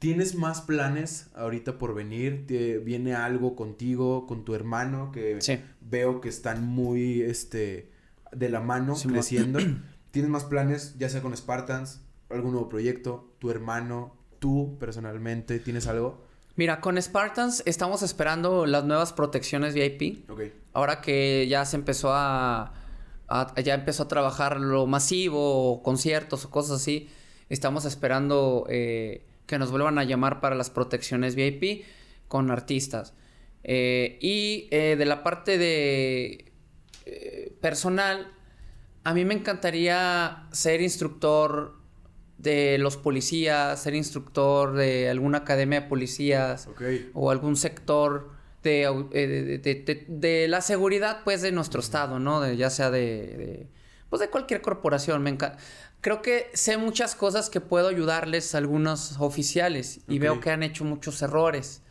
¿Tienes 0.00 0.34
más 0.34 0.62
planes 0.62 1.28
ahorita 1.34 1.76
por 1.76 1.94
venir? 1.94 2.46
¿Te 2.46 2.78
¿Viene 2.78 3.14
algo 3.14 3.54
contigo, 3.54 4.26
con 4.26 4.46
tu 4.46 4.54
hermano, 4.54 5.12
que 5.12 5.38
veo 5.82 6.22
que 6.22 6.30
están 6.30 6.66
muy 6.66 7.20
este, 7.20 7.90
de 8.32 8.48
la 8.48 8.60
mano, 8.60 8.94
creciendo? 8.94 9.58
¿Tienes 10.10 10.30
más 10.30 10.44
planes, 10.44 10.96
ya 10.96 11.10
sea 11.10 11.20
con 11.20 11.36
Spartans, 11.36 12.00
algún 12.30 12.52
nuevo 12.52 12.70
proyecto, 12.70 13.34
tu 13.38 13.50
hermano, 13.50 14.16
tú 14.38 14.78
personalmente, 14.80 15.58
¿tienes 15.58 15.86
algo? 15.86 16.24
Mira, 16.56 16.80
con 16.80 16.96
Spartans 17.00 17.62
estamos 17.66 18.02
esperando 18.02 18.64
las 18.64 18.86
nuevas 18.86 19.12
protecciones 19.12 19.74
VIP. 19.74 20.26
Ahora 20.72 21.02
que 21.02 21.46
ya 21.46 21.66
se 21.66 21.76
empezó 21.76 22.14
a, 22.14 22.72
ya 23.62 23.74
empezó 23.74 24.04
a 24.04 24.08
trabajar 24.08 24.60
lo 24.60 24.86
masivo, 24.86 25.82
conciertos 25.82 26.46
o 26.46 26.50
cosas 26.50 26.80
así, 26.80 27.10
estamos 27.50 27.84
esperando... 27.84 28.64
Eh, 28.70 29.26
que 29.50 29.58
nos 29.58 29.72
vuelvan 29.72 29.98
a 29.98 30.04
llamar 30.04 30.40
para 30.40 30.54
las 30.54 30.70
protecciones 30.70 31.34
VIP 31.34 31.84
con 32.28 32.52
artistas. 32.52 33.14
Eh, 33.64 34.16
y 34.22 34.68
eh, 34.70 34.94
de 34.96 35.04
la 35.04 35.24
parte 35.24 35.58
de 35.58 36.52
eh, 37.04 37.56
personal, 37.60 38.32
a 39.02 39.12
mí 39.12 39.24
me 39.24 39.34
encantaría 39.34 40.46
ser 40.52 40.80
instructor 40.80 41.80
de 42.38 42.78
los 42.78 42.96
policías, 42.96 43.82
ser 43.82 43.96
instructor 43.96 44.74
de 44.74 45.10
alguna 45.10 45.38
academia 45.38 45.80
de 45.80 45.88
policías 45.88 46.68
o 47.12 47.32
algún 47.32 47.56
sector 47.56 48.30
de, 48.62 49.58
de, 50.08 50.46
la 50.48 50.60
seguridad 50.60 51.22
pues 51.24 51.42
de 51.42 51.50
nuestro 51.50 51.80
estado, 51.80 52.20
¿no? 52.20 52.50
Ya 52.52 52.70
sea 52.70 52.92
de, 52.92 53.68
pues 54.10 54.20
de 54.20 54.30
cualquier 54.30 54.60
corporación. 54.62 55.22
Me 55.22 55.30
encanta 55.30 55.58
creo 56.00 56.22
que 56.22 56.50
sé 56.54 56.76
muchas 56.76 57.14
cosas 57.14 57.50
que 57.50 57.60
puedo 57.60 57.88
ayudarles 57.88 58.54
a 58.54 58.58
algunos 58.58 59.16
oficiales 59.20 60.00
y 60.08 60.18
veo 60.18 60.40
que 60.40 60.50
han 60.50 60.62
hecho 60.62 60.84
muchos 60.84 61.22
errores. 61.22 61.82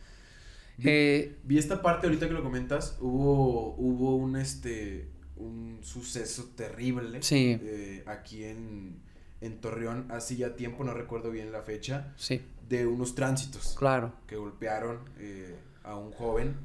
Vi, 0.76 0.88
eh, 0.88 1.38
vi, 1.44 1.58
esta 1.58 1.82
parte 1.82 2.06
ahorita 2.06 2.26
que 2.26 2.32
lo 2.32 2.42
comentas, 2.42 2.96
hubo, 3.00 3.74
hubo 3.76 4.16
un, 4.16 4.36
este, 4.36 5.10
un 5.36 5.78
suceso 5.82 6.52
terrible 6.56 7.20
eh, 7.30 8.02
aquí 8.06 8.44
en, 8.44 9.00
en 9.40 9.60
Torreón, 9.60 10.06
hace 10.10 10.36
ya 10.36 10.56
tiempo, 10.56 10.82
no 10.84 10.94
recuerdo 10.94 11.30
bien 11.30 11.52
la 11.52 11.62
fecha, 11.62 12.14
sí. 12.16 12.40
de 12.68 12.86
unos 12.86 13.14
tránsitos. 13.14 13.74
Claro. 13.78 14.14
Que 14.26 14.36
golpearon 14.36 15.00
eh, 15.18 15.54
a 15.82 15.96
un 15.96 16.12
joven. 16.12 16.56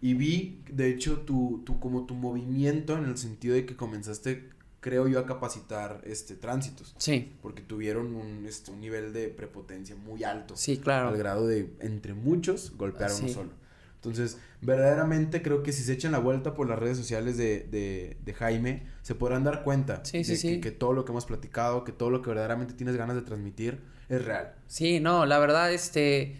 Y 0.00 0.14
vi, 0.14 0.62
de 0.70 0.90
hecho, 0.90 1.20
tu, 1.20 1.62
tu, 1.66 1.80
como 1.80 2.06
tu 2.06 2.14
movimiento 2.14 2.96
en 2.96 3.04
el 3.04 3.18
sentido 3.18 3.54
de 3.54 3.66
que 3.66 3.76
comenzaste 3.76 4.48
creo 4.88 5.06
yo, 5.08 5.18
a 5.18 5.26
capacitar 5.26 6.00
este 6.04 6.34
tránsitos. 6.34 6.94
Sí. 6.98 7.32
Porque 7.42 7.62
tuvieron 7.62 8.14
un, 8.14 8.46
este, 8.46 8.70
un 8.70 8.80
nivel 8.80 9.12
de 9.12 9.28
prepotencia 9.28 9.94
muy 9.96 10.24
alto. 10.24 10.56
Sí, 10.56 10.78
claro. 10.78 11.08
Al 11.08 11.16
grado 11.18 11.46
de, 11.46 11.70
entre 11.80 12.14
muchos, 12.14 12.72
golpear 12.76 13.10
a 13.10 13.14
uno 13.16 13.28
solo. 13.28 13.50
Entonces, 13.96 14.38
verdaderamente 14.60 15.42
creo 15.42 15.62
que 15.64 15.72
si 15.72 15.82
se 15.82 15.92
echan 15.92 16.12
la 16.12 16.18
vuelta 16.20 16.54
por 16.54 16.68
las 16.68 16.78
redes 16.78 16.96
sociales 16.96 17.36
de, 17.36 17.60
de, 17.70 18.16
de 18.24 18.32
Jaime, 18.34 18.84
se 19.02 19.14
podrán 19.14 19.42
dar 19.44 19.64
cuenta 19.64 20.04
Sí, 20.04 20.18
de 20.18 20.24
sí, 20.24 20.30
que, 20.32 20.36
sí. 20.38 20.60
que 20.60 20.70
todo 20.70 20.92
lo 20.92 21.04
que 21.04 21.10
hemos 21.12 21.26
platicado, 21.26 21.82
que 21.84 21.92
todo 21.92 22.08
lo 22.10 22.22
que 22.22 22.28
verdaderamente 22.28 22.74
tienes 22.74 22.96
ganas 22.96 23.16
de 23.16 23.22
transmitir 23.22 23.80
es 24.08 24.24
real. 24.24 24.54
Sí, 24.68 25.00
no, 25.00 25.26
la 25.26 25.38
verdad, 25.40 25.72
este, 25.72 26.36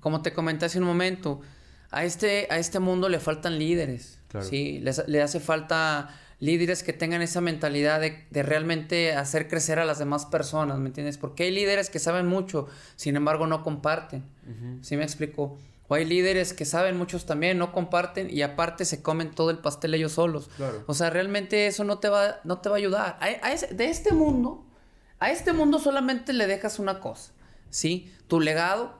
como 0.00 0.20
te 0.22 0.32
comenté 0.34 0.66
hace 0.66 0.78
un 0.78 0.84
momento, 0.84 1.40
a 1.90 2.04
este, 2.04 2.46
a 2.50 2.58
este 2.58 2.78
mundo 2.78 3.08
le 3.08 3.18
faltan 3.20 3.58
líderes. 3.58 4.18
Claro. 4.28 4.46
Sí, 4.46 4.78
les- 4.80 5.08
le 5.08 5.22
hace 5.22 5.40
falta 5.40 6.10
líderes 6.40 6.82
que 6.82 6.92
tengan 6.92 7.20
esa 7.22 7.40
mentalidad 7.40 8.00
de, 8.00 8.24
de 8.30 8.42
realmente 8.42 9.12
hacer 9.14 9.48
crecer 9.48 9.78
a 9.78 9.84
las 9.84 9.98
demás 9.98 10.24
personas, 10.26 10.78
¿me 10.78 10.86
entiendes? 10.88 11.18
Porque 11.18 11.44
hay 11.44 11.50
líderes 11.50 11.90
que 11.90 11.98
saben 11.98 12.26
mucho, 12.26 12.68
sin 12.96 13.16
embargo 13.16 13.46
no 13.46 13.62
comparten. 13.64 14.22
¿Sí 14.82 14.96
me 14.96 15.02
explico? 15.04 15.56
O 15.88 15.94
hay 15.94 16.04
líderes 16.04 16.52
que 16.52 16.64
saben 16.64 16.96
muchos 16.96 17.24
también, 17.26 17.58
no 17.58 17.72
comparten 17.72 18.28
y 18.30 18.42
aparte 18.42 18.84
se 18.84 19.02
comen 19.02 19.30
todo 19.30 19.50
el 19.50 19.58
pastel 19.58 19.94
ellos 19.94 20.12
solos. 20.12 20.48
Claro. 20.56 20.84
O 20.86 20.94
sea, 20.94 21.10
realmente 21.10 21.66
eso 21.66 21.82
no 21.84 21.98
te 21.98 22.08
va, 22.08 22.40
no 22.44 22.58
te 22.60 22.68
va 22.68 22.76
a 22.76 22.78
ayudar. 22.78 23.18
A- 23.20 23.46
a 23.46 23.52
ese- 23.52 23.74
de 23.74 23.86
este 23.86 24.12
mundo, 24.12 24.64
a 25.18 25.30
este 25.32 25.52
mundo 25.52 25.78
solamente 25.78 26.32
le 26.34 26.46
dejas 26.46 26.78
una 26.78 27.00
cosa, 27.00 27.32
¿sí? 27.70 28.12
Tu 28.28 28.38
legado, 28.40 28.94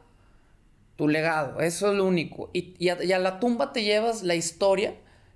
tu 0.96 1.08
legado, 1.08 1.60
eso 1.60 1.90
es 1.92 1.96
lo 1.96 2.04
único. 2.06 2.50
Y, 2.52 2.74
y 2.78 2.88
a, 2.88 3.02
y 3.04 3.12
a 3.12 3.18
la 3.18 3.38
tumba 3.38 3.72
te 3.72 3.84
llevas 3.84 4.22
la 4.22 4.34
historia 4.34 4.94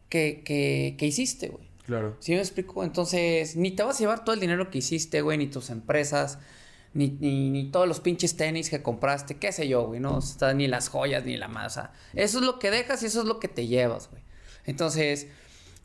que, 0.08 0.42
que, 0.44 0.96
que 0.98 1.06
hiciste, 1.06 1.48
güey. 1.48 1.70
Claro. 1.92 2.16
¿Sí 2.20 2.32
me 2.32 2.38
explico? 2.38 2.84
Entonces, 2.84 3.54
ni 3.54 3.72
te 3.72 3.82
vas 3.82 3.96
a 3.96 3.98
llevar 3.98 4.24
todo 4.24 4.34
el 4.34 4.40
dinero 4.40 4.70
que 4.70 4.78
hiciste, 4.78 5.20
güey, 5.20 5.36
ni 5.36 5.48
tus 5.48 5.68
empresas, 5.68 6.38
ni, 6.94 7.10
ni, 7.20 7.50
ni 7.50 7.70
todos 7.70 7.86
los 7.86 8.00
pinches 8.00 8.34
tenis 8.34 8.70
que 8.70 8.82
compraste, 8.82 9.36
qué 9.36 9.52
sé 9.52 9.68
yo, 9.68 9.86
güey, 9.86 10.00
¿no? 10.00 10.16
O 10.16 10.20
sea, 10.22 10.54
ni 10.54 10.68
las 10.68 10.88
joyas, 10.88 11.26
ni 11.26 11.36
la 11.36 11.48
masa. 11.48 11.92
Eso 12.14 12.38
es 12.38 12.44
lo 12.44 12.58
que 12.58 12.70
dejas 12.70 13.02
y 13.02 13.06
eso 13.06 13.20
es 13.20 13.26
lo 13.26 13.38
que 13.38 13.48
te 13.48 13.66
llevas, 13.66 14.08
güey. 14.10 14.22
Entonces, 14.64 15.26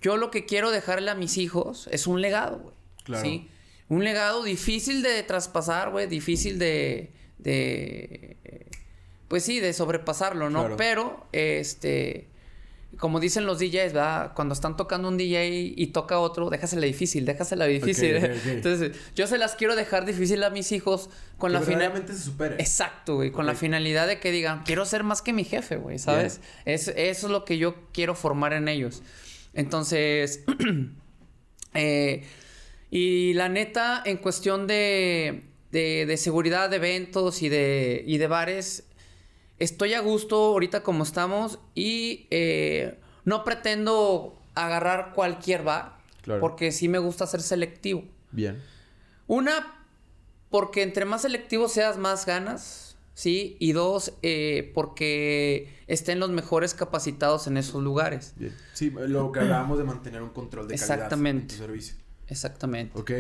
yo 0.02 0.16
lo 0.16 0.32
que 0.32 0.46
quiero 0.46 0.72
dejarle 0.72 1.12
a 1.12 1.16
mis 1.16 1.38
hijos 1.38 1.90
es 1.92 2.08
un 2.08 2.22
legado, 2.22 2.60
güey. 2.60 2.76
Claro. 3.04 3.26
¿Sí? 3.26 3.50
Un 3.90 4.06
legado 4.06 4.44
difícil 4.44 5.02
de 5.02 5.24
traspasar, 5.24 5.92
güey, 5.92 6.08
difícil 6.08 6.58
de, 6.58 7.12
de, 7.38 8.38
pues 9.28 9.44
sí, 9.44 9.60
de 9.60 9.74
sobrepasarlo, 9.74 10.50
¿no? 10.50 10.60
Claro. 10.60 10.78
Pero, 10.78 11.28
este, 11.34 12.30
como 12.98 13.20
dicen 13.20 13.46
los 13.46 13.60
DJs, 13.60 13.94
¿verdad? 13.94 14.32
Cuando 14.34 14.54
están 14.54 14.78
tocando 14.78 15.08
un 15.08 15.18
DJ 15.18 15.74
y 15.76 15.88
toca 15.88 16.20
otro, 16.20 16.50
déjasela 16.50 16.86
difícil, 16.86 17.26
déjasela 17.26 17.66
difícil. 17.66 18.16
Entonces, 18.46 18.98
yo 19.14 19.28
se 19.28 19.38
las 19.38 19.56
quiero 19.56 19.76
dejar 19.76 20.06
difícil 20.06 20.44
a 20.44 20.50
mis 20.50 20.72
hijos 20.72 21.10
con 21.38 21.52
que 21.52 21.54
la 21.54 21.62
final. 21.62 21.80
verdaderamente 21.80 22.14
se 22.14 22.24
supere. 22.24 22.56
Exacto, 22.56 23.16
güey, 23.16 23.32
con 23.32 23.46
la 23.46 23.56
finalidad 23.56 24.08
de 24.08 24.20
que 24.20 24.32
digan, 24.32 24.64
quiero 24.64 24.86
ser 24.86 25.04
más 25.04 25.22
que 25.22 25.34
mi 25.34 25.44
jefe, 25.44 25.76
güey, 25.76 26.00
¿sabes? 26.00 26.40
Es, 26.66 26.88
eso 26.88 27.28
es 27.28 27.32
lo 27.32 27.46
que 27.46 27.58
yo 27.58 27.76
quiero 27.92 28.16
formar 28.16 28.54
en 28.54 28.68
ellos. 28.68 29.04
Entonces, 29.54 30.44
eh, 31.74 32.24
y 32.90 33.34
la 33.34 33.50
neta, 33.50 34.02
en 34.06 34.18
cuestión 34.18 34.66
de, 34.66 35.44
de, 35.72 36.06
de 36.06 36.18
seguridad 36.18 36.70
de 36.70 36.78
eventos 36.78 37.44
y 37.44 37.50
de, 37.50 38.04
y 38.08 38.18
de 38.18 38.28
bares, 38.28 38.86
estoy 39.60 39.94
a 39.94 40.00
gusto 40.02 40.36
ahorita 40.38 40.84
como 40.84 41.04
estamos 41.04 41.60
y 41.76 42.28
eh, 42.32 43.00
no 43.26 43.44
pretendo 43.44 44.38
agarrar 44.56 45.14
cualquier 45.14 45.64
bar, 45.64 45.98
Claro. 46.22 46.42
porque 46.42 46.72
sí 46.72 46.88
me 46.90 46.98
gusta 47.00 47.26
ser 47.28 47.42
selectivo. 47.42 48.04
Bien. 48.32 48.62
Una, 49.28 49.86
porque 50.50 50.82
entre 50.84 51.06
más 51.06 51.22
selectivo 51.22 51.70
seas, 51.70 51.98
más 51.98 52.26
ganas, 52.26 52.98
¿sí? 53.14 53.56
Y 53.60 53.72
dos, 53.72 54.14
eh, 54.24 54.72
porque 54.76 55.74
estén 55.88 56.20
los 56.20 56.30
mejores 56.30 56.74
capacitados 56.74 57.48
en 57.48 57.58
esos 57.58 57.82
lugares. 57.84 58.34
Bien. 58.38 58.54
Sí, 58.74 58.90
lo 58.92 59.32
que 59.32 59.40
hablábamos 59.40 59.78
de 59.78 59.84
mantener 59.86 60.22
un 60.22 60.30
control 60.30 60.68
de 60.68 60.76
calidad 60.78 61.14
en 61.14 61.48
tu 61.48 61.56
servicio. 61.56 61.96
Exactamente. 62.28 63.00
Ok, 63.00 63.12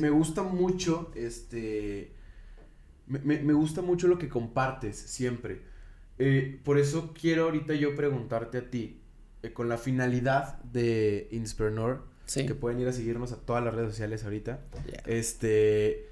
me 0.00 0.10
gusta 0.10 0.42
mucho, 0.42 1.10
este, 1.14 2.12
me, 3.06 3.18
me- 3.20 3.40
me 3.42 3.52
gusta 3.52 3.82
mucho 3.82 4.06
lo 4.08 4.18
que 4.18 4.28
compartes 4.28 4.96
siempre. 4.96 5.62
Eh, 6.18 6.60
por 6.64 6.78
eso 6.78 7.12
quiero 7.18 7.44
ahorita 7.44 7.74
yo 7.74 7.94
preguntarte 7.96 8.58
a 8.58 8.70
ti, 8.70 9.00
eh, 9.42 9.52
con 9.52 9.68
la 9.68 9.78
finalidad 9.78 10.58
de 10.62 11.28
Inspreneur, 11.32 12.04
Sí. 12.26 12.46
que 12.46 12.54
pueden 12.54 12.80
ir 12.80 12.88
a 12.88 12.92
seguirnos 12.92 13.32
a 13.32 13.36
todas 13.36 13.62
las 13.62 13.74
redes 13.74 13.90
sociales 13.90 14.24
ahorita. 14.24 14.60
Yeah. 14.86 15.02
Este, 15.06 16.08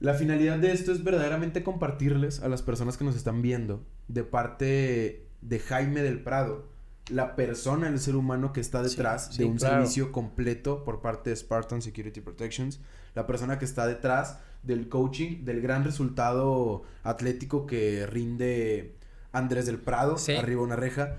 la 0.00 0.14
finalidad 0.14 0.58
de 0.58 0.72
esto 0.72 0.92
es 0.92 1.04
verdaderamente 1.04 1.62
compartirles 1.62 2.40
a 2.40 2.48
las 2.48 2.62
personas 2.62 2.96
que 2.96 3.04
nos 3.04 3.16
están 3.16 3.42
viendo 3.42 3.84
de 4.08 4.24
parte 4.24 5.26
de 5.42 5.58
Jaime 5.58 6.02
del 6.02 6.20
Prado, 6.22 6.66
la 7.10 7.34
persona, 7.36 7.88
el 7.88 7.98
ser 7.98 8.16
humano 8.16 8.52
que 8.52 8.60
está 8.60 8.82
Sí, 8.84 8.90
detrás 8.90 9.28
sí, 9.32 9.38
de 9.38 9.44
un 9.44 9.56
claro. 9.58 9.74
servicio 9.74 10.10
completo 10.12 10.84
por 10.84 11.02
parte 11.02 11.30
de 11.30 11.36
Spartan 11.36 11.82
Security 11.82 12.20
Protections, 12.20 12.80
la 13.14 13.26
persona 13.26 13.58
que 13.58 13.64
está 13.64 13.86
detrás 13.86 14.38
del 14.62 14.88
coaching, 14.88 15.44
del 15.44 15.60
gran 15.60 15.84
resultado 15.84 16.84
atlético 17.02 17.66
que 17.66 18.06
rinde 18.06 18.94
Andrés 19.32 19.66
del 19.66 19.78
Prado, 19.78 20.18
Sí. 20.18 20.32
arriba 20.34 20.62
una 20.62 20.76
reja. 20.76 21.16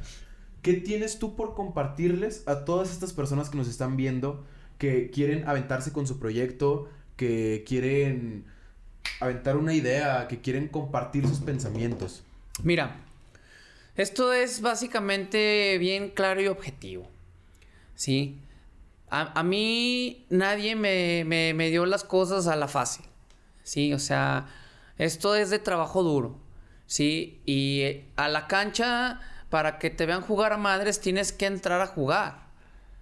¿Qué 0.61 0.74
tienes 0.76 1.20
tú 1.20 1.36
por 1.36 1.56
compartirles 1.56 2.44
a 2.48 2.64
todas 2.64 2.91
estas 2.91 3.11
personas 3.11 3.49
que 3.49 3.57
nos 3.57 3.68
están 3.68 3.98
viendo 3.98 4.45
que 4.78 5.10
quieren 5.11 5.48
aventarse 5.48 5.91
con 5.91 6.07
su 6.07 6.20
proyecto, 6.20 6.90
que 7.18 7.64
quieren 7.68 8.45
aventar 9.20 9.57
una 9.57 9.74
idea, 9.74 10.28
que 10.28 10.40
quieren 10.41 10.68
compartir 10.70 11.28
sus 11.28 11.40
pensamientos? 11.40 12.24
Mira, 12.64 12.95
esto 13.95 14.32
es 14.32 14.61
básicamente 14.61 15.78
bien 15.80 16.10
claro 16.10 16.41
y 16.41 16.48
objetivo. 16.48 17.07
¿Sí? 17.95 18.40
A, 19.10 19.38
a 19.40 19.44
mí 19.44 20.26
nadie 20.30 20.76
me, 20.76 21.24
me- 21.26 21.53
me 21.53 21.70
dio 21.70 21.86
las 21.86 22.03
cosas 22.03 22.48
a 22.48 22.56
la 22.56 22.68
fácil. 22.68 23.06
¿Sí? 23.64 23.94
O 23.94 23.99
sea, 23.99 24.48
esto 24.98 25.35
es 25.35 25.49
de 25.49 25.60
trabajo 25.60 26.03
duro. 26.03 26.40
¿Sí? 26.85 27.41
Y 27.45 27.81
eh, 27.81 28.11
a 28.15 28.27
la 28.27 28.48
cancha, 28.48 29.19
para 29.49 29.80
que 29.80 29.90
te 29.90 30.06
vean 30.06 30.22
jugar 30.22 30.53
a 30.53 30.57
madres, 30.57 30.99
tienes 30.99 31.31
que 31.31 31.45
entrar 31.45 31.81
a 31.81 31.88
jugar. 31.88 32.48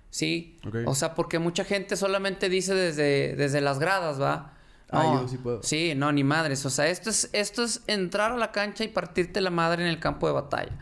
¿Sí? 0.09 0.59
Ok. 0.65 0.75
O 0.85 0.95
sea, 0.95 1.15
porque 1.15 1.39
mucha 1.39 1.63
gente 1.63 1.95
solamente 1.95 2.49
dice 2.49 2.73
desde, 2.73 3.35
desde 3.35 3.61
las 3.61 3.79
gradas, 3.79 4.21
¿va? 4.21 4.53
Ah, 4.91 5.19
yo 5.21 5.27
sí 5.27 5.37
puedo. 5.37 5.63
Sí, 5.63 5.93
no, 5.95 6.11
ni 6.11 6.23
madres. 6.23 6.65
O 6.65 6.69
sea, 6.69 6.87
esto 6.87 7.09
es, 7.09 7.29
esto 7.31 7.63
es 7.63 7.81
entrar 7.87 8.31
a 8.31 8.37
la 8.37 8.51
cancha 8.51 8.83
y 8.83 8.89
partirte 8.89 9.39
la 9.39 9.49
madre 9.49 9.83
en 9.83 9.89
el 9.89 9.99
campo 9.99 10.27
de 10.27 10.33
batalla. 10.33 10.77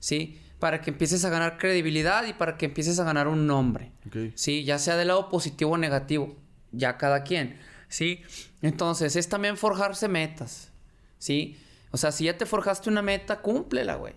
¿Sí? 0.00 0.40
Para 0.58 0.80
que 0.80 0.90
empieces 0.90 1.24
a 1.24 1.30
ganar 1.30 1.58
credibilidad 1.58 2.26
y 2.26 2.32
para 2.32 2.56
que 2.56 2.66
empieces 2.66 2.98
a 2.98 3.04
ganar 3.04 3.28
un 3.28 3.46
nombre. 3.46 3.92
Sí, 4.34 4.64
ya 4.64 4.78
sea 4.78 4.96
del 4.96 5.08
lado 5.08 5.28
positivo 5.28 5.72
o 5.72 5.78
negativo. 5.78 6.36
Ya 6.72 6.98
cada 6.98 7.22
quien. 7.22 7.58
¿Sí? 7.88 8.22
Entonces, 8.62 9.16
es 9.16 9.28
también 9.28 9.56
forjarse 9.56 10.08
metas. 10.08 10.70
¿Sí? 11.18 11.58
O 11.90 11.96
sea, 11.96 12.10
si 12.10 12.24
ya 12.24 12.38
te 12.38 12.46
forjaste 12.46 12.88
una 12.88 13.02
meta, 13.02 13.42
cúmplela, 13.42 13.96
güey. 13.96 14.14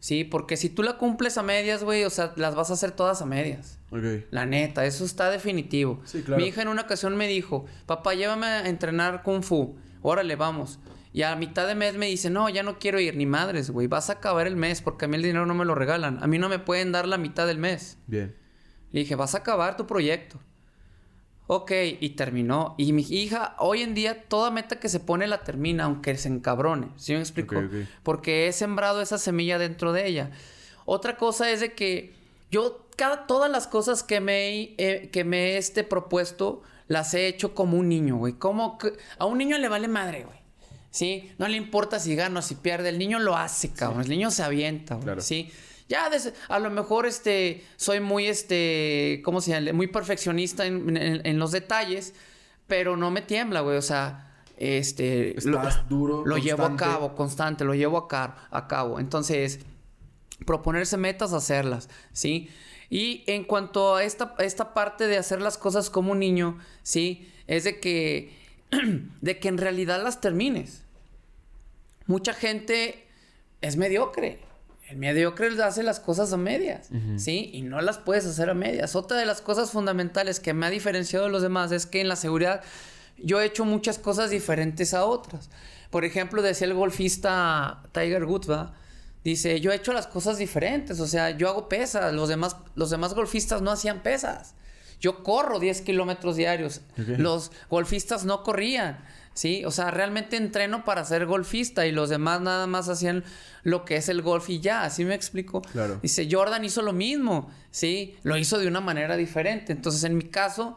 Sí, 0.00 0.24
porque 0.24 0.56
si 0.56 0.68
tú 0.68 0.82
la 0.82 0.98
cumples 0.98 1.38
a 1.38 1.42
medias, 1.42 1.82
güey, 1.82 2.04
o 2.04 2.10
sea, 2.10 2.32
las 2.36 2.54
vas 2.54 2.70
a 2.70 2.74
hacer 2.74 2.90
todas 2.90 3.22
a 3.22 3.26
medias. 3.26 3.78
La 4.30 4.44
neta, 4.44 4.84
eso 4.84 5.04
está 5.04 5.30
definitivo. 5.30 6.00
Sí, 6.04 6.22
claro. 6.22 6.42
Mi 6.42 6.48
hija 6.48 6.62
en 6.62 6.68
una 6.68 6.82
ocasión 6.82 7.16
me 7.16 7.26
dijo, 7.26 7.64
papá, 7.86 8.14
llévame 8.14 8.46
a 8.46 8.68
entrenar 8.68 9.22
kung 9.22 9.42
fu. 9.42 9.76
Órale, 10.02 10.36
vamos. 10.36 10.78
Y 11.14 11.22
a 11.22 11.34
mitad 11.36 11.66
de 11.66 11.74
mes 11.74 11.94
me 11.94 12.06
dice, 12.06 12.28
no, 12.28 12.48
ya 12.48 12.62
no 12.62 12.78
quiero 12.78 13.00
ir, 13.00 13.16
ni 13.16 13.24
madres, 13.24 13.70
güey. 13.70 13.86
Vas 13.86 14.10
a 14.10 14.14
acabar 14.14 14.46
el 14.46 14.56
mes 14.56 14.82
porque 14.82 15.04
a 15.04 15.08
mí 15.08 15.16
el 15.16 15.22
dinero 15.22 15.46
no 15.46 15.54
me 15.54 15.64
lo 15.64 15.74
regalan. 15.74 16.22
A 16.22 16.26
mí 16.26 16.38
no 16.38 16.48
me 16.48 16.58
pueden 16.58 16.92
dar 16.92 17.06
la 17.06 17.16
mitad 17.16 17.46
del 17.46 17.58
mes. 17.58 17.96
Bien. 18.06 18.36
Le 18.92 19.00
dije, 19.00 19.14
vas 19.14 19.34
a 19.34 19.38
acabar 19.38 19.76
tu 19.76 19.86
proyecto. 19.86 20.40
Ok, 21.46 21.72
y 22.00 22.10
terminó. 22.10 22.74
Y 22.78 22.92
mi 22.92 23.02
hija, 23.02 23.54
hoy 23.58 23.82
en 23.82 23.94
día, 23.94 24.24
toda 24.28 24.50
meta 24.50 24.80
que 24.80 24.88
se 24.88 24.98
pone 25.00 25.26
la 25.26 25.42
termina, 25.42 25.84
aunque 25.84 26.16
se 26.16 26.28
encabrone. 26.28 26.88
¿Sí 26.96 27.12
me 27.12 27.18
explico? 27.20 27.56
Porque 28.02 28.48
he 28.48 28.52
sembrado 28.52 29.02
esa 29.02 29.18
semilla 29.18 29.58
dentro 29.58 29.92
de 29.92 30.06
ella. 30.06 30.30
Otra 30.86 31.16
cosa 31.16 31.50
es 31.50 31.60
de 31.60 31.72
que 31.74 32.14
yo, 32.50 32.86
cada, 32.96 33.26
todas 33.26 33.50
las 33.50 33.66
cosas 33.66 34.02
que 34.02 34.20
me, 34.20 34.48
he- 34.48 34.74
eh, 34.78 35.10
que 35.12 35.24
me 35.24 35.56
este, 35.58 35.84
propuesto, 35.84 36.62
las 36.88 37.12
he 37.14 37.26
hecho 37.28 37.54
como 37.54 37.76
un 37.78 37.88
niño, 37.90 38.16
güey. 38.16 38.34
Como 38.34 38.78
que 38.78 38.92
a 39.18 39.26
un 39.26 39.36
niño 39.38 39.58
le 39.58 39.68
vale 39.68 39.88
madre, 39.88 40.24
güey. 40.24 40.38
¿Sí? 40.90 41.30
No 41.38 41.48
le 41.48 41.56
importa 41.56 41.98
si 41.98 42.14
gana 42.14 42.38
o 42.38 42.42
si 42.42 42.54
pierde. 42.54 42.88
El 42.88 42.98
niño 42.98 43.18
lo 43.18 43.36
hace, 43.36 43.70
cabrón. 43.72 44.02
El 44.02 44.08
niño 44.08 44.30
se 44.30 44.42
avienta, 44.44 44.94
güey. 44.94 45.04
Claro. 45.04 45.20
¿Sí? 45.20 45.50
Ya 45.88 46.08
des- 46.08 46.32
a 46.48 46.58
lo 46.58 46.70
mejor 46.70 47.04
este 47.06 47.62
soy 47.76 48.00
muy 48.00 48.26
este 48.26 49.20
¿cómo 49.24 49.40
se 49.40 49.50
llama? 49.50 49.72
muy 49.76 49.86
perfeccionista 49.86 50.64
en, 50.66 50.96
en- 50.96 51.26
en 51.26 51.38
los 51.38 51.52
detalles, 51.52 52.14
pero 52.66 52.96
no 52.96 53.10
me 53.10 53.20
tiembla, 53.22 53.60
güey, 53.60 53.76
o 53.76 53.82
sea, 53.82 54.32
este 54.56 55.36
Estás 55.36 55.88
duro, 55.88 56.24
lo 56.24 56.38
llevo 56.38 56.64
a 56.64 56.76
cabo, 56.76 57.14
constante, 57.14 57.64
lo 57.64 57.74
llevo 57.74 57.98
a, 57.98 58.08
car- 58.08 58.36
a 58.50 58.66
cabo. 58.68 58.98
Entonces, 59.00 59.60
proponerse 60.46 60.96
metas, 60.96 61.32
hacerlas, 61.32 61.90
¿sí? 62.12 62.48
Y 62.90 63.24
en 63.26 63.44
cuanto 63.44 63.96
a 63.96 64.04
esta, 64.04 64.34
esta 64.38 64.72
parte 64.74 65.06
de 65.06 65.18
hacer 65.18 65.40
las 65.42 65.58
cosas 65.58 65.90
como 65.90 66.12
un 66.12 66.20
niño, 66.20 66.58
¿sí? 66.82 67.28
Es 67.46 67.64
de 67.64 67.80
que, 67.80 68.32
de 69.20 69.38
que 69.38 69.48
en 69.48 69.58
realidad 69.58 70.02
las 70.02 70.20
termines. 70.20 70.82
Mucha 72.06 72.32
gente 72.34 73.06
es 73.60 73.76
mediocre. 73.76 74.38
El 74.88 74.98
mediocre 74.98 75.48
hace 75.62 75.82
las 75.82 75.98
cosas 75.98 76.32
a 76.32 76.36
medias, 76.36 76.88
¿sí? 77.16 77.50
Y 77.52 77.62
no 77.62 77.80
las 77.80 77.98
puedes 77.98 78.26
hacer 78.26 78.50
a 78.50 78.54
medias. 78.54 78.94
Otra 78.94 79.16
de 79.16 79.24
las 79.24 79.40
cosas 79.40 79.70
fundamentales 79.70 80.40
que 80.40 80.52
me 80.52 80.66
ha 80.66 80.70
diferenciado 80.70 81.24
de 81.24 81.30
los 81.30 81.42
demás 81.42 81.72
es 81.72 81.86
que 81.86 82.00
en 82.00 82.08
la 82.08 82.16
seguridad 82.16 82.62
yo 83.16 83.40
he 83.40 83.46
hecho 83.46 83.64
muchas 83.64 83.98
cosas 83.98 84.30
diferentes 84.30 84.92
a 84.92 85.06
otras. 85.06 85.48
Por 85.90 86.04
ejemplo, 86.04 86.42
decía 86.42 86.66
el 86.66 86.74
golfista 86.74 87.82
Tiger 87.92 88.24
Woods, 88.24 88.48
Dice, 89.24 89.58
yo 89.62 89.72
he 89.72 89.76
hecho 89.76 89.94
las 89.94 90.06
cosas 90.06 90.36
diferentes, 90.36 91.00
o 91.00 91.06
sea, 91.06 91.30
yo 91.30 91.48
hago 91.48 91.66
pesas, 91.66 92.12
los 92.12 92.28
demás, 92.28 92.56
los 92.74 92.90
demás 92.90 93.14
golfistas 93.14 93.62
no 93.62 93.70
hacían 93.70 94.02
pesas. 94.02 94.54
Yo 95.00 95.22
corro 95.22 95.60
10 95.60 95.80
kilómetros 95.80 96.36
diarios, 96.36 96.82
los 96.96 97.50
golfistas 97.70 98.26
no 98.26 98.42
corrían. 98.42 99.02
¿Sí? 99.34 99.64
O 99.64 99.70
sea, 99.70 99.90
realmente 99.90 100.36
entreno 100.36 100.84
para 100.84 101.04
ser 101.04 101.26
golfista 101.26 101.86
y 101.86 101.92
los 101.92 102.08
demás 102.08 102.40
nada 102.40 102.66
más 102.66 102.88
hacían 102.88 103.24
lo 103.62 103.84
que 103.84 103.96
es 103.96 104.08
el 104.08 104.22
golf 104.22 104.48
y 104.48 104.60
ya, 104.60 104.84
¿así 104.84 105.04
me 105.04 105.14
explico? 105.14 105.60
Claro. 105.60 105.98
Dice, 106.02 106.26
Jordan 106.30 106.64
hizo 106.64 106.80
lo 106.80 106.92
mismo, 106.92 107.50
¿sí? 107.70 108.16
Lo 108.22 108.36
hizo 108.36 108.58
de 108.58 108.68
una 108.68 108.80
manera 108.80 109.16
diferente. 109.16 109.72
Entonces, 109.72 110.04
en 110.04 110.16
mi 110.16 110.24
caso, 110.24 110.76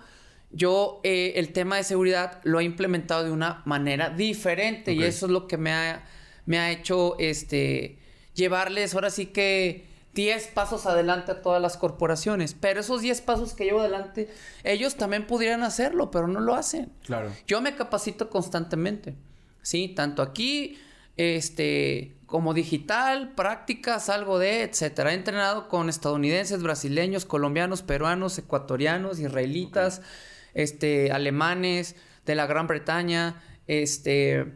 yo 0.52 1.00
eh, 1.04 1.34
el 1.36 1.54
tema 1.54 1.78
de 1.78 1.84
seguridad 1.84 2.40
lo 2.44 2.60
he 2.60 2.64
implementado 2.64 3.24
de 3.24 3.32
una 3.32 3.62
manera 3.66 4.10
diferente 4.10 4.94
y 4.94 5.04
eso 5.04 5.28
es 5.28 5.32
lo 5.32 5.48
que 5.48 5.58
me 5.58 5.72
ha, 5.72 6.04
me 6.46 6.60
ha 6.60 6.72
hecho, 6.72 7.18
este, 7.20 8.00
llevarles 8.34 8.94
ahora 8.94 9.10
sí 9.10 9.28
que 9.28 9.87
10 10.18 10.48
pasos 10.48 10.88
adelante 10.88 11.32
a 11.32 11.42
todas 11.44 11.62
las 11.62 11.78
corporaciones. 11.78 12.56
Pero 12.60 12.80
esos 12.80 13.02
10 13.02 13.22
pasos 13.22 13.54
que 13.54 13.66
llevo 13.66 13.82
adelante, 13.82 14.28
ellos 14.64 14.96
también 14.96 15.28
pudieran 15.28 15.62
hacerlo, 15.62 16.10
pero 16.10 16.28
no 16.28 16.40
lo 16.40 16.56
hacen. 16.56 16.92
Claro. 17.06 17.32
Yo 17.46 17.62
me 17.62 17.76
capacito 17.76 18.32
constantemente. 18.32 19.16
Sí, 19.62 19.90
tanto 19.90 20.24
aquí, 20.24 20.80
este, 21.18 22.16
como 22.26 22.56
digital, 22.56 23.36
prácticas, 23.36 24.10
algo 24.10 24.40
de, 24.40 24.64
etcétera. 24.64 25.12
He 25.12 25.14
entrenado 25.14 25.70
con 25.70 25.88
estadounidenses, 25.88 26.64
brasileños, 26.64 27.26
colombianos, 27.26 27.84
peruanos, 27.84 28.40
ecuatorianos, 28.40 29.20
israelitas, 29.20 30.02
este, 30.56 31.12
alemanes, 31.12 31.96
de 32.26 32.34
la 32.34 32.48
Gran 32.48 32.66
Bretaña, 32.66 33.42
este, 33.68 34.52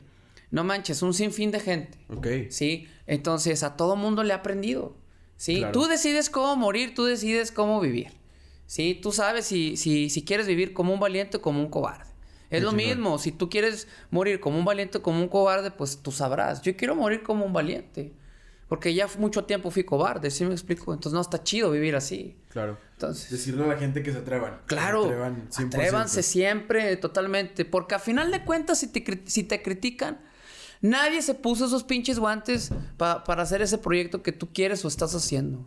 no 0.49 0.63
manches, 0.63 1.03
un 1.03 1.13
sinfín 1.13 1.51
de 1.51 1.59
gente. 1.59 1.99
Ok. 2.09 2.27
Sí, 2.49 2.87
entonces 3.05 3.61
a 3.61 3.77
todo 3.77 3.95
mundo 3.95 4.23
le 4.23 4.33
he 4.33 4.35
aprendido. 4.35 4.99
¿Sí? 5.41 5.65
Tú 5.73 5.87
decides 5.87 6.29
cómo 6.29 6.55
morir, 6.55 6.93
tú 6.93 7.05
decides 7.05 7.51
cómo 7.51 7.79
vivir. 7.79 8.11
¿sí? 8.67 8.99
Tú 9.01 9.11
sabes 9.11 9.47
si, 9.47 9.75
si, 9.75 10.11
si 10.11 10.23
quieres 10.23 10.45
vivir 10.45 10.71
como 10.71 10.93
un 10.93 10.99
valiente 10.99 11.37
o 11.37 11.41
como 11.41 11.59
un 11.59 11.69
cobarde. 11.69 12.11
Es 12.51 12.61
lo 12.61 12.73
mismo, 12.73 13.17
si 13.17 13.31
tú 13.31 13.49
quieres 13.49 13.87
morir 14.11 14.39
como 14.39 14.59
un 14.59 14.65
valiente 14.65 14.99
o 14.99 15.01
como 15.01 15.19
un 15.19 15.29
cobarde, 15.29 15.71
pues 15.71 15.97
tú 16.03 16.11
sabrás. 16.11 16.61
Yo 16.61 16.75
quiero 16.75 16.95
morir 16.95 17.23
como 17.23 17.43
un 17.45 17.53
valiente. 17.53 18.13
Porque 18.67 18.93
ya 18.93 19.07
mucho 19.17 19.45
tiempo 19.45 19.71
fui 19.71 19.83
cobarde, 19.83 20.29
¿sí 20.29 20.45
me 20.45 20.51
explico? 20.51 20.93
Entonces 20.93 21.13
no 21.13 21.21
está 21.21 21.43
chido 21.43 21.71
vivir 21.71 21.95
así. 21.95 22.37
Claro. 22.49 22.77
Entonces, 22.93 23.31
Decirle 23.31 23.63
a 23.63 23.67
la 23.67 23.77
gente 23.77 24.03
que 24.03 24.11
se 24.11 24.19
atrevan. 24.19 24.61
Claro. 24.67 25.03
Se 25.03 25.07
atrevan 25.07 25.49
100%. 25.49 25.65
Atrévanse 25.65 26.23
siempre, 26.23 26.95
totalmente. 26.97 27.65
Porque 27.65 27.95
a 27.95 27.99
final 27.99 28.31
de 28.31 28.43
cuentas, 28.45 28.79
si 28.79 28.87
te, 28.87 29.23
si 29.25 29.43
te 29.43 29.61
critican, 29.61 30.21
Nadie 30.81 31.21
se 31.21 31.35
puso 31.35 31.65
esos 31.65 31.83
pinches 31.83 32.17
guantes 32.17 32.71
para 32.97 33.43
hacer 33.43 33.61
ese 33.61 33.77
proyecto 33.77 34.23
que 34.23 34.31
tú 34.31 34.51
quieres 34.51 34.83
o 34.83 34.87
estás 34.87 35.13
haciendo. 35.13 35.65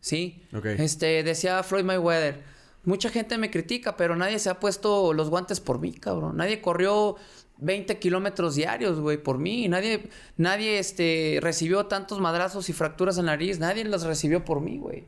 ¿Sí? 0.00 0.42
Este, 0.78 1.22
decía 1.22 1.62
Floyd 1.62 1.84
Mayweather. 1.84 2.42
Mucha 2.84 3.10
gente 3.10 3.36
me 3.36 3.50
critica, 3.50 3.96
pero 3.96 4.16
nadie 4.16 4.38
se 4.38 4.48
ha 4.48 4.58
puesto 4.58 5.12
los 5.12 5.28
guantes 5.28 5.60
por 5.60 5.80
mí, 5.80 5.92
cabrón. 5.92 6.38
Nadie 6.38 6.62
corrió 6.62 7.16
20 7.58 7.98
kilómetros 7.98 8.54
diarios, 8.54 9.00
güey, 9.00 9.22
por 9.22 9.38
mí. 9.38 9.68
Nadie, 9.68 10.08
nadie, 10.36 10.78
este, 10.78 11.38
recibió 11.42 11.86
tantos 11.86 12.20
madrazos 12.20 12.70
y 12.70 12.72
fracturas 12.72 13.18
en 13.18 13.26
la 13.26 13.32
nariz. 13.32 13.58
Nadie 13.58 13.84
las 13.84 14.04
recibió 14.04 14.44
por 14.44 14.60
mí, 14.60 14.78
güey. 14.78 15.04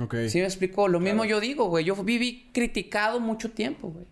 Ok. 0.00 0.14
¿Sí 0.28 0.38
me 0.38 0.44
explico? 0.44 0.88
Lo 0.88 1.00
mismo 1.00 1.24
yo 1.24 1.40
digo, 1.40 1.66
güey. 1.66 1.84
Yo 1.84 1.96
viví 1.96 2.50
criticado 2.54 3.20
mucho 3.20 3.50
tiempo, 3.50 3.88
güey. 3.88 4.06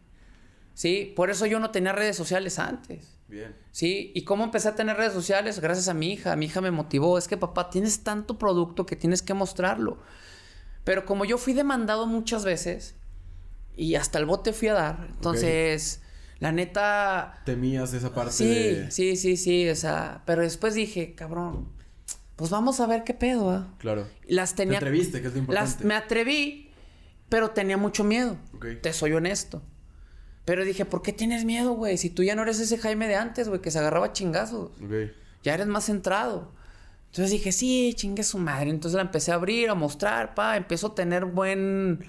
¿Sí? 0.75 1.13
Por 1.17 1.31
eso 1.31 1.47
yo 1.47 1.61
no 1.61 1.71
tenía 1.71 1.93
redes 1.93 2.17
sociales 2.17 2.59
antes. 2.59 3.16
Bien. 3.29 3.57
Sí, 3.73 4.13
y 4.15 4.25
cómo 4.25 4.45
empecé 4.45 4.69
a 4.69 4.75
tener 4.75 4.97
redes 4.97 5.13
sociales 5.13 5.61
gracias 5.61 5.89
a 5.89 5.95
mi 5.95 6.13
hija. 6.13 6.37
Mi 6.37 6.47
hija 6.47 6.61
me 6.61 6.71
motivó. 6.71 7.19
Es 7.19 7.29
que 7.29 7.37
papá, 7.37 7.71
tienes 7.71 8.05
tanto 8.05 8.39
producto 8.39 8.87
que 8.87 8.97
tienes 8.97 9.23
que 9.23 9.35
mostrarlo. 9.35 9.99
Pero 10.85 11.05
como 11.05 11.25
yo 11.25 11.37
fui 11.37 11.53
demandado 11.53 12.07
muchas 12.07 12.45
veces 12.45 12.95
y 13.77 13.97
hasta 13.97 14.19
el 14.19 14.27
bote 14.27 14.53
fui 14.53 14.69
a 14.69 14.75
dar, 14.75 15.09
entonces, 15.11 16.01
la 16.39 16.53
neta. 16.53 17.43
Temías 17.45 17.93
esa 17.93 18.15
parte. 18.15 18.33
Sí, 18.33 18.87
sí, 18.91 19.17
sí, 19.17 19.37
sí. 19.37 19.69
O 19.69 19.75
sea, 19.75 20.23
pero 20.27 20.43
después 20.43 20.75
dije, 20.75 21.15
cabrón, 21.15 21.73
pues 22.37 22.51
vamos 22.51 22.79
a 22.81 22.87
ver 22.87 23.03
qué 23.03 23.15
pedo, 23.15 23.51
¿ah? 23.51 23.75
Claro. 23.79 24.07
Las 24.29 24.55
tenía. 24.55 24.79
Te 24.79 24.85
atreviste, 24.85 25.21
que 25.21 25.27
es 25.29 25.33
lo 25.33 25.41
importante. 25.41 25.71
Las, 25.71 25.85
me 25.85 25.95
atreví, 25.95 26.71
pero 27.29 27.51
tenía 27.51 27.77
mucho 27.77 28.05
miedo. 28.05 28.37
Te 28.83 28.93
soy 28.93 29.13
honesto. 29.13 29.63
Pero 30.47 30.65
dije, 30.65 30.85
¿por 30.85 31.03
qué 31.03 31.13
tienes 31.13 31.45
miedo, 31.45 31.73
güey? 31.73 31.99
Si 31.99 32.09
tú 32.09 32.23
ya 32.23 32.37
no 32.37 32.43
eres 32.43 32.61
ese 32.61 32.79
Jaime 32.79 33.09
de 33.09 33.17
antes, 33.17 33.49
güey, 33.49 33.61
que 33.61 33.73
se 33.73 33.81
agarraba 33.81 34.13
chingazos. 34.13 34.71
Ya 35.43 35.55
eres 35.55 35.67
más 35.67 35.87
centrado. 35.87 36.53
Entonces 37.07 37.33
dije, 37.33 37.51
sí, 37.51 37.93
chingue 37.97 38.23
su 38.23 38.39
madre. 38.39 38.71
Entonces 38.71 38.95
la 38.95 39.03
empecé 39.03 39.33
a 39.33 39.35
abrir, 39.35 39.69
a 39.71 39.75
mostrar, 39.75 40.37
pa. 40.37 40.57
Empezó 40.57 40.89
a 40.89 40.95
tener 40.95 41.25
buen... 41.25 42.07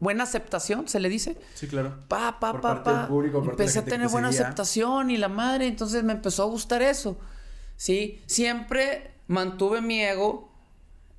Buena 0.00 0.24
aceptación, 0.24 0.88
se 0.88 1.00
le 1.00 1.10
dice. 1.10 1.38
Sí, 1.54 1.68
claro. 1.68 2.02
Pa, 2.08 2.38
pa, 2.40 2.60
pa, 2.60 2.82
pa. 2.82 3.08
empecé 3.10 3.78
a 3.80 3.84
tener 3.84 4.08
buena 4.08 4.28
aceptación 4.28 5.10
y 5.10 5.18
la 5.18 5.28
madre. 5.28 5.66
Entonces 5.66 6.02
me 6.02 6.14
empezó 6.14 6.44
a 6.44 6.46
gustar 6.46 6.80
eso. 6.80 7.18
Sí. 7.76 8.22
Siempre 8.24 9.12
mantuve 9.26 9.82
mi 9.82 10.00
ego 10.02 10.50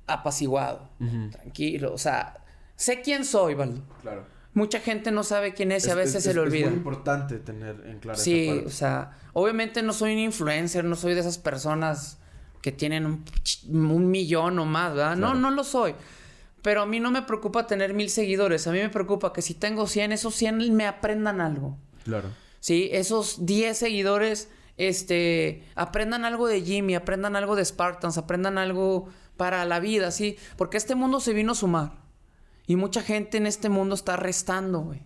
apaciguado. 0.08 0.90
Tranquilo. 1.30 1.92
O 1.94 1.98
sea, 1.98 2.42
sé 2.74 3.00
quién 3.00 3.24
soy, 3.24 3.54
Valdo. 3.54 3.82
Claro 4.02 4.37
mucha 4.54 4.80
gente 4.80 5.10
no 5.10 5.22
sabe 5.22 5.54
quién 5.54 5.72
es 5.72 5.86
y 5.86 5.90
a 5.90 5.94
veces 5.94 6.24
se 6.24 6.34
le 6.34 6.40
olvida. 6.40 6.66
Es 6.66 6.70
muy 6.70 6.78
importante 6.78 7.38
tener 7.38 7.82
en 7.86 7.98
claro 7.98 8.18
Sí, 8.18 8.62
o 8.66 8.70
sea, 8.70 9.12
obviamente 9.32 9.82
no 9.82 9.92
soy 9.92 10.12
un 10.14 10.18
influencer, 10.18 10.84
no 10.84 10.96
soy 10.96 11.14
de 11.14 11.20
esas 11.20 11.38
personas 11.38 12.18
que 12.62 12.72
tienen 12.72 13.24
un, 13.68 14.10
millón 14.10 14.58
o 14.58 14.64
más, 14.64 14.94
¿verdad? 14.94 15.16
No, 15.16 15.34
no 15.34 15.50
lo 15.50 15.64
soy. 15.64 15.94
Pero 16.62 16.82
a 16.82 16.86
mí 16.86 16.98
no 16.98 17.10
me 17.10 17.22
preocupa 17.22 17.66
tener 17.66 17.94
mil 17.94 18.10
seguidores. 18.10 18.66
A 18.66 18.72
mí 18.72 18.78
me 18.78 18.88
preocupa 18.88 19.32
que 19.32 19.42
si 19.42 19.54
tengo 19.54 19.86
100, 19.86 20.12
esos 20.12 20.34
100 20.34 20.74
me 20.74 20.86
aprendan 20.86 21.40
algo. 21.40 21.78
Claro. 22.04 22.30
Sí, 22.60 22.88
esos 22.92 23.46
10 23.46 23.78
seguidores, 23.78 24.48
este, 24.76 25.64
aprendan 25.76 26.24
algo 26.24 26.48
de 26.48 26.62
Jimmy, 26.62 26.96
aprendan 26.96 27.36
algo 27.36 27.54
de 27.54 27.64
Spartans, 27.64 28.18
aprendan 28.18 28.58
algo 28.58 29.08
para 29.36 29.64
la 29.64 29.78
vida, 29.78 30.10
¿sí? 30.10 30.36
Porque 30.56 30.76
este 30.76 30.96
mundo 30.96 31.20
se 31.20 31.32
vino 31.32 31.52
a 31.52 31.54
sumar. 31.54 32.07
Y 32.68 32.76
mucha 32.76 33.00
gente 33.00 33.38
en 33.38 33.46
este 33.46 33.70
mundo 33.70 33.94
está 33.94 34.16
restando, 34.16 34.80
güey. 34.80 35.00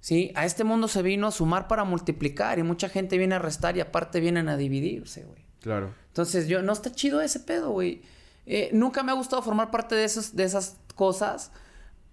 ¿Sí? 0.00 0.32
A 0.34 0.46
este 0.46 0.64
mundo 0.64 0.88
se 0.88 1.02
vino 1.02 1.26
a 1.26 1.30
sumar 1.30 1.68
para 1.68 1.84
multiplicar 1.84 2.58
y 2.58 2.62
mucha 2.62 2.88
gente 2.88 3.18
viene 3.18 3.34
a 3.34 3.38
restar 3.38 3.76
y 3.76 3.80
aparte 3.80 4.20
vienen 4.20 4.48
a 4.48 4.56
dividirse, 4.56 5.24
güey. 5.24 5.44
Claro. 5.60 5.94
Entonces, 6.06 6.48
yo, 6.48 6.62
no 6.62 6.72
está 6.72 6.90
chido 6.90 7.20
ese 7.20 7.40
pedo, 7.40 7.72
güey. 7.72 8.00
Eh, 8.46 8.70
nunca 8.72 9.02
me 9.02 9.12
ha 9.12 9.14
gustado 9.14 9.42
formar 9.42 9.70
parte 9.70 9.96
de, 9.96 10.04
esos, 10.04 10.34
de 10.34 10.44
esas 10.44 10.78
cosas, 10.94 11.52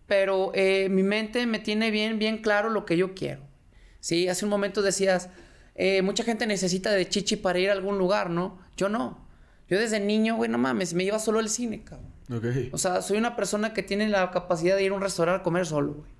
pero 0.07 0.51
eh, 0.53 0.89
mi 0.89 1.03
mente 1.03 1.45
me 1.45 1.59
tiene 1.59 1.89
bien, 1.89 2.19
bien 2.19 2.39
claro 2.39 2.69
lo 2.69 2.85
que 2.85 2.97
yo 2.97 3.15
quiero. 3.15 3.43
Sí, 4.01 4.27
hace 4.27 4.43
un 4.43 4.51
momento 4.51 4.81
decías, 4.81 5.29
eh, 5.75 6.01
mucha 6.01 6.25
gente 6.25 6.47
necesita 6.47 6.91
de 6.91 7.07
chichi 7.07 7.37
para 7.37 7.59
ir 7.59 7.69
a 7.69 7.73
algún 7.73 7.97
lugar, 7.97 8.29
¿no? 8.29 8.59
Yo 8.75 8.89
no. 8.89 9.25
Yo 9.69 9.79
desde 9.79 10.01
niño, 10.01 10.35
güey, 10.35 10.49
no 10.49 10.57
mames, 10.57 10.93
me 10.93 11.05
iba 11.05 11.17
solo 11.17 11.39
al 11.39 11.47
cine, 11.47 11.81
cabrón. 11.85 12.14
O 12.71 12.77
sea, 12.77 13.01
soy 13.01 13.17
una 13.17 13.35
persona 13.35 13.73
que 13.73 13.83
tiene 13.83 14.09
la 14.09 14.31
capacidad 14.31 14.75
de 14.75 14.83
ir 14.83 14.91
a 14.91 14.95
un 14.95 15.01
restaurante 15.01 15.41
a 15.41 15.43
comer 15.43 15.65
solo, 15.65 15.93
güey. 15.93 16.15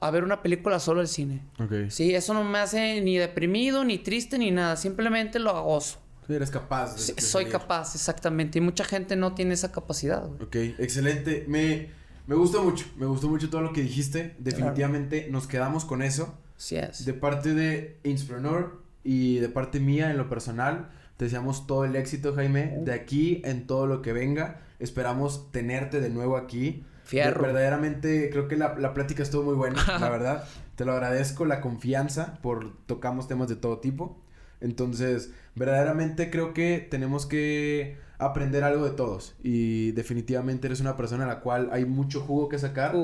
A 0.00 0.10
ver 0.10 0.22
una 0.22 0.42
película 0.42 0.78
solo 0.80 1.00
al 1.00 1.08
cine. 1.08 1.42
Ok. 1.58 1.88
Sí, 1.88 2.14
eso 2.14 2.34
no 2.34 2.44
me 2.44 2.58
hace 2.58 3.00
ni 3.00 3.16
deprimido, 3.16 3.84
ni 3.84 3.98
triste, 3.98 4.38
ni 4.38 4.50
nada. 4.50 4.76
Simplemente 4.76 5.38
lo 5.38 5.62
gozo. 5.62 5.98
Sí, 6.26 6.34
eres 6.34 6.50
capaz. 6.50 6.94
De, 6.94 7.20
soy 7.22 7.46
capaz, 7.46 7.94
exactamente. 7.94 8.58
Y 8.58 8.60
mucha 8.60 8.84
gente 8.84 9.16
no 9.16 9.34
tiene 9.34 9.54
esa 9.54 9.72
capacidad, 9.72 10.26
güey. 10.26 10.42
Ok, 10.42 10.56
excelente. 10.78 11.44
Me, 11.48 11.90
me 12.26 12.34
gustó 12.34 12.62
mucho. 12.62 12.86
Me 12.96 13.06
gustó 13.06 13.28
mucho 13.28 13.48
todo 13.48 13.62
lo 13.62 13.72
que 13.72 13.80
dijiste. 13.80 14.36
Definitivamente 14.38 15.28
nos 15.30 15.46
quedamos 15.46 15.84
con 15.84 16.02
eso. 16.02 16.38
Sí 16.56 16.76
es. 16.76 17.04
De 17.04 17.14
parte 17.14 17.54
de 17.54 17.98
Inspreneur 18.04 18.82
y 19.02 19.38
de 19.38 19.48
parte 19.48 19.80
mía 19.80 20.10
en 20.10 20.18
lo 20.18 20.28
personal 20.28 20.90
te 21.16 21.26
deseamos 21.26 21.66
todo 21.66 21.84
el 21.84 21.94
éxito, 21.96 22.34
Jaime, 22.34 22.78
de 22.80 22.92
aquí 22.92 23.40
en 23.44 23.66
todo 23.66 23.86
lo 23.86 24.02
que 24.02 24.12
venga. 24.12 24.62
Esperamos 24.78 25.50
tenerte 25.52 26.00
de 26.00 26.10
nuevo 26.10 26.36
aquí. 26.36 26.84
Fierro. 27.04 27.42
verdaderamente 27.42 28.30
creo 28.30 28.48
que 28.48 28.56
la, 28.56 28.78
la 28.78 28.94
plática 28.94 29.22
estuvo 29.22 29.42
muy 29.42 29.54
buena, 29.54 29.84
la 30.00 30.08
verdad. 30.08 30.44
Te 30.74 30.84
lo 30.84 30.92
agradezco, 30.92 31.44
la 31.44 31.60
confianza, 31.60 32.38
por 32.42 32.74
tocamos 32.86 33.28
temas 33.28 33.48
de 33.48 33.56
todo 33.56 33.78
tipo. 33.78 34.18
Entonces, 34.60 35.30
verdaderamente 35.54 36.30
creo 36.30 36.54
que 36.54 36.86
tenemos 36.90 37.26
que 37.26 37.98
aprender 38.18 38.64
algo 38.64 38.84
de 38.84 38.92
todos. 38.92 39.34
Y 39.42 39.92
definitivamente 39.92 40.66
eres 40.66 40.80
una 40.80 40.96
persona 40.96 41.24
a 41.24 41.28
la 41.28 41.40
cual 41.40 41.68
hay 41.72 41.84
mucho 41.84 42.20
jugo 42.20 42.48
que 42.48 42.58
sacar. 42.58 42.94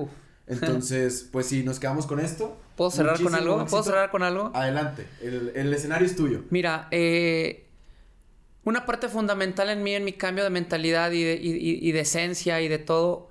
Entonces, 0.46 1.28
pues 1.32 1.46
sí, 1.46 1.62
nos 1.62 1.78
quedamos 1.78 2.06
con 2.06 2.20
esto. 2.20 2.56
¿Puedo 2.76 2.90
cerrar 2.90 3.22
con 3.22 3.34
algo? 3.34 3.64
¿Puedo 3.66 3.82
cerrar 3.82 4.10
con 4.10 4.22
algo? 4.22 4.50
Adelante, 4.54 5.06
el, 5.22 5.52
el 5.54 5.72
escenario 5.74 6.06
es 6.06 6.16
tuyo. 6.16 6.44
Mira, 6.50 6.88
eh, 6.90 7.68
una 8.64 8.84
parte 8.86 9.08
fundamental 9.08 9.70
en 9.70 9.82
mí, 9.82 9.94
en 9.94 10.04
mi 10.04 10.12
cambio 10.12 10.44
de 10.44 10.50
mentalidad 10.50 11.10
y 11.12 11.22
de, 11.22 11.34
y- 11.40 11.78
y 11.88 11.92
de 11.92 12.00
esencia 12.00 12.60
y 12.60 12.68
de 12.68 12.78
todo, 12.78 13.28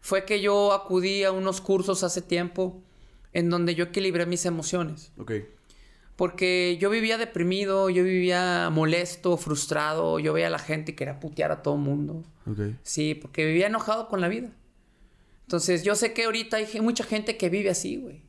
fue 0.00 0.24
que 0.24 0.40
yo 0.40 0.72
acudí 0.72 1.24
a 1.24 1.32
unos 1.32 1.60
cursos 1.60 2.02
hace 2.04 2.22
tiempo 2.22 2.82
en 3.32 3.50
donde 3.50 3.74
yo 3.74 3.84
equilibré 3.84 4.26
mis 4.26 4.46
emociones. 4.46 5.12
Ok. 5.18 5.32
Porque 6.16 6.76
yo 6.80 6.90
vivía 6.90 7.16
deprimido, 7.16 7.88
yo 7.88 8.04
vivía 8.04 8.68
molesto, 8.70 9.36
frustrado, 9.38 10.18
yo 10.18 10.32
veía 10.34 10.48
a 10.48 10.50
la 10.50 10.58
gente 10.58 10.92
y 10.92 10.94
quería 10.94 11.18
putear 11.18 11.50
a 11.50 11.62
todo 11.62 11.74
el 11.76 11.80
mundo. 11.80 12.22
Ok. 12.46 12.74
Sí, 12.82 13.14
porque 13.14 13.46
vivía 13.46 13.68
enojado 13.68 14.08
con 14.08 14.20
la 14.20 14.28
vida. 14.28 14.50
Entonces, 15.46 15.82
yo 15.82 15.94
sé 15.94 16.12
que 16.12 16.24
ahorita 16.24 16.58
hay 16.58 16.80
mucha 16.80 17.04
gente 17.04 17.36
que 17.36 17.48
vive 17.48 17.70
así, 17.70 17.96
güey. 17.96 18.20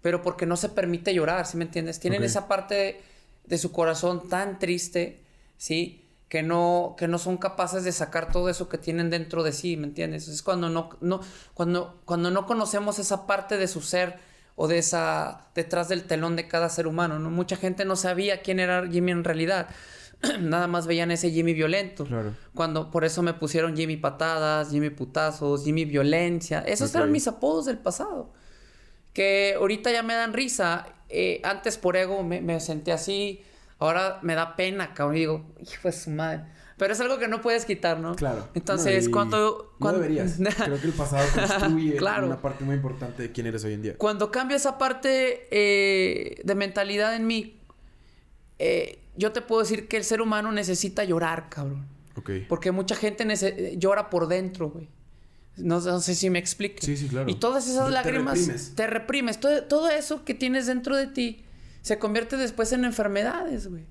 Pero 0.00 0.22
porque 0.22 0.46
no 0.46 0.56
se 0.56 0.68
permite 0.68 1.12
llorar, 1.12 1.46
¿sí 1.46 1.56
me 1.56 1.64
entiendes? 1.64 1.98
Tienen 1.98 2.22
esa 2.22 2.46
parte 2.46 3.00
de 3.46 3.58
su 3.58 3.72
corazón 3.72 4.28
tan 4.28 4.58
triste, 4.58 5.20
¿sí? 5.56 6.08
Que 6.28 6.42
no, 6.42 6.96
que 6.98 7.06
no 7.06 7.18
son 7.18 7.36
capaces 7.36 7.84
de 7.84 7.92
sacar 7.92 8.32
todo 8.32 8.48
eso 8.48 8.68
que 8.68 8.78
tienen 8.78 9.10
dentro 9.10 9.42
de 9.42 9.52
sí, 9.52 9.76
¿me 9.76 9.86
entiendes? 9.86 10.28
Es 10.28 10.42
cuando 10.42 10.68
no, 10.68 10.90
no, 11.00 11.20
cuando, 11.54 12.00
cuando 12.04 12.30
no 12.30 12.46
conocemos 12.46 12.98
esa 12.98 13.26
parte 13.26 13.56
de 13.56 13.68
su 13.68 13.80
ser 13.80 14.18
o 14.56 14.68
de 14.68 14.78
esa, 14.78 15.48
detrás 15.54 15.88
del 15.88 16.04
telón 16.04 16.36
de 16.36 16.48
cada 16.48 16.68
ser 16.68 16.86
humano, 16.86 17.18
¿no? 17.18 17.30
Mucha 17.30 17.56
gente 17.56 17.84
no 17.84 17.96
sabía 17.96 18.42
quién 18.42 18.60
era 18.60 18.88
Jimmy 18.88 19.12
en 19.12 19.24
realidad. 19.24 19.68
Nada 20.40 20.66
más 20.66 20.86
veían 20.86 21.10
ese 21.10 21.30
Jimmy 21.30 21.54
violento. 21.54 22.04
Claro. 22.04 22.34
Cuando 22.54 22.90
por 22.90 23.04
eso 23.04 23.22
me 23.22 23.34
pusieron 23.34 23.76
Jimmy 23.76 23.96
Patadas, 23.96 24.70
Jimmy 24.70 24.90
Putazos, 24.90 25.64
Jimmy 25.64 25.84
Violencia. 25.84 26.60
Esos 26.60 26.94
eran 26.94 27.10
mis 27.10 27.26
apodos 27.26 27.66
del 27.66 27.78
pasado. 27.78 28.32
Que 29.12 29.54
ahorita 29.58 29.90
ya 29.92 30.02
me 30.02 30.14
dan 30.14 30.32
risa. 30.32 30.86
Eh, 31.08 31.40
antes 31.44 31.78
por 31.78 31.96
ego 31.96 32.22
me, 32.22 32.40
me 32.40 32.60
sentí 32.60 32.90
así. 32.90 33.44
Ahora 33.78 34.18
me 34.22 34.34
da 34.34 34.56
pena, 34.56 34.94
cabrón. 34.94 35.16
Y 35.16 35.20
digo, 35.20 35.44
hijo 35.60 35.88
de 35.88 35.92
su 35.92 36.10
madre. 36.10 36.44
Pero 36.76 36.92
es 36.92 37.00
algo 37.00 37.18
que 37.18 37.28
no 37.28 37.40
puedes 37.40 37.64
quitar, 37.64 38.00
¿no? 38.00 38.16
Claro. 38.16 38.48
Entonces, 38.54 39.04
No, 39.06 39.12
cuando, 39.12 39.76
No 39.78 39.92
deberías. 39.92 40.38
Creo 40.64 40.80
que 40.80 40.86
el 40.88 40.92
pasado 40.92 41.24
construye 41.34 41.96
Claro. 41.98 42.26
una 42.26 42.40
parte 42.40 42.64
muy 42.64 42.74
importante 42.76 43.22
de 43.22 43.32
quién 43.32 43.46
eres 43.46 43.64
hoy 43.64 43.74
en 43.74 43.82
día. 43.82 43.96
Cuando 43.96 44.30
cambia 44.32 44.56
esa 44.56 44.76
parte 44.76 45.46
eh, 45.52 46.40
de 46.42 46.54
mentalidad 46.56 47.14
en 47.14 47.26
mí, 47.28 47.60
eh, 48.58 48.98
yo 49.16 49.30
te 49.32 49.40
puedo 49.40 49.62
decir 49.62 49.86
que 49.86 49.96
el 49.96 50.04
ser 50.04 50.20
humano 50.20 50.50
necesita 50.50 51.04
llorar, 51.04 51.48
cabrón. 51.48 51.86
Ok. 52.16 52.30
Porque 52.48 52.72
mucha 52.72 52.96
gente 52.96 53.24
llora 53.76 54.10
por 54.10 54.26
dentro, 54.26 54.70
güey. 54.70 54.88
No, 55.56 55.78
no 55.80 56.00
sé 56.00 56.16
si 56.16 56.30
me 56.30 56.40
explico. 56.40 56.78
Sí, 56.80 56.96
sí, 56.96 57.06
claro. 57.06 57.30
Y 57.30 57.36
todas 57.36 57.68
esas 57.68 57.86
te 57.86 57.92
lágrimas 57.92 58.38
reprimes. 58.38 58.74
te 58.74 58.86
reprimes. 58.88 59.38
Todo, 59.38 59.62
todo 59.64 59.88
eso 59.90 60.24
que 60.24 60.34
tienes 60.34 60.66
dentro 60.66 60.96
de 60.96 61.06
ti 61.06 61.43
se 61.84 61.98
convierte 61.98 62.38
después 62.38 62.72
en 62.72 62.86
enfermedades, 62.86 63.68
güey. 63.68 63.84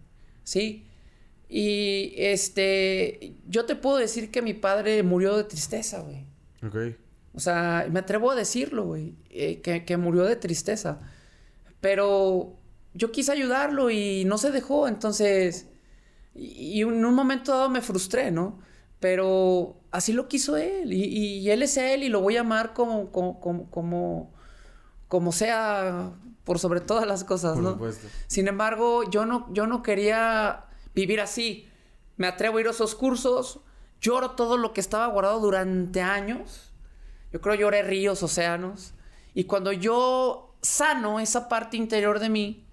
Sí. 0.43 0.87
Y 1.47 2.15
este, 2.17 3.35
yo 3.47 3.65
te 3.65 3.75
puedo 3.75 3.97
decir 3.97 4.31
que 4.31 4.41
mi 4.41 4.55
padre 4.55 5.03
murió 5.03 5.37
de 5.37 5.43
tristeza, 5.43 6.01
güey. 6.01 6.25
Ok. 6.65 6.97
O 7.35 7.39
sea, 7.39 7.85
me 7.91 7.99
atrevo 7.99 8.31
a 8.31 8.35
decirlo, 8.35 8.85
güey, 8.85 9.15
eh, 9.29 9.61
que, 9.61 9.85
que 9.85 9.97
murió 9.97 10.23
de 10.23 10.35
tristeza. 10.35 11.01
Pero 11.81 12.57
yo 12.95 13.11
quise 13.11 13.31
ayudarlo 13.31 13.91
y 13.91 14.25
no 14.25 14.39
se 14.39 14.49
dejó, 14.49 14.87
entonces... 14.87 15.67
Y, 16.33 16.79
y 16.79 16.81
en 16.81 17.05
un 17.05 17.13
momento 17.13 17.51
dado 17.51 17.69
me 17.69 17.81
frustré, 17.81 18.31
¿no? 18.31 18.59
Pero 18.99 19.79
así 19.91 20.13
lo 20.13 20.27
quiso 20.27 20.57
él. 20.57 20.91
Y, 20.91 21.03
y 21.05 21.51
él 21.51 21.61
es 21.61 21.77
él 21.77 22.01
y 22.01 22.09
lo 22.09 22.21
voy 22.21 22.37
a 22.37 22.41
amar 22.41 22.73
como, 22.73 23.11
como, 23.11 23.39
como, 23.39 23.69
como, 23.69 24.33
como 25.07 25.31
sea, 25.31 26.11
por 26.43 26.59
sobre 26.59 26.81
todas 26.81 27.07
las 27.07 27.23
cosas, 27.23 27.53
Por 27.55 27.63
¿no? 27.63 27.71
supuesto. 27.71 28.07
Sin 28.27 28.47
embargo, 28.47 29.09
yo 29.09 29.25
no, 29.25 29.47
yo 29.53 29.67
no 29.67 29.81
quería 29.83 30.65
vivir 30.93 31.21
así. 31.21 31.69
Me 32.17 32.27
atrevo 32.27 32.57
a 32.57 32.61
ir 32.61 32.67
a 32.67 32.71
esos 32.71 32.95
cursos. 32.95 33.61
Lloro 34.01 34.31
todo 34.31 34.57
lo 34.57 34.73
que 34.73 34.81
estaba 34.81 35.07
guardado 35.07 35.39
durante 35.39 36.01
años. 36.01 36.71
Yo 37.31 37.41
creo 37.41 37.55
lloré 37.55 37.81
ríos, 37.83 38.21
océanos. 38.21 38.93
Y 39.33 39.45
cuando 39.45 39.71
yo 39.71 40.53
sano 40.61 41.19
esa 41.19 41.47
parte 41.49 41.77
interior 41.77 42.19
de 42.19 42.29
mí, 42.29 42.67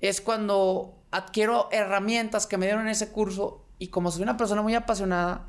es 0.00 0.20
cuando 0.20 0.98
adquiero 1.10 1.68
herramientas 1.70 2.46
que 2.46 2.56
me 2.56 2.66
dieron 2.66 2.82
en 2.82 2.88
ese 2.88 3.10
curso. 3.12 3.64
Y 3.78 3.88
como 3.88 4.10
soy 4.10 4.22
una 4.22 4.36
persona 4.36 4.62
muy 4.62 4.74
apasionada, 4.74 5.46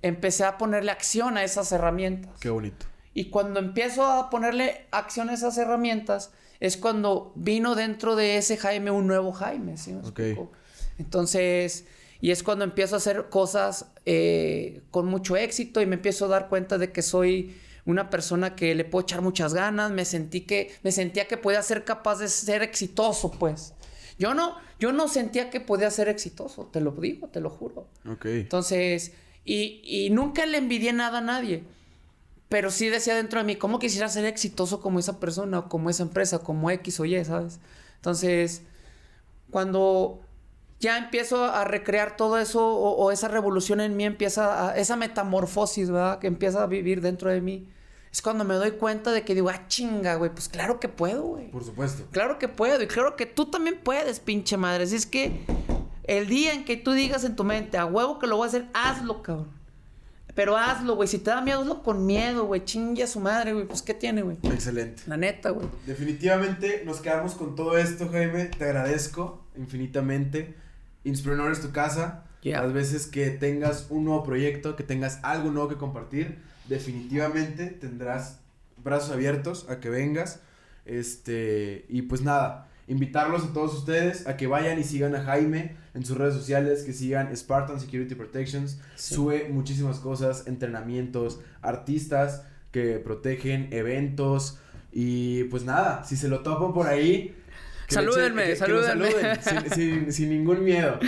empecé 0.00 0.44
a 0.44 0.58
ponerle 0.58 0.90
acción 0.90 1.36
a 1.36 1.44
esas 1.44 1.70
herramientas. 1.72 2.32
Qué 2.40 2.50
bonito. 2.50 2.86
Y 3.14 3.26
cuando 3.30 3.60
empiezo 3.60 4.04
a 4.10 4.30
ponerle 4.30 4.86
acción 4.90 5.28
a 5.28 5.34
esas 5.34 5.56
herramientas, 5.58 6.32
es 6.62 6.76
cuando 6.76 7.32
vino 7.34 7.74
dentro 7.74 8.14
de 8.14 8.36
ese 8.36 8.56
Jaime 8.56 8.92
un 8.92 9.08
nuevo 9.08 9.32
Jaime, 9.32 9.76
¿sí 9.76 9.92
me? 9.92 10.02
Entonces, 10.96 11.86
y 12.20 12.30
es 12.30 12.44
cuando 12.44 12.62
empiezo 12.64 12.94
a 12.94 12.98
hacer 12.98 13.28
cosas 13.30 13.86
eh, 14.06 14.82
con 14.92 15.06
mucho 15.06 15.36
éxito 15.36 15.80
y 15.80 15.86
me 15.86 15.96
empiezo 15.96 16.26
a 16.26 16.28
dar 16.28 16.48
cuenta 16.48 16.78
de 16.78 16.92
que 16.92 17.02
soy 17.02 17.56
una 17.84 18.10
persona 18.10 18.54
que 18.54 18.76
le 18.76 18.84
puedo 18.84 19.02
echar 19.02 19.22
muchas 19.22 19.54
ganas, 19.54 19.90
me 19.90 20.04
sentí 20.04 20.42
que, 20.42 20.72
me 20.84 20.92
sentía 20.92 21.26
que 21.26 21.36
podía 21.36 21.60
ser 21.62 21.82
capaz 21.82 22.20
de 22.20 22.28
ser 22.28 22.62
exitoso, 22.62 23.32
pues. 23.32 23.74
Yo 24.16 24.32
no, 24.32 24.54
yo 24.78 24.92
no 24.92 25.08
sentía 25.08 25.50
que 25.50 25.60
podía 25.60 25.90
ser 25.90 26.08
exitoso, 26.08 26.70
te 26.72 26.80
lo 26.80 26.92
digo, 26.92 27.26
te 27.26 27.40
lo 27.40 27.50
juro. 27.50 27.88
Ok. 28.08 28.26
Entonces, 28.26 29.14
y, 29.44 29.80
y 29.82 30.10
nunca 30.10 30.46
le 30.46 30.58
envidié 30.58 30.92
nada 30.92 31.18
a 31.18 31.22
nadie. 31.22 31.64
Pero 32.52 32.70
sí 32.70 32.90
decía 32.90 33.14
dentro 33.16 33.40
de 33.40 33.46
mí, 33.46 33.56
¿cómo 33.56 33.78
quisiera 33.78 34.10
ser 34.10 34.26
exitoso 34.26 34.82
como 34.82 34.98
esa 34.98 35.18
persona, 35.18 35.60
o 35.60 35.68
como 35.70 35.88
esa 35.88 36.02
empresa, 36.02 36.40
como 36.40 36.70
X 36.70 37.00
o 37.00 37.06
Y, 37.06 37.24
¿sabes? 37.24 37.60
Entonces, 37.96 38.60
cuando 39.50 40.20
ya 40.78 40.98
empiezo 40.98 41.44
a 41.46 41.64
recrear 41.64 42.16
todo 42.16 42.36
eso, 42.38 42.62
o, 42.66 42.90
o 42.96 43.10
esa 43.10 43.28
revolución 43.28 43.80
en 43.80 43.96
mí 43.96 44.04
empieza, 44.04 44.68
a- 44.68 44.76
esa 44.76 44.96
metamorfosis, 44.96 45.90
¿verdad? 45.90 46.18
Que 46.18 46.26
empieza 46.26 46.62
a 46.62 46.66
vivir 46.66 47.00
dentro 47.00 47.30
de 47.30 47.40
mí. 47.40 47.70
Es 48.12 48.20
cuando 48.20 48.44
me 48.44 48.54
doy 48.56 48.72
cuenta 48.72 49.12
de 49.12 49.24
que 49.24 49.34
digo, 49.34 49.48
ah, 49.48 49.66
chinga, 49.68 50.16
güey, 50.16 50.30
pues 50.30 50.50
claro 50.50 50.78
que 50.78 50.90
puedo, 50.90 51.22
güey. 51.22 51.50
Por 51.50 51.64
supuesto. 51.64 52.04
Claro 52.10 52.38
que 52.38 52.48
puedo 52.48 52.82
y 52.82 52.86
claro 52.86 53.16
que 53.16 53.24
tú 53.24 53.46
también 53.46 53.80
puedes, 53.82 54.20
pinche 54.20 54.58
madre. 54.58 54.86
Si 54.86 54.96
es 54.96 55.06
que 55.06 55.40
el 56.04 56.26
día 56.28 56.52
en 56.52 56.66
que 56.66 56.76
tú 56.76 56.92
digas 56.92 57.24
en 57.24 57.34
tu 57.34 57.44
mente, 57.44 57.78
a 57.78 57.86
huevo 57.86 58.18
que 58.18 58.26
lo 58.26 58.36
voy 58.36 58.44
a 58.44 58.48
hacer, 58.48 58.66
hazlo, 58.74 59.22
cabrón. 59.22 59.61
Pero 60.34 60.56
hazlo, 60.56 60.96
güey. 60.96 61.08
Si 61.08 61.18
te 61.18 61.30
da 61.30 61.40
miedo, 61.40 61.60
hazlo 61.60 61.82
con 61.82 62.06
miedo, 62.06 62.46
güey. 62.46 62.64
Chingue 62.64 63.02
a 63.02 63.06
su 63.06 63.20
madre, 63.20 63.52
güey. 63.52 63.66
Pues, 63.66 63.82
¿qué 63.82 63.94
tiene, 63.94 64.22
güey? 64.22 64.38
Excelente. 64.42 65.02
La 65.06 65.16
neta, 65.16 65.50
güey. 65.50 65.66
Definitivamente 65.86 66.82
nos 66.86 67.00
quedamos 67.00 67.34
con 67.34 67.54
todo 67.54 67.76
esto, 67.76 68.08
Jaime. 68.10 68.46
Te 68.46 68.64
agradezco 68.64 69.44
infinitamente. 69.56 70.54
Inspironor 71.04 71.52
es 71.52 71.60
tu 71.60 71.72
casa. 71.72 72.24
Yeah. 72.42 72.62
Las 72.62 72.72
veces 72.72 73.06
que 73.06 73.30
tengas 73.30 73.86
un 73.90 74.04
nuevo 74.04 74.24
proyecto, 74.24 74.74
que 74.74 74.82
tengas 74.82 75.20
algo 75.22 75.50
nuevo 75.50 75.68
que 75.68 75.76
compartir, 75.76 76.38
definitivamente 76.68 77.66
tendrás 77.66 78.40
brazos 78.82 79.10
abiertos 79.10 79.66
a 79.68 79.80
que 79.80 79.90
vengas. 79.90 80.40
Este, 80.84 81.84
y 81.88 82.02
pues 82.02 82.22
nada, 82.22 82.68
invitarlos 82.88 83.44
a 83.44 83.52
todos 83.52 83.74
ustedes 83.74 84.26
a 84.26 84.36
que 84.36 84.46
vayan 84.46 84.78
y 84.78 84.84
sigan 84.84 85.14
a 85.14 85.22
Jaime 85.22 85.76
en 85.94 86.04
sus 86.04 86.16
redes 86.16 86.34
sociales, 86.34 86.82
que 86.82 86.92
sigan 86.92 87.34
Spartan 87.36 87.80
Security 87.80 88.14
Protections. 88.14 88.80
Sí. 88.96 89.14
Sube 89.14 89.48
muchísimas 89.50 89.98
cosas, 89.98 90.46
entrenamientos, 90.46 91.40
artistas 91.62 92.44
que 92.70 92.98
protegen, 92.98 93.68
eventos. 93.72 94.58
Y 94.92 95.44
pues 95.44 95.64
nada, 95.64 96.04
si 96.04 96.16
se 96.16 96.28
lo 96.28 96.40
topan 96.40 96.72
por 96.74 96.86
ahí. 96.86 97.34
que 97.88 97.94
Salúdenme, 97.94 98.42
echen- 98.42 98.46
que- 98.46 98.50
que 98.52 98.56
salúdenme. 98.56 99.10
saluden, 99.42 99.42
sin, 99.42 99.70
sin- 100.04 100.12
sin 100.12 100.28
ningún 100.30 100.64
miedo. 100.64 100.98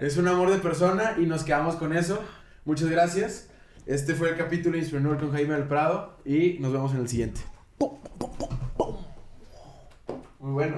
Es 0.00 0.16
un 0.16 0.28
amor 0.28 0.50
de 0.50 0.58
persona 0.58 1.16
y 1.18 1.26
nos 1.26 1.42
quedamos 1.44 1.76
con 1.76 1.94
eso. 1.96 2.22
Muchas 2.64 2.88
gracias. 2.88 3.48
Este 3.86 4.14
fue 4.14 4.30
el 4.30 4.36
capítulo 4.38 4.72
de 4.76 4.78
Inspirador 4.82 5.18
con 5.18 5.32
Jaime 5.32 5.54
del 5.54 5.64
Prado 5.64 6.16
y 6.24 6.56
nos 6.60 6.72
vemos 6.72 6.92
en 6.94 7.00
el 7.00 7.08
siguiente. 7.08 7.40
Muy 10.40 10.52
bueno. 10.52 10.76